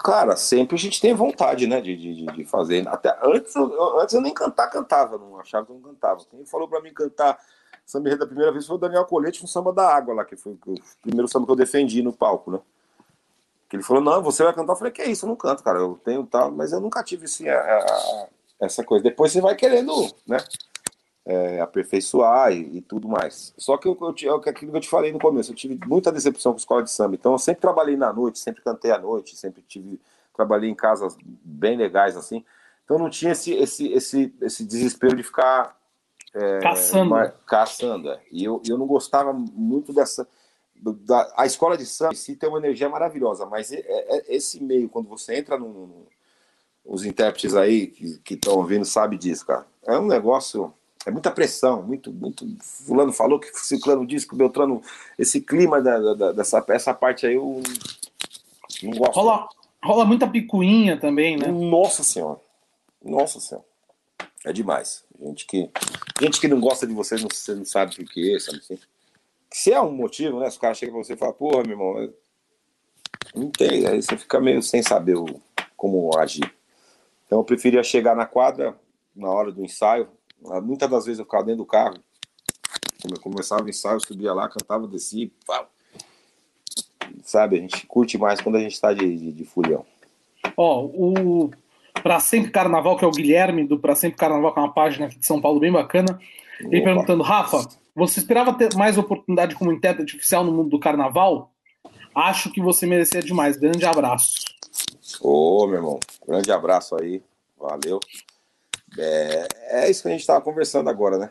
Cara, 0.03 0.35
sempre 0.35 0.75
a 0.75 0.79
gente 0.79 0.99
tem 0.99 1.13
vontade, 1.13 1.65
né, 1.65 1.79
de, 1.79 1.95
de, 1.95 2.25
de- 2.25 2.45
fazer. 2.45 2.85
Até 2.89 3.17
antes, 3.23 3.55
eu, 3.55 3.99
antes 4.01 4.13
eu 4.13 4.19
nem 4.21 4.33
cantar, 4.33 4.67
cantava, 4.67 5.17
não 5.17 5.39
achava 5.39 5.65
que 5.65 5.71
eu 5.71 5.75
não 5.75 5.81
cantava. 5.81 6.19
Quem 6.29 6.45
falou 6.45 6.67
pra 6.67 6.81
mim 6.81 6.93
cantar 6.93 7.39
samba 7.85 8.07
enredo 8.09 8.21
da 8.21 8.27
primeira 8.27 8.51
vez 8.51 8.65
foi 8.65 8.75
o 8.75 8.79
Daniel 8.79 9.05
Colete 9.05 9.41
no 9.41 9.47
Samba 9.47 9.71
da 9.73 9.87
Água 9.93 10.13
lá, 10.13 10.25
que 10.25 10.35
foi 10.35 10.53
o 10.53 10.75
primeiro 11.01 11.27
samba 11.27 11.45
que 11.45 11.51
eu 11.51 11.55
defendi 11.55 12.01
no 12.01 12.13
palco, 12.13 12.51
né? 12.51 12.59
Que 13.69 13.75
ele 13.77 13.83
falou, 13.83 14.03
não, 14.03 14.21
você 14.21 14.43
vai 14.43 14.53
cantar. 14.53 14.73
Eu 14.73 14.77
falei, 14.77 14.93
que 14.93 15.03
isso, 15.03 15.25
eu 15.25 15.29
não 15.29 15.35
canto, 15.35 15.63
cara, 15.63 15.79
eu 15.79 15.99
tenho 16.03 16.25
tal, 16.25 16.51
mas 16.51 16.71
eu 16.71 16.79
nunca 16.79 17.03
tive 17.03 17.25
assim, 17.25 17.47
a- 17.49 17.59
a- 17.59 17.77
a- 17.79 18.27
essa 18.61 18.83
coisa. 18.83 19.03
Depois 19.03 19.31
você 19.31 19.41
vai 19.41 19.55
querendo, 19.55 19.91
né, 20.27 20.37
é, 21.25 21.59
aperfeiçoar 21.61 22.51
e, 22.51 22.77
e 22.77 22.81
tudo 22.81 23.07
mais. 23.07 23.53
Só 23.57 23.77
que 23.77 23.87
eu, 23.87 23.97
eu, 24.21 24.41
é 24.45 24.49
aquilo 24.49 24.71
que 24.71 24.77
eu 24.77 24.81
te 24.81 24.89
falei 24.89 25.11
no 25.11 25.19
começo, 25.19 25.51
eu 25.51 25.55
tive 25.55 25.79
muita 25.87 26.11
decepção 26.11 26.51
com 26.51 26.57
escola 26.59 26.83
de 26.83 26.91
samba, 26.91 27.15
então 27.15 27.31
eu 27.31 27.37
sempre 27.39 27.61
trabalhei 27.61 27.95
na 27.97 28.11
noite, 28.13 28.39
sempre 28.39 28.61
cantei 28.61 28.91
à 28.91 28.97
noite, 28.97 29.35
sempre 29.35 29.61
tive, 29.63 29.99
trabalhei 30.35 30.69
em 30.69 30.75
casas 30.75 31.15
bem 31.43 31.77
legais 31.77 32.15
assim, 32.17 32.43
então 32.83 32.99
não 32.99 33.09
tinha 33.09 33.31
esse, 33.31 33.53
esse, 33.53 33.87
esse, 33.91 34.35
esse 34.41 34.65
desespero 34.65 35.15
de 35.15 35.23
ficar 35.23 35.75
é, 36.35 36.59
Caçando. 36.59 37.13
caçando, 37.45 38.09
é. 38.09 38.19
e 38.31 38.43
eu, 38.43 38.61
eu 38.67 38.77
não 38.77 38.87
gostava 38.87 39.31
muito 39.33 39.93
dessa 39.93 40.27
da, 40.75 41.31
a 41.37 41.45
escola 41.45 41.77
de 41.77 41.85
samba 41.85 42.11
em 42.13 42.17
si 42.17 42.35
tem 42.35 42.49
uma 42.49 42.57
energia 42.57 42.89
maravilhosa, 42.89 43.45
mas 43.45 43.71
é- 43.71 43.83
é- 43.87 44.35
esse 44.35 44.61
meio, 44.61 44.89
quando 44.89 45.07
você 45.07 45.35
entra 45.37 45.57
no, 45.57 45.67
no- 45.69 46.07
os 46.85 47.05
intérpretes 47.05 47.55
aí 47.55 47.87
que 47.87 48.33
estão 48.33 48.55
ouvindo 48.57 48.83
sabem 48.83 49.17
disso, 49.17 49.45
cara. 49.45 49.65
É 49.85 49.97
um 49.97 50.05
negócio, 50.05 50.73
é 51.05 51.11
muita 51.11 51.31
pressão, 51.31 51.81
muito, 51.81 52.11
muito. 52.11 52.45
Fulano 52.61 53.13
falou 53.13 53.39
que 53.39 53.47
Ciclano 53.57 54.05
disse 54.05 54.27
que 54.27 54.33
o 54.33 54.37
Beltrano. 54.37 54.81
Esse 55.17 55.39
clima 55.39 55.81
da, 55.81 56.13
da- 56.13 56.31
dessa 56.33 56.61
essa 56.67 56.93
parte 56.93 57.25
aí 57.25 57.35
eu 57.35 57.61
não 58.83 58.91
gosto. 58.97 59.13
Rola, 59.15 59.47
rola 59.81 60.03
muita 60.03 60.27
picuinha 60.27 60.99
também, 60.99 61.37
né? 61.37 61.47
Nossa 61.47 62.03
senhora. 62.03 62.41
Nossa 63.01 63.39
senhora. 63.39 63.65
É 64.45 64.51
demais. 64.51 65.02
Gente 65.19 65.45
que, 65.45 65.69
gente 66.21 66.39
que 66.41 66.47
não 66.47 66.59
gosta 66.59 66.85
de 66.85 66.93
você, 66.93 67.15
não, 67.15 67.27
você 67.29 67.55
não 67.55 67.65
sabe 67.65 67.95
por 67.95 68.05
quê, 68.05 68.37
sabe 68.39 68.57
assim. 68.59 68.77
Se 69.51 69.71
é 69.71 69.79
um 69.81 69.91
motivo, 69.91 70.39
né? 70.39 70.49
Se 70.49 70.57
o 70.57 70.59
cara 70.59 70.73
chega 70.73 70.91
pra 70.91 71.03
você 71.03 71.13
e 71.13 71.17
fala, 71.17 71.33
porra, 71.33 71.61
meu 71.63 71.71
irmão, 71.71 71.99
é- 72.01 72.09
não 73.35 73.49
tem. 73.51 73.85
Aí 73.87 74.01
você 74.01 74.17
fica 74.17 74.39
meio 74.39 74.61
sem 74.61 74.81
saber 74.81 75.15
o- 75.15 75.39
como 75.77 76.17
agir. 76.17 76.51
Então 77.25 77.39
eu 77.39 77.43
preferia 77.43 77.83
chegar 77.83 78.15
na 78.15 78.25
quadra 78.25 78.77
na 79.15 79.29
hora 79.29 79.51
do 79.51 79.63
ensaio. 79.63 80.07
Muitas 80.63 80.89
das 80.89 81.05
vezes 81.05 81.19
eu 81.19 81.25
ficava 81.25 81.43
dentro 81.43 81.59
do 81.59 81.65
carro. 81.65 81.97
Quando 83.01 83.15
eu 83.15 83.21
começava 83.21 83.63
o 83.63 83.69
ensaio, 83.69 83.95
eu 83.97 83.99
subia 84.05 84.33
lá, 84.33 84.49
cantava, 84.49 84.87
descia. 84.87 85.29
Sabe, 87.23 87.57
a 87.57 87.59
gente 87.61 87.85
curte 87.87 88.17
mais 88.17 88.41
quando 88.41 88.55
a 88.57 88.59
gente 88.59 88.79
tá 88.79 88.93
de, 88.93 89.17
de, 89.17 89.31
de. 89.31 89.49
Ó, 90.57 90.85
o, 90.85 91.51
Pra 92.03 92.19
Sempre 92.19 92.51
Carnaval, 92.51 92.97
que 92.97 93.05
é 93.05 93.07
o 93.07 93.11
Guilherme, 93.11 93.65
do 93.65 93.79
Pra 93.79 93.95
Sempre 93.95 94.17
Carnaval, 94.17 94.53
que 94.53 94.59
é 94.59 94.61
uma 94.61 94.73
página 94.73 95.05
aqui 95.05 95.17
de 95.17 95.25
São 95.25 95.39
Paulo 95.39 95.59
bem 95.59 95.71
bacana. 95.71 96.19
Ele 96.59 96.81
Opa. 96.81 96.85
perguntando, 96.85 97.23
Rafa, 97.23 97.65
você 97.95 98.19
esperava 98.19 98.53
ter 98.53 98.75
mais 98.75 98.97
oportunidade 98.97 99.55
como 99.55 99.71
intérprete 99.71 100.17
oficial 100.17 100.43
no 100.43 100.51
mundo 100.51 100.69
do 100.69 100.79
carnaval? 100.79 101.53
Acho 102.13 102.51
que 102.51 102.61
você 102.61 102.85
merecia 102.85 103.21
demais. 103.21 103.55
Grande 103.55 103.85
abraço. 103.85 104.33
Ô, 105.21 105.65
meu 105.65 105.77
irmão, 105.77 105.99
grande 106.27 106.51
abraço 106.51 106.95
aí, 106.99 107.23
valeu. 107.57 107.99
É, 108.97 109.47
é 109.69 109.89
isso 109.89 110.01
que 110.01 110.09
a 110.09 110.11
gente 110.11 110.21
estava 110.21 110.41
conversando 110.41 110.89
agora, 110.89 111.17
né? 111.17 111.29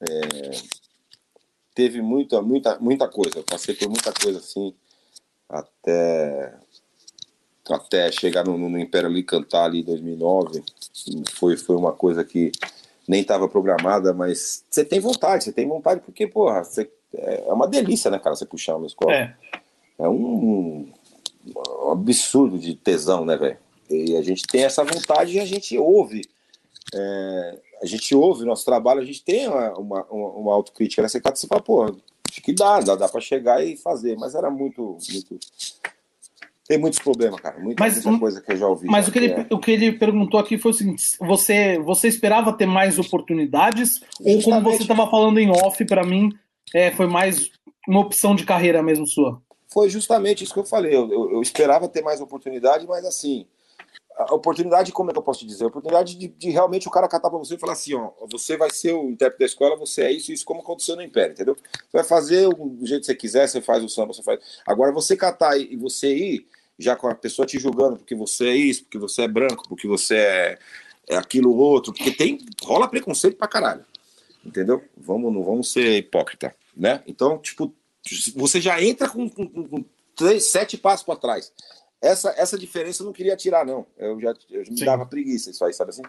É, 0.00 0.50
teve 1.74 2.00
muita, 2.00 2.40
muita, 2.40 2.78
muita 2.78 3.06
coisa. 3.08 3.38
Eu 3.38 3.44
passei 3.44 3.74
por 3.74 3.88
muita 3.88 4.12
coisa 4.12 4.38
assim, 4.38 4.74
até 5.48 6.54
até 7.70 8.10
chegar 8.12 8.44
no, 8.44 8.58
no 8.58 8.78
Império 8.78 9.08
ali 9.08 9.22
cantar 9.22 9.64
ali 9.64 9.80
em 9.80 9.84
2009. 9.84 10.62
Foi, 11.32 11.56
foi 11.56 11.76
uma 11.76 11.92
coisa 11.92 12.24
que 12.24 12.52
nem 13.06 13.20
estava 13.20 13.48
programada, 13.48 14.12
mas 14.12 14.64
você 14.70 14.84
tem 14.84 15.00
vontade, 15.00 15.44
você 15.44 15.52
tem 15.52 15.68
vontade 15.68 16.00
porque, 16.00 16.26
porra, 16.26 16.64
você, 16.64 16.90
é 17.14 17.52
uma 17.52 17.68
delícia, 17.68 18.10
né, 18.10 18.18
cara, 18.18 18.34
você 18.34 18.46
puxar 18.46 18.76
uma 18.76 18.86
escola. 18.86 19.14
É, 19.14 19.34
É 19.98 20.08
um, 20.08 20.88
um 21.56 21.90
absurdo 21.90 22.58
de 22.58 22.74
tesão, 22.74 23.24
né, 23.24 23.36
velho? 23.36 23.58
E 23.90 24.16
a 24.16 24.22
gente 24.22 24.44
tem 24.46 24.64
essa 24.64 24.82
vontade 24.82 25.36
e 25.36 25.40
a 25.40 25.44
gente 25.44 25.76
ouve. 25.78 26.22
é, 26.94 27.58
a 27.82 27.86
gente 27.86 28.14
ouve 28.14 28.42
o 28.42 28.46
nosso 28.46 28.64
trabalho, 28.64 29.00
a 29.00 29.04
gente 29.04 29.22
tem 29.22 29.46
uma, 29.46 29.72
uma, 29.78 30.02
uma, 30.04 30.54
autocrítica 30.54 31.02
nessa 31.02 31.20
casa, 31.20 31.36
você 31.36 31.46
fala, 31.46 31.60
pô, 31.60 31.84
acho 31.84 32.40
que 32.42 32.52
dá, 32.52 32.80
dá, 32.80 32.96
dá 32.96 33.08
pra 33.08 33.20
chegar 33.20 33.62
e 33.62 33.76
fazer, 33.76 34.16
mas 34.16 34.34
era 34.34 34.50
muito, 34.50 34.96
muito. 35.10 35.38
Tem 36.66 36.78
muitos 36.78 36.98
problemas, 36.98 37.40
cara. 37.40 37.58
Muita, 37.60 37.82
Mas, 37.82 38.02
muita 38.04 38.20
coisa 38.20 38.40
que 38.40 38.52
eu 38.52 38.56
já 38.56 38.66
ouvi. 38.66 38.86
Mas 38.86 39.06
o 39.06 39.12
que, 39.12 39.18
ele, 39.18 39.32
é. 39.32 39.46
o 39.50 39.58
que 39.58 39.70
ele 39.70 39.92
perguntou 39.92 40.40
aqui 40.40 40.56
foi 40.56 40.70
o 40.70 40.74
seguinte: 40.74 41.02
você, 41.20 41.78
você 41.78 42.08
esperava 42.08 42.52
ter 42.52 42.66
mais 42.66 42.98
oportunidades? 42.98 44.00
Ou 44.20 44.24
como 44.24 44.40
Justamente. 44.40 44.64
você 44.76 44.82
estava 44.82 45.10
falando 45.10 45.38
em 45.38 45.50
off, 45.50 45.84
para 45.84 46.04
mim, 46.04 46.30
é, 46.74 46.90
foi 46.90 47.06
mais 47.06 47.50
uma 47.86 48.00
opção 48.00 48.34
de 48.34 48.44
carreira 48.44 48.82
mesmo 48.82 49.06
sua? 49.06 49.42
Foi 49.72 49.90
justamente 49.90 50.42
isso 50.44 50.54
que 50.54 50.60
eu 50.60 50.64
falei. 50.64 50.94
Eu, 50.94 51.10
eu- 51.12 51.32
eu 51.32 51.42
esperava 51.42 51.88
ter 51.88 52.00
mais 52.02 52.20
oportunidade, 52.20 52.86
mas 52.86 53.04
assim, 53.04 53.44
a 54.16 54.34
oportunidade, 54.34 54.92
como 54.92 55.10
é 55.10 55.12
que 55.12 55.18
eu 55.18 55.22
posso 55.22 55.40
te 55.40 55.46
dizer? 55.46 55.64
A 55.64 55.68
oportunidade 55.68 56.16
de, 56.16 56.28
de 56.28 56.50
realmente 56.50 56.86
o 56.86 56.90
cara 56.90 57.08
catar 57.08 57.30
pra 57.30 57.38
você 57.38 57.54
e 57.54 57.58
falar 57.58 57.72
assim: 57.72 57.94
ó, 57.94 58.10
você 58.30 58.56
vai 58.56 58.70
ser 58.70 58.92
o 58.92 59.10
intérprete 59.10 59.40
da 59.40 59.46
escola, 59.46 59.76
você 59.76 60.02
é 60.02 60.12
isso, 60.12 60.32
isso, 60.32 60.44
como 60.44 60.60
aconteceu 60.60 60.94
no 60.96 61.02
Império, 61.02 61.32
entendeu? 61.32 61.56
Você 61.56 61.88
vai 61.92 62.04
fazer 62.04 62.46
o- 62.48 62.52
do 62.68 62.86
jeito 62.86 63.00
que 63.00 63.06
você 63.06 63.14
quiser, 63.14 63.48
você 63.48 63.60
faz 63.60 63.82
o 63.82 63.88
samba, 63.88 64.12
você 64.12 64.22
faz. 64.22 64.40
Agora, 64.66 64.92
você 64.92 65.16
catar 65.16 65.58
e 65.58 65.76
você 65.76 66.14
ir, 66.14 66.46
já 66.78 66.94
com 66.96 67.08
a 67.08 67.14
pessoa 67.14 67.44
te 67.46 67.58
julgando 67.58 67.96
porque 67.96 68.14
você 68.14 68.46
é 68.48 68.56
isso, 68.56 68.84
porque 68.84 68.98
você 68.98 69.22
é 69.22 69.28
branco, 69.28 69.68
porque 69.68 69.86
você 69.88 70.16
é, 70.16 70.58
é 71.08 71.16
aquilo 71.16 71.54
outro, 71.56 71.92
porque 71.92 72.10
tem. 72.12 72.38
rola 72.62 72.88
preconceito 72.88 73.36
pra 73.36 73.48
caralho. 73.48 73.84
Entendeu? 74.44 74.82
Vamos, 74.96 75.32
não 75.32 75.42
vamos 75.42 75.72
ser 75.72 75.98
hipócrita, 75.98 76.54
né? 76.76 77.02
Então, 77.06 77.38
tipo, 77.38 77.72
você 78.36 78.60
já 78.60 78.80
entra 78.82 79.08
com- 79.08 79.28
com- 79.28 79.48
com 79.48 79.84
três, 80.14 80.50
sete 80.50 80.76
passos 80.76 81.04
para 81.06 81.16
trás. 81.16 81.50
Essa, 82.00 82.34
essa 82.36 82.58
diferença 82.58 83.02
eu 83.02 83.06
não 83.06 83.12
queria 83.12 83.36
tirar, 83.36 83.64
não. 83.64 83.86
Eu 83.96 84.20
já 84.20 84.34
eu 84.50 84.60
me 84.60 84.78
Sim. 84.78 84.84
dava 84.84 85.06
preguiça 85.06 85.50
isso 85.50 85.64
aí, 85.64 85.72
sabe 85.72 85.90
assim? 85.90 86.02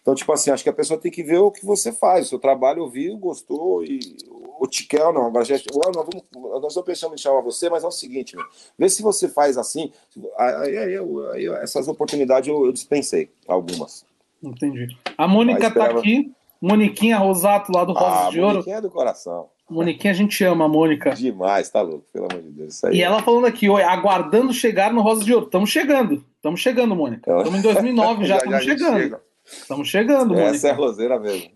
Então, 0.00 0.14
tipo 0.14 0.32
assim, 0.32 0.50
acho 0.50 0.62
que 0.62 0.70
a 0.70 0.72
pessoa 0.72 1.00
tem 1.00 1.10
que 1.10 1.22
ver 1.22 1.38
o 1.38 1.50
que 1.50 1.66
você 1.66 1.92
faz. 1.92 2.26
O 2.26 2.28
seu 2.28 2.38
trabalho 2.38 2.82
ouviu, 2.82 3.18
gostou 3.18 3.82
e 3.82 3.98
o 4.28 4.66
ou 4.66 5.12
não. 5.12 5.26
Agora, 5.26 5.44
já, 5.44 5.56
nós, 5.56 5.94
vamos, 5.94 6.24
nós 6.32 6.66
estamos 6.68 6.86
pensando 6.86 7.14
em 7.14 7.18
chamar 7.18 7.40
você, 7.40 7.68
mas 7.68 7.82
é 7.82 7.86
o 7.86 7.90
seguinte, 7.90 8.36
meu, 8.36 8.46
vê 8.78 8.88
se 8.88 9.02
você 9.02 9.28
faz 9.28 9.58
assim. 9.58 9.92
Aí, 10.38 10.78
aí, 10.78 10.96
aí 11.32 11.46
essas 11.60 11.88
oportunidades 11.88 12.48
eu, 12.48 12.64
eu 12.64 12.72
dispensei, 12.72 13.30
algumas. 13.48 14.06
Entendi. 14.42 14.96
A 15.18 15.26
Mônica 15.26 15.60
tá 15.60 15.66
esperava- 15.68 15.98
aqui. 15.98 16.32
Moniquinha 16.60 17.18
Rosato, 17.18 17.70
lá 17.70 17.84
do 17.84 17.92
Rosa 17.92 18.28
Ah, 18.28 18.30
de 18.30 18.40
Ouro. 18.40 18.52
Moniquinha 18.54 18.76
é 18.76 18.80
do 18.80 18.90
coração. 18.90 19.50
Moniquinha, 19.68 20.12
a 20.12 20.16
gente 20.16 20.42
ama 20.44 20.66
a 20.66 20.68
Mônica. 20.68 21.10
Demais, 21.10 21.68
tá 21.68 21.82
louco, 21.82 22.06
pelo 22.12 22.26
amor 22.30 22.42
de 22.42 22.50
Deus. 22.50 22.74
Isso 22.74 22.86
aí. 22.86 22.96
E 22.96 23.02
ela 23.02 23.22
falando 23.22 23.46
aqui, 23.46 23.68
oi, 23.68 23.82
aguardando 23.82 24.52
chegar 24.52 24.92
no 24.92 25.02
Rosa 25.02 25.24
de 25.24 25.34
Ouro. 25.34 25.46
Estamos 25.46 25.70
chegando. 25.70 26.24
Estamos 26.36 26.60
chegando, 26.60 26.94
Mônica. 26.94 27.36
Estamos 27.36 27.58
em 27.58 27.62
2009 27.62 28.24
já, 28.26 28.36
estamos 28.36 28.54
a 28.56 28.60
chegando. 28.60 28.98
chega. 28.98 29.20
Estamos 29.44 29.88
chegando, 29.88 30.34
Essa 30.38 30.68
é 30.68 30.72
Mônica. 30.72 30.86
roseira 30.86 31.18
mesmo. 31.18 31.50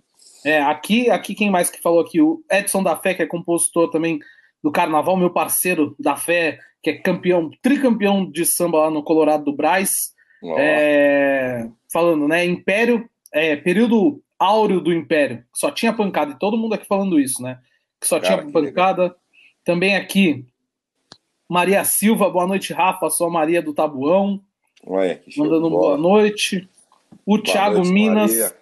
É, 0.44 0.60
aqui, 0.62 1.10
aqui 1.10 1.34
quem 1.34 1.50
mais 1.50 1.70
que 1.70 1.80
falou 1.80 2.00
aqui? 2.00 2.20
O 2.20 2.42
Edson 2.50 2.82
da 2.82 2.96
Fé, 2.96 3.14
que 3.14 3.22
é 3.22 3.26
compositor 3.26 3.90
também 3.90 4.18
do 4.62 4.72
Carnaval, 4.72 5.16
meu 5.16 5.30
parceiro 5.30 5.94
da 5.98 6.16
Fé, 6.16 6.58
que 6.82 6.90
é 6.90 6.94
campeão, 6.94 7.50
tricampeão 7.62 8.28
de 8.28 8.44
samba 8.44 8.78
lá 8.78 8.90
no 8.90 9.02
Colorado 9.02 9.44
do 9.44 9.52
Braz. 9.52 10.12
É, 10.56 11.68
falando, 11.92 12.26
né? 12.26 12.44
Império, 12.44 13.08
é, 13.32 13.54
período 13.56 14.22
áureo 14.38 14.80
do 14.80 14.92
Império. 14.92 15.44
Só 15.54 15.70
tinha 15.70 15.92
pancada, 15.92 16.32
e 16.32 16.38
todo 16.38 16.56
mundo 16.56 16.74
aqui 16.74 16.86
falando 16.86 17.20
isso, 17.20 17.42
né? 17.42 17.58
Que 18.00 18.06
só 18.06 18.18
Cara, 18.18 18.40
tinha 18.42 18.52
pancada. 18.52 19.14
Também 19.64 19.94
aqui, 19.94 20.44
Maria 21.48 21.84
Silva, 21.84 22.30
boa 22.30 22.46
noite, 22.46 22.72
Rafa, 22.72 23.10
sou 23.10 23.26
a 23.26 23.30
Maria 23.30 23.60
do 23.60 23.74
Tabuão, 23.74 24.40
Olha, 24.86 25.16
que 25.16 25.30
show 25.30 25.44
mandando 25.44 25.68
boa 25.68 25.96
noite. 25.98 26.68
O 27.26 27.36
Boa 27.36 27.42
Thiago 27.42 27.74
noite, 27.76 27.92
Minas, 27.92 28.30
Maria. 28.32 28.56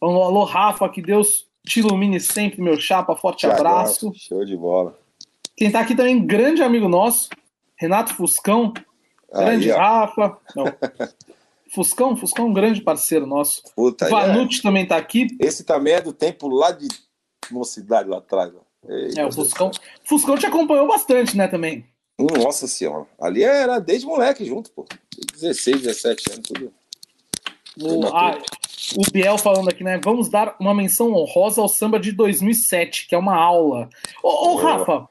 alô, 0.00 0.44
Rafa, 0.44 0.88
que 0.88 1.02
Deus 1.02 1.46
te 1.66 1.80
ilumine 1.80 2.18
sempre, 2.20 2.62
meu 2.62 2.80
chapa, 2.80 3.14
forte 3.16 3.40
Thiagão, 3.40 3.58
abraço. 3.58 4.12
Show 4.14 4.44
de 4.44 4.56
bola. 4.56 4.98
Quem 5.56 5.70
tá 5.70 5.80
aqui 5.80 5.94
também, 5.94 6.24
grande 6.24 6.62
amigo 6.62 6.88
nosso, 6.88 7.28
Renato 7.76 8.14
Fuscão, 8.14 8.72
grande 9.32 9.70
Aí. 9.70 9.78
Rafa. 9.78 10.38
Não. 10.56 10.64
Fuscão, 11.74 12.16
Fuscão 12.16 12.46
é 12.46 12.48
um 12.48 12.52
grande 12.52 12.80
parceiro 12.80 13.26
nosso. 13.26 13.62
Puta, 13.74 14.08
Vanucci 14.08 14.62
também 14.62 14.86
tá 14.86 14.96
aqui. 14.96 15.26
é. 15.40 15.46
Esse 15.46 15.64
também 15.64 15.94
é 15.94 16.00
do 16.00 16.12
tempo 16.12 16.48
lá 16.48 16.70
de 16.70 16.86
mocidade 17.50 18.08
lá 18.08 18.18
atrás. 18.18 18.52
Ei, 18.88 19.14
É, 19.16 19.26
o 19.26 19.32
Fuscão. 19.32 19.70
Fuscão 20.04 20.36
te 20.36 20.46
acompanhou 20.46 20.86
bastante, 20.86 21.36
né, 21.36 21.48
também. 21.48 21.86
Nossa 22.18 22.66
senhora. 22.68 23.06
Ali 23.20 23.42
era 23.42 23.78
desde 23.78 24.06
moleque 24.06 24.44
junto, 24.44 24.70
pô. 24.70 24.84
16, 25.34 25.82
17 25.82 26.32
anos, 26.32 26.46
tudo. 26.46 26.72
O, 27.80 28.06
ah, 28.06 28.38
o 28.96 29.10
Biel 29.10 29.36
falando 29.36 29.68
aqui, 29.68 29.82
né? 29.82 30.00
Vamos 30.02 30.28
dar 30.28 30.54
uma 30.60 30.74
menção 30.74 31.12
honrosa 31.12 31.60
ao 31.60 31.68
samba 31.68 31.98
de 31.98 32.12
2007, 32.12 33.08
que 33.08 33.14
é 33.14 33.18
uma 33.18 33.34
aula. 33.34 33.88
Ô, 34.22 34.52
ô. 34.52 34.56
Rafa, 34.56 35.08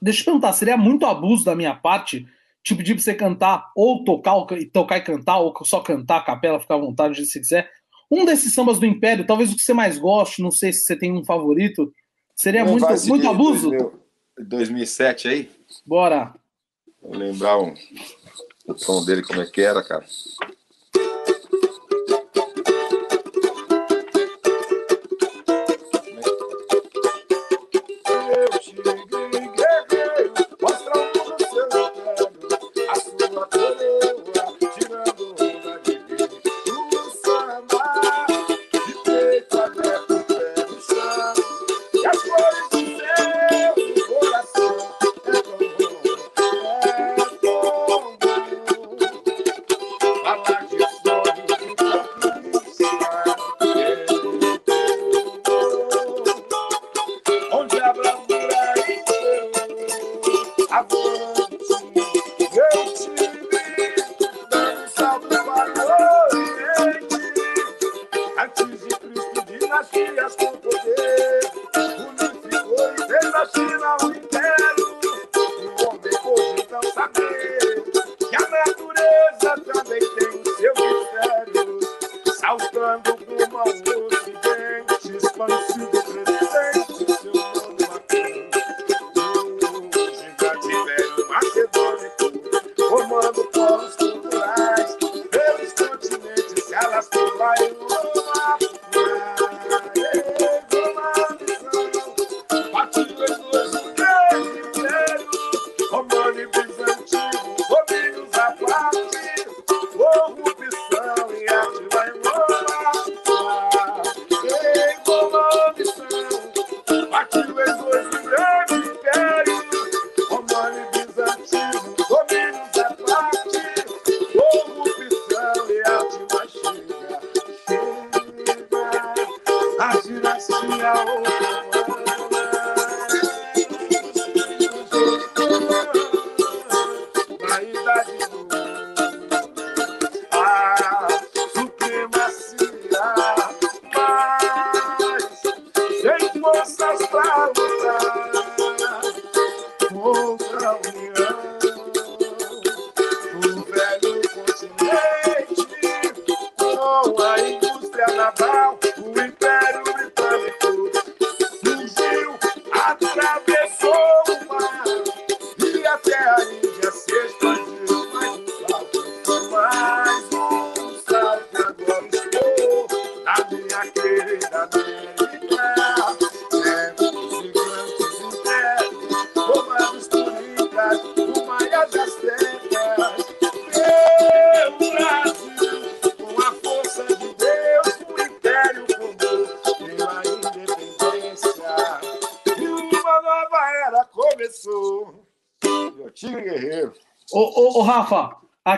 deixa 0.00 0.22
eu 0.22 0.24
perguntar, 0.26 0.52
seria 0.54 0.76
muito 0.76 1.04
abuso 1.04 1.44
da 1.44 1.54
minha 1.54 1.74
parte 1.74 2.26
te 2.62 2.74
pedir 2.74 2.94
pra 2.94 3.02
você 3.02 3.14
cantar, 3.14 3.70
ou 3.76 4.04
tocar, 4.04 4.36
ou, 4.36 4.46
e 4.52 4.64
tocar 4.64 4.96
e 4.96 5.02
cantar, 5.02 5.38
ou 5.38 5.52
só 5.64 5.80
cantar 5.80 6.18
a 6.18 6.22
capela, 6.22 6.60
ficar 6.60 6.76
à 6.76 6.78
vontade, 6.78 7.16
se 7.16 7.32
você 7.32 7.40
quiser. 7.40 7.70
Um 8.12 8.26
desses 8.26 8.52
sambas 8.52 8.78
do 8.78 8.84
Império, 8.84 9.26
talvez 9.26 9.50
o 9.50 9.56
que 9.56 9.62
você 9.62 9.72
mais 9.72 9.98
goste, 9.98 10.42
não 10.42 10.50
sei 10.50 10.70
se 10.70 10.80
você 10.80 10.94
tem 10.94 11.10
um 11.10 11.24
favorito. 11.24 11.90
Seria 12.36 12.62
Não 12.62 12.72
muito, 12.72 12.86
muito 13.06 13.26
abuso? 13.26 13.70
2000 13.70 14.02
2007 14.38 15.28
aí? 15.28 15.50
Bora. 15.86 16.34
Vou 17.00 17.16
lembrar 17.16 17.58
um, 17.58 17.72
o 18.66 18.74
tom 18.74 19.02
dele 19.02 19.22
como 19.22 19.40
é 19.40 19.46
que 19.46 19.62
era, 19.62 19.82
cara. 19.82 20.04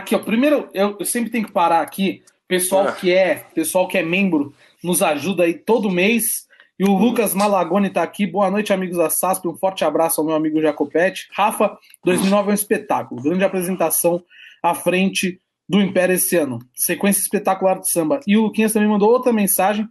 Aqui, 0.05 0.15
ó. 0.15 0.19
Primeiro, 0.19 0.69
eu, 0.75 0.97
eu 1.01 1.07
sempre 1.07 1.31
tenho 1.31 1.47
que 1.47 1.53
parar 1.53 1.81
aqui. 1.81 2.23
Pessoal 2.47 2.89
Ah. 2.89 2.93
que 2.93 3.11
é, 3.11 3.47
pessoal 3.55 3.89
que 3.89 3.97
é 3.97 4.03
membro, 4.03 4.55
nos 4.83 5.03
ajuda 5.03 5.45
aí 5.45 5.55
todo 5.55 5.91
mês. 5.91 6.45
E 6.79 6.85
o 6.85 6.93
Lucas 6.93 7.35
Malagoni 7.35 7.89
tá 7.89 8.03
aqui. 8.03 8.27
Boa 8.27 8.51
noite, 8.51 8.73
amigos 8.73 8.99
da 8.99 9.09
SASP. 9.09 9.49
Um 9.49 9.57
forte 9.57 9.85
abraço 9.85 10.21
ao 10.21 10.27
meu 10.27 10.37
amigo 10.37 10.61
Jacopete. 10.61 11.29
Rafa, 11.33 11.79
2009 12.05 12.49
é 12.49 12.51
um 12.51 12.55
espetáculo. 12.55 13.23
Grande 13.23 13.45
apresentação 13.45 14.23
à 14.63 14.75
frente 14.75 15.41
do 15.69 15.81
Império 15.81 16.15
esse 16.15 16.37
ano. 16.37 16.59
Sequência 16.75 17.21
espetacular 17.23 17.81
de 17.81 17.91
samba. 17.91 18.21
E 18.27 18.37
o 18.37 18.43
Luquinhas 18.43 18.73
também 18.73 18.89
mandou 18.89 19.11
outra 19.11 19.33
mensagem. 19.33 19.89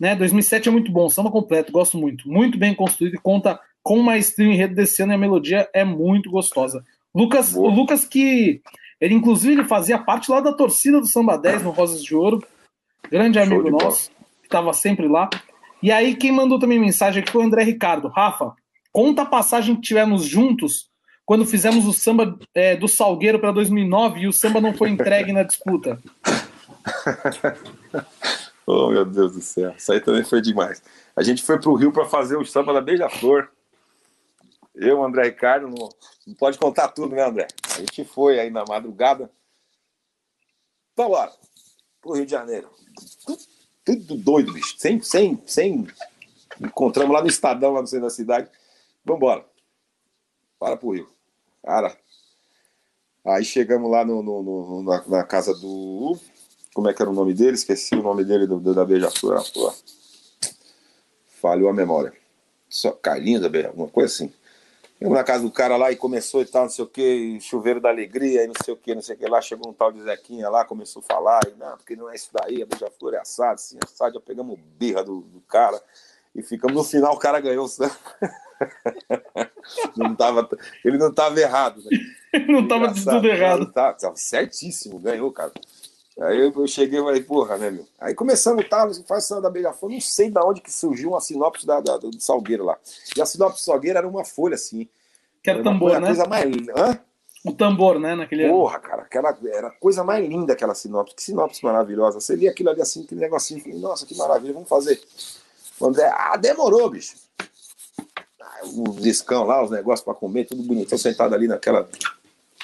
Né? 0.00 0.16
2007 0.16 0.68
é 0.68 0.72
muito 0.72 0.90
bom, 0.90 1.08
samba 1.08 1.30
completo, 1.30 1.72
gosto 1.72 1.96
muito. 1.96 2.28
Muito 2.28 2.58
bem 2.58 2.74
construído 2.74 3.14
e 3.14 3.18
conta 3.18 3.58
com 3.82 4.02
maestria 4.02 4.48
o 4.48 4.52
enredo 4.52 4.74
desse 4.74 5.02
ano 5.02 5.12
e 5.12 5.14
a 5.14 5.18
melodia 5.18 5.68
é 5.72 5.84
muito 5.84 6.30
gostosa. 6.30 6.84
Lucas, 7.14 7.52
Boa. 7.52 7.70
o 7.70 7.74
Lucas 7.74 8.04
que 8.04 8.60
ele 9.00 9.14
inclusive 9.14 9.54
ele 9.54 9.64
fazia 9.64 9.98
parte 9.98 10.30
lá 10.30 10.40
da 10.40 10.52
torcida 10.52 11.00
do 11.00 11.06
Samba 11.06 11.36
10 11.36 11.62
no 11.62 11.70
Rosas 11.70 12.02
de 12.02 12.14
Ouro. 12.14 12.42
Grande 13.10 13.38
Show 13.38 13.46
amigo 13.46 13.64
de 13.64 13.70
bola. 13.70 13.84
nosso, 13.84 14.10
que 14.40 14.46
estava 14.46 14.72
sempre 14.72 15.06
lá. 15.06 15.28
E 15.82 15.92
aí 15.92 16.14
quem 16.14 16.32
mandou 16.32 16.58
também 16.58 16.78
mensagem 16.78 17.22
aqui 17.22 17.30
foi 17.30 17.42
o 17.42 17.46
André 17.46 17.62
Ricardo. 17.62 18.08
Rafa, 18.08 18.52
conta 18.92 19.22
a 19.22 19.26
passagem 19.26 19.76
que 19.76 19.82
tivemos 19.82 20.24
juntos 20.24 20.88
quando 21.24 21.44
fizemos 21.44 21.86
o 21.86 21.92
samba 21.92 22.38
é, 22.54 22.76
do 22.76 22.88
Salgueiro 22.88 23.38
para 23.38 23.52
2009 23.52 24.20
e 24.20 24.28
o 24.28 24.32
samba 24.32 24.60
não 24.60 24.72
foi 24.72 24.90
entregue 24.90 25.32
na 25.32 25.42
disputa. 25.42 25.98
Oh, 28.66 28.88
meu 28.88 29.04
Deus 29.04 29.32
do 29.32 29.40
céu. 29.40 29.72
Isso 29.78 29.92
aí 29.92 30.00
também 30.00 30.24
foi 30.24 30.42
demais. 30.42 30.82
A 31.14 31.22
gente 31.22 31.42
foi 31.42 31.58
pro 31.58 31.74
Rio 31.74 31.92
para 31.92 32.04
fazer 32.04 32.36
o 32.36 32.44
samba 32.44 32.72
da 32.72 32.80
Beija-Flor. 32.80 33.48
Eu, 34.76 35.02
André 35.02 35.24
Ricardo, 35.24 35.68
não, 35.68 35.88
não 36.26 36.34
pode 36.34 36.58
contar 36.58 36.88
tudo, 36.88 37.14
né, 37.16 37.24
André? 37.24 37.48
A 37.74 37.80
gente 37.80 38.04
foi 38.04 38.38
aí 38.38 38.50
na 38.50 38.64
madrugada. 38.64 39.30
Vambora. 40.96 41.32
Pro 42.00 42.12
Rio 42.12 42.26
de 42.26 42.30
Janeiro. 42.32 42.70
Tudo, 43.24 43.42
tudo 43.84 44.16
doido, 44.16 44.52
bicho. 44.52 44.76
Sem, 44.78 45.00
sem, 45.02 45.42
sem. 45.46 45.86
Encontramos 46.60 47.12
lá 47.14 47.22
no 47.22 47.28
Estadão, 47.28 47.72
lá 47.72 47.80
no 47.80 47.86
centro 47.86 48.06
da 48.06 48.10
cidade. 48.10 48.50
Vambora. 49.04 49.44
Para 50.58 50.76
pro 50.76 50.90
Rio. 50.92 51.08
Cara. 51.64 51.96
Aí 53.24 53.44
chegamos 53.44 53.90
lá 53.90 54.04
no, 54.04 54.22
no- 54.22 54.42
no- 54.42 54.82
na, 54.82 55.04
na 55.08 55.24
casa 55.24 55.52
do. 55.54 56.18
Como 56.74 56.88
é 56.88 56.94
que 56.94 57.00
era 57.02 57.10
o 57.10 57.14
nome 57.14 57.32
dele? 57.34 57.54
Esqueci 57.54 57.94
o 57.94 58.02
nome 58.02 58.24
dele 58.24 58.46
do, 58.46 58.60
do- 58.60 58.74
da 58.74 58.84
Beija-Flor. 58.84 59.42
Falhou 61.40 61.68
a 61.68 61.72
memória. 61.72 62.12
Só 62.68 62.92
Carlinhos 62.92 63.42
da 63.42 63.48
Beija, 63.48 63.68
alguma 63.68 63.88
coisa 63.88 64.12
assim. 64.12 64.32
Chegamos 64.98 65.18
na 65.18 65.24
casa 65.24 65.42
do 65.42 65.50
cara 65.50 65.76
lá 65.76 65.92
e 65.92 65.96
começou 65.96 66.40
e 66.40 66.46
tal, 66.46 66.62
não 66.62 66.70
sei 66.70 66.82
o 66.84 66.88
que, 66.88 67.38
chuveiro 67.40 67.80
da 67.80 67.90
alegria, 67.90 68.44
e 68.44 68.46
não 68.46 68.54
sei 68.64 68.72
o 68.72 68.76
que, 68.78 68.94
não 68.94 69.02
sei 69.02 69.14
o 69.14 69.18
que 69.18 69.26
lá. 69.26 69.42
Chegou 69.42 69.70
um 69.70 69.74
tal 69.74 69.92
de 69.92 70.02
Zequinha 70.02 70.48
lá, 70.48 70.64
começou 70.64 71.02
a 71.06 71.14
falar, 71.14 71.40
e 71.46 71.58
não, 71.58 71.76
porque 71.76 71.94
não 71.94 72.10
é 72.10 72.14
isso 72.14 72.30
daí, 72.32 72.62
a 72.62 72.66
Beija-Flor 72.66 73.14
é 73.14 73.18
assado, 73.18 73.54
assim, 73.54 73.78
assado. 73.84 74.14
Já 74.14 74.20
pegamos 74.20 74.58
birra 74.78 75.04
do, 75.04 75.20
do 75.20 75.40
cara 75.42 75.78
e 76.34 76.42
ficamos. 76.42 76.74
No 76.74 76.82
final, 76.82 77.14
o 77.14 77.18
cara 77.18 77.40
ganhou. 77.40 77.68
sabe? 77.68 77.92
não 79.98 80.14
tava, 80.14 80.48
ele 80.82 80.96
não 80.96 81.10
estava 81.10 81.38
errado, 81.38 81.82
né? 81.84 82.40
não 82.48 82.66
tava 82.66 82.88
de 82.88 83.00
Engraçado, 83.00 83.16
tudo 83.16 83.28
errado. 83.28 83.72
Tá, 83.72 83.92
tava 83.92 84.16
certíssimo, 84.16 84.98
ganhou, 84.98 85.30
cara. 85.30 85.52
Aí 86.20 86.38
eu, 86.40 86.52
eu 86.54 86.66
cheguei 86.66 86.98
e 86.98 87.02
falei, 87.02 87.22
porra, 87.22 87.58
né, 87.58 87.70
meu? 87.70 87.86
Aí 88.00 88.14
começamos, 88.14 88.66
tá, 88.68 88.88
faz 89.06 89.28
da 89.28 89.50
Beija-Flor, 89.50 89.92
não 89.92 90.00
sei 90.00 90.30
de 90.30 90.38
onde 90.40 90.62
que 90.62 90.72
surgiu 90.72 91.10
uma 91.10 91.20
sinopse 91.20 91.66
da, 91.66 91.80
da- 91.80 91.98
do 91.98 92.18
Salgueiro 92.20 92.64
lá. 92.64 92.78
E 93.16 93.20
a 93.20 93.26
sinopse 93.26 93.62
do 93.62 93.64
Salgueiro 93.64 93.98
era 93.98 94.08
uma 94.08 94.24
folha, 94.24 94.54
assim. 94.54 94.88
Que 95.42 95.50
era 95.50 95.58
uma 95.60 95.64
tambor, 95.72 95.90
coisa- 95.90 96.00
né? 96.00 96.06
coisa 96.06 96.26
mais... 96.26 96.68
Hã? 96.76 96.98
O 97.44 97.52
tambor, 97.52 98.00
né? 98.00 98.14
Naquele 98.16 98.44
ano. 98.44 98.54
Porra, 98.54 98.78
cara, 98.80 99.02
aquela, 99.02 99.36
era 99.52 99.68
a 99.68 99.70
coisa 99.70 100.02
mais 100.02 100.26
linda 100.26 100.54
aquela 100.54 100.74
sinopse. 100.74 101.14
Que 101.14 101.22
sinopse 101.22 101.62
maravilhosa. 101.62 102.18
Você 102.18 102.34
lia 102.34 102.50
aquilo 102.50 102.70
ali 102.70 102.80
assim, 102.82 103.04
aquele 103.04 103.20
negocinho, 103.20 103.60
falei, 103.62 103.78
nossa, 103.78 104.04
que 104.06 104.16
maravilha, 104.16 104.54
vamos 104.54 104.68
fazer. 104.68 105.00
O 105.78 105.86
André, 105.86 106.10
ah, 106.12 106.36
demorou, 106.36 106.88
bicho. 106.90 107.14
Ah, 108.40 108.60
O 108.64 108.90
discão 109.00 109.44
lá, 109.44 109.62
os 109.62 109.70
negócios 109.70 110.02
pra 110.04 110.14
comer, 110.14 110.46
tudo 110.46 110.62
bonitão, 110.62 110.96
sentado 110.98 111.34
ali 111.34 111.46
naquela. 111.46 111.88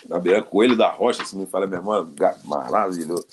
Na 0.09 0.18
beira, 0.18 0.42
coelho 0.42 0.76
da 0.76 0.90
rocha, 0.90 1.24
se 1.24 1.36
me 1.36 1.46
fala, 1.46 1.66
minha 1.66 1.78
irmã, 1.78 2.09
maravilhoso. 2.44 3.26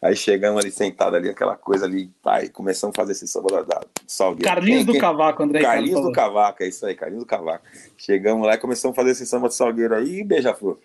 Aí 0.00 0.14
chegamos 0.14 0.62
ali, 0.62 0.70
sentado 0.70 1.16
ali, 1.16 1.28
aquela 1.28 1.56
coisa 1.56 1.86
ali, 1.86 2.08
pai, 2.22 2.48
começamos 2.48 2.94
a 2.94 3.00
fazer 3.00 3.12
esse 3.12 3.26
samba 3.26 3.64
da, 3.64 3.80
Salgueiro. 4.06 4.44
Carlinhos 4.48 4.78
Quem- 4.80 4.86
do 4.86 4.92
quem- 4.92 5.00
Cavaco, 5.00 5.42
André 5.42 5.62
Carlinhos 5.62 5.94
falou. 5.94 6.10
do 6.10 6.14
Cavaco, 6.14 6.62
é 6.62 6.68
isso 6.68 6.86
aí, 6.86 6.94
Carlinhos 6.94 7.24
do 7.24 7.28
Cavaco. 7.28 7.64
Chegamos 7.96 8.46
lá 8.46 8.54
e 8.54 8.58
começamos 8.58 8.94
a 8.94 9.00
fazer 9.00 9.12
esse 9.12 9.26
samba 9.26 9.48
de 9.48 9.54
Salgueiro 9.54 9.94
aí 9.94 10.22
beija-flor. 10.22 10.78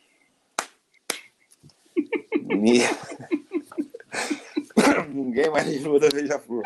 Ni- 2.41 2.82
Ninguém 5.13 5.49
mais 5.49 5.67
lembrou 5.67 5.99
da 5.99 6.09
beija-flor. 6.09 6.63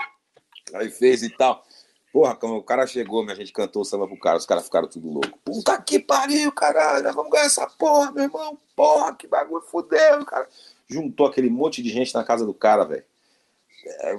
Aí 0.73 0.89
fez 0.89 1.23
e 1.23 1.29
tal. 1.29 1.63
Porra, 2.15 2.37
o 2.43 2.63
cara 2.63 2.87
chegou, 2.87 3.29
a 3.29 3.35
gente 3.35 3.51
cantou 3.51 3.81
o 3.81 3.85
samba 3.85 4.07
pro 4.07 4.17
cara, 4.17 4.37
os 4.37 4.45
caras 4.45 4.63
ficaram 4.63 4.87
tudo 4.87 5.09
loucos. 5.09 5.33
Puta 5.43 5.81
que 5.81 5.99
pariu, 5.99 6.49
caralho, 6.49 7.11
vamos 7.13 7.29
ganhar 7.29 7.43
essa 7.43 7.67
porra, 7.67 8.09
meu 8.13 8.23
irmão. 8.23 8.57
Porra, 8.73 9.13
que 9.13 9.27
bagulho 9.27 9.61
fudeu, 9.61 10.23
cara. 10.23 10.47
Juntou 10.87 11.27
aquele 11.27 11.49
monte 11.49 11.83
de 11.83 11.89
gente 11.89 12.15
na 12.15 12.23
casa 12.23 12.45
do 12.45 12.53
cara, 12.53 12.85
velho. 12.85 13.03
É, 13.85 14.13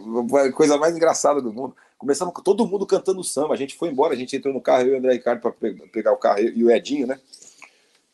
a 0.47 0.53
coisa 0.53 0.77
mais 0.77 0.95
engraçada 0.95 1.41
do 1.41 1.51
mundo. 1.51 1.75
Começamos 1.97 2.35
com 2.35 2.43
todo 2.43 2.67
mundo 2.67 2.87
cantando 2.87 3.25
samba. 3.25 3.55
A 3.55 3.57
gente 3.57 3.75
foi 3.75 3.89
embora, 3.89 4.13
a 4.13 4.17
gente 4.17 4.37
entrou 4.37 4.53
no 4.53 4.61
carro, 4.61 4.83
eu 4.83 4.89
e 4.89 4.95
o 4.97 4.99
André 4.99 5.15
Ricardo, 5.15 5.41
pra 5.41 5.51
pe- 5.53 5.73
pegar 5.91 6.13
o 6.13 6.19
carro, 6.19 6.41
e 6.41 6.63
o 6.63 6.71
Edinho, 6.71 7.07
né? 7.07 7.19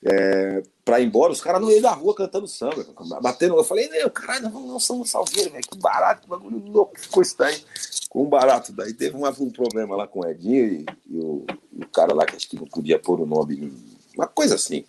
É, 0.04 0.62
pra 0.84 0.98
ir 0.98 1.06
embora, 1.06 1.32
os 1.32 1.40
caras 1.40 1.60
no 1.60 1.68
meio 1.68 1.80
da 1.80 1.92
rua 1.92 2.14
cantando 2.14 2.48
samba, 2.48 2.84
batendo. 3.20 3.56
Eu 3.56 3.64
falei, 3.64 3.88
não, 3.88 4.10
caralho, 4.10 4.50
vamos 4.50 4.68
nós 4.68 4.84
somos 4.84 5.10
salgueiro, 5.10 5.50
velho. 5.50 5.62
Que 5.62 5.78
barato, 5.78 6.22
que 6.22 6.28
bagulho 6.28 6.58
louco 6.58 6.94
que 6.94 7.00
ficou 7.00 7.22
isso 7.22 7.36
daí. 7.38 7.62
Com 8.08 8.24
um 8.24 8.28
barato 8.28 8.72
daí. 8.72 8.92
Teve 8.92 9.16
um, 9.16 9.26
um 9.26 9.50
problema 9.50 9.94
lá 9.94 10.08
com 10.08 10.20
o 10.20 10.28
Edinho 10.28 10.64
e, 10.64 10.86
e 11.08 11.18
o, 11.18 11.46
e 11.72 11.84
o 11.84 11.88
cara 11.88 12.12
lá 12.12 12.26
que 12.26 12.34
acho 12.34 12.48
que 12.48 12.56
não 12.56 12.66
podia 12.66 12.98
pôr 12.98 13.20
o 13.20 13.26
nome. 13.26 13.72
Uma 14.16 14.26
coisa 14.26 14.56
assim. 14.56 14.84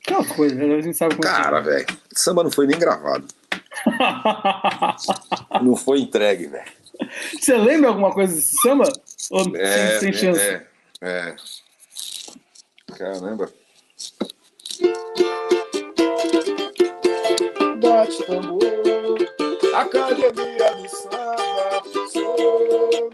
Aquela 0.00 0.24
coisa, 0.24 0.54
né? 0.54 0.74
a 0.74 0.80
gente 0.80 0.96
sabe 0.96 1.16
como 1.16 1.26
é 1.26 1.34
que 1.34 1.40
é. 1.40 1.42
Cara, 1.42 1.60
velho, 1.60 1.86
samba 2.14 2.44
não 2.44 2.50
foi 2.50 2.66
nem 2.66 2.78
gravado. 2.78 3.26
Não 5.62 5.76
foi 5.76 6.00
entregue, 6.00 6.46
velho. 6.46 6.72
Você 7.38 7.56
lembra 7.56 7.90
alguma 7.90 8.12
coisa 8.12 8.34
desse 8.34 8.56
samba? 8.60 8.90
Ou 9.30 9.44
sem, 9.44 10.00
sem 10.00 10.12
chance? 10.12 10.40
É, 10.40 10.66
é. 11.00 11.36
Caramba. 12.96 13.52
Bate 17.80 18.22
tambor, 18.26 18.62
academia 19.74 20.30
do 20.30 20.88
samba, 20.88 21.82
sou 22.12 23.10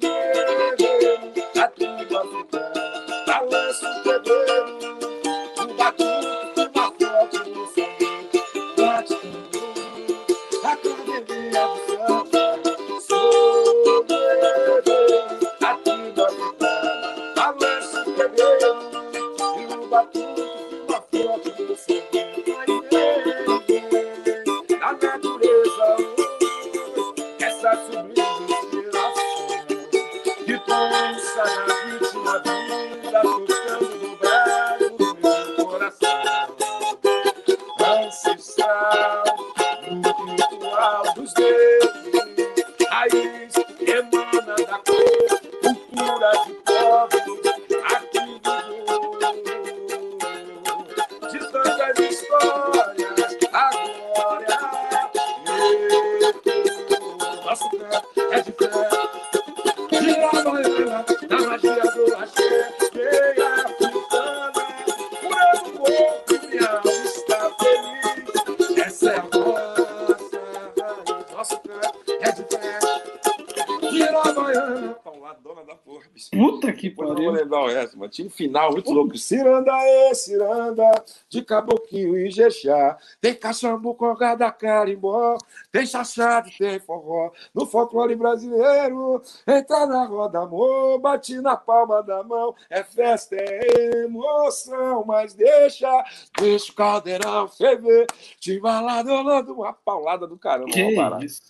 Lembrar 77.54 77.62
o 77.62 77.68
resto, 77.68 77.98
mas 77.98 78.10
tinha 78.10 78.26
um 78.26 78.30
final 78.30 78.72
muito 78.72 78.90
louco. 78.90 79.16
Ciranda, 79.16 79.72
ê, 79.82 80.14
ciranda, 80.14 81.04
de 81.28 81.42
caboclo 81.42 82.18
e 82.18 82.30
jexá. 82.30 82.98
Tem 83.20 83.34
caçambu 83.34 83.94
com 83.94 84.14
da 84.14 84.50
carimbó, 84.50 85.36
tem 85.70 85.86
chachado, 85.86 86.50
tem 86.58 86.78
forró. 86.80 87.30
No 87.54 87.66
folclore 87.66 88.16
brasileiro, 88.16 89.22
entra 89.46 89.86
na 89.86 90.04
roda, 90.04 90.40
amor, 90.40 90.98
bate 90.98 91.40
na 91.40 91.56
palma 91.56 92.02
da 92.02 92.22
mão. 92.22 92.54
É 92.68 92.82
festa, 92.82 93.36
é 93.36 94.04
emoção, 94.04 95.04
mas 95.06 95.34
deixa, 95.34 96.04
deixa 96.38 96.72
o 96.72 96.74
caldeirão 96.74 97.48
ferver. 97.48 98.06
Te 98.40 98.58
baladolando 98.58 99.54
uma 99.54 99.72
paulada 99.72 100.26
do 100.26 100.36
caramba, 100.36 100.70
Que 100.70 100.82
mó 100.94 101.02
barato. 101.02 101.24
isso. 101.24 101.42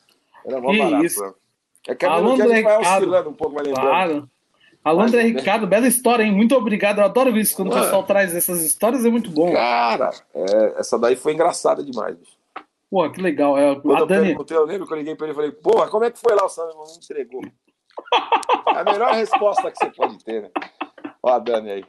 Era 0.44 0.60
mó 0.60 0.70
que 0.70 0.78
barato, 0.78 1.04
isso. 1.04 1.34
É 1.86 1.94
que 1.94 2.06
a 2.06 2.16
melodia 2.16 2.48
gente 2.48 2.62
vai 2.62 2.78
oscilando 2.78 3.30
um 3.30 3.34
pouco, 3.34 3.54
vai 3.54 3.64
lembrando. 3.64 3.86
Claro. 3.86 4.30
Alô, 4.84 5.00
André 5.00 5.22
Mas, 5.22 5.32
né? 5.32 5.38
Ricardo, 5.40 5.66
bela 5.66 5.86
história, 5.88 6.22
hein? 6.24 6.32
Muito 6.32 6.54
obrigado. 6.54 6.98
Eu 6.98 7.04
adoro 7.04 7.36
isso 7.38 7.56
quando 7.56 7.68
o 7.68 7.70
Mano. 7.70 7.82
pessoal 7.84 8.02
traz 8.04 8.34
essas 8.34 8.62
histórias, 8.62 9.04
é 9.04 9.10
muito 9.10 9.30
bom. 9.30 9.50
Cara, 9.52 10.10
é, 10.34 10.74
essa 10.78 10.98
daí 10.98 11.16
foi 11.16 11.32
engraçada 11.32 11.82
demais. 11.82 12.14
bicho. 12.16 12.32
Pô, 12.90 13.10
que 13.10 13.20
legal. 13.20 13.56
É, 13.58 13.74
Quando 13.80 13.96
a 13.96 14.00
eu 14.00 14.06
Dani, 14.06 14.26
perguntei, 14.28 14.56
eu 14.56 14.64
lembro 14.66 14.86
que 14.86 14.92
eu 14.92 14.98
liguei 14.98 15.16
pra 15.16 15.26
ele 15.26 15.32
e 15.32 15.34
falei, 15.34 15.50
porra, 15.52 15.88
como 15.88 16.04
é 16.04 16.10
que 16.10 16.18
foi 16.20 16.34
lá 16.34 16.44
o 16.44 16.48
samba? 16.48 16.74
Não 16.74 16.84
entregou. 16.96 17.42
É 18.74 18.78
a 18.80 18.84
melhor 18.84 19.14
resposta 19.14 19.70
que 19.70 19.78
você 19.78 19.90
pode 19.90 20.22
ter, 20.22 20.42
né? 20.42 20.50
Ó 21.22 21.30
a 21.30 21.38
Dani 21.38 21.70
aí. 21.70 21.84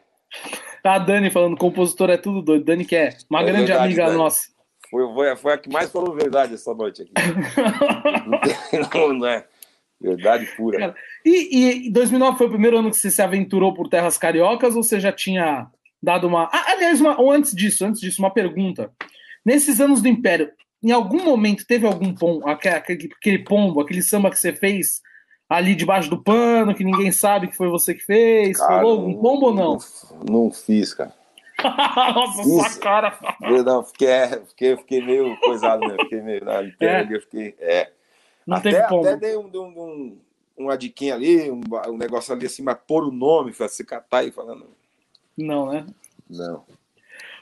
a 0.84 0.98
Dani 0.98 1.30
falando, 1.30 1.58
compositor 1.58 2.10
é 2.10 2.18
tudo 2.18 2.42
doido. 2.42 2.64
Dani 2.66 2.86
que 2.86 2.96
é 2.96 3.10
uma 3.30 3.42
É 3.42 3.44
grande 3.44 3.66
verdade, 3.68 3.84
amiga 3.88 4.06
Dani. 4.06 4.18
nossa. 4.18 4.42
Foi, 4.90 5.14
foi, 5.14 5.36
foi 5.36 5.54
a 5.54 5.58
que 5.58 5.70
mais 5.70 5.92
falou 5.92 6.14
verdade 6.16 6.54
essa 6.54 6.74
noite 6.74 7.02
aqui. 7.02 7.12
Não, 8.94 9.14
não 9.14 9.28
é. 9.28 9.46
Verdade 10.06 10.46
pura. 10.56 10.80
Cara, 10.80 10.96
E, 11.26 11.88
e 11.88 11.92
2009 11.92 12.38
foi 12.38 12.48
o 12.48 12.52
primeiro 12.52 12.78
ano 12.78 12.90
que 12.90 12.98
você 12.98 13.10
se 13.10 13.22
aventurou 13.22 13.74
por 13.74 13.88
terras 13.88 14.18
cariocas 14.18 14.76
ou 14.76 14.84
você 14.84 15.00
já 15.00 15.12
tinha 15.12 15.68
dado 16.02 16.28
uma. 16.28 16.50
Ah, 16.54 16.72
aliás, 16.72 17.02
uma... 17.02 17.20
ou 17.20 17.32
antes 17.32 17.54
disso, 17.54 17.86
antes 17.86 18.00
disso, 18.00 18.22
uma 18.22 18.32
pergunta. 18.32 18.92
Nesses 19.44 19.80
anos 19.80 20.02
do 20.02 20.08
Império, 20.08 20.52
em 20.84 20.92
algum 20.92 21.24
momento 21.24 21.66
teve 21.66 21.86
algum 21.86 22.14
pombo, 22.14 22.48
aquele, 22.48 23.10
aquele 23.18 23.40
pombo, 23.40 23.82
aquele 23.82 24.02
samba 24.02 24.30
que 24.30 24.38
você 24.38 24.54
fez 24.54 25.02
ali 25.50 25.76
debaixo 25.76 26.10
do 26.10 26.22
pano, 26.22 26.74
que 26.74 26.84
ninguém 26.84 27.12
sabe 27.12 27.48
que 27.48 27.56
foi 27.56 27.70
você 27.70 27.94
que 27.94 28.04
fez? 28.04 28.58
Cara, 28.58 28.82
Rolou 28.82 28.92
algum 29.00 29.14
pombo 29.22 29.46
ou 29.48 29.54
não? 29.54 29.78
Não 30.30 30.52
fiz, 30.52 30.94
cara. 30.94 31.14
Nossa, 32.14 32.44
sua 32.44 32.68
Isso. 32.68 32.80
cara. 32.80 33.18
Eu 33.42 33.64
não, 33.64 33.84
fiquei, 33.84 34.08
é, 34.08 34.28
fiquei, 34.48 34.78
fiquei 34.78 35.02
meio 35.02 35.38
coisado 35.40 35.80
mesmo. 35.82 36.04
Fiquei 36.04 36.22
meio 36.22 36.44
na 36.44 36.62
É? 36.82 37.08
eu 37.10 37.22
fiquei. 37.22 37.56
É. 37.60 37.90
Não 38.46 38.58
até, 38.58 38.72
teve 38.72 38.88
pombo. 38.88 39.08
até 39.08 39.18
dei 39.18 39.38
um, 39.38 39.50
um, 39.54 39.82
um, 39.82 40.18
uma 40.58 40.78
diquinha 40.78 41.16
ali, 41.16 41.50
um, 41.50 41.62
um 41.88 41.98
negócio 41.98 42.34
ali 42.34 42.46
assim, 42.46 42.62
mas 42.62 42.78
pôr 42.88 43.04
o 43.04 43.12
nome, 43.12 43.54
se 43.54 43.84
catar 43.84 44.24
e 44.24 44.32
falando. 44.32 44.68
Não, 45.38 45.72
né? 45.72 45.86
Não. 46.30 46.64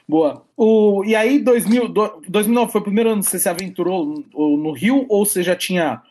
Boa. 0.06 0.44
O, 0.56 1.02
e 1.04 1.14
aí, 1.14 1.38
2000, 1.38 1.88
do- 1.88 2.22
2009 2.28 2.72
foi 2.72 2.80
o 2.80 2.84
primeiro 2.84 3.10
ano 3.10 3.22
que 3.22 3.30
você 3.30 3.38
se 3.38 3.48
aventurou 3.48 4.04
no, 4.04 4.56
no 4.56 4.72
Rio 4.72 5.06
ou 5.08 5.24
você 5.24 5.42
já 5.42 5.56
tinha 5.56 6.02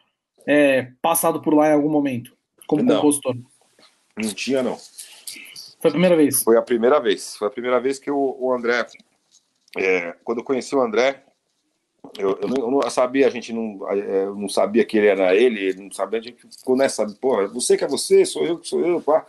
é, 0.48 0.92
passado 1.02 1.42
por 1.42 1.54
lá 1.54 1.70
em 1.70 1.74
algum 1.74 1.90
momento 1.90 2.36
como 2.66 2.82
Não. 2.84 2.96
compositor? 2.96 3.36
Não 4.18 4.34
tinha, 4.34 4.64
não. 4.64 4.78
Foi 5.80 5.90
a 5.90 5.92
primeira 5.92 6.16
vez. 6.16 6.44
Foi 6.44 6.58
a 6.58 6.62
primeira 6.62 7.00
vez. 7.00 7.36
Foi 7.36 7.48
a 7.48 7.52
primeira 7.52 7.80
vez 7.80 8.00
que 8.00 8.10
o, 8.10 8.38
o 8.40 8.54
André. 8.54 8.86
é, 9.78 10.16
quando 10.24 10.40
eu 10.40 10.44
conheci 10.44 10.76
o 10.76 10.82
André, 10.82 11.24
eu, 12.18 12.38
eu, 12.42 12.48
não, 12.48 12.58
eu 12.66 12.72
não 12.72 12.90
sabia, 12.90 13.28
a 13.28 13.30
gente 13.30 13.52
não, 13.54 13.80
é, 13.92 14.26
eu 14.26 14.36
não 14.36 14.50
sabia 14.50 14.84
que 14.86 14.98
ele 14.98 15.08
era 15.08 15.36
ele, 15.36 15.60
ele 15.60 15.84
não 15.84 15.92
sabia, 15.92 16.20
a 16.20 16.24
gente 16.24 16.38
ficou 16.58 16.76
nessa, 16.76 17.06
porra, 17.20 17.48
você 17.48 17.78
que 17.78 17.84
é 17.84 17.88
você, 17.88 18.26
sou 18.26 18.44
eu 18.46 18.58
que 18.58 18.68
sou 18.68 18.80
eu, 18.86 19.02
pá. 19.02 19.26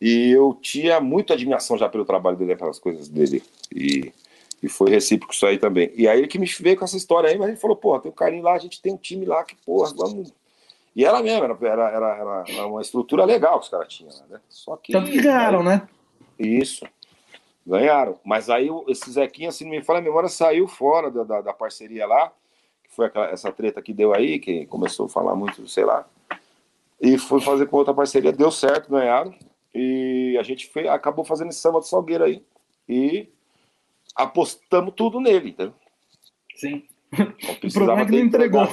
E 0.00 0.30
eu 0.30 0.58
tinha 0.60 1.00
muita 1.00 1.34
admiração 1.34 1.78
já 1.78 1.88
pelo 1.88 2.04
trabalho 2.04 2.36
dele, 2.36 2.56
pelas 2.56 2.78
coisas 2.78 3.08
dele. 3.08 3.42
E, 3.74 4.12
e 4.62 4.68
foi 4.68 4.90
recíproco 4.90 5.32
isso 5.32 5.46
aí 5.46 5.58
também. 5.58 5.90
E 5.94 6.06
aí 6.08 6.18
ele 6.18 6.26
que 6.28 6.38
me 6.38 6.46
veio 6.46 6.76
com 6.76 6.84
essa 6.84 6.96
história 6.96 7.30
aí, 7.30 7.38
mas 7.38 7.48
ele 7.48 7.56
falou, 7.56 7.76
porra, 7.76 8.00
tem 8.00 8.10
um 8.10 8.14
carinho 8.14 8.42
lá, 8.42 8.52
a 8.54 8.58
gente 8.58 8.82
tem 8.82 8.92
um 8.92 8.96
time 8.96 9.24
lá 9.24 9.44
que, 9.44 9.54
porra, 9.64 9.92
vamos. 9.96 10.32
E 10.94 11.04
era 11.04 11.22
mesmo, 11.22 11.44
era, 11.44 11.56
era, 11.62 11.88
era, 11.90 12.44
era- 12.46 12.66
uma 12.66 12.82
estrutura 12.82 13.24
legal 13.24 13.58
que 13.58 13.64
os 13.64 13.70
caras 13.70 13.88
tinham, 13.88 14.12
né? 14.28 14.40
Só 14.48 14.76
que. 14.76 14.92
Tanto 14.92 15.10
que 15.10 15.22
ganharam, 15.22 15.62
né? 15.62 15.88
Isso. 16.38 16.84
Ganharam. 17.66 18.18
Mas 18.24 18.50
aí 18.50 18.68
esse 18.88 19.10
Zequinha, 19.10 19.52
se 19.52 19.64
não 19.64 19.70
me 19.70 19.82
falha 19.82 19.98
a 20.00 20.02
memória, 20.02 20.28
saiu 20.28 20.66
fora 20.66 21.10
da, 21.10 21.22
da, 21.24 21.40
da 21.40 21.52
parceria 21.52 22.06
lá, 22.06 22.32
que 22.84 22.90
foi 22.94 23.06
aquela- 23.06 23.28
essa 23.30 23.52
treta 23.52 23.80
que 23.80 23.92
deu 23.92 24.12
aí, 24.14 24.38
que 24.38 24.66
começou 24.66 25.06
a 25.06 25.08
falar 25.08 25.34
muito, 25.34 25.66
sei 25.68 25.84
lá. 25.84 26.04
E 27.00 27.18
foi 27.18 27.40
fazer 27.40 27.66
com 27.66 27.76
outra 27.76 27.94
parceria, 27.94 28.32
deu 28.32 28.50
certo, 28.50 28.90
ganharam. 28.90 29.34
E 29.74 30.36
a 30.38 30.42
gente 30.42 30.66
fez, 30.68 30.88
acabou 30.88 31.24
fazendo 31.24 31.48
esse 31.50 31.58
samba 31.60 31.78
do 31.80 31.86
Salgueiro 31.86 32.24
aí. 32.24 32.44
E 32.88 33.28
apostamos 34.14 34.94
tudo 34.94 35.20
nele, 35.20 35.50
entendeu? 35.50 35.74
Sim. 36.56 36.84
O 37.64 37.72
problema 37.72 38.02
é 38.02 38.04
que 38.06 38.12
não 38.12 38.18
entregou. 38.18 38.68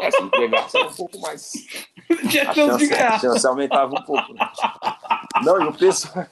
É, 0.00 0.10
se 0.10 0.22
entregasse 0.22 0.76
era 0.78 0.88
um 0.88 0.94
pouco 0.94 1.18
mais. 1.20 1.52
Tinha 2.30 2.48
A 2.50 2.54
chance 2.54 2.86
de 2.88 2.94
a 2.94 3.18
chance 3.18 3.46
aumentava 3.46 3.94
um 3.94 4.02
pouco. 4.04 4.32
né? 4.32 4.50
Não, 5.44 5.60
e 5.62 5.68
o 5.68 5.72
pessoal, 5.76 6.26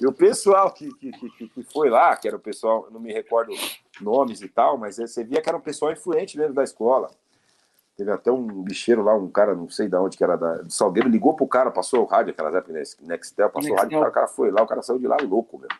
e 0.00 0.06
o 0.06 0.12
pessoal 0.12 0.70
que, 0.72 0.92
que, 0.94 1.10
que, 1.12 1.48
que 1.48 1.62
foi 1.64 1.88
lá, 1.90 2.16
que 2.16 2.26
era 2.28 2.36
o 2.36 2.40
pessoal, 2.40 2.88
não 2.90 3.00
me 3.00 3.12
recordo 3.12 3.52
nomes 4.00 4.40
e 4.42 4.48
tal, 4.48 4.76
mas 4.78 4.96
você 4.96 5.24
via 5.24 5.40
que 5.42 5.48
era 5.48 5.58
um 5.58 5.60
pessoal 5.62 5.92
influente 5.92 6.36
mesmo 6.38 6.54
da 6.54 6.64
escola. 6.64 7.10
Teve 7.96 8.12
até 8.12 8.30
um 8.30 8.46
bicheiro 8.62 9.02
lá, 9.02 9.14
um 9.16 9.28
cara, 9.28 9.54
não 9.56 9.68
sei 9.68 9.88
de 9.88 9.96
onde, 9.96 10.16
que 10.16 10.22
era 10.22 10.36
da, 10.36 10.58
do 10.58 10.70
Salgueiro, 10.70 11.08
ligou 11.08 11.34
pro 11.34 11.48
cara, 11.48 11.70
passou 11.70 12.02
o 12.02 12.06
rádio, 12.06 12.30
aquelas 12.30 12.54
épocas, 12.54 12.96
né, 13.00 13.08
Nextel, 13.08 13.50
passou 13.50 13.72
o 13.72 13.74
rádio, 13.74 13.90
Nextel. 13.98 14.08
o 14.10 14.12
cara 14.14 14.28
foi 14.28 14.50
lá, 14.52 14.62
o 14.62 14.66
cara 14.66 14.82
saiu 14.82 15.00
de 15.00 15.06
lá 15.08 15.16
louco 15.20 15.58
mesmo. 15.58 15.76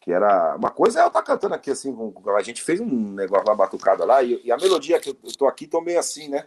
Que 0.00 0.10
era. 0.10 0.56
Uma 0.56 0.70
coisa 0.70 0.98
é 0.98 1.02
eu 1.04 1.06
estar 1.06 1.22
cantando 1.22 1.54
aqui, 1.54 1.70
assim, 1.70 1.94
com- 1.94 2.30
a 2.30 2.42
gente 2.42 2.60
fez 2.60 2.80
um 2.80 3.12
negócio 3.12 3.46
lá, 3.46 3.54
batucada 3.54 4.04
lá, 4.04 4.20
e, 4.20 4.40
e 4.44 4.50
a 4.50 4.56
melodia 4.56 4.98
que 4.98 5.10
eu, 5.10 5.16
eu 5.22 5.32
tô 5.36 5.46
aqui, 5.46 5.68
tô 5.68 5.80
meio 5.80 6.00
assim, 6.00 6.28
né? 6.28 6.44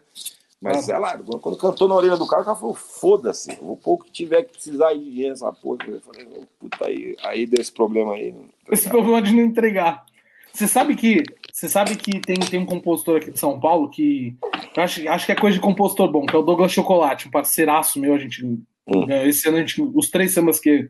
Mas 0.73 0.89
ela, 0.89 1.17
quando 1.41 1.57
cantou 1.57 1.87
na 1.87 1.95
orelha 1.95 2.17
do 2.17 2.27
cara, 2.27 2.41
o 2.41 2.45
cara 2.45 2.57
falou, 2.57 2.75
foda-se, 2.75 3.57
o 3.61 3.77
pouco 3.77 4.05
que 4.05 4.11
tiver 4.11 4.43
que 4.43 4.53
precisar 4.53 4.93
de 4.93 5.03
dinheiro 5.03 5.33
essa 5.33 5.51
porra. 5.51 5.77
Eu 5.87 6.01
falei, 6.01 6.27
puta, 6.59 6.85
aí, 6.85 7.15
aí 7.23 7.45
deu 7.45 7.61
esse 7.61 7.71
problema 7.71 8.13
aí. 8.13 8.31
né? 8.31 8.45
Esse 8.71 8.89
problema 8.89 9.21
de 9.21 9.33
não 9.33 9.43
entregar. 9.43 10.05
Você 10.51 10.67
sabe 10.67 10.95
que 10.95 11.23
você 11.51 11.69
sabe 11.69 11.95
que 11.95 12.19
tem, 12.19 12.35
tem 12.35 12.59
um 12.59 12.65
compositor 12.65 13.17
aqui 13.17 13.31
de 13.31 13.39
São 13.39 13.59
Paulo 13.59 13.89
que 13.89 14.35
eu 14.75 14.83
acho, 14.83 15.07
acho 15.07 15.25
que 15.25 15.31
é 15.31 15.35
coisa 15.35 15.55
de 15.55 15.61
compositor 15.61 16.09
bom, 16.11 16.25
que 16.25 16.35
é 16.35 16.39
o 16.39 16.43
Douglas 16.43 16.71
Chocolate, 16.71 17.27
um 17.27 17.31
parceiraço 17.31 17.99
meu. 17.99 18.13
A 18.13 18.17
gente 18.17 18.43
Hum. 18.87 19.05
esse 19.25 19.47
ano 19.47 19.57
a 19.57 19.59
gente, 19.61 19.81
os 19.81 20.09
três 20.09 20.33
sambas 20.33 20.59
que, 20.59 20.89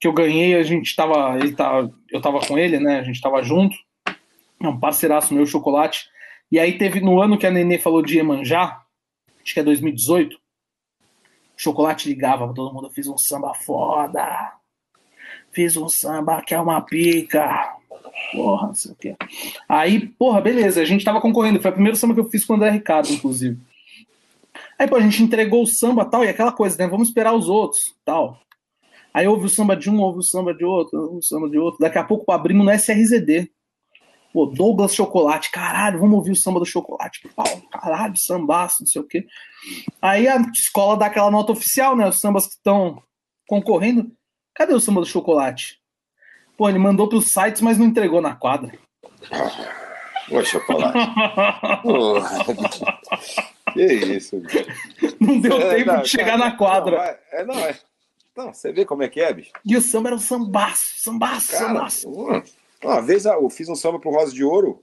que 0.00 0.08
eu 0.08 0.12
ganhei, 0.12 0.54
a 0.54 0.62
gente 0.62 0.94
tava, 0.96 1.38
ele 1.38 1.52
tá, 1.52 1.88
eu 2.10 2.20
tava 2.20 2.40
com 2.40 2.58
ele, 2.58 2.78
né? 2.78 2.98
A 2.98 3.02
gente 3.02 3.20
tava 3.20 3.42
junto. 3.42 3.76
É 4.62 4.68
um 4.68 4.78
parceiraço 4.78 5.34
meu, 5.34 5.46
Chocolate. 5.46 6.08
E 6.50 6.58
aí 6.58 6.78
teve 6.78 7.00
no 7.00 7.20
ano 7.20 7.38
que 7.38 7.46
a 7.46 7.50
Nenê 7.50 7.78
falou 7.78 8.02
de 8.02 8.16
Iemanjá, 8.16 8.80
acho 9.48 9.54
que 9.54 9.60
é 9.60 9.64
2018. 9.64 10.36
O 10.36 10.40
Chocolate 11.56 12.08
ligava 12.08 12.44
pra 12.44 12.54
todo 12.54 12.72
mundo, 12.72 12.86
eu 12.88 12.92
fiz 12.92 13.08
um 13.08 13.16
samba 13.16 13.54
foda. 13.54 14.52
Fiz 15.50 15.76
um 15.76 15.88
samba 15.88 16.42
que 16.42 16.54
é 16.54 16.60
uma 16.60 16.82
pica. 16.82 17.76
Porra, 18.32 18.66
não 18.68 18.74
sei 18.74 18.92
o 18.92 18.94
quê. 18.94 19.16
Aí, 19.68 20.06
porra, 20.06 20.40
beleza, 20.40 20.82
a 20.82 20.84
gente 20.84 21.04
tava 21.04 21.20
concorrendo. 21.20 21.60
Foi 21.60 21.70
o 21.70 21.74
primeiro 21.74 21.96
samba 21.96 22.14
que 22.14 22.20
eu 22.20 22.28
fiz 22.28 22.44
com 22.44 22.52
o 22.52 22.56
André 22.56 22.70
Ricardo, 22.70 23.10
inclusive. 23.10 23.58
Aí, 24.78 24.86
pô, 24.86 24.96
a 24.96 25.00
gente 25.00 25.22
entregou 25.22 25.62
o 25.62 25.66
samba 25.66 26.04
tal, 26.04 26.24
e 26.24 26.28
aquela 26.28 26.52
coisa, 26.52 26.76
né? 26.78 26.86
Vamos 26.86 27.08
esperar 27.08 27.32
os 27.32 27.48
outros, 27.48 27.96
tal. 28.04 28.38
Aí 29.14 29.26
houve 29.26 29.46
o 29.46 29.48
samba 29.48 29.74
de 29.74 29.88
um, 29.88 30.00
houve 30.00 30.18
o 30.18 30.22
samba 30.22 30.54
de 30.54 30.64
outro, 30.64 31.16
o 31.16 31.22
samba 31.22 31.48
de 31.48 31.58
outro. 31.58 31.80
Daqui 31.80 31.98
a 31.98 32.04
pouco 32.04 32.30
abrimos 32.30 32.64
no 32.64 32.72
SRZD. 32.72 33.50
Pô, 34.32 34.46
Douglas 34.46 34.94
Chocolate, 34.94 35.50
caralho, 35.50 35.98
vamos 36.00 36.14
ouvir 36.16 36.32
o 36.32 36.36
samba 36.36 36.60
do 36.60 36.66
Chocolate. 36.66 37.26
Pau, 37.34 37.46
caralho, 37.72 38.16
sambaço, 38.16 38.76
não 38.80 38.86
sei 38.86 39.00
o 39.00 39.06
quê. 39.06 39.26
Aí 40.02 40.28
a 40.28 40.36
escola 40.52 40.96
dá 40.96 41.06
aquela 41.06 41.30
nota 41.30 41.52
oficial, 41.52 41.96
né? 41.96 42.06
Os 42.06 42.20
sambas 42.20 42.46
que 42.46 42.54
estão 42.54 43.02
concorrendo. 43.48 44.10
Cadê 44.54 44.74
o 44.74 44.80
samba 44.80 45.00
do 45.00 45.06
Chocolate? 45.06 45.78
Pô, 46.56 46.68
ele 46.68 46.78
mandou 46.78 47.08
pros 47.08 47.32
sites, 47.32 47.62
mas 47.62 47.78
não 47.78 47.86
entregou 47.86 48.20
na 48.20 48.34
quadra. 48.34 48.72
Ô, 50.30 50.44
chocolate. 50.44 50.98
Que 53.72 53.82
isso, 53.84 54.40
bicho. 54.40 54.66
Não 55.20 55.40
deu 55.40 55.60
É, 55.60 55.74
tempo 55.76 55.92
não, 55.92 56.02
de 56.02 56.08
chegar 56.08 56.26
cara, 56.26 56.38
na 56.38 56.56
quadra. 56.56 56.96
Não, 56.96 57.02
é, 57.04 57.20
é, 57.32 57.44
não, 57.44 57.54
é. 57.60 57.78
Não, 58.36 58.52
você 58.54 58.72
vê 58.72 58.84
como 58.84 59.02
é 59.02 59.08
que 59.08 59.20
é, 59.20 59.32
bicho. 59.32 59.50
E 59.64 59.76
o 59.76 59.80
samba 59.82 60.08
era 60.10 60.16
um 60.16 60.20
sambaço, 60.20 61.00
sambaço, 61.00 61.52
Cara, 61.52 61.66
sambaço. 61.66 62.10
uma, 62.10 62.42
uma 62.82 63.00
vez 63.00 63.26
ah, 63.26 63.34
eu 63.34 63.50
fiz 63.50 63.68
um 63.68 63.74
samba 63.74 63.98
pro 63.98 64.10
Rosa 64.10 64.32
de 64.32 64.44
Ouro. 64.44 64.82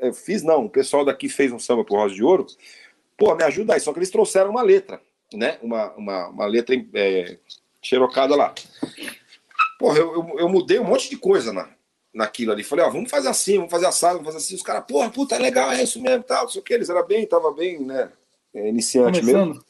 eu 0.00 0.12
fiz, 0.12 0.42
não, 0.42 0.66
o 0.66 0.70
pessoal 0.70 1.04
daqui 1.04 1.28
fez 1.28 1.52
um 1.52 1.58
samba 1.58 1.84
pro 1.84 1.96
Rosa 1.96 2.14
de 2.14 2.22
Ouro. 2.22 2.46
Pô, 3.16 3.34
me 3.34 3.44
ajuda 3.44 3.74
aí. 3.74 3.80
Só 3.80 3.92
que 3.92 3.98
eles 3.98 4.10
trouxeram 4.10 4.50
uma 4.50 4.62
letra, 4.62 5.00
né? 5.32 5.58
Uma, 5.62 5.92
uma, 5.94 6.28
uma 6.28 6.46
letra 6.46 6.74
é, 6.94 7.38
xerocada 7.82 8.34
lá. 8.34 8.54
Porra, 9.78 9.98
eu, 9.98 10.12
eu, 10.12 10.38
eu 10.40 10.48
mudei 10.48 10.78
um 10.78 10.84
monte 10.84 11.08
de 11.08 11.16
coisa 11.16 11.52
na, 11.52 11.68
naquilo 12.12 12.52
ali. 12.52 12.64
Falei, 12.64 12.84
ó, 12.84 12.90
vamos 12.90 13.10
fazer 13.10 13.28
assim, 13.28 13.56
vamos 13.56 13.70
fazer 13.70 13.86
assado, 13.86 14.18
vamos 14.18 14.32
fazer 14.32 14.44
assim. 14.44 14.54
Os 14.54 14.62
caras, 14.62 14.84
porra, 14.86 15.10
puta, 15.10 15.36
é 15.36 15.38
legal, 15.38 15.70
é 15.70 15.82
isso 15.82 16.00
mesmo, 16.00 16.24
tal, 16.24 16.44
não 16.44 16.50
sei 16.50 16.60
o 16.60 16.64
que. 16.64 16.74
Eles 16.74 16.88
eram 16.88 17.06
bem, 17.06 17.26
tava 17.26 17.52
bem, 17.52 17.80
né? 17.80 18.10
é, 18.56 18.68
Iniciante 18.68 19.22
mesmo. 19.22 19.40
Começando. 19.40 19.64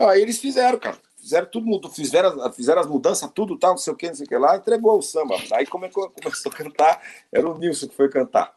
Aí 0.00 0.22
eles 0.22 0.38
fizeram, 0.38 0.78
cara. 0.78 0.98
Fizeram 1.28 1.46
tudo, 1.50 1.90
fizeram, 1.90 2.52
fizeram 2.52 2.80
as 2.80 2.86
mudanças, 2.86 3.30
tudo 3.34 3.58
tal, 3.58 3.72
não 3.72 3.78
sei 3.78 3.92
o 3.92 3.96
que, 3.96 4.08
não 4.08 4.14
sei 4.14 4.26
o 4.26 4.28
que 4.28 4.36
lá, 4.38 4.56
entregou 4.56 4.98
o 4.98 5.02
samba. 5.02 5.36
Aí 5.52 5.66
come- 5.66 5.90
começou 5.90 6.50
a 6.50 6.54
cantar, 6.54 7.02
era 7.32 7.48
o 7.48 7.58
Nilson 7.58 7.88
que 7.88 7.94
foi 7.94 8.08
cantar. 8.08 8.56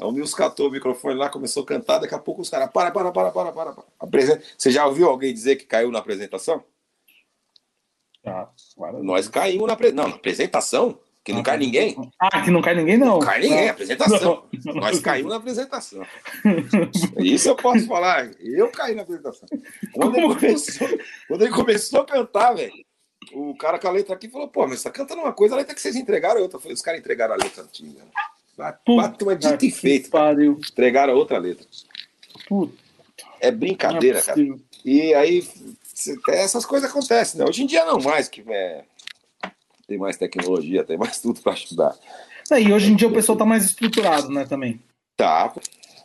Aí 0.00 0.06
o 0.06 0.12
Nilson 0.12 0.36
catou 0.36 0.68
o 0.68 0.70
microfone 0.70 1.14
lá, 1.14 1.28
começou 1.28 1.62
a 1.62 1.66
cantar, 1.66 1.98
daqui 1.98 2.14
a 2.14 2.18
pouco 2.18 2.40
os 2.42 2.50
caras, 2.50 2.70
para, 2.72 2.90
para, 2.90 3.12
para, 3.12 3.30
para, 3.30 3.52
para. 3.52 3.72
para. 3.72 3.84
Você 4.56 4.70
já 4.70 4.86
ouviu 4.86 5.08
alguém 5.08 5.32
dizer 5.32 5.56
que 5.56 5.66
caiu 5.66 5.90
na 5.92 5.98
apresentação? 5.98 6.64
Ah, 8.24 8.48
Nós 9.02 9.28
caímos 9.28 9.66
na, 9.66 9.74
apre- 9.74 9.92
não, 9.92 10.08
na 10.08 10.16
apresentação, 10.16 10.98
que 11.26 11.32
não 11.32 11.42
cai 11.42 11.58
ninguém. 11.58 11.96
Ah, 12.20 12.40
que 12.40 12.52
não 12.52 12.62
cai 12.62 12.76
ninguém, 12.76 12.96
não. 12.96 13.18
Não 13.18 13.18
cai 13.18 13.40
ninguém, 13.40 13.64
Não. 13.64 13.70
apresentação. 13.72 14.44
Não. 14.64 14.74
Nós 14.74 15.00
caímos 15.00 15.30
na 15.30 15.38
apresentação. 15.38 16.06
Isso 17.18 17.48
eu 17.48 17.56
posso 17.56 17.84
falar. 17.88 18.30
Eu 18.38 18.70
caí 18.70 18.94
na 18.94 19.02
apresentação. 19.02 19.48
Quando 19.92 20.16
ele 20.16 20.32
começou, 20.32 20.88
quando 21.26 21.42
ele 21.42 21.50
começou 21.50 22.00
a 22.02 22.06
cantar, 22.06 22.54
velho, 22.54 22.72
o 23.32 23.56
cara 23.56 23.76
com 23.76 23.88
a 23.88 23.90
letra 23.90 24.14
aqui 24.14 24.28
falou: 24.28 24.46
pô, 24.46 24.68
mas 24.68 24.78
você 24.78 24.84
tá 24.84 24.92
cantando 24.92 25.22
uma 25.22 25.32
coisa, 25.32 25.56
a 25.56 25.58
letra 25.58 25.74
que 25.74 25.80
vocês 25.80 25.96
entregaram 25.96 26.38
é 26.38 26.42
outra. 26.44 26.60
Falei, 26.60 26.74
os 26.74 26.80
caras 26.82 27.00
entregaram 27.00 27.34
a 27.34 27.38
letra 27.38 27.64
antiga. 27.64 28.02
Bate 28.56 29.24
uma 29.24 29.34
dita 29.34 29.66
e. 29.66 30.00
Pariu. 30.08 30.60
Entregaram 30.60 31.14
outra 31.16 31.38
letra. 31.38 31.66
Puta, 32.48 32.72
É 33.40 33.46
não 33.46 33.48
é 33.48 33.50
brincadeira, 33.50 34.22
cara. 34.22 34.40
E 34.84 35.12
aí, 35.12 35.44
essas 36.28 36.64
coisas 36.64 36.88
acontecem, 36.88 37.40
né? 37.40 37.46
Hoje 37.48 37.64
em 37.64 37.66
dia 37.66 37.84
não 37.84 37.98
mais, 37.98 38.28
que 38.28 38.44
é, 38.48 38.84
tem 39.86 39.98
mais 39.98 40.16
tecnologia, 40.16 40.84
tem 40.84 40.96
mais 40.96 41.18
tudo 41.22 41.40
para 41.40 41.52
ajudar. 41.52 41.96
É, 42.50 42.60
E 42.60 42.72
hoje 42.72 42.92
em 42.92 42.96
dia 42.96 43.08
o 43.08 43.12
pessoal 43.12 43.36
tá 43.36 43.44
mais 43.44 43.64
estruturado, 43.64 44.30
né, 44.30 44.44
também. 44.44 44.80
Tá, 45.16 45.48
tá. 45.48 45.60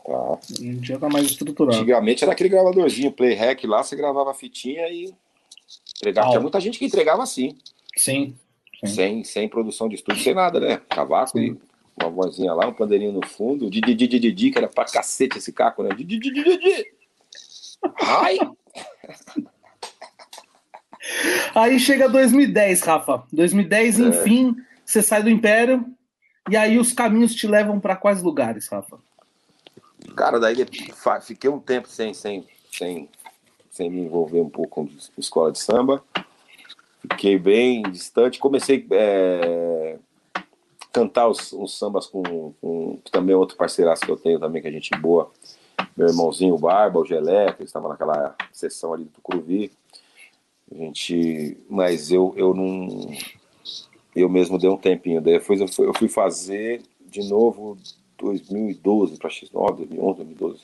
Hoje 0.05 0.67
em 0.67 0.77
dia 0.79 0.97
tá 0.97 1.09
mais 1.09 1.25
estruturado. 1.25 1.77
Antigamente 1.77 2.23
era 2.23 2.33
aquele 2.33 2.49
gravadorzinho, 2.49 3.11
play 3.11 3.33
rec 3.33 3.63
lá, 3.65 3.83
você 3.83 3.95
gravava 3.95 4.31
a 4.31 4.33
fitinha 4.33 4.87
e 4.89 5.13
entregava. 5.97 6.29
Tinha 6.29 6.39
muita 6.41 6.59
gente 6.59 6.79
que 6.79 6.85
entregava 6.85 7.21
assim, 7.23 7.57
Sim. 7.95 8.35
Sim. 8.83 8.87
sem, 8.87 9.23
sem 9.23 9.49
produção 9.49 9.87
de 9.87 9.95
estúdio, 9.95 10.23
sem 10.23 10.33
nada, 10.33 10.59
né? 10.59 10.81
Cavaco 10.89 11.37
e 11.39 11.55
uma 12.01 12.09
vozinha 12.09 12.53
lá, 12.53 12.67
um 12.67 12.73
pandeirinho 12.73 13.11
no 13.11 13.25
fundo, 13.25 13.69
Didi, 13.69 13.93
Didi, 13.93 14.19
Didi, 14.19 14.49
que 14.49 14.57
era 14.57 14.67
pra 14.67 14.85
cacete 14.85 15.37
esse 15.37 15.53
caco, 15.53 15.83
né? 15.83 15.89
Didi, 15.93 16.17
Didi, 16.17 16.43
Didi. 16.43 16.85
Ai! 17.99 18.39
Aí 21.55 21.79
chega 21.79 22.07
2010, 22.07 22.81
Rafa. 22.81 23.23
2010, 23.31 23.99
É. 23.99 24.03
enfim, 24.03 24.55
você 24.85 25.01
sai 25.01 25.23
do 25.23 25.29
Império. 25.29 25.85
E 26.49 26.57
aí 26.57 26.77
os 26.77 26.91
caminhos 26.93 27.35
te 27.35 27.47
levam 27.47 27.79
pra 27.79 27.95
quais 27.95 28.21
lugares, 28.21 28.67
Rafa? 28.67 28.97
Cara, 30.15 30.39
daí 30.39 30.55
fiquei 31.21 31.49
um 31.49 31.59
tempo 31.59 31.87
sem, 31.87 32.13
sem, 32.13 32.45
sem, 32.71 33.09
sem 33.69 33.89
me 33.89 34.01
envolver 34.01 34.41
um 34.41 34.49
pouco 34.49 34.85
com 34.85 34.89
escola 35.17 35.51
de 35.51 35.59
samba. 35.59 36.03
Fiquei 37.01 37.37
bem 37.37 37.83
distante. 37.83 38.39
Comecei 38.39 38.85
a 38.91 39.97
cantar 40.91 41.27
os, 41.27 41.53
os 41.53 41.77
sambas 41.77 42.07
com, 42.07 42.53
com 42.59 42.99
também 43.11 43.35
outro 43.35 43.55
parceiraço 43.55 44.03
que 44.03 44.11
eu 44.11 44.17
tenho 44.17 44.39
também, 44.39 44.61
que 44.61 44.67
a 44.67 44.71
gente 44.71 44.91
boa. 44.97 45.31
Meu 45.95 46.07
irmãozinho 46.07 46.57
Barba, 46.57 46.99
o 46.99 47.05
Gelé, 47.05 47.53
que 47.53 47.61
eles 47.61 47.69
estavam 47.69 47.89
naquela 47.89 48.35
sessão 48.51 48.93
ali 48.93 49.05
do 49.05 49.11
Tucuruvi. 49.11 49.71
A 50.71 50.77
gente, 50.77 51.57
mas 51.69 52.11
eu, 52.11 52.33
eu 52.37 52.53
não. 52.53 53.11
Eu 54.15 54.29
mesmo 54.29 54.57
dei 54.57 54.69
um 54.69 54.77
tempinho. 54.77 55.21
Depois 55.21 55.59
eu 55.59 55.67
fui, 55.67 55.87
eu 55.87 55.93
fui 55.93 56.07
fazer 56.07 56.81
de 57.05 57.27
novo 57.27 57.77
2012 58.17 59.17
para 59.17 59.29
X9, 59.29 59.75
2011, 59.77 60.17
2012. 60.17 60.59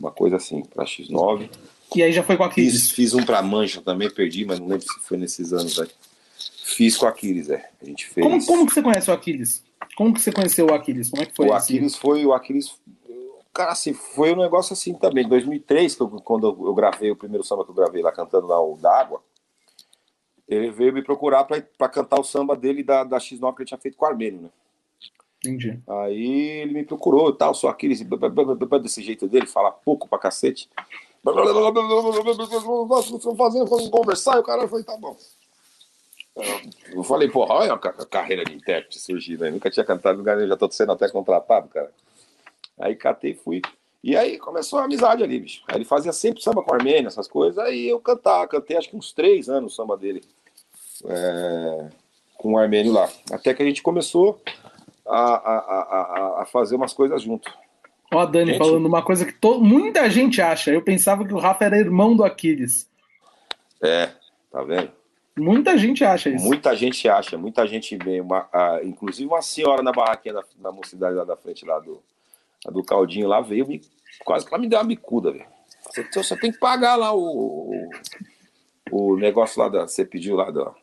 Uma 0.00 0.10
coisa 0.10 0.36
assim, 0.36 0.62
para 0.62 0.84
X9. 0.84 1.50
E 1.94 2.02
aí 2.02 2.12
já 2.12 2.22
foi 2.22 2.36
com 2.36 2.44
a 2.44 2.50
Fiz, 2.50 2.72
Kids. 2.72 2.92
fiz 2.92 3.14
um 3.14 3.24
para 3.24 3.42
Mancha 3.42 3.80
também, 3.80 4.10
perdi, 4.10 4.44
mas 4.44 4.58
não 4.58 4.68
lembro 4.68 4.84
se 4.84 5.00
foi 5.00 5.16
nesses 5.16 5.52
anos 5.52 5.78
aí. 5.80 5.88
Fiz 6.64 6.96
com 6.96 7.06
o 7.06 7.08
Aquiles, 7.08 7.48
é. 7.48 7.70
A 7.82 7.84
gente 7.84 8.06
fez. 8.06 8.26
Como, 8.26 8.46
como 8.46 8.66
que 8.66 8.74
você 8.74 8.82
conhece 8.82 9.10
o 9.10 9.14
Aquiles? 9.14 9.64
Como 9.96 10.14
que 10.14 10.20
você 10.20 10.30
conheceu 10.30 10.66
o 10.66 10.74
Aquiles? 10.74 11.10
Como 11.10 11.22
é 11.22 11.26
que 11.26 11.34
foi? 11.34 11.48
o 11.48 11.52
Aquiles 11.52 11.96
foi 11.96 12.24
o 12.24 12.32
Aquiles. 12.32 12.74
Cara, 13.58 13.72
assim, 13.72 13.92
foi 13.92 14.32
um 14.32 14.36
negócio 14.36 14.72
assim 14.72 14.94
também. 14.94 15.24
Em 15.24 15.28
2003, 15.28 15.96
que 15.96 16.00
eu- 16.00 16.08
quando 16.22 16.46
eu, 16.46 16.72
gravei 16.74 17.10
o 17.10 17.16
primeiro 17.16 17.42
samba 17.42 17.64
que 17.64 17.70
eu 17.72 17.74
gravei 17.74 18.00
lá 18.00 18.12
cantando 18.12 18.46
lá 18.46 18.62
o 18.62 18.76
da 18.76 19.00
água, 19.00 19.20
ele 20.46 20.70
veio 20.70 20.92
me 20.92 21.02
procurar 21.02 21.42
para 21.42 21.88
cantar 21.88 22.20
o 22.20 22.22
samba 22.22 22.54
dele 22.54 22.84
da, 22.84 23.02
da 23.02 23.18
X9 23.18 23.56
que 23.56 23.62
ele 23.62 23.66
tinha 23.66 23.76
feito 23.78 23.96
com 23.96 24.04
o 24.04 24.08
Armênio, 24.08 24.42
né? 24.42 24.48
Entendi. 25.44 25.80
Aí 25.88 26.60
ele 26.62 26.72
me 26.72 26.84
procurou 26.84 27.30
e 27.30 27.32
tal, 27.32 27.52
só 27.52 27.66
aquele 27.68 27.96
desse 28.80 29.02
jeito 29.02 29.26
dele, 29.26 29.46
fala 29.48 29.72
pouco 29.72 30.08
pra 30.08 30.20
cacete. 30.20 30.70
Fazendo, 33.36 33.66
vamos 33.66 33.88
conversar, 33.88 34.36
e 34.36 34.38
o 34.38 34.44
cara 34.44 34.68
foi, 34.68 34.84
tá 34.84 34.96
bom. 34.96 35.16
Eu 36.92 37.02
falei, 37.02 37.28
porra, 37.28 37.54
olha 37.54 37.72
a 37.72 37.78
ca- 37.78 37.92
a 37.98 38.06
carreira 38.06 38.44
de 38.44 38.54
intérprete 38.54 39.00
surgindo 39.00 39.42
aí. 39.44 39.50
Nunca 39.50 39.68
tinha 39.68 39.84
cantado 39.84 40.14
em 40.14 40.18
lugar 40.18 40.36
nenhum, 40.36 40.48
já 40.48 40.56
tô 40.56 40.70
sendo 40.70 40.92
até 40.92 41.08
contratado, 41.08 41.66
cara. 41.66 41.90
Aí 42.78 42.94
catei 42.94 43.32
e 43.32 43.34
fui. 43.34 43.62
E 44.02 44.16
aí 44.16 44.38
começou 44.38 44.78
a 44.78 44.84
amizade 44.84 45.22
ali, 45.24 45.40
bicho. 45.40 45.62
Aí 45.68 45.76
ele 45.76 45.84
fazia 45.84 46.12
sempre 46.12 46.42
samba 46.42 46.62
com 46.62 46.72
Armênia, 46.74 47.08
essas 47.08 47.26
coisas. 47.26 47.58
Aí 47.58 47.88
eu 47.88 47.98
cantava, 48.00 48.46
cantei 48.46 48.76
acho 48.76 48.88
que 48.90 48.96
uns 48.96 49.12
três 49.12 49.48
anos 49.48 49.72
o 49.72 49.76
samba 49.76 49.96
dele. 49.96 50.22
é, 51.04 51.88
com 52.36 52.52
o 52.52 52.58
Armênio 52.58 52.92
lá. 52.92 53.08
Até 53.32 53.52
que 53.54 53.62
a 53.62 53.66
gente 53.66 53.82
começou 53.82 54.40
a, 55.06 55.18
a, 55.18 55.58
a, 55.58 55.80
a- 56.38 56.42
a 56.42 56.46
fazer 56.46 56.76
umas 56.76 56.92
coisas 56.92 57.20
junto. 57.22 57.52
Ó, 58.12 58.20
a 58.20 58.24
Dani 58.24 58.52
Gente. 58.52 58.58
falando 58.58 58.86
uma 58.86 59.02
coisa 59.02 59.24
que 59.26 59.32
to- 59.32 59.60
muita 59.60 60.08
gente 60.08 60.40
acha. 60.40 60.70
Eu 60.70 60.82
pensava 60.82 61.26
que 61.26 61.34
o 61.34 61.38
Rafa 61.38 61.64
era 61.64 61.76
irmão 61.78 62.16
do 62.16 62.24
Aquiles. 62.24 62.88
É, 63.82 64.10
tá 64.50 64.62
vendo? 64.62 64.90
Muita 65.36 65.76
gente 65.78 66.04
acha 66.04 66.30
isso. 66.30 66.44
Muita 66.44 66.74
gente 66.74 67.08
acha, 67.08 67.36
muita 67.38 67.66
gente 67.66 67.96
vê, 67.96 68.20
uma, 68.20 68.48
a- 68.52 68.80
inclusive 68.82 69.28
uma 69.28 69.42
senhora 69.42 69.82
na 69.82 69.92
barraquinha 69.92 70.34
da, 70.34 70.44
da 70.56 70.72
mocidade 70.72 71.14
lá 71.16 71.24
da 71.24 71.36
frente 71.36 71.64
lá 71.64 71.78
do, 71.78 72.02
a 72.66 72.70
do 72.70 72.82
Caldinho 72.82 73.28
lá 73.28 73.40
veio, 73.40 73.80
quase 74.24 74.46
que 74.46 74.52
ela 74.52 74.60
me 74.60 74.68
deu 74.68 74.78
uma 74.78 74.84
bicuda, 74.84 75.32
velho. 75.32 75.46
Você, 75.90 76.04
você 76.12 76.36
tem 76.36 76.52
que 76.52 76.58
pagar 76.58 76.96
lá 76.96 77.12
o, 77.14 77.88
o, 78.90 79.12
o 79.12 79.16
negócio 79.16 79.60
lá 79.60 79.68
da. 79.68 79.86
Você 79.86 80.04
pediu 80.04 80.36
lá 80.36 80.50
do, 80.50 80.74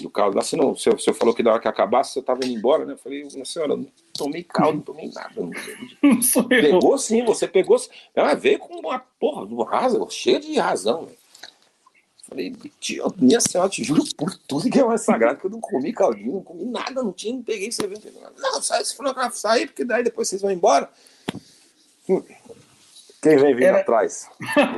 do 0.00 0.10
caldo. 0.10 0.36
Lá, 0.36 0.42
você, 0.42 0.56
não, 0.56 0.74
você, 0.74 0.90
você 0.90 1.12
falou 1.12 1.34
que 1.34 1.42
na 1.42 1.52
hora 1.52 1.60
que 1.60 1.68
acabasse 1.68 2.12
você 2.12 2.22
tava 2.22 2.44
indo 2.44 2.56
embora, 2.56 2.84
né? 2.84 2.92
Eu 2.92 2.98
falei, 2.98 3.24
minha 3.32 3.44
senhora, 3.44 3.76
não 3.76 3.86
tomei 4.12 4.44
caldo, 4.44 4.76
não 4.76 4.82
tomei 4.82 5.10
nada. 5.10 5.32
Não, 5.36 5.50
Não 6.02 6.22
sou 6.22 6.42
eu. 6.42 6.48
Pegou 6.48 6.98
sim, 6.98 7.24
você 7.24 7.48
pegou. 7.48 7.76
Ela 8.14 8.34
veio 8.34 8.58
com 8.58 8.74
uma 8.78 8.98
porra, 8.98 9.42
uma 9.42 9.68
razão, 9.68 10.08
cheia 10.08 10.38
de 10.38 10.54
razão. 10.58 11.06
velho. 11.06 11.18
Falei, 12.26 12.54
tio, 12.80 13.12
minha 13.18 13.38
senhora, 13.38 13.68
te 13.68 13.84
juro 13.84 14.02
por 14.16 14.34
tudo 14.48 14.70
que 14.70 14.78
é 14.78 14.84
mais 14.84 15.02
sagrado, 15.02 15.38
que 15.38 15.46
eu 15.46 15.50
não 15.50 15.60
comi 15.60 15.92
caldinho, 15.92 16.32
não 16.32 16.42
comi 16.42 16.64
nada, 16.64 17.02
não 17.02 17.12
tinha, 17.12 17.34
não 17.34 17.42
peguei 17.42 17.68
peguei 17.68 18.12
nada. 18.18 18.34
Não, 18.38 18.62
sai 18.62 18.80
esse 18.80 18.96
fonográfico 18.96 19.36
sair, 19.36 19.66
porque 19.66 19.84
daí 19.84 20.02
depois 20.02 20.26
vocês 20.28 20.40
vão 20.40 20.50
embora. 20.50 20.90
Quem 22.06 23.36
vem 23.38 23.54
vindo 23.54 23.64
Era- 23.64 23.80
atrás? 23.80 24.28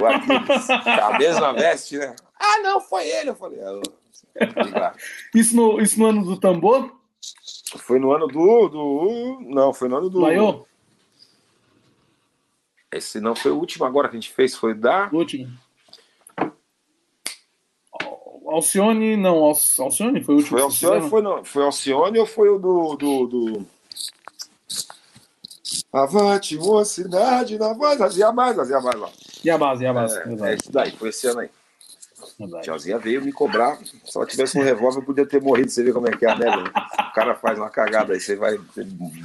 O 0.01 0.07
Aquiles. 0.07 0.71
A 1.03 1.19
mesma 1.19 1.53
veste, 1.53 1.99
né? 1.99 2.15
Ah, 2.39 2.59
não, 2.63 2.81
foi 2.81 3.09
ele. 3.09 3.31
Eu 3.31 3.35
falei, 3.35 3.61
ah, 3.63 3.81
obrigado. 4.61 4.99
Isso 5.35 5.57
no, 5.57 5.81
isso 5.81 5.99
no 5.99 6.07
ano 6.07 6.25
do 6.25 6.39
tambor? 6.39 6.95
Foi 7.79 7.99
no 7.99 8.13
ano 8.13 8.29
do, 8.29 8.69
do. 8.69 9.39
Não, 9.43 9.75
foi 9.75 9.89
no 9.89 9.97
ano 9.97 10.09
do. 10.09 10.21
Maiô? 10.21 10.65
Esse 12.93 13.21
não 13.21 13.35
foi 13.35 13.51
o 13.51 13.57
último 13.59 13.85
agora 13.85 14.09
que 14.09 14.17
a 14.17 14.21
gente 14.21 14.33
fez, 14.33 14.55
foi 14.55 14.75
da. 14.75 15.09
O 15.13 15.17
último. 15.17 15.53
Al- 18.01 18.43
Alcione, 18.47 19.17
não, 19.17 19.39
Al- 19.45 19.57
Alcione 19.81 20.23
foi 20.23 20.35
o 20.35 20.39
último. 20.39 20.57
Foi 20.59 20.63
Alcione, 20.63 21.11
foi, 21.11 21.23
no, 21.23 21.45
foi 21.45 21.65
Alcione 21.65 22.19
ou 22.19 22.27
foi 22.27 22.49
o 22.49 22.59
do. 22.59 22.97
do, 22.97 23.27
do... 23.27 23.67
Avante, 25.93 26.57
mocidade, 26.59 27.59
na 27.59 27.73
voz, 27.73 27.99
fazia 27.99 28.31
mais, 28.33 28.55
fazia 28.57 28.81
mais 28.81 28.99
lá. 29.01 29.09
E 29.45 29.51
a 29.51 29.59
base, 29.59 29.85
e 29.85 29.87
a 29.87 29.93
base. 29.93 30.19
É, 30.19 30.51
é 30.51 30.55
isso 30.55 30.71
daí, 30.73 30.91
foi 30.93 31.09
esse 31.09 31.27
ano 31.27 31.41
aí. 31.41 31.51
Tiazinha 32.63 32.99
veio 32.99 33.23
me 33.23 33.33
cobrar. 33.33 33.77
Se 34.05 34.17
ela 34.17 34.27
tivesse 34.27 34.59
um 34.59 34.63
revólver, 34.63 34.99
eu 35.01 35.05
podia 35.05 35.27
ter 35.27 35.41
morrido. 35.41 35.71
Você 35.71 35.83
vê 35.83 35.93
como 35.93 36.09
é 36.09 36.13
que 36.17 36.25
é 36.25 36.31
a 36.31 36.35
neve. 36.37 36.69
O 36.69 37.13
cara 37.15 37.35
faz 37.35 37.59
uma 37.59 37.71
cagada 37.71 38.15
aí, 38.15 38.21
você 38.21 38.37
vai. 38.37 38.59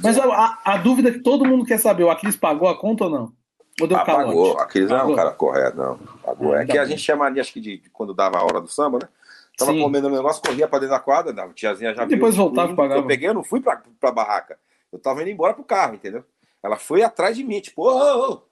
Mas 0.02 0.18
a, 0.18 0.58
a- 0.64 0.76
dúvida 0.78 1.10
que 1.10 1.20
todo 1.20 1.44
mundo 1.44 1.64
quer 1.64 1.78
saber, 1.78 2.04
o 2.04 2.10
Aquiles 2.10 2.36
pagou 2.36 2.68
a 2.68 2.78
conta 2.78 3.04
ou 3.04 3.10
não? 3.10 3.32
Ou 3.80 3.86
deu 3.86 3.96
Ah, 3.96 4.04
calote? 4.04 4.26
pagou. 4.26 4.58
Aqueles 4.58 4.90
não 4.90 4.98
é 4.98 5.04
um 5.04 5.14
cara 5.16 5.30
correto, 5.32 5.76
não. 5.76 5.96
Pagou. 6.22 6.54
É 6.54 6.60
ainda 6.60 6.72
que 6.72 6.78
a 6.78 6.84
gente 6.84 7.00
chama 7.00 7.24
ali, 7.24 7.40
acho 7.40 7.52
que 7.52 7.60
de, 7.60 7.78
de 7.78 7.90
quando 7.90 8.14
dava 8.14 8.38
a 8.38 8.44
hora 8.44 8.60
do 8.60 8.68
samba, 8.68 8.98
né? 9.02 9.08
Tava 9.56 9.72
Sim. 9.72 9.82
comendo 9.82 10.08
um 10.08 10.12
negócio, 10.12 10.42
corria 10.42 10.68
pra 10.68 10.78
dentro 10.78 10.94
da 10.94 11.00
quadra, 11.00 11.42
a 11.44 11.48
tiazinha 11.48 11.94
já 11.94 12.04
E 12.04 12.06
depois 12.06 12.34
viu. 12.34 12.44
voltava 12.44 12.72
e 12.72 12.76
pagava. 12.76 13.00
Eu 13.00 13.06
peguei, 13.06 13.28
eu 13.28 13.34
não 13.34 13.44
fui 13.44 13.60
pra, 13.60 13.80
pra 14.00 14.10
barraca. 14.10 14.58
Eu 14.92 14.98
tava 14.98 15.22
indo 15.22 15.30
embora 15.30 15.54
pro 15.54 15.64
carro, 15.64 15.94
entendeu? 15.94 16.24
Ela 16.62 16.76
foi 16.76 17.02
atrás 17.02 17.36
de 17.36 17.42
mim, 17.42 17.60
tipo, 17.60 17.82
ô, 17.82 18.42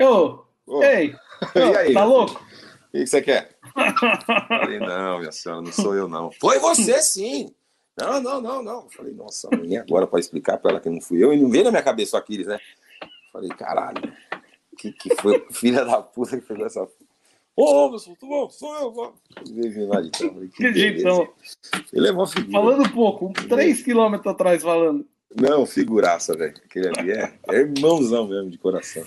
ô, 0.00 0.04
ô, 0.04 0.44
Ô, 0.66 0.82
ei, 0.82 1.14
E 1.54 1.76
aí? 1.76 1.92
tá 1.92 2.04
louco? 2.04 2.34
o 2.34 2.90
que 2.92 3.00
que 3.00 3.06
você 3.06 3.20
quer? 3.22 3.56
Falei, 4.48 4.78
não, 4.78 5.18
minha 5.18 5.32
senhora, 5.32 5.60
não 5.60 5.72
sou 5.72 5.94
eu, 5.94 6.08
não. 6.08 6.30
Foi 6.32 6.58
você, 6.58 7.02
sim. 7.02 7.54
Não, 7.96 8.20
não, 8.20 8.40
não, 8.40 8.62
não. 8.62 8.90
Falei, 8.90 9.12
nossa, 9.12 9.48
nem 9.50 9.78
agora 9.78 10.06
para 10.06 10.18
explicar 10.20 10.58
para 10.58 10.72
ela 10.72 10.80
que 10.80 10.88
não 10.88 11.00
fui 11.00 11.22
eu. 11.22 11.32
E 11.32 11.40
não 11.40 11.50
veio 11.50 11.64
na 11.64 11.70
minha 11.70 11.82
cabeça 11.82 12.16
o 12.16 12.18
Aquiles, 12.18 12.46
né? 12.46 12.58
Falei, 13.32 13.50
caralho, 13.50 14.00
que, 14.78 14.92
que 14.92 15.14
foi 15.16 15.44
filha 15.50 15.84
da 15.84 16.02
puta 16.02 16.38
que 16.40 16.46
pegou 16.46 16.66
essa. 16.66 16.88
Ô, 17.56 17.86
Anderson, 17.86 18.14
tudo 18.14 18.30
bom? 18.30 18.50
Sou 18.50 18.74
eu. 18.76 18.90
vó. 18.92 19.14
Que 19.44 20.72
jeitão. 20.72 21.18
beleza. 21.18 21.32
Ele 21.92 22.08
é 22.08 22.12
uma 22.12 22.26
figura. 22.26 22.52
Falando 22.52 22.92
pouco, 22.92 23.32
3 23.48 23.82
quilômetros 23.82 24.32
atrás 24.32 24.62
falando. 24.62 25.06
Não, 25.34 25.66
figuraça, 25.66 26.36
velho. 26.36 26.54
Aquele 26.64 26.88
ali 26.88 27.10
é, 27.12 27.32
é 27.50 27.56
irmãozão 27.56 28.28
mesmo, 28.28 28.50
de 28.50 28.58
coração. 28.58 29.04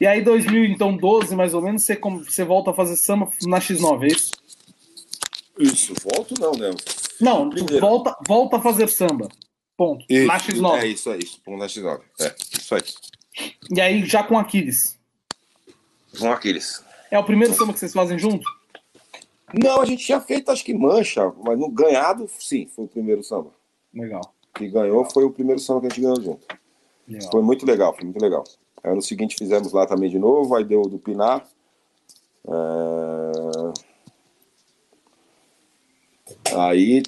E 0.00 0.06
aí, 0.06 0.22
2012, 0.22 1.36
mais 1.36 1.54
ou 1.54 1.62
menos, 1.62 1.84
você, 1.84 1.96
você 1.96 2.44
volta 2.44 2.70
a 2.70 2.74
fazer 2.74 2.96
samba 2.96 3.28
na 3.46 3.58
X9, 3.58 4.04
é 4.04 4.06
isso? 4.08 4.32
Isso, 5.58 5.94
volto 6.02 6.34
não, 6.40 6.52
né? 6.52 6.70
Não, 7.20 7.50
Primeiro. 7.50 7.80
volta, 7.80 8.16
volta 8.26 8.56
a 8.56 8.60
fazer 8.60 8.88
samba. 8.88 9.28
Ponto. 9.76 10.04
Isso, 10.08 10.26
na 10.26 10.38
X9. 10.38 10.78
É 10.78 10.86
isso, 10.86 11.10
é 11.10 11.18
isso. 11.18 11.40
Ponto 11.44 11.58
na 11.58 11.66
X9. 11.66 12.00
É, 12.18 12.34
isso 12.58 12.74
aí. 12.74 12.82
E 13.70 13.80
aí, 13.80 14.04
já 14.06 14.22
com 14.22 14.38
Aquiles. 14.38 14.98
Com 16.18 16.32
aqueles. 16.32 16.82
É 17.10 17.18
o 17.18 17.24
primeiro 17.24 17.54
samba 17.54 17.72
que 17.72 17.78
vocês 17.78 17.92
fazem 17.92 18.18
junto? 18.18 18.44
Não, 19.52 19.82
a 19.82 19.84
gente 19.84 20.04
tinha 20.04 20.20
feito, 20.20 20.50
acho 20.50 20.64
que 20.64 20.72
mancha, 20.72 21.30
mas 21.44 21.58
no 21.58 21.68
ganhado, 21.68 22.28
sim, 22.38 22.68
foi 22.74 22.84
o 22.84 22.88
primeiro 22.88 23.22
samba. 23.22 23.50
Legal. 23.92 24.22
Que 24.54 24.68
ganhou 24.68 25.04
foi 25.04 25.24
o 25.24 25.30
primeiro 25.30 25.60
samba 25.60 25.80
que 25.80 25.86
a 25.86 25.88
gente 25.90 26.00
ganhou 26.00 26.20
junto. 26.20 26.46
legal. 27.08 27.30
Foi 27.30 27.42
muito 27.42 27.66
legal, 27.66 27.94
foi 27.94 28.04
muito 28.04 28.20
legal. 28.20 28.44
Aí 28.82 28.94
no 28.94 29.02
seguinte 29.02 29.36
fizemos 29.38 29.72
lá 29.72 29.86
também 29.86 30.10
de 30.10 30.18
novo, 30.18 30.54
aí 30.54 30.64
deu 30.64 30.82
do 30.82 30.98
Pinar. 30.98 31.46
É, 32.46 33.30
Aí 36.56 37.02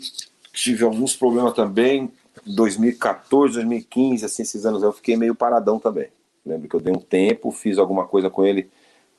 tive 0.52 0.85
alguns 0.85 1.16
problemas 1.16 1.55
também. 1.55 2.10
2014, 2.47 3.55
2015, 3.55 4.24
assim, 4.24 4.43
esses 4.43 4.66
anos 4.66 4.82
eu 4.82 4.93
fiquei 4.93 5.16
meio 5.16 5.35
paradão 5.35 5.78
também. 5.78 6.09
Lembro 6.44 6.69
que 6.69 6.74
eu 6.74 6.81
dei 6.81 6.93
um 6.93 6.98
tempo, 6.98 7.51
fiz 7.52 7.78
alguma 7.78 8.06
coisa 8.06 8.28
com 8.28 8.44
ele. 8.44 8.70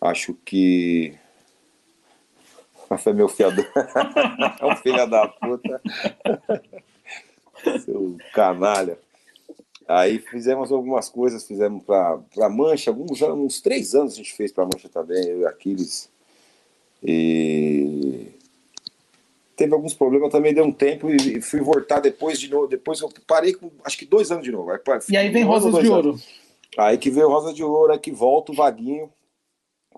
Acho 0.02 0.34
que. 0.46 1.14
Foi 3.00 3.14
meu 3.14 3.30
fiador. 3.30 3.66
é 4.60 4.66
um 4.66 4.76
filho 4.78 5.10
da 5.10 5.28
puta. 5.28 5.82
Seu 7.84 8.18
canalha. 8.34 8.98
Aí 9.88 10.20
fizemos 10.20 10.72
algumas 10.72 11.10
coisas, 11.10 11.46
fizemos 11.46 11.84
para 11.84 12.50
Mancha, 12.50 12.90
alguns 12.90 13.22
uns 13.22 13.62
três 13.62 13.94
anos 13.94 14.14
a 14.14 14.18
gente 14.18 14.34
fez 14.34 14.52
para 14.52 14.66
Mancha 14.66 14.88
também, 14.90 15.28
eu 15.28 15.42
e 15.42 15.46
Aquiles. 15.46 16.10
E 17.04 18.28
teve 19.56 19.74
alguns 19.74 19.94
problemas, 19.94 20.32
também 20.32 20.54
deu 20.54 20.64
um 20.64 20.72
tempo 20.72 21.10
e 21.10 21.42
fui 21.42 21.60
voltar 21.60 22.00
depois 22.00 22.40
de 22.40 22.50
novo. 22.50 22.68
Depois 22.68 23.02
eu 23.02 23.12
parei 23.28 23.54
com 23.54 23.70
acho 23.84 23.98
que 23.98 24.06
dois 24.06 24.32
anos 24.32 24.44
de 24.44 24.52
novo. 24.52 24.72
Aí, 24.72 24.80
E 25.10 25.18
aí 25.18 25.30
vem 25.30 25.44
Rosas 25.44 25.74
de 25.74 25.80
anos. 25.80 25.90
Ouro. 25.90 26.20
Aí 26.78 26.98
que 26.98 27.10
veio 27.10 27.30
Rosa 27.30 27.54
de 27.54 27.64
Ouro, 27.64 27.92
aí 27.92 28.00
que 28.00 28.12
volta 28.12 28.52
o 28.52 28.56
Vaguinho, 28.56 29.12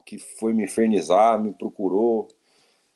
que 0.06 0.18
foi 0.18 0.54
me 0.54 0.64
infernizar, 0.64 1.42
me 1.42 1.54
procurou. 1.54 2.28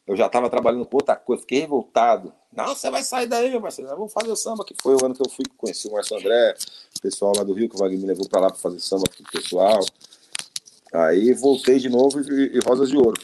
Eu 0.09 0.15
já 0.17 0.25
estava 0.25 0.49
trabalhando 0.49 0.85
com 0.87 0.97
outra 0.97 1.15
coisa, 1.15 1.41
fiquei 1.41 1.59
revoltado. 1.59 2.33
Não, 2.51 2.69
você 2.69 2.89
vai 2.89 3.03
sair 3.03 3.27
daí, 3.27 3.51
meu 3.51 3.61
parceiro. 3.61 3.91
Vamos 3.91 4.11
fazer 4.11 4.31
o 4.31 4.35
samba, 4.35 4.65
que 4.65 4.73
foi 4.81 4.95
o 4.95 5.05
ano 5.05 5.13
que 5.13 5.21
eu 5.21 5.29
fui 5.29 5.45
conheci 5.55 5.87
o 5.87 5.91
Márcio 5.91 6.17
André, 6.17 6.55
o 6.97 7.01
pessoal 7.01 7.31
lá 7.37 7.43
do 7.43 7.53
Rio, 7.53 7.69
que 7.69 7.75
o 7.75 7.77
Vaguinho 7.77 8.01
me 8.01 8.07
levou 8.07 8.27
para 8.27 8.41
lá 8.41 8.47
para 8.47 8.57
fazer 8.57 8.79
samba 8.79 9.03
com 9.15 9.21
o 9.23 9.31
pessoal. 9.31 9.79
Aí 10.91 11.31
voltei 11.33 11.77
de 11.77 11.89
novo 11.89 12.19
e, 12.21 12.57
e 12.57 12.59
Rosas 12.65 12.89
de 12.89 12.97
Ouro. 12.97 13.21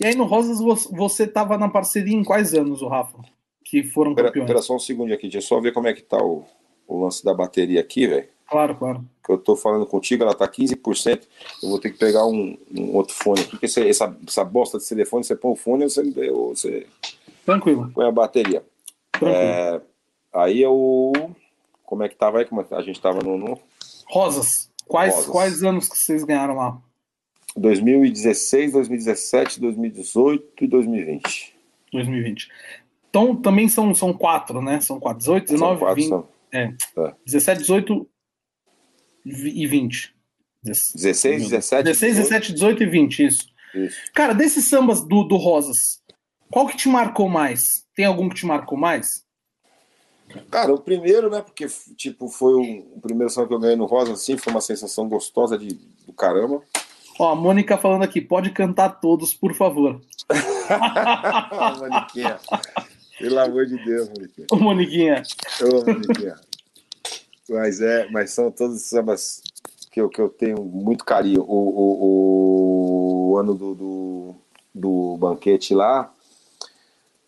E 0.00 0.06
aí 0.06 0.14
no 0.14 0.24
Rosas 0.24 0.60
vo- 0.60 0.96
você 0.96 1.26
tava 1.26 1.58
na 1.58 1.68
parceria 1.68 2.14
em 2.16 2.22
quais 2.24 2.54
anos, 2.54 2.80
o 2.80 2.86
Rafa? 2.88 3.18
Que 3.64 3.82
foram 3.82 4.12
Espera, 4.12 4.28
campeões? 4.28 4.46
espera 4.48 4.62
só 4.62 4.76
um 4.76 4.78
segundinho 4.78 5.16
aqui, 5.16 5.24
deixa 5.28 5.38
eu 5.38 5.42
só 5.42 5.60
ver 5.60 5.72
como 5.72 5.88
é 5.88 5.92
que 5.92 6.02
tá 6.02 6.16
o, 6.16 6.44
o 6.86 7.02
lance 7.02 7.24
da 7.24 7.34
bateria 7.34 7.80
aqui, 7.80 8.06
velho. 8.06 8.28
Claro, 8.50 8.74
claro. 8.76 9.04
que 9.24 9.30
eu 9.32 9.38
tô 9.38 9.54
falando 9.54 9.86
contigo, 9.86 10.24
ela 10.24 10.34
tá 10.34 10.46
15%. 10.48 11.22
Eu 11.62 11.68
vou 11.68 11.78
ter 11.78 11.90
que 11.92 11.98
pegar 11.98 12.26
um, 12.26 12.58
um 12.76 12.96
outro 12.96 13.14
fone 13.14 13.40
aqui, 13.42 13.50
porque 13.52 13.66
esse- 13.66 13.88
essa, 13.88 14.16
essa 14.26 14.44
bosta 14.44 14.78
de 14.78 14.88
telefone, 14.88 15.22
você 15.24 15.36
põe 15.36 15.52
o 15.52 15.56
fone 15.56 15.84
ou 15.84 15.90
você, 15.90 16.30
ou 16.30 16.56
você 16.56 16.86
Tranquilo, 17.46 17.90
põe 17.94 18.06
a 18.06 18.10
bateria. 18.10 18.64
tranquilo. 19.12 19.36
É, 19.40 19.80
aí 20.34 20.60
eu. 20.60 21.12
Como 21.84 22.02
é 22.02 22.08
que 22.08 22.16
tava 22.16 22.38
aí? 22.40 22.44
Como 22.44 22.60
é 22.60 22.66
a 22.72 22.82
gente 22.82 23.00
tava 23.00 23.20
no, 23.22 23.36
no 23.38 23.58
Rosas. 24.08 24.68
Quais, 24.86 25.14
Rosas. 25.14 25.30
quais 25.30 25.62
anos 25.62 25.88
que 25.88 25.96
vocês 25.96 26.24
ganharam 26.24 26.56
lá? 26.56 26.76
2016, 27.56 28.72
2017, 28.72 29.60
2018 29.60 30.64
e 30.64 30.66
2020. 30.66 31.54
2020. 31.92 32.48
Então 33.08 33.34
também 33.36 33.68
são, 33.68 33.94
são 33.94 34.12
quatro, 34.12 34.60
né? 34.62 34.80
São 34.80 34.98
quatro. 35.00 35.18
18, 35.18 35.46
19, 35.52 35.70
São 35.70 35.78
quatro, 35.78 35.94
20, 36.02 36.08
são 36.08 36.28
é, 36.52 36.74
É. 36.96 37.14
17, 37.26 37.60
18 37.60 38.08
e 39.24 39.66
20. 39.66 40.14
16, 40.62 41.48
17. 41.48 41.84
16, 41.84 42.16
17, 42.16 42.52
18 42.52 42.82
e 42.82 42.86
20, 42.86 43.26
isso. 43.26 43.46
Isso. 43.74 43.96
Cara, 44.14 44.34
desses 44.34 44.64
sambas 44.66 45.02
do, 45.02 45.22
do 45.24 45.36
Rosas, 45.36 46.00
qual 46.50 46.66
que 46.66 46.76
te 46.76 46.88
marcou 46.88 47.28
mais? 47.28 47.86
Tem 47.94 48.04
algum 48.04 48.28
que 48.28 48.34
te 48.34 48.46
marcou 48.46 48.76
mais? 48.76 49.24
Cara, 50.50 50.72
o 50.72 50.80
primeiro, 50.80 51.30
né? 51.30 51.42
Porque, 51.42 51.66
tipo, 51.96 52.28
foi 52.28 52.54
o, 52.54 52.96
o 52.96 53.00
primeiro 53.00 53.30
som 53.30 53.46
que 53.46 53.54
eu 53.54 53.58
ganhei 53.58 53.76
no 53.76 53.86
Rosa, 53.86 54.12
assim, 54.12 54.36
foi 54.36 54.52
uma 54.52 54.60
sensação 54.60 55.08
gostosa 55.08 55.58
de, 55.58 55.68
do 56.06 56.12
caramba. 56.12 56.62
Ó, 57.18 57.32
a 57.32 57.34
Mônica 57.34 57.76
falando 57.76 58.02
aqui, 58.02 58.20
pode 58.20 58.50
cantar 58.50 59.00
todos, 59.00 59.34
por 59.34 59.54
favor. 59.54 60.00
Moniquinha. 61.78 62.38
Pelo 63.18 63.38
amor 63.38 63.66
de 63.66 63.84
Deus, 63.84 64.08
Moniquinha. 64.08 64.46
Ô, 64.50 64.56
Moniquinha. 64.56 65.22
Ô, 65.62 65.84
Moniquinha. 65.84 66.36
Mas 67.50 67.80
é, 67.80 68.08
mas 68.10 68.30
são 68.30 68.50
todos 68.50 68.76
os 68.76 68.82
sambas 68.82 69.42
que 69.90 70.00
eu, 70.00 70.08
que 70.08 70.20
eu 70.20 70.28
tenho 70.28 70.62
muito 70.62 71.04
carinho. 71.04 71.42
O, 71.42 71.44
o, 73.28 73.30
o 73.32 73.38
ano 73.38 73.54
do, 73.54 73.74
do, 73.74 74.34
do 74.72 75.16
banquete 75.18 75.74
lá 75.74 76.12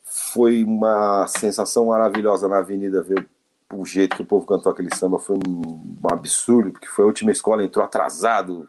foi 0.04 0.62
uma 0.62 1.26
sensação 1.26 1.86
maravilhosa 1.86 2.46
na 2.46 2.58
avenida 2.58 3.02
ver 3.02 3.28
o 3.72 3.84
jeito 3.84 4.16
que 4.16 4.22
o 4.22 4.26
povo 4.26 4.46
cantou 4.46 4.70
aquele 4.70 4.94
samba 4.94 5.18
foi 5.18 5.36
um, 5.36 5.82
absurdo, 6.04 6.72
porque 6.72 6.86
foi 6.86 7.04
a 7.04 7.06
última 7.06 7.32
escola, 7.32 7.64
entrou 7.64 7.84
atrasado, 7.84 8.68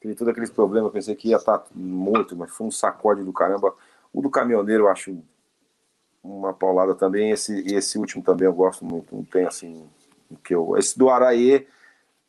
teve 0.00 0.14
todos 0.14 0.30
aqueles 0.32 0.50
problemas, 0.50 0.92
pensei 0.92 1.14
que 1.14 1.28
ia 1.28 1.36
estar 1.36 1.64
morto, 1.72 2.36
mas 2.36 2.50
foi 2.50 2.66
um 2.66 2.70
sacode 2.70 3.22
do 3.22 3.32
caramba. 3.32 3.72
O 4.12 4.20
do 4.20 4.28
caminhoneiro 4.28 4.84
eu 4.84 4.88
acho 4.88 5.16
uma 6.22 6.52
paulada 6.52 6.94
também, 6.94 7.30
esse, 7.30 7.60
esse 7.72 7.96
último 7.96 8.22
também 8.22 8.46
eu 8.46 8.52
gosto 8.52 8.84
muito, 8.84 9.14
não 9.14 9.24
tem 9.24 9.46
assim, 9.46 9.88
que 10.44 10.54
eu... 10.54 10.76
Esse 10.76 10.98
do 10.98 11.08
Araê, 11.10 11.66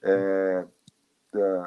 é, 0.03 0.63
é, 1.35 1.63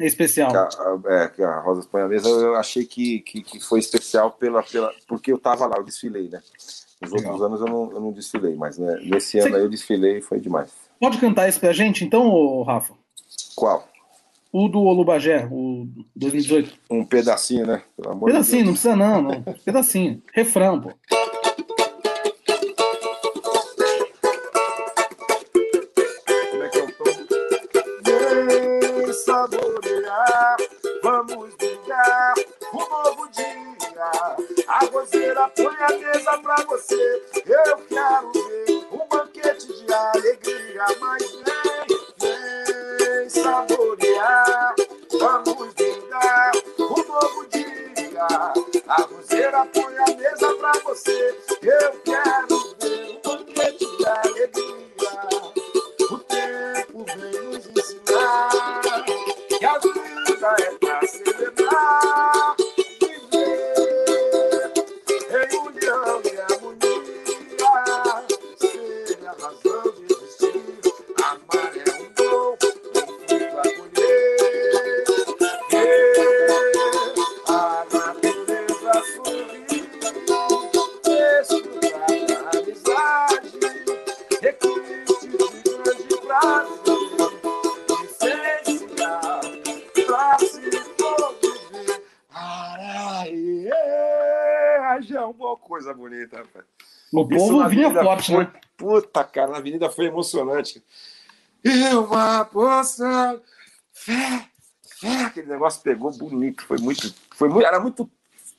É 0.00 0.06
especial. 0.06 0.50
que 0.50 0.56
a, 0.56 1.14
é, 1.14 1.28
que 1.28 1.42
a 1.42 1.60
Rosa 1.60 1.86
põe 1.90 2.02
a 2.02 2.08
mesa, 2.08 2.28
eu 2.28 2.54
achei 2.56 2.84
que, 2.84 3.20
que, 3.20 3.42
que 3.42 3.60
foi 3.60 3.78
especial 3.80 4.30
pela, 4.32 4.62
pela, 4.62 4.92
porque 5.06 5.32
eu 5.32 5.38
tava 5.38 5.66
lá, 5.66 5.76
eu 5.76 5.84
desfilei, 5.84 6.28
né? 6.28 6.40
Nos 7.00 7.10
Legal. 7.12 7.32
outros 7.32 7.46
anos 7.46 7.60
eu 7.60 7.66
não, 7.66 7.92
eu 7.92 8.00
não 8.00 8.12
desfilei, 8.12 8.54
mas 8.54 8.78
né, 8.78 8.96
nesse 9.04 9.40
Você- 9.40 9.46
ano 9.46 9.56
aí 9.56 9.62
eu 9.62 9.68
desfilei 9.68 10.18
e 10.18 10.22
foi 10.22 10.38
demais. 10.40 10.70
Pode 11.00 11.18
cantar 11.18 11.48
esse 11.48 11.58
pra 11.58 11.72
gente, 11.72 12.04
então, 12.04 12.62
Rafa? 12.62 12.94
Qual? 13.56 13.88
O 14.52 14.68
do 14.68 14.80
Olubagé, 14.82 15.48
o 15.50 15.88
2018. 16.14 16.78
Um 16.90 17.04
pedacinho, 17.04 17.66
né? 17.66 17.82
Pelo 17.96 18.12
amor 18.12 18.26
Pedacinho, 18.26 18.58
de 18.60 18.64
não 18.66 18.72
precisa 18.74 18.94
não, 18.94 19.22
não. 19.22 19.42
Pedacinho. 19.64 20.22
Refrão, 20.32 20.80
pô. 20.80 20.92
A 36.32 36.36
mesa 36.36 36.38
pra 36.38 36.56
você. 36.66 37.22
Eu 37.46 37.76
quero 37.88 38.32
ver 38.32 38.86
um 38.90 39.06
banquete 39.08 39.66
de 39.66 39.92
alegria. 39.92 40.84
Mas 41.00 41.32
vem, 42.20 42.98
vem 42.98 43.28
saborear, 43.28 44.74
vamos 45.18 45.74
brindar 45.74 46.52
um 46.78 47.08
novo 47.08 47.46
dia. 47.50 48.26
A 48.88 49.02
roseira 49.02 49.66
põe 49.66 49.98
a 49.98 50.16
mesa 50.16 50.54
pra 50.54 50.72
você. 50.84 51.38
Eu 51.62 52.00
quero 52.04 52.51
foi? 98.26 98.48
Puta, 98.76 99.22
cara, 99.24 99.50
na 99.52 99.58
avenida 99.58 99.90
foi 99.90 100.06
emocionante. 100.06 100.82
E 101.64 101.70
uma 101.94 102.44
poção, 102.44 103.40
fé, 103.92 104.44
fé, 105.00 105.24
aquele 105.24 105.46
negócio 105.48 105.80
pegou 105.82 106.10
bonito, 106.16 106.64
foi 106.64 106.78
muito, 106.78 107.14
foi 107.36 107.48
muito, 107.48 107.64
era 107.66 107.78
muito, 107.78 108.10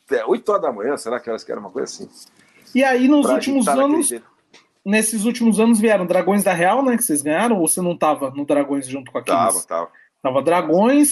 é, 0.10 0.24
8 0.26 0.50
horas 0.50 0.62
da 0.62 0.72
manhã, 0.72 0.96
será 0.96 1.20
que 1.20 1.30
era 1.30 1.60
uma 1.60 1.70
coisa 1.70 1.92
assim? 1.92 2.10
E 2.74 2.84
aí, 2.84 3.08
nos 3.08 3.26
Pra 3.26 3.36
últimos 3.36 3.68
anos, 3.68 4.10
nesses 4.86 5.26
últimos 5.26 5.60
anos 5.60 5.80
vieram 5.80 6.06
Dragões 6.06 6.44
da 6.44 6.54
Real, 6.54 6.84
né? 6.84 6.96
Que 6.98 7.04
vocês 7.04 7.22
ganharam, 7.22 7.58
ou 7.60 7.68
você 7.68 7.82
não 7.82 7.98
tava 7.98 8.32
no 8.32 8.46
Dragões 8.46 8.88
junto 8.88 9.12
com 9.12 9.18
aqueles? 9.18 9.40
Tava, 9.40 9.62
tava. 9.64 9.92
Tava 10.22 10.42
Dragões, 10.42 11.10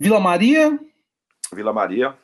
Vila 0.00 0.18
Maria 0.20 0.78
Vila 1.52 1.72
Maria. 1.72 2.16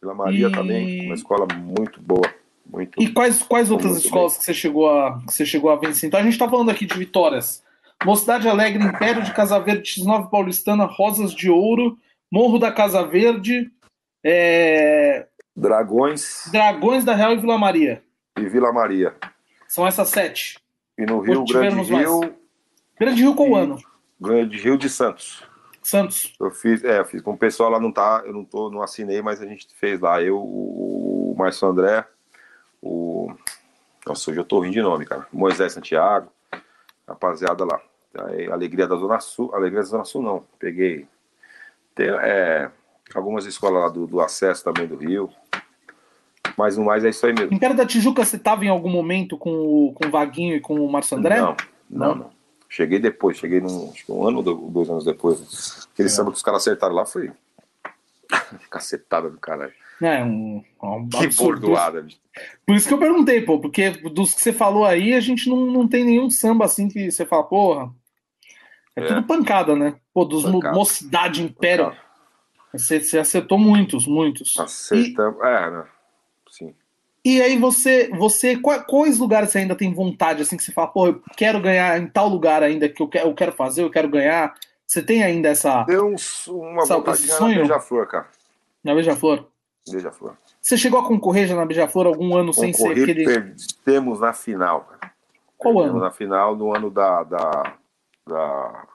Vila 0.00 0.14
Maria 0.14 0.48
E- 0.48 0.52
também, 0.52 1.06
uma 1.06 1.14
escola 1.14 1.46
muito 1.54 2.00
boa. 2.00 2.28
Muito. 2.66 3.00
e 3.00 3.08
quais, 3.12 3.42
quais 3.42 3.70
outras 3.70 3.96
escolas 3.98 4.36
que 4.38 4.44
você 4.44 4.54
chegou 4.54 4.90
a 4.90 5.18
que 5.26 5.32
você 5.32 5.44
chegou 5.46 5.70
a 5.70 5.76
vencer? 5.76 6.06
Então 6.08 6.18
a 6.18 6.22
gente 6.22 6.38
tá 6.38 6.48
falando 6.48 6.70
aqui 6.70 6.86
de 6.86 6.96
vitórias. 6.98 7.62
Mocidade 8.04 8.48
Alegre, 8.48 8.82
Império 8.84 9.22
de 9.22 9.32
Casa 9.32 9.58
Verde, 9.60 9.88
X9 10.00 10.28
Paulistana, 10.30 10.84
Rosas 10.84 11.32
de 11.34 11.48
Ouro, 11.50 11.96
Morro 12.30 12.58
da 12.58 12.72
Casa 12.72 13.06
Verde, 13.06 13.70
é, 14.22 15.26
Dragões 15.56 16.48
Dragões 16.50 17.04
da 17.04 17.14
Real 17.14 17.32
e 17.32 17.36
Vila 17.36 17.58
Maria. 17.58 18.02
e 18.38 18.48
Vila 18.48 18.72
Maria. 18.72 19.14
São 19.68 19.86
essas 19.86 20.08
sete. 20.08 20.58
E 20.98 21.04
no 21.04 21.20
Rio 21.20 21.44
Grande 21.44 21.52
tivemos 21.52 21.90
mais? 21.90 22.06
Rio, 22.06 22.34
Grande 22.98 23.22
Rio 23.22 23.34
qual 23.34 23.48
E- 23.50 23.54
ano? 23.54 23.78
Grande 24.20 24.56
Rio 24.58 24.78
de 24.78 24.88
Santos. 24.88 25.42
Santos. 25.82 26.32
Eu 26.40 26.50
fiz, 26.50 26.82
é, 26.82 27.00
eu 27.00 27.04
fiz 27.04 27.20
com 27.20 27.32
o 27.32 27.36
pessoal 27.36 27.68
lá 27.70 27.78
não 27.78 27.92
tá, 27.92 28.22
eu 28.24 28.32
não 28.32 28.44
tô, 28.44 28.70
não 28.70 28.80
assinei, 28.80 29.20
mas 29.20 29.40
a 29.42 29.46
gente 29.46 29.66
fez 29.78 30.00
lá. 30.00 30.22
Eu, 30.22 30.38
o, 30.38 31.32
o 31.32 31.34
Márcio 31.36 31.68
André, 31.68 32.06
o. 32.84 33.34
Nossa, 34.06 34.30
hoje 34.30 34.38
eu 34.40 34.44
tô 34.44 34.60
rindo 34.60 34.74
de 34.74 34.82
nome, 34.82 35.06
cara. 35.06 35.26
Moisés 35.32 35.72
Santiago, 35.72 36.28
rapaziada 37.08 37.64
lá. 37.64 37.80
Aí, 38.26 38.50
Alegria 38.50 38.86
da 38.86 38.96
Zona 38.96 39.18
Sul, 39.20 39.52
Alegria 39.54 39.80
da 39.80 39.86
Zona 39.86 40.04
Sul 40.04 40.22
não. 40.22 40.44
Peguei. 40.58 41.06
Tem, 41.94 42.08
é, 42.10 42.70
algumas 43.14 43.46
escolas 43.46 43.82
lá 43.82 43.88
do, 43.88 44.06
do 44.06 44.20
acesso 44.20 44.62
também 44.62 44.86
do 44.86 44.96
Rio. 44.96 45.30
Mas 46.56 46.76
no 46.76 46.84
mais 46.84 47.04
é 47.04 47.08
isso 47.08 47.26
aí 47.26 47.32
mesmo. 47.32 47.52
Império 47.54 47.74
da 47.76 47.86
Tijuca, 47.86 48.24
você 48.24 48.38
tava 48.38 48.64
em 48.64 48.68
algum 48.68 48.90
momento 48.90 49.36
com 49.36 49.50
o, 49.50 49.92
com 49.94 50.06
o 50.06 50.10
Vaguinho 50.10 50.54
e 50.54 50.60
com 50.60 50.74
o 50.74 50.90
Márcio 50.90 51.16
André? 51.16 51.40
Não, 51.40 51.56
não, 51.90 52.14
não. 52.14 52.30
Cheguei 52.68 52.98
depois, 52.98 53.36
cheguei 53.38 53.60
num, 53.60 53.92
um 54.08 54.26
ano 54.28 54.38
ou 54.38 54.42
do- 54.42 54.68
dois 54.68 54.88
anos 54.90 55.04
depois. 55.04 55.88
Aquele 55.92 56.08
É. 56.08 56.12
samba 56.12 56.30
que 56.30 56.36
os 56.36 56.42
caras 56.42 56.60
acertaram 56.62 56.94
lá 56.94 57.04
foi. 57.06 57.32
Cacetada 58.70 59.30
do 59.30 59.38
caralho. 59.38 59.72
É, 60.02 60.22
um, 60.24 60.62
um 60.82 61.08
Que 61.08 61.28
bordoada, 61.36 62.02
bicho. 62.02 62.18
Por 62.66 62.74
isso 62.74 62.88
que 62.88 62.94
eu 62.94 62.98
perguntei, 62.98 63.40
pô, 63.42 63.58
porque 63.60 63.90
dos 63.90 64.34
que 64.34 64.40
você 64.42 64.52
falou 64.52 64.84
aí, 64.84 65.14
a 65.14 65.20
gente 65.20 65.48
não, 65.48 65.56
não 65.66 65.86
tem 65.88 66.04
nenhum 66.04 66.28
samba 66.28 66.64
assim 66.64 66.88
que 66.88 67.10
você 67.10 67.24
fala, 67.24 67.44
porra. 67.44 67.90
É, 68.96 69.02
É. 69.02 69.06
tudo 69.06 69.22
pancada, 69.24 69.74
né? 69.76 69.94
Pô, 70.12 70.24
dos 70.24 70.42
Pancada. 70.44 70.74
Mocidade 70.76 71.42
Império. 71.42 71.92
Você, 72.72 73.00
você 73.00 73.18
acertou 73.18 73.56
muitos, 73.58 74.06
muitos. 74.06 74.58
Acertamos. 74.58 75.40
É, 75.42 75.70
né? 75.70 75.84
Sim. 76.50 76.74
E 77.24 77.40
aí 77.40 77.56
você, 77.56 78.08
você 78.10 78.56
qua- 78.56 78.80
quais 78.82 79.18
lugares 79.18 79.50
você 79.50 79.58
ainda 79.58 79.74
tem 79.76 79.94
vontade, 79.94 80.42
assim, 80.42 80.56
que 80.56 80.62
você 80.62 80.72
fala, 80.72 80.88
pô, 80.88 81.06
eu 81.06 81.22
quero 81.36 81.60
ganhar 81.60 81.98
em 82.00 82.06
tal 82.06 82.28
lugar 82.28 82.62
ainda 82.62 82.88
que 82.88 83.00
eu 83.00 83.08
quero, 83.08 83.28
eu 83.28 83.34
quero 83.34 83.52
fazer, 83.52 83.82
eu 83.82 83.90
quero 83.90 84.08
ganhar. 84.08 84.52
Você 84.86 85.00
tem 85.02 85.22
ainda 85.22 85.48
essa. 85.48 85.84
Deu 85.84 86.08
uma 86.48 86.84
Sabe, 86.84 87.00
vontade 87.00 87.22
de 87.22 87.28
sonho? 87.28 87.54
na 87.54 87.60
Beija-Flor, 87.62 88.06
cara. 88.08 88.28
Na 88.82 88.94
Beija-Flor? 88.94 89.46
Beija-Flor. 89.90 90.36
Você 90.60 90.76
chegou 90.78 91.00
a 91.00 91.06
concorrer 91.06 91.46
já 91.46 91.54
na 91.54 91.66
Beija-Flor 91.66 92.06
algum 92.06 92.36
ano 92.36 92.52
sem 92.52 92.72
ser 92.72 92.82
Concorri, 92.82 93.02
aquele. 93.02 93.24
perdemos 93.24 94.20
na 94.20 94.32
final, 94.32 94.82
cara. 94.82 95.12
Qual 95.58 95.74
Perdemos 95.74 95.96
ano? 95.96 96.04
na 96.04 96.10
final, 96.10 96.56
no 96.56 96.74
ano 96.74 96.90
da, 96.90 97.22
da, 97.22 97.76
da 98.26 98.86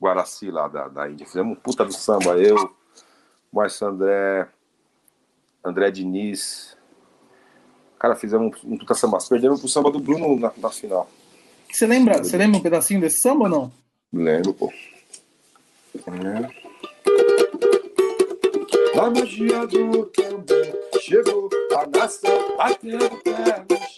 Guaraci 0.00 0.50
lá 0.50 0.68
da, 0.68 0.88
da 0.88 1.08
Índia. 1.10 1.26
Fizemos 1.26 1.56
um 1.56 1.60
puta 1.60 1.84
do 1.84 1.92
samba, 1.92 2.36
eu, 2.38 2.56
Márcio 3.52 3.86
André, 3.86 4.48
André 5.64 5.90
Diniz. 5.90 6.76
Cara, 7.98 8.14
fizemos 8.14 8.56
um 8.64 8.76
puta 8.76 8.94
samba. 8.94 9.18
Perdemos 9.28 9.60
pro 9.60 9.68
samba 9.68 9.90
do 9.90 9.98
Bruno 9.98 10.38
na, 10.38 10.52
na 10.56 10.70
final. 10.70 11.08
Você 11.70 11.86
lembra, 11.86 12.18
você 12.18 12.36
lembra 12.36 12.58
um 12.58 12.62
pedacinho 12.62 13.00
desse 13.00 13.20
samba 13.20 13.44
ou 13.44 13.50
não? 13.50 13.72
Lembro, 14.12 14.54
pô. 14.54 14.72
É. 15.94 16.67
A 19.00 19.08
magia 19.10 19.64
do 19.64 20.06
também 20.06 20.74
chegou 21.00 21.48
a 21.72 21.86
nação 21.96 22.56
batendo 22.56 23.08
pé 23.22 23.64
no 23.70 23.76
chão. 23.76 23.97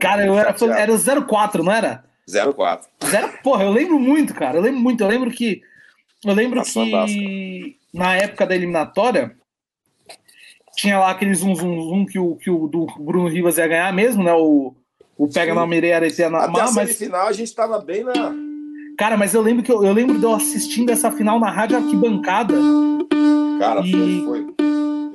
Cara. 0.00 0.26
Eu 0.26 0.36
era, 0.38 0.54
era 0.76 0.92
o 1.20 1.26
04, 1.26 1.62
não 1.62 1.72
era? 1.72 2.04
04. 2.54 2.88
Zero, 3.04 3.32
porra, 3.42 3.64
eu 3.64 3.70
lembro 3.70 3.98
muito, 3.98 4.34
cara. 4.34 4.58
Eu 4.58 4.62
lembro 4.62 4.80
muito. 4.80 5.02
Eu 5.02 5.08
lembro 5.08 5.30
que. 5.30 5.62
Eu 6.24 6.34
lembro 6.34 6.60
Tá 6.62 6.66
que 6.66 7.76
na 7.92 8.14
época 8.14 8.46
da 8.46 8.54
eliminatória 8.54 9.34
tinha 10.76 10.98
lá 10.98 11.10
aquele 11.10 11.34
zum 11.34 11.54
zum 11.54 11.82
zum 11.82 12.06
que 12.06 12.18
o, 12.18 12.36
que 12.36 12.50
o 12.50 12.66
do 12.68 12.86
Bruno 12.98 13.28
Rivas 13.28 13.58
ia 13.58 13.66
ganhar 13.66 13.92
mesmo, 13.92 14.22
né? 14.22 14.32
O, 14.34 14.74
o 15.16 15.28
Pega 15.28 15.52
Sim. 15.52 15.58
na 15.58 15.66
Mireia 15.66 15.96
Aretia 15.96 16.30
na 16.30 16.44
Até 16.44 16.60
a 16.60 16.64
mas, 16.64 16.70
semifinal 16.72 17.26
a 17.26 17.32
gente 17.32 17.54
tava 17.54 17.78
bem 17.80 18.04
na. 18.04 18.12
Cara, 18.98 19.16
mas 19.16 19.32
eu 19.34 19.40
lembro 19.40 19.62
que 19.62 19.72
eu, 19.72 19.82
eu 19.84 19.92
lembro 19.92 20.18
de 20.18 20.24
eu 20.24 20.34
assistindo 20.34 20.90
essa 20.90 21.10
final 21.10 21.40
na 21.40 21.50
rádio 21.50 21.76
arquibancada 21.78 22.54
Cara, 23.58 23.80
E- 23.80 23.90
foi. 23.90 24.24
foi. 24.24 24.54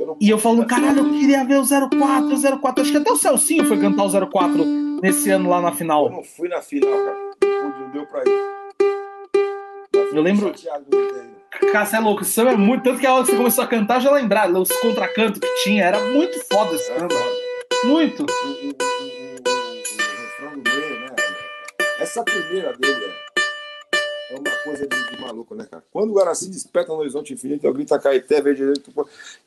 Eu 0.06 0.18
e 0.22 0.30
eu 0.30 0.38
falando, 0.38 0.65
caralho, 0.68 0.99
eu 0.99 1.10
queria 1.11 1.44
ver 1.44 1.57
o 1.60 1.64
04, 1.64 2.56
o 2.56 2.60
04. 2.60 2.82
Acho 2.84 2.91
que 2.91 2.98
até 2.98 3.11
o 3.11 3.15
Celcinho 3.18 3.65
foi 3.65 3.80
cantar 3.80 4.03
o 4.03 4.27
04 4.27 4.64
nesse 5.02 5.32
ano 5.32 5.49
lá 5.49 5.60
na 5.61 5.69
Eu 5.69 5.73
final. 5.73 6.10
não 6.11 6.23
fui 6.23 6.48
na 6.48 6.61
final, 6.61 6.91
cara. 6.91 7.18
Não 7.44 7.90
deu 7.91 8.06
pra 8.06 8.22
ir. 8.22 8.45
Eu 10.14 10.22
lembro-. 10.22 10.53
Cara, 11.72 11.86
você 11.86 11.95
é 11.95 11.99
louco, 11.99 12.22
esse 12.22 12.32
samba 12.32 12.52
é 12.52 12.57
muito. 12.57 12.84
Tanto 12.84 12.99
que 12.99 13.07
a 13.07 13.14
hora 13.14 13.23
que 13.23 13.32
você 13.32 13.38
começou 13.38 13.64
a 13.64 13.68
cantar, 13.68 13.95
eu 13.95 14.02
já 14.02 14.11
lembrar, 14.11 14.49
os 14.52 14.72
contracantos 14.80 15.40
que 15.40 15.64
tinha, 15.64 15.84
era 15.86 15.99
muito 16.11 16.40
foda 16.52 16.76
esse 16.76 16.91
É 16.91 16.99
samba. 16.99 17.15
Muito. 17.86 18.23
O, 18.23 18.26
refrão 20.22 20.60
do 20.61 20.69
meio, 20.69 20.99
né? 20.99 21.15
Essa 21.99 22.23
primeira 22.23 22.73
dele 22.77 23.06
é, 23.06 23.24
é 24.36 24.40
uma 24.40 24.64
coisa 24.64 24.88
de, 24.88 25.12
de 25.12 25.22
maluco, 25.22 25.56
né, 25.56 25.66
cara? 25.70 25.84
Quando 25.91 26.12
o 26.12 26.14
Guaraci 26.14 26.49
desperta 26.49 26.91
no 26.91 26.99
horizonte 26.99 27.34
infinito, 27.34 27.66
eu 27.66 27.74
grito 27.74 27.94
a 27.94 27.99
Caeté, 27.99 28.41
verde 28.41 28.74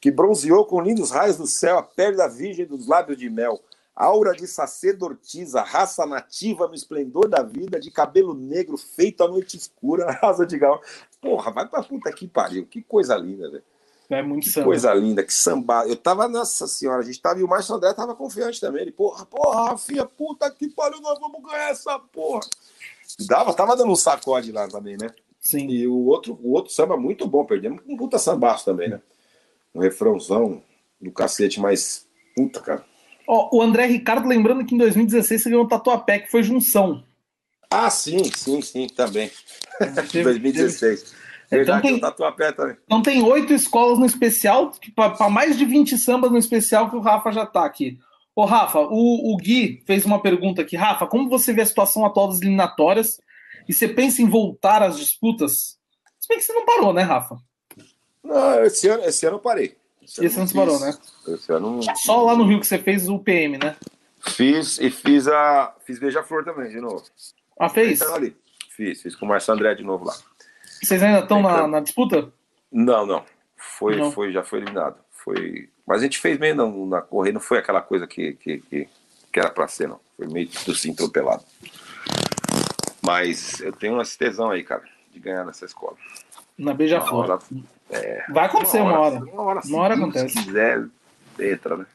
que 0.01 0.10
bronzeou 0.10 0.65
com 0.65 0.81
lindos 0.81 1.10
raios 1.10 1.36
do 1.36 1.47
céu 1.47 1.78
a 1.78 1.82
pele 1.82 2.16
da 2.16 2.27
virgem 2.28 2.66
dos 2.66 2.86
lábios 2.86 3.19
de 3.19 3.28
mel. 3.28 3.60
Aura 3.94 4.32
de 4.32 4.47
sacerdotisa, 4.47 5.60
raça 5.60 6.06
nativa 6.06 6.69
no 6.69 6.74
esplendor 6.74 7.28
da 7.28 7.43
vida, 7.43 7.81
de 7.81 7.90
cabelo 7.90 8.32
negro 8.32 8.77
feito 8.77 9.24
à 9.24 9.28
noite 9.28 9.56
escura, 9.56 10.19
asa 10.23 10.47
de 10.47 10.56
gal. 10.56 10.81
Porra, 11.20 11.51
vai 11.51 11.66
pra 11.69 11.82
puta 11.82 12.12
que 12.12 12.28
pariu. 12.28 12.65
Que 12.65 12.81
coisa 12.81 13.16
linda, 13.16 13.51
velho. 13.51 13.65
É 14.10 14.23
muito 14.23 14.44
Que 14.44 14.51
samba. 14.51 14.66
coisa 14.66 14.94
linda, 14.94 15.23
que 15.23 15.35
samba. 15.35 15.86
Eu 15.86 15.97
tava, 15.97 16.27
nossa 16.28 16.66
senhora, 16.66 17.01
a 17.01 17.05
gente 17.05 17.20
tava, 17.20 17.40
e 17.40 17.43
o 17.43 17.48
Márcio 17.48 17.74
André 17.74 17.93
tava 17.93 18.15
confiante 18.15 18.60
também. 18.60 18.82
Ele, 18.82 18.93
porra, 18.93 19.27
porra, 19.27 19.70
Rafinha, 19.70 20.06
puta 20.06 20.51
que 20.51 20.69
pariu, 20.69 21.01
nós 21.01 21.19
vamos 21.19 21.43
ganhar 21.43 21.70
essa 21.70 21.98
porra. 21.98 22.40
Dava, 23.28 23.55
tava 23.55 23.76
dando 23.76 23.90
um 23.93 23.97
sacode 23.97 24.52
lá 24.52 24.68
também, 24.68 24.97
né? 25.01 25.09
Sim. 25.40 25.68
E 25.68 25.86
o 25.86 26.06
outro, 26.06 26.39
o 26.43 26.52
outro 26.52 26.72
samba 26.72 26.97
muito 26.97 27.26
bom, 27.26 27.44
perdemos 27.44 27.80
com 27.82 27.94
um 27.94 27.97
puta 27.97 28.18
sambaço 28.18 28.64
também, 28.64 28.89
né? 28.90 29.01
Um 29.74 29.80
refrãozão 29.80 30.62
do 31.01 31.10
cacete, 31.12 31.60
mas 31.60 32.06
puta, 32.35 32.60
cara. 32.60 32.85
Ó, 33.26 33.48
o 33.56 33.62
André 33.62 33.86
Ricardo, 33.86 34.26
lembrando 34.26 34.64
que 34.64 34.74
em 34.74 34.78
2016 34.78 35.43
você 35.43 35.51
ganhou 35.51 35.64
o 35.64 35.68
Tatuapé, 35.68 36.18
que 36.20 36.30
foi 36.30 36.43
junção. 36.43 37.05
Ah, 37.70 37.90
sim, 37.90 38.24
sim, 38.35 38.60
sim, 38.62 38.86
também. 38.89 39.30
Teve- 40.10 40.24
2016. 40.24 41.14
Então 41.47 41.59
Verdade, 41.59 41.82
tem- 41.82 41.93
eu 41.93 42.01
tatuapé 42.01 42.52
também. 42.52 42.76
Então 42.85 43.01
tem 43.02 43.22
oito 43.22 43.55
escolas 43.55 43.98
no 43.98 44.05
especial, 44.06 44.70
para 44.94 45.30
mais 45.30 45.56
de 45.56 45.64
20 45.64 45.97
sambas 45.97 46.30
no 46.30 46.36
especial 46.39 46.90
que 46.90 46.97
o 46.97 47.01
Rafa 47.01 47.30
já 47.32 47.47
tá 47.47 47.64
aqui. 47.64 47.98
Ô, 48.39 48.44
Rafa, 48.44 48.78
o, 48.78 49.35
o 49.35 49.36
Gui 49.36 49.82
fez 49.85 50.05
uma 50.05 50.23
pergunta 50.23 50.62
aqui. 50.62 50.77
Rafa, 50.77 51.09
como 51.09 51.28
você 51.28 51.52
vê 51.52 51.62
a 51.62 51.66
situação 51.66 52.06
atual 52.06 52.28
das 52.28 52.40
eliminatórias? 52.40 53.20
E 53.69 53.74
você 53.74 53.89
pensa 53.89 54.23
em 54.23 54.28
voltar 54.31 54.81
às 54.81 54.97
disputas? 54.97 55.77
Se 56.20 56.28
bem 56.28 56.39
que 56.39 56.44
você 56.44 56.52
não 56.52 56.65
parou, 56.65 56.93
né, 56.93 57.02
Rafa? 57.02 57.36
Não, 58.23 58.62
esse 58.62 58.86
ano, 58.86 59.02
esse 59.02 59.27
ano 59.27 59.39
eu 59.39 59.40
parei. 59.40 59.77
Esse 60.05 60.20
ano 60.24 60.39
não 60.39 60.47
você 60.47 60.55
parou, 60.55 60.78
né? 60.78 60.97
Esse 61.27 61.52
ano 61.52 61.81
Só 61.97 62.23
lá 62.23 62.36
no 62.36 62.44
Rio 62.44 62.60
que 62.60 62.66
você 62.69 62.78
fez 62.78 63.09
o 63.09 63.19
PM, 63.19 63.59
né? 63.59 63.74
Fiz 64.20 64.78
e 64.78 64.89
fiz 64.89 65.27
a. 65.27 65.74
Fiz 65.85 65.98
Beija-Flor 65.98 66.44
também, 66.44 66.70
de 66.70 66.81
novo. 66.81 67.02
Ah, 67.59 67.69
fez? 67.69 68.01
Ali. 68.02 68.36
Fiz, 68.70 69.02
fiz 69.02 69.16
com 69.16 69.27
o 69.27 69.28
Marcelo 69.28 69.59
André 69.59 69.74
de 69.74 69.82
novo 69.82 70.05
lá. 70.05 70.15
Vocês 70.81 71.02
ainda 71.02 71.19
estão 71.19 71.43
na, 71.43 71.66
na 71.66 71.81
disputa? 71.81 72.32
Não, 72.70 73.05
não. 73.05 73.24
Foi, 73.56 73.97
Não. 73.97 74.12
foi, 74.12 74.31
já 74.31 74.44
foi 74.44 74.60
eliminado. 74.60 75.01
Foi. 75.10 75.69
Mas 75.89 76.02
a 76.02 76.05
gente 76.05 76.19
fez 76.19 76.39
meio 76.39 76.55
na, 76.55 76.66
na 76.66 77.01
corrida, 77.01 77.32
não 77.35 77.40
foi 77.40 77.56
aquela 77.59 77.81
coisa 77.81 78.06
que, 78.06 78.35
que, 78.35 78.59
que, 78.59 78.89
que 79.32 79.40
era 79.40 79.48
pra 79.48 79.66
ser, 79.66 79.89
não. 79.89 79.98
Foi 80.19 80.28
meio 80.28 80.47
tudo 80.48 80.73
assim, 80.73 80.93
atropelado. 80.93 81.43
Mas 83.02 83.60
eu 83.60 83.73
tenho 83.73 83.94
uma 83.94 84.05
tesão 84.05 84.51
aí, 84.51 84.62
cara, 84.62 84.82
de 85.12 85.19
ganhar 85.19 85.44
nessa 85.44 85.65
escola. 85.65 85.97
Na 86.59 86.73
Uma 86.73 86.74
Beija-Flor. 86.74 87.31
hora, 87.31 87.39
Vai 88.28 88.44
acontecer 88.47 88.81
uma 88.81 88.98
hora. 88.98 89.16
Uma 89.19 89.43
hora, 89.43 89.60
Uma 89.65 89.78
hora 89.81 89.94
se 89.97 90.01
Deus 90.02 90.15
acontece. 90.16 90.44
quiser, 90.44 90.85
entra, 91.40 91.77
né? 91.78 91.86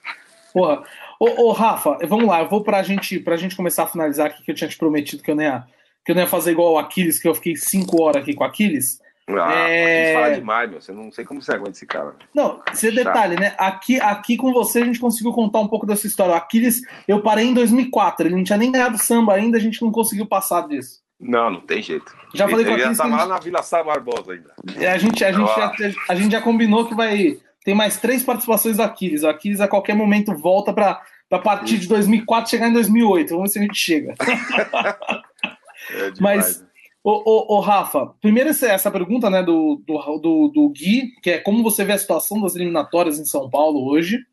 Porra. 0.52 0.84
Ô, 1.20 1.26
ô, 1.48 1.52
Rafa, 1.52 1.98
vamos 2.08 2.26
lá, 2.28 2.42
eu 2.42 2.50
vou 2.50 2.64
pra 2.64 2.82
gente, 2.82 3.20
pra 3.20 3.38
gente 3.38 3.56
começar 3.56 3.84
a 3.84 3.88
finalizar 3.88 4.28
aqui, 4.28 4.44
que 4.44 4.52
eu 4.52 4.56
tinha 4.56 4.68
te 4.70 4.78
prometido 4.78 5.22
que 5.22 5.30
eu 5.32 5.36
não 5.36 5.44
ia, 5.44 5.64
que 6.04 6.12
eu 6.12 6.16
não 6.16 6.24
ia 6.24 6.28
fazer 6.28 6.52
igual 6.52 6.74
o 6.74 6.78
Aquiles, 6.80 7.20
que 7.20 7.28
eu 7.28 7.36
fiquei 7.36 7.56
cinco 7.56 8.02
horas 8.02 8.24
aqui 8.24 8.34
com 8.34 8.44
o 8.44 8.48
Aquiles. 8.48 9.00
Ah, 9.30 9.54
É. 9.70 10.12
é... 10.12 10.14
fala 10.14 10.36
demais, 10.36 10.70
meu. 10.70 10.82
Você 10.82 10.92
não 10.92 11.12
sei 11.12 11.24
como 11.24 11.42
você 11.42 11.54
aguenta 11.54 11.72
esse 11.72 11.86
cara. 11.86 12.14
Não, 12.34 12.62
você 12.72 12.92
detalhe, 12.92 13.36
né? 13.40 13.54
Aqui, 13.58 14.00
aqui 14.00 14.36
com 14.38 14.52
você 14.52 14.80
a 14.80 14.86
gente 14.86 15.00
conseguiu 15.00 15.32
contar 15.32 15.60
um 15.60 15.68
pouco 15.68 15.86
dessa 15.86 16.06
história. 16.08 16.34
O 16.34 16.38
Aquiles, 16.38 16.82
eu 17.08 17.22
parei 17.22 17.46
em 17.46 17.54
2004, 17.54 18.28
ele 18.28 18.36
não 18.36 18.44
tinha 18.44 18.58
nem 18.58 18.72
ganhado 18.72 18.98
samba 18.98 19.34
ainda, 19.36 19.58
a 19.58 19.62
gente 19.62 19.82
não 19.82 19.92
conseguiu 19.92 20.26
passar 20.26 20.68
disso. 20.68 21.02
Não, 21.20 21.50
não 21.52 21.62
tem 21.62 21.82
jeito. 21.82 22.14
Já 22.34 22.50
falei 22.50 22.66
com 22.66 22.72
Ele 22.74 22.82
a 22.82 22.86
Cris 22.88 22.98
tava 22.98 23.16
lá 23.16 23.26
na 23.26 23.40
Vila 23.40 23.64
Sá 23.64 23.82
Barbosa 23.82 24.34
ainda. 24.34 24.52
É, 24.78 24.88
A 24.92 24.98
gente, 24.98 25.24
a, 25.24 25.32
gente 25.32 25.50
Ah. 25.52 25.72
já, 25.78 25.92
a 26.10 26.16
gente 26.16 26.32
já 26.32 26.42
combinou 26.42 26.86
que 26.86 26.94
vai. 26.94 27.38
Tem 27.64 27.74
mais 27.74 27.96
três 27.96 28.24
participações 28.24 28.76
do 28.76 28.84
Aquiles. 28.84 29.24
O 29.24 29.30
Aquiles 29.30 29.62
a 29.62 29.68
qualquer 29.70 29.96
momento 29.96 30.36
volta 30.36 30.74
para 30.74 31.02
a 31.32 31.40
partir 31.40 31.78
de 31.80 31.88
2004 31.88 32.50
chegar 32.52 32.68
em 32.68 32.74
2008. 32.74 33.30
Vamos 33.30 33.44
ver 33.44 33.54
se 33.54 33.60
a 33.60 33.62
gente 33.62 33.78
chega. 33.78 34.16
É 35.92 36.12
demais, 36.12 36.38
Mas- 36.38 36.62
né? 36.62 36.68
Ô, 37.04 37.12
ô, 37.12 37.58
ô, 37.58 37.60
Rafa, 37.60 38.14
primeiro 38.22 38.50
essa, 38.50 38.90
pergunta 38.90 39.30
né, 39.30 39.44
do, 39.44 39.82
do, 39.86 40.18
do, 40.20 40.48
do 40.48 40.70
Gui, 40.70 41.12
que 41.22 41.32
é 41.32 41.40
como 41.40 41.62
você 41.62 41.84
vê 41.84 41.94
a 41.94 41.98
situação 41.98 42.42
das 42.42 42.56
eliminatórias 42.56 43.20
em 43.20 43.26
São 43.26 43.50
Paulo 43.50 43.86
hoje. 43.90 44.26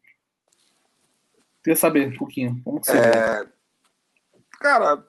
Queria 1.64 1.76
saber 1.76 2.08
um 2.08 2.16
pouquinho. 2.16 2.60
Como 2.64 2.78
você 2.82 2.92
vê? 2.92 3.08
É, 3.08 3.46
Cara, 4.60 5.02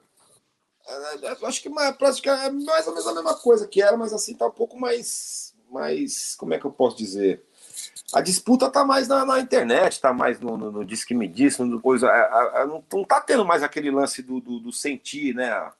é, 0.88 1.26
é, 1.26 1.46
acho 1.46 1.62
que 1.62 1.68
mais, 1.68 1.94
praticamente, 1.94 2.46
é 2.46 2.50
mais 2.50 2.86
ou 2.86 2.94
menos 2.94 3.06
a 3.06 3.14
mesma 3.14 3.34
coisa 3.34 3.68
que 3.68 3.82
era, 3.82 3.96
mas 3.96 4.12
assim 4.12 4.34
tá 4.34 4.46
um 4.46 4.50
pouco 4.50 4.80
mais. 4.80 5.54
mais 5.70 6.34
como 6.36 6.54
é 6.54 6.58
que 6.58 6.64
eu 6.64 6.72
posso 6.72 6.96
dizer? 6.96 7.44
A 8.14 8.22
disputa 8.22 8.70
tá 8.70 8.84
mais 8.84 9.08
na, 9.08 9.24
na 9.24 9.40
internet, 9.40 10.00
tá 10.00 10.12
mais 10.12 10.40
no, 10.40 10.56
no, 10.56 10.72
no 10.72 10.84
Diz 10.84 11.04
que 11.04 11.14
me 11.14 11.28
disse, 11.28 11.62
no 11.62 11.80
coisa. 11.80 12.08
é, 12.08 12.58
é, 12.58 12.62
é, 12.62 12.66
não, 12.66 12.82
não 12.92 13.04
tá 13.04 13.20
tendo 13.20 13.44
mais 13.44 13.62
aquele 13.62 13.90
lance 13.90 14.22
do, 14.22 14.40
do, 14.40 14.58
do 14.58 14.72
sentir, 14.72 15.34
né? 15.34 15.70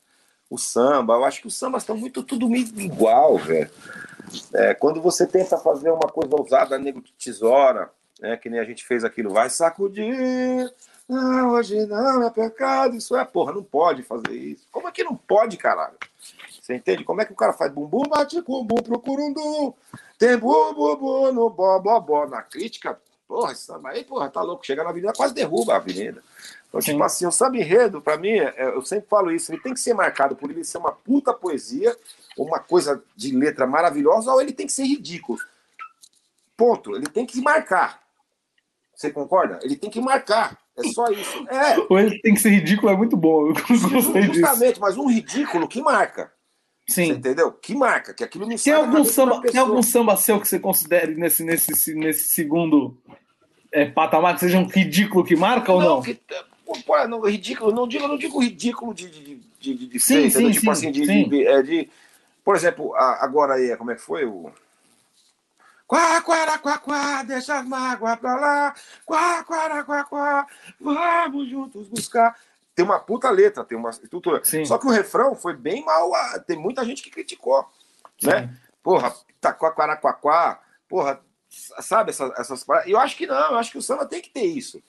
O 0.52 0.58
samba. 0.58 1.14
Eu 1.14 1.24
acho 1.24 1.40
que 1.40 1.46
os 1.46 1.54
sambas 1.56 1.82
estão 1.82 1.96
muito 1.96 2.22
tudo 2.22 2.54
igual, 2.54 3.38
velho. 3.38 3.70
É, 4.52 4.74
quando 4.74 5.00
você 5.00 5.26
tenta 5.26 5.56
fazer 5.56 5.90
uma 5.90 6.08
coisa 6.08 6.36
ousada, 6.36 6.78
nego 6.78 7.00
de 7.00 7.10
tesoura, 7.14 7.90
né? 8.20 8.36
Que 8.36 8.50
nem 8.50 8.60
a 8.60 8.64
gente 8.64 8.84
fez 8.84 9.02
aquilo, 9.02 9.32
vai 9.32 9.48
sacudir. 9.48 10.70
Não, 11.08 11.52
hoje 11.52 11.86
não 11.86 12.22
é 12.22 12.30
pecado, 12.30 12.94
isso 12.94 13.16
é 13.16 13.24
porra, 13.24 13.52
não 13.52 13.62
pode 13.62 14.02
fazer 14.02 14.32
isso. 14.34 14.66
Como 14.70 14.86
é 14.86 14.92
que 14.92 15.02
não 15.02 15.16
pode, 15.16 15.56
caralho? 15.56 15.96
Você 16.60 16.74
entende? 16.74 17.02
Como 17.02 17.22
é 17.22 17.24
que 17.24 17.32
o 17.32 17.36
cara 17.36 17.54
faz 17.54 17.72
bumbum, 17.72 18.02
bate 18.02 18.40
bumbum, 18.42 18.82
procura 18.82 19.22
um 19.22 19.32
dum, 19.32 19.72
tem 20.18 20.36
bumbum 20.36 21.32
no 21.32 21.48
bó. 21.48 22.26
Na 22.28 22.42
crítica, 22.42 23.00
porra, 23.27 23.53
esse 23.53 23.62
samba 23.62 23.90
aí, 23.90 24.05
porra, 24.05 24.28
tá 24.31 24.43
louco. 24.43 24.65
Chega 24.66 24.82
na 24.85 24.90
avenida, 24.90 25.12
quase 25.12 25.35
derruba 25.35 25.74
a 25.74 25.77
avenida. 25.77 26.23
Então, 26.69 26.81
Sim. 26.81 26.93
tipo 26.93 27.03
assim, 27.05 27.27
o 27.27 27.32
samba 27.32 27.57
enredo, 27.57 28.01
pra 28.01 28.16
mim, 28.16 28.31
é- 28.31 28.55
eu 28.74 28.82
sempre 28.82 29.09
falo 29.09 29.31
isso, 29.31 29.53
ele 29.53 29.61
tem 29.61 29.74
que 29.74 29.81
ser 29.81 29.94
marcado 29.94 30.35
por 30.36 30.51
ele 30.51 30.65
ser 30.65 30.78
uma 30.78 30.93
puta 30.93 31.32
poesia, 31.35 31.97
uma 32.36 32.59
coisa 32.59 33.03
de 33.15 33.36
letra 33.36 33.66
maravilhosa, 33.66 34.32
ou 34.32 34.40
ele 34.40 34.53
tem 34.53 34.66
que 34.66 34.73
ser 34.73 34.85
ridículo. 34.85 35.39
Ponto. 36.57 36.94
Ele 36.97 37.07
tem 37.07 37.27
que 37.27 37.40
marcar. 37.40 38.01
Você 38.94 39.11
concorda? 39.11 39.59
Ele 39.62 39.77
tem 39.77 39.90
que 39.90 40.01
marcar. 40.01 40.59
É 40.77 40.82
só 40.85 41.07
isso. 41.09 41.47
É, 41.49 41.77
Ou 41.90 41.99
ele 41.99 42.19
tem 42.20 42.32
que 42.35 42.40
ser 42.40 42.51
ridículo, 42.51 42.90
é 42.90 42.97
muito 42.97 43.16
bom. 43.16 43.49
Eu 43.49 43.55
gostei 43.90 44.23
disso. 44.28 44.35
justamente, 44.40 44.81
mas 44.81 44.97
um 44.97 45.07
ridículo 45.07 45.69
que 45.69 45.82
marca. 45.82 46.32
Você 46.86 47.04
Sim. 47.06 47.12
entendeu? 47.12 47.52
Que 47.52 47.74
marca, 47.74 48.12
que 48.12 48.24
aquilo 48.24 48.46
não 48.46 48.56
Tem 48.56 48.72
algum, 48.72 49.04
samba, 49.04 49.40
tem 49.40 49.60
algum 49.60 49.82
samba 49.82 50.16
seu 50.16 50.40
que 50.40 50.48
você 50.48 50.59
considere 50.59 51.14
nesse, 51.14 51.44
nesse, 51.44 51.94
nesse 51.94 52.24
segundo 52.24 52.96
é, 53.70 53.86
patamar 53.86 54.34
que 54.34 54.40
seja 54.40 54.59
um 54.59 54.66
ridículo 54.66 55.24
que 55.24 55.36
marca 55.36 55.72
ou 55.72 55.80
não? 55.80 56.02
que- 56.02 56.20
pô, 56.84 57.06
não, 57.06 57.20
ridículo, 57.20 57.70
não 57.72 57.86
digo, 57.86 58.09
não 58.09 58.18
digo 58.18 58.42
ridículo 58.42 58.92
de, 58.92 59.09
de, 59.09 59.36
de, 59.60 59.86
de, 59.86 60.00
Sim, 60.00 60.14
feio, 60.14 60.30
sim, 60.30 60.38
entendeu? 60.38 60.52
tipo 60.52 60.64
sim, 60.66 60.70
assim, 60.88 60.90
de, 60.92 61.06
sim. 61.06 61.28
de- 61.28 61.46
é, 61.46 61.62
de- 61.62 61.90
Por 62.44 62.56
exemplo, 62.56 62.94
a- 62.96 63.24
agora 63.24 63.54
aí, 63.54 63.76
como 63.76 63.90
é 63.92 63.94
que 63.94 64.00
foi 64.02 64.24
o. 64.24 64.50
Quá, 65.86 66.20
quá, 66.22 66.59
quá, 66.59 66.78
quá, 66.78 67.22
deixa 67.22 67.59
as 67.59 67.66
mágoas 67.66 68.18
pra 68.18 68.34
lá. 68.34 68.74
Quá, 69.04 69.44
quá, 69.44 69.84
quá, 69.84 70.04
quá, 70.04 70.46
vamos 70.80 71.48
juntos 71.48 71.86
buscar. 71.86 72.34
Tem 72.82 72.90
uma 72.90 72.98
puta 72.98 73.30
letra, 73.30 73.64
tem 73.64 73.78
uma 73.78 73.90
estrutura. 73.90 74.40
Sim. 74.44 74.64
Só 74.64 74.76
que 74.78 74.86
o 74.86 74.90
refrão 74.90 75.34
foi 75.36 75.54
bem 75.56 75.84
mal. 75.84 76.12
ah, 76.14 76.38
Tem 76.44 76.56
muita 76.59 76.84
gente 76.84 77.02
que 77.02 77.10
criticou. 77.10 77.64
Né? 78.22 78.52
Porra, 78.82 79.14
taquaquaraquaquá, 79.40 80.60
porra, 80.88 81.20
sabe 81.48 82.10
essas, 82.10 82.30
essas? 82.38 82.64
Eu 82.86 82.98
acho 82.98 83.16
que 83.16 83.26
não, 83.26 83.36
eu 83.52 83.59
acho 83.59 83.70
que 83.72 83.78
o 83.78 83.82
samba 83.82 84.06
tem 84.06 84.20
que 84.20 84.30
ter 84.30 84.44
isso. 84.44 84.82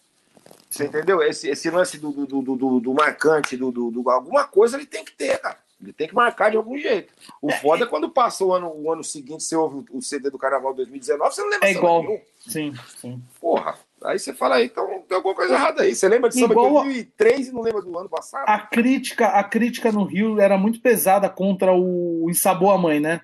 Você 0.69 0.85
entendeu? 0.85 1.21
Esse, 1.21 1.47
esse 1.49 1.69
lance 1.69 1.97
do, 1.99 2.11
do, 2.11 2.25
do, 2.41 2.55
do, 2.55 2.79
do 2.79 2.93
marcante, 2.93 3.55
do, 3.55 3.71
do, 3.71 3.91
do- 3.91 4.09
alguma 4.09 4.47
coisa 4.47 4.75
ele 4.77 4.85
tem 4.87 5.05
que 5.05 5.11
ter, 5.11 5.39
cara. 5.39 5.57
Ele 5.81 5.93
tem 5.93 6.07
que 6.07 6.15
marcar 6.15 6.49
de 6.49 6.57
algum 6.57 6.77
jeito. 6.77 7.13
O 7.41 7.51
foda 7.51 7.83
é 7.83 7.87
quando 7.87 8.09
passa 8.09 8.43
o 8.43 8.53
ano, 8.53 8.71
o 8.73 8.91
ano 8.91 9.03
seguinte, 9.03 9.43
você 9.43 9.55
ouve 9.55 9.85
o 9.91 10.01
CD 10.01 10.29
do 10.29 10.37
Carnaval 10.39 10.73
2019, 10.73 11.35
você 11.35 11.41
não 11.41 11.49
lembra 11.49 11.67
É 11.67 11.71
igual. 11.71 12.01
nenhum. 12.03 12.21
Sim, 12.39 12.73
sim. 12.97 13.21
Porra. 13.39 13.77
Aí 14.03 14.19
você 14.19 14.33
fala, 14.33 14.55
aí, 14.55 14.65
então 14.65 14.85
tem 15.07 15.15
alguma 15.15 15.33
coisa 15.33 15.53
errada 15.53 15.83
aí. 15.83 15.95
Você 15.95 16.07
lembra 16.09 16.29
de 16.29 16.39
samba 16.39 16.53
Igual... 16.53 16.83
2003 16.83 17.47
e 17.47 17.51
não 17.53 17.61
lembra 17.61 17.81
do 17.81 17.97
ano 17.97 18.09
passado? 18.09 18.43
A 18.47 18.59
crítica, 18.59 19.27
a 19.27 19.43
crítica 19.43 19.91
no 19.91 20.03
Rio 20.03 20.39
era 20.39 20.57
muito 20.57 20.81
pesada 20.81 21.29
contra 21.29 21.73
o 21.73 22.27
Ensabou 22.29 22.71
a 22.71 22.77
Mãe, 22.77 22.99
né? 22.99 23.21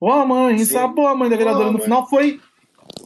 Ô, 0.00 0.10
oh, 0.10 0.26
mãe, 0.26 0.56
ensabou 0.56 1.06
a 1.06 1.14
mãe 1.14 1.30
da 1.30 1.36
vereadora. 1.36 1.68
Oh, 1.68 1.72
no 1.72 1.78
final 1.78 2.08
foi 2.08 2.40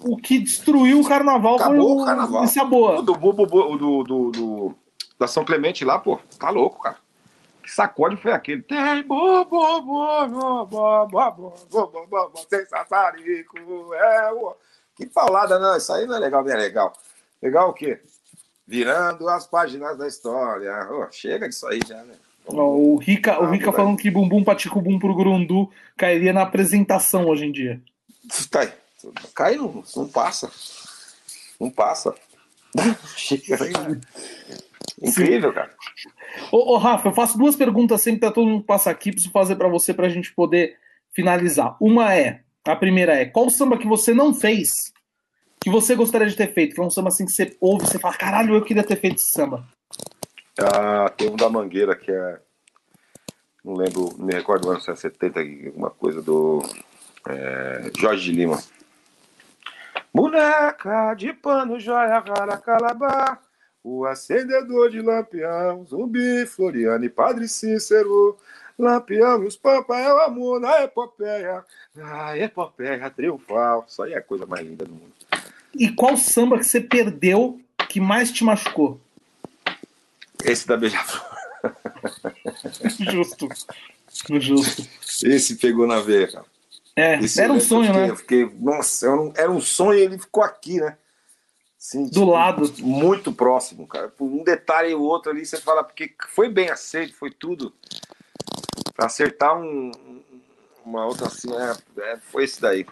o 0.03 0.17
que 0.17 0.39
destruiu 0.39 1.01
o 1.01 1.07
carnaval. 1.07 1.57
Acabou 1.57 1.77
foi 1.77 1.85
o, 1.85 2.03
o 2.03 2.07
carnaval. 2.07 2.45
Ensabou. 2.45 2.99
O 2.99 3.03
do, 3.03 3.13
do, 3.13 4.03
do, 4.03 4.31
do, 4.31 4.75
da 5.19 5.27
São 5.27 5.45
Clemente 5.45 5.85
lá, 5.85 5.99
pô, 5.99 6.19
tá 6.39 6.49
louco, 6.49 6.81
cara. 6.81 6.97
Que 7.63 7.71
sacode 7.71 8.17
foi 8.17 8.33
aquele? 8.33 8.63
Tem 8.63 9.03
bobo, 9.03 9.83
bobo, 9.83 10.67
bobo, 10.67 11.55
bobo, 11.69 12.07
bobo, 12.09 12.47
tem 12.49 12.65
safarico, 12.65 13.93
é, 13.93 14.31
Que 14.97 15.07
paulada, 15.07 15.59
não, 15.59 15.77
isso 15.77 15.93
aí 15.93 16.07
não 16.07 16.17
é 16.17 16.21
legal, 16.21 16.45
não 16.45 16.51
é 16.51 16.57
legal. 16.57 16.93
Legal 17.43 17.71
o 17.71 17.73
quê? 17.73 18.01
Virando 18.67 19.29
as 19.29 19.47
páginas 19.47 19.97
da 19.97 20.07
história. 20.09 20.73
Ô, 20.91 21.11
chega 21.11 21.49
disso 21.49 21.67
aí 21.69 21.81
já, 21.87 22.03
né? 22.03 22.15
O 22.49 22.97
Rica, 22.97 23.41
o 23.41 23.45
Ah, 23.47 23.51
Rica 23.51 23.67
vai. 23.67 23.75
falando 23.77 23.99
que 23.99 24.11
bumbum 24.11 24.45
patico 24.45 24.81
bum 24.81 24.99
pro 24.99 25.15
Gurundu 25.15 25.71
cairia 25.97 26.33
na 26.33 26.43
apresentação 26.43 27.27
hoje 27.27 27.45
em 27.45 27.53
dia. 27.53 27.81
Tá 28.51 28.61
aí. 28.61 28.73
Cai 29.35 29.57
não, 29.57 29.83
não 29.97 30.09
passa. 30.09 30.51
Não 31.61 31.71
passa. 31.71 32.15
Chega. 33.17 33.57
Incrível, 35.03 35.53
cara. 35.53 35.71
Ô, 36.51 36.75
ô, 36.75 36.77
Rafa, 36.77 37.09
eu 37.09 37.15
faço 37.15 37.37
duas 37.39 37.57
perguntas 37.57 38.01
sempre 38.01 38.21
pra 38.21 38.31
todo 38.31 38.47
mundo 38.47 38.61
que 38.63 38.67
passa 38.67 38.91
aqui, 38.91 39.11
preciso 39.13 39.33
fazer 39.33 39.57
pra 39.57 39.69
você 39.69 39.93
pra 39.93 40.09
gente 40.09 40.33
poder 40.35 40.77
finalizar. 41.15 41.77
Uma 41.81 42.15
é, 42.15 42.41
a 42.65 42.77
primeira 42.77 43.15
é, 43.15 43.25
qual 43.27 43.49
samba 43.51 43.79
que 43.79 43.87
você 43.87 44.13
não 44.15 44.33
fez 44.35 44.93
que 45.67 45.71
você 45.71 45.97
gostaria 45.97 46.29
de 46.29 46.37
ter 46.37 46.55
feito? 46.55 46.77
Que 46.77 46.81
é 46.81 46.85
um 46.85 46.91
samba 46.91 47.09
assim 47.09 47.27
que 47.27 47.33
você 47.33 47.57
ouve 47.61 47.85
e 47.85 47.89
você 47.89 47.99
fala, 47.99 48.15
caralho, 48.15 48.55
eu 48.55 48.63
queria 48.63 48.85
ter 48.85 48.95
feito 48.95 49.17
esse 49.17 49.33
samba. 49.33 49.67
Ah, 50.57 51.09
tem 51.17 51.29
um 51.29 51.35
da 51.35 51.51
Mangueira 51.51 51.97
que 51.97 52.09
é. 52.09 52.39
Não 53.65 53.75
lembro, 53.75 54.15
me 54.17 54.33
recordo 54.33 54.63
do 54.63 54.71
ano, 54.71 54.81
se 54.81 54.93
é 54.93 54.95
70, 54.95 55.41
alguma 55.41 55.91
coisa 55.91 56.23
do. 56.23 56.63
é, 57.29 57.91
Jorge 57.99 58.31
de 58.31 58.39
Lima. 58.39 58.63
Boneca 60.15 61.15
de 61.15 61.33
pano, 61.33 61.81
joia 61.81 62.21
rara, 62.21 62.59
calabar. 62.59 63.43
o 63.83 64.05
acendedor 64.05 64.89
de 64.89 65.03
lampião, 65.03 65.85
zumbi, 65.85 66.47
Floriano 66.47 67.05
e 67.05 67.11
Padre 67.11 67.49
Cícero. 67.49 68.39
Lampião 68.79 69.43
e 69.43 69.49
os 69.49 69.57
Pampa 69.57 69.97
é 69.97 70.13
o 70.13 70.21
amor 70.21 70.61
na 70.61 70.85
epopeia, 70.85 71.65
na 71.93 72.39
epopeia 72.39 73.11
triunfal. 73.11 73.85
Isso 73.89 74.01
aí 74.01 74.13
é 74.13 74.19
a 74.19 74.23
coisa 74.23 74.47
mais 74.47 74.65
linda 74.65 74.85
do 74.85 74.93
mundo. 74.93 75.16
E 75.79 75.91
qual 75.93 76.17
samba 76.17 76.59
que 76.59 76.65
você 76.65 76.81
perdeu 76.81 77.61
que 77.89 78.01
mais 78.01 78.31
te 78.33 78.45
machucou? 78.45 79.01
Esse 80.45 80.67
da 80.67 80.77
Beija-Flor. 80.77 81.25
Justo. 83.13 83.49
Justo. 84.41 84.89
Esse 85.25 85.57
pegou 85.57 85.87
na 85.87 86.01
veia, 86.01 86.31
cara. 86.31 86.45
É, 86.95 87.19
Esse 87.19 87.41
era 87.43 87.53
um 87.53 87.57
eu 87.57 87.61
sonho, 87.61 87.93
né? 87.93 88.09
Eu 88.09 88.17
fiquei, 88.17 88.49
nossa, 88.59 89.07
era 89.07 89.21
um, 89.21 89.33
era 89.37 89.51
um 89.51 89.61
sonho 89.61 89.99
e 89.99 90.03
ele 90.03 90.19
ficou 90.19 90.43
aqui, 90.43 90.81
né? 90.81 90.97
Do 92.11 92.25
lado. 92.25 92.73
Muito 92.79 93.33
próximo, 93.33 93.87
cara. 93.87 94.09
Por 94.09 94.25
um 94.25 94.43
detalhe 94.43 94.91
e 94.91 94.95
o 94.95 95.03
outro 95.03 95.31
ali, 95.31 95.45
você 95.45 95.59
fala, 95.61 95.85
porque 95.85 96.13
foi 96.31 96.49
bem 96.49 96.71
aceito, 96.71 97.15
foi 97.15 97.31
tudo. 97.31 97.73
Pra 98.95 99.07
acertar 99.07 99.57
um, 99.57 99.91
um- 99.91 100.23
uma 100.85 101.05
outra 101.05 101.27
assim, 101.27 101.49
é, 101.55 101.77
é, 102.13 102.17
foi 102.31 102.45
esse 102.45 102.61
daí. 102.61 102.87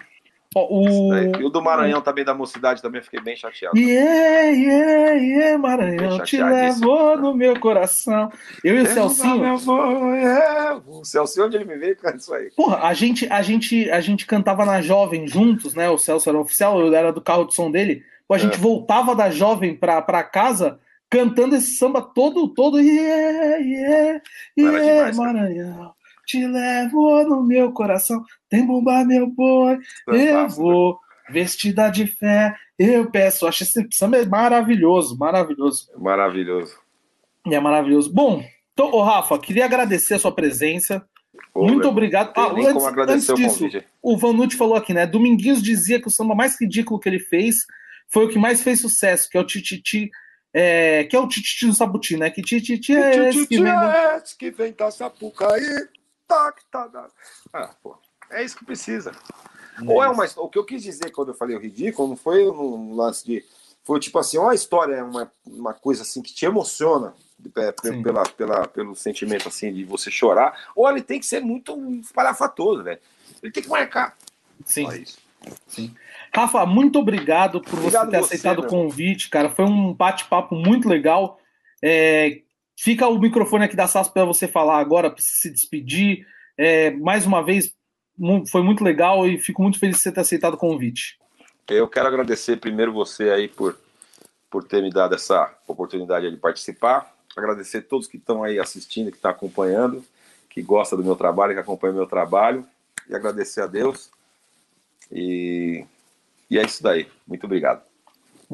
O... 0.55 1.13
E 1.15 1.45
o 1.45 1.49
do 1.51 1.61
Maranhão 1.61 2.01
também, 2.01 2.25
da 2.25 2.33
mocidade, 2.35 2.81
também 2.81 3.03
fiquei 3.03 3.21
bem 3.21 3.37
chateado. 3.37 3.77
Yeah, 3.79 4.51
yeah, 4.51 5.13
yeah, 5.15 5.59
Maranhão, 5.59 6.23
te 6.23 6.43
levou 6.43 7.17
no 7.19 7.35
meu 7.35 7.59
coração. 7.59 8.31
Eu 8.63 8.77
e 8.79 8.83
o 8.83 8.87
Celcinho, 8.87 9.39
Meu 9.41 9.55
avô, 9.55 10.15
é. 10.15 10.81
O 10.87 11.05
Celcinho, 11.05 11.47
onde 11.47 11.57
ele 11.57 11.65
me 11.65 11.77
veio, 11.77 11.97
cara, 12.01 12.17
isso 12.17 12.33
aí. 12.33 12.51
porra, 12.57 12.79
a 12.87 12.95
gente, 12.95 13.27
a 13.31 13.43
gente, 13.43 13.91
a 13.91 14.01
gente 14.01 14.27
cantava 14.27 14.65
na 14.65 14.81
Jovem 14.81 15.27
juntos, 15.27 15.75
né? 15.75 15.91
O 15.91 15.99
Celso 15.99 16.29
era 16.29 16.39
oficial, 16.39 16.81
eu 16.81 16.95
era 16.95 17.13
do 17.13 17.21
carro 17.21 17.45
de 17.47 17.55
som 17.55 17.71
dele. 17.71 18.03
Pô, 18.29 18.35
a 18.35 18.39
gente 18.39 18.55
É. 18.55 18.59
voltava 18.59 19.15
da 19.15 19.31
Jovem 19.31 19.75
pra, 19.75 20.01
pra 20.01 20.23
casa 20.23 20.79
cantando 21.11 21.55
esse 21.57 21.77
samba 21.77 22.01
todo, 22.03 22.49
todo. 22.49 22.81
Yeah, 22.81 23.57
yeah, 23.59 24.21
yeah. 24.59 25.17
Maranhão, 25.17 25.95
te 26.27 26.47
levo 26.47 27.23
no 27.25 27.43
meu 27.43 27.73
coração. 27.73 28.23
Tem 28.49 28.65
bomba, 28.67 29.05
meu 29.05 29.27
boi, 29.27 29.79
eu 30.09 30.49
vou. 30.49 30.99
Vestida 31.31 31.89
de 31.89 32.07
fé, 32.07 32.55
eu 32.79 33.11
peço. 33.11 33.47
Acho 33.47 33.63
esse 33.63 33.87
samba 33.93 34.19
é 34.19 34.27
maravilhoso, 34.27 35.17
maravilhoso. 35.17 35.89
né? 35.93 35.99
Maravilhoso. 35.99 36.79
É 37.51 37.59
maravilhoso. 37.59 38.13
Bom, 38.13 38.45
então, 38.75 38.93
ô 38.93 39.03
Rafa, 39.03 39.39
queria 39.39 39.65
agradecer 39.65 40.15
a 40.15 40.19
sua 40.19 40.33
presença. 40.33 41.07
Ô, 41.55 41.63
Muito 41.65 41.81
meu, 41.81 41.89
obrigado. 41.91 42.33
Ah, 42.37 42.49
antes, 42.53 42.73
como 42.73 42.87
agradecer 42.87 43.15
antes 43.15 43.29
o 43.31 43.35
disso, 43.35 43.59
convite. 43.61 43.87
o 44.03 44.19
Vanucci 44.19 44.57
falou 44.57 44.75
aqui, 44.77 44.93
né? 44.93 45.07
Dominguinhos 45.07 45.63
dizia 45.63 46.01
que 46.01 46.09
o 46.09 46.11
samba 46.11 46.35
mais 46.35 46.61
ridículo 46.61 47.01
que 47.01 47.09
ele 47.09 47.21
fez 47.21 47.65
foi 48.09 48.27
o 48.27 48.29
que 48.29 48.39
mais 48.39 48.63
fez 48.63 48.81
sucesso, 48.81 49.31
que 49.31 49.39
é 49.39 49.41
o 49.41 49.47
Tititi, 49.47 50.11
é, 50.53 51.05
que 51.05 51.17
é 51.17 51.19
o 51.19 51.27
Tititi 51.29 51.67
do 51.67 51.73
Sabuti, 51.73 52.17
né? 52.17 52.31
Que 52.31 52.43
Tititi 52.43 52.95
é 52.95 53.17
É 53.17 53.29
esse 53.29 53.47
que 54.37 54.51
vem 54.51 54.73
da 54.73 54.91
Sapucaí. 54.91 55.89
Tá, 56.27 56.53
que 56.53 56.65
tá, 56.71 56.89
tá. 56.89 57.09
Ah, 57.53 57.71
pô, 57.83 57.97
é 58.31 58.43
isso 58.45 58.57
que 58.57 58.65
precisa. 58.65 59.13
Ou 59.87 60.03
é 60.03 60.09
uma 60.09 60.25
O 60.37 60.49
que 60.49 60.59
eu 60.59 60.65
quis 60.65 60.83
dizer 60.83 61.11
quando 61.11 61.29
eu 61.29 61.35
falei 61.35 61.57
o 61.57 61.61
ridículo 61.61 62.09
não 62.09 62.17
foi 62.17 62.49
um 62.49 62.95
lance 62.95 63.25
de. 63.25 63.45
Foi 63.83 64.01
tipo 64.01 64.19
assim, 64.19 64.39
ó, 64.39 64.49
a 64.49 64.55
história 64.55 64.95
é 64.95 65.03
uma, 65.03 65.31
uma 65.47 65.75
coisa 65.75 66.03
assim 66.03 66.23
que 66.23 66.33
te 66.33 66.47
emociona 66.47 67.15
é, 67.57 67.73
pe- 67.73 67.89
Sim. 67.89 68.03
pela, 68.03 68.23
pela, 68.23 68.67
pelo 68.69 68.95
sentimento 68.95 69.49
assim 69.49 69.73
de 69.73 69.85
você 69.85 70.11
chorar. 70.11 70.71
Ou 70.75 70.89
ele 70.89 71.03
tem 71.03 71.21
que 71.21 71.27
ser 71.27 71.41
muito 71.41 71.77
espalhafatoso, 72.01 72.83
velho. 72.83 73.01
Ele 73.43 73.53
tem 73.53 73.63
que 73.63 73.69
marcar. 73.69 74.17
Sim. 74.65 74.89
Isso. 74.91 75.19
Rafa, 76.35 76.65
muito 76.65 76.99
obrigado 76.99 77.61
por 77.61 77.79
Obrigado 77.79 78.07
você 78.07 78.11
ter 78.11 78.21
você, 78.23 78.35
aceitado 78.35 78.61
o 78.61 78.67
convite, 78.67 79.29
cara. 79.29 79.51
Foi 79.51 79.67
um 79.67 79.93
bate-papo 79.93 80.55
muito 80.55 80.89
legal. 80.89 81.39
É, 81.83 82.41
fica 82.77 83.09
o 83.09 83.19
microfone 83.19 83.65
aqui 83.65 83.77
da 83.77 83.87
SAS 83.87 84.09
para 84.09 84.25
você 84.25 84.49
falar 84.49 84.79
agora, 84.79 85.11
para 85.11 85.23
se 85.23 85.51
despedir. 85.51 86.27
É, 86.57 86.91
mais 86.93 87.27
uma 87.27 87.43
vez, 87.43 87.75
foi 88.51 88.63
muito 88.63 88.85
legal 88.85 89.27
e 89.27 89.39
fico 89.39 89.63
muito 89.63 89.79
feliz 89.79 89.97
de 89.97 90.03
você 90.03 90.13
ter 90.13 90.21
aceitado 90.21 90.55
o 90.55 90.59
convite. 90.59 91.19
Eu 91.69 91.89
quero 91.89 92.09
agradecer 92.09 92.59
primeiro 92.59 92.93
você 92.93 93.31
aí 93.31 93.49
por, 93.49 93.79
por 94.51 94.65
ter 94.65 94.83
me 94.83 94.91
dado 94.91 95.15
essa 95.15 95.53
oportunidade 95.67 96.31
de 96.31 96.37
participar. 96.37 97.13
Agradecer 97.37 97.79
a 97.79 97.83
todos 97.83 98.07
que 98.07 98.17
estão 98.17 98.45
aí 98.45 98.59
assistindo, 98.59 99.11
que 99.11 99.17
estão 99.17 99.31
acompanhando, 99.31 100.05
que 100.49 100.63
gostam 100.63 100.99
do 100.99 101.05
meu 101.05 101.17
trabalho, 101.17 101.55
que 101.55 101.61
acompanham 101.61 101.95
o 101.95 101.99
meu 101.99 102.07
trabalho. 102.07 102.67
E 103.09 103.15
agradecer 103.15 103.63
a 103.63 103.67
Deus. 103.67 104.11
E, 105.11 105.85
e 106.51 106.59
é 106.59 106.63
isso 106.63 106.83
daí. 106.83 107.09
Muito 107.27 107.45
obrigado. 107.45 107.83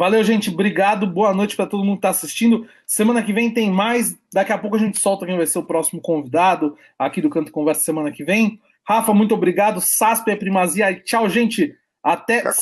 Valeu, 0.00 0.24
gente. 0.24 0.48
Obrigado. 0.48 1.06
Boa 1.06 1.34
noite 1.34 1.54
para 1.54 1.66
todo 1.66 1.84
mundo 1.84 1.96
que 1.96 2.06
está 2.06 2.08
assistindo. 2.08 2.66
Semana 2.86 3.22
que 3.22 3.34
vem 3.34 3.52
tem 3.52 3.70
mais. 3.70 4.18
Daqui 4.32 4.50
a 4.50 4.56
pouco 4.56 4.76
a 4.76 4.78
gente 4.78 4.98
solta 4.98 5.26
quem 5.26 5.36
vai 5.36 5.44
ser 5.44 5.58
o 5.58 5.62
próximo 5.62 6.00
convidado 6.00 6.74
aqui 6.98 7.20
do 7.20 7.28
Canto 7.28 7.52
Conversa 7.52 7.82
semana 7.82 8.10
que 8.10 8.24
vem. 8.24 8.58
Rafa, 8.82 9.12
muito 9.12 9.34
obrigado. 9.34 9.78
Saspe 9.78 10.30
é 10.30 10.36
primazia. 10.36 10.98
Tchau, 11.02 11.28
gente. 11.28 11.76
Até 12.02 12.38
semana 12.38 12.54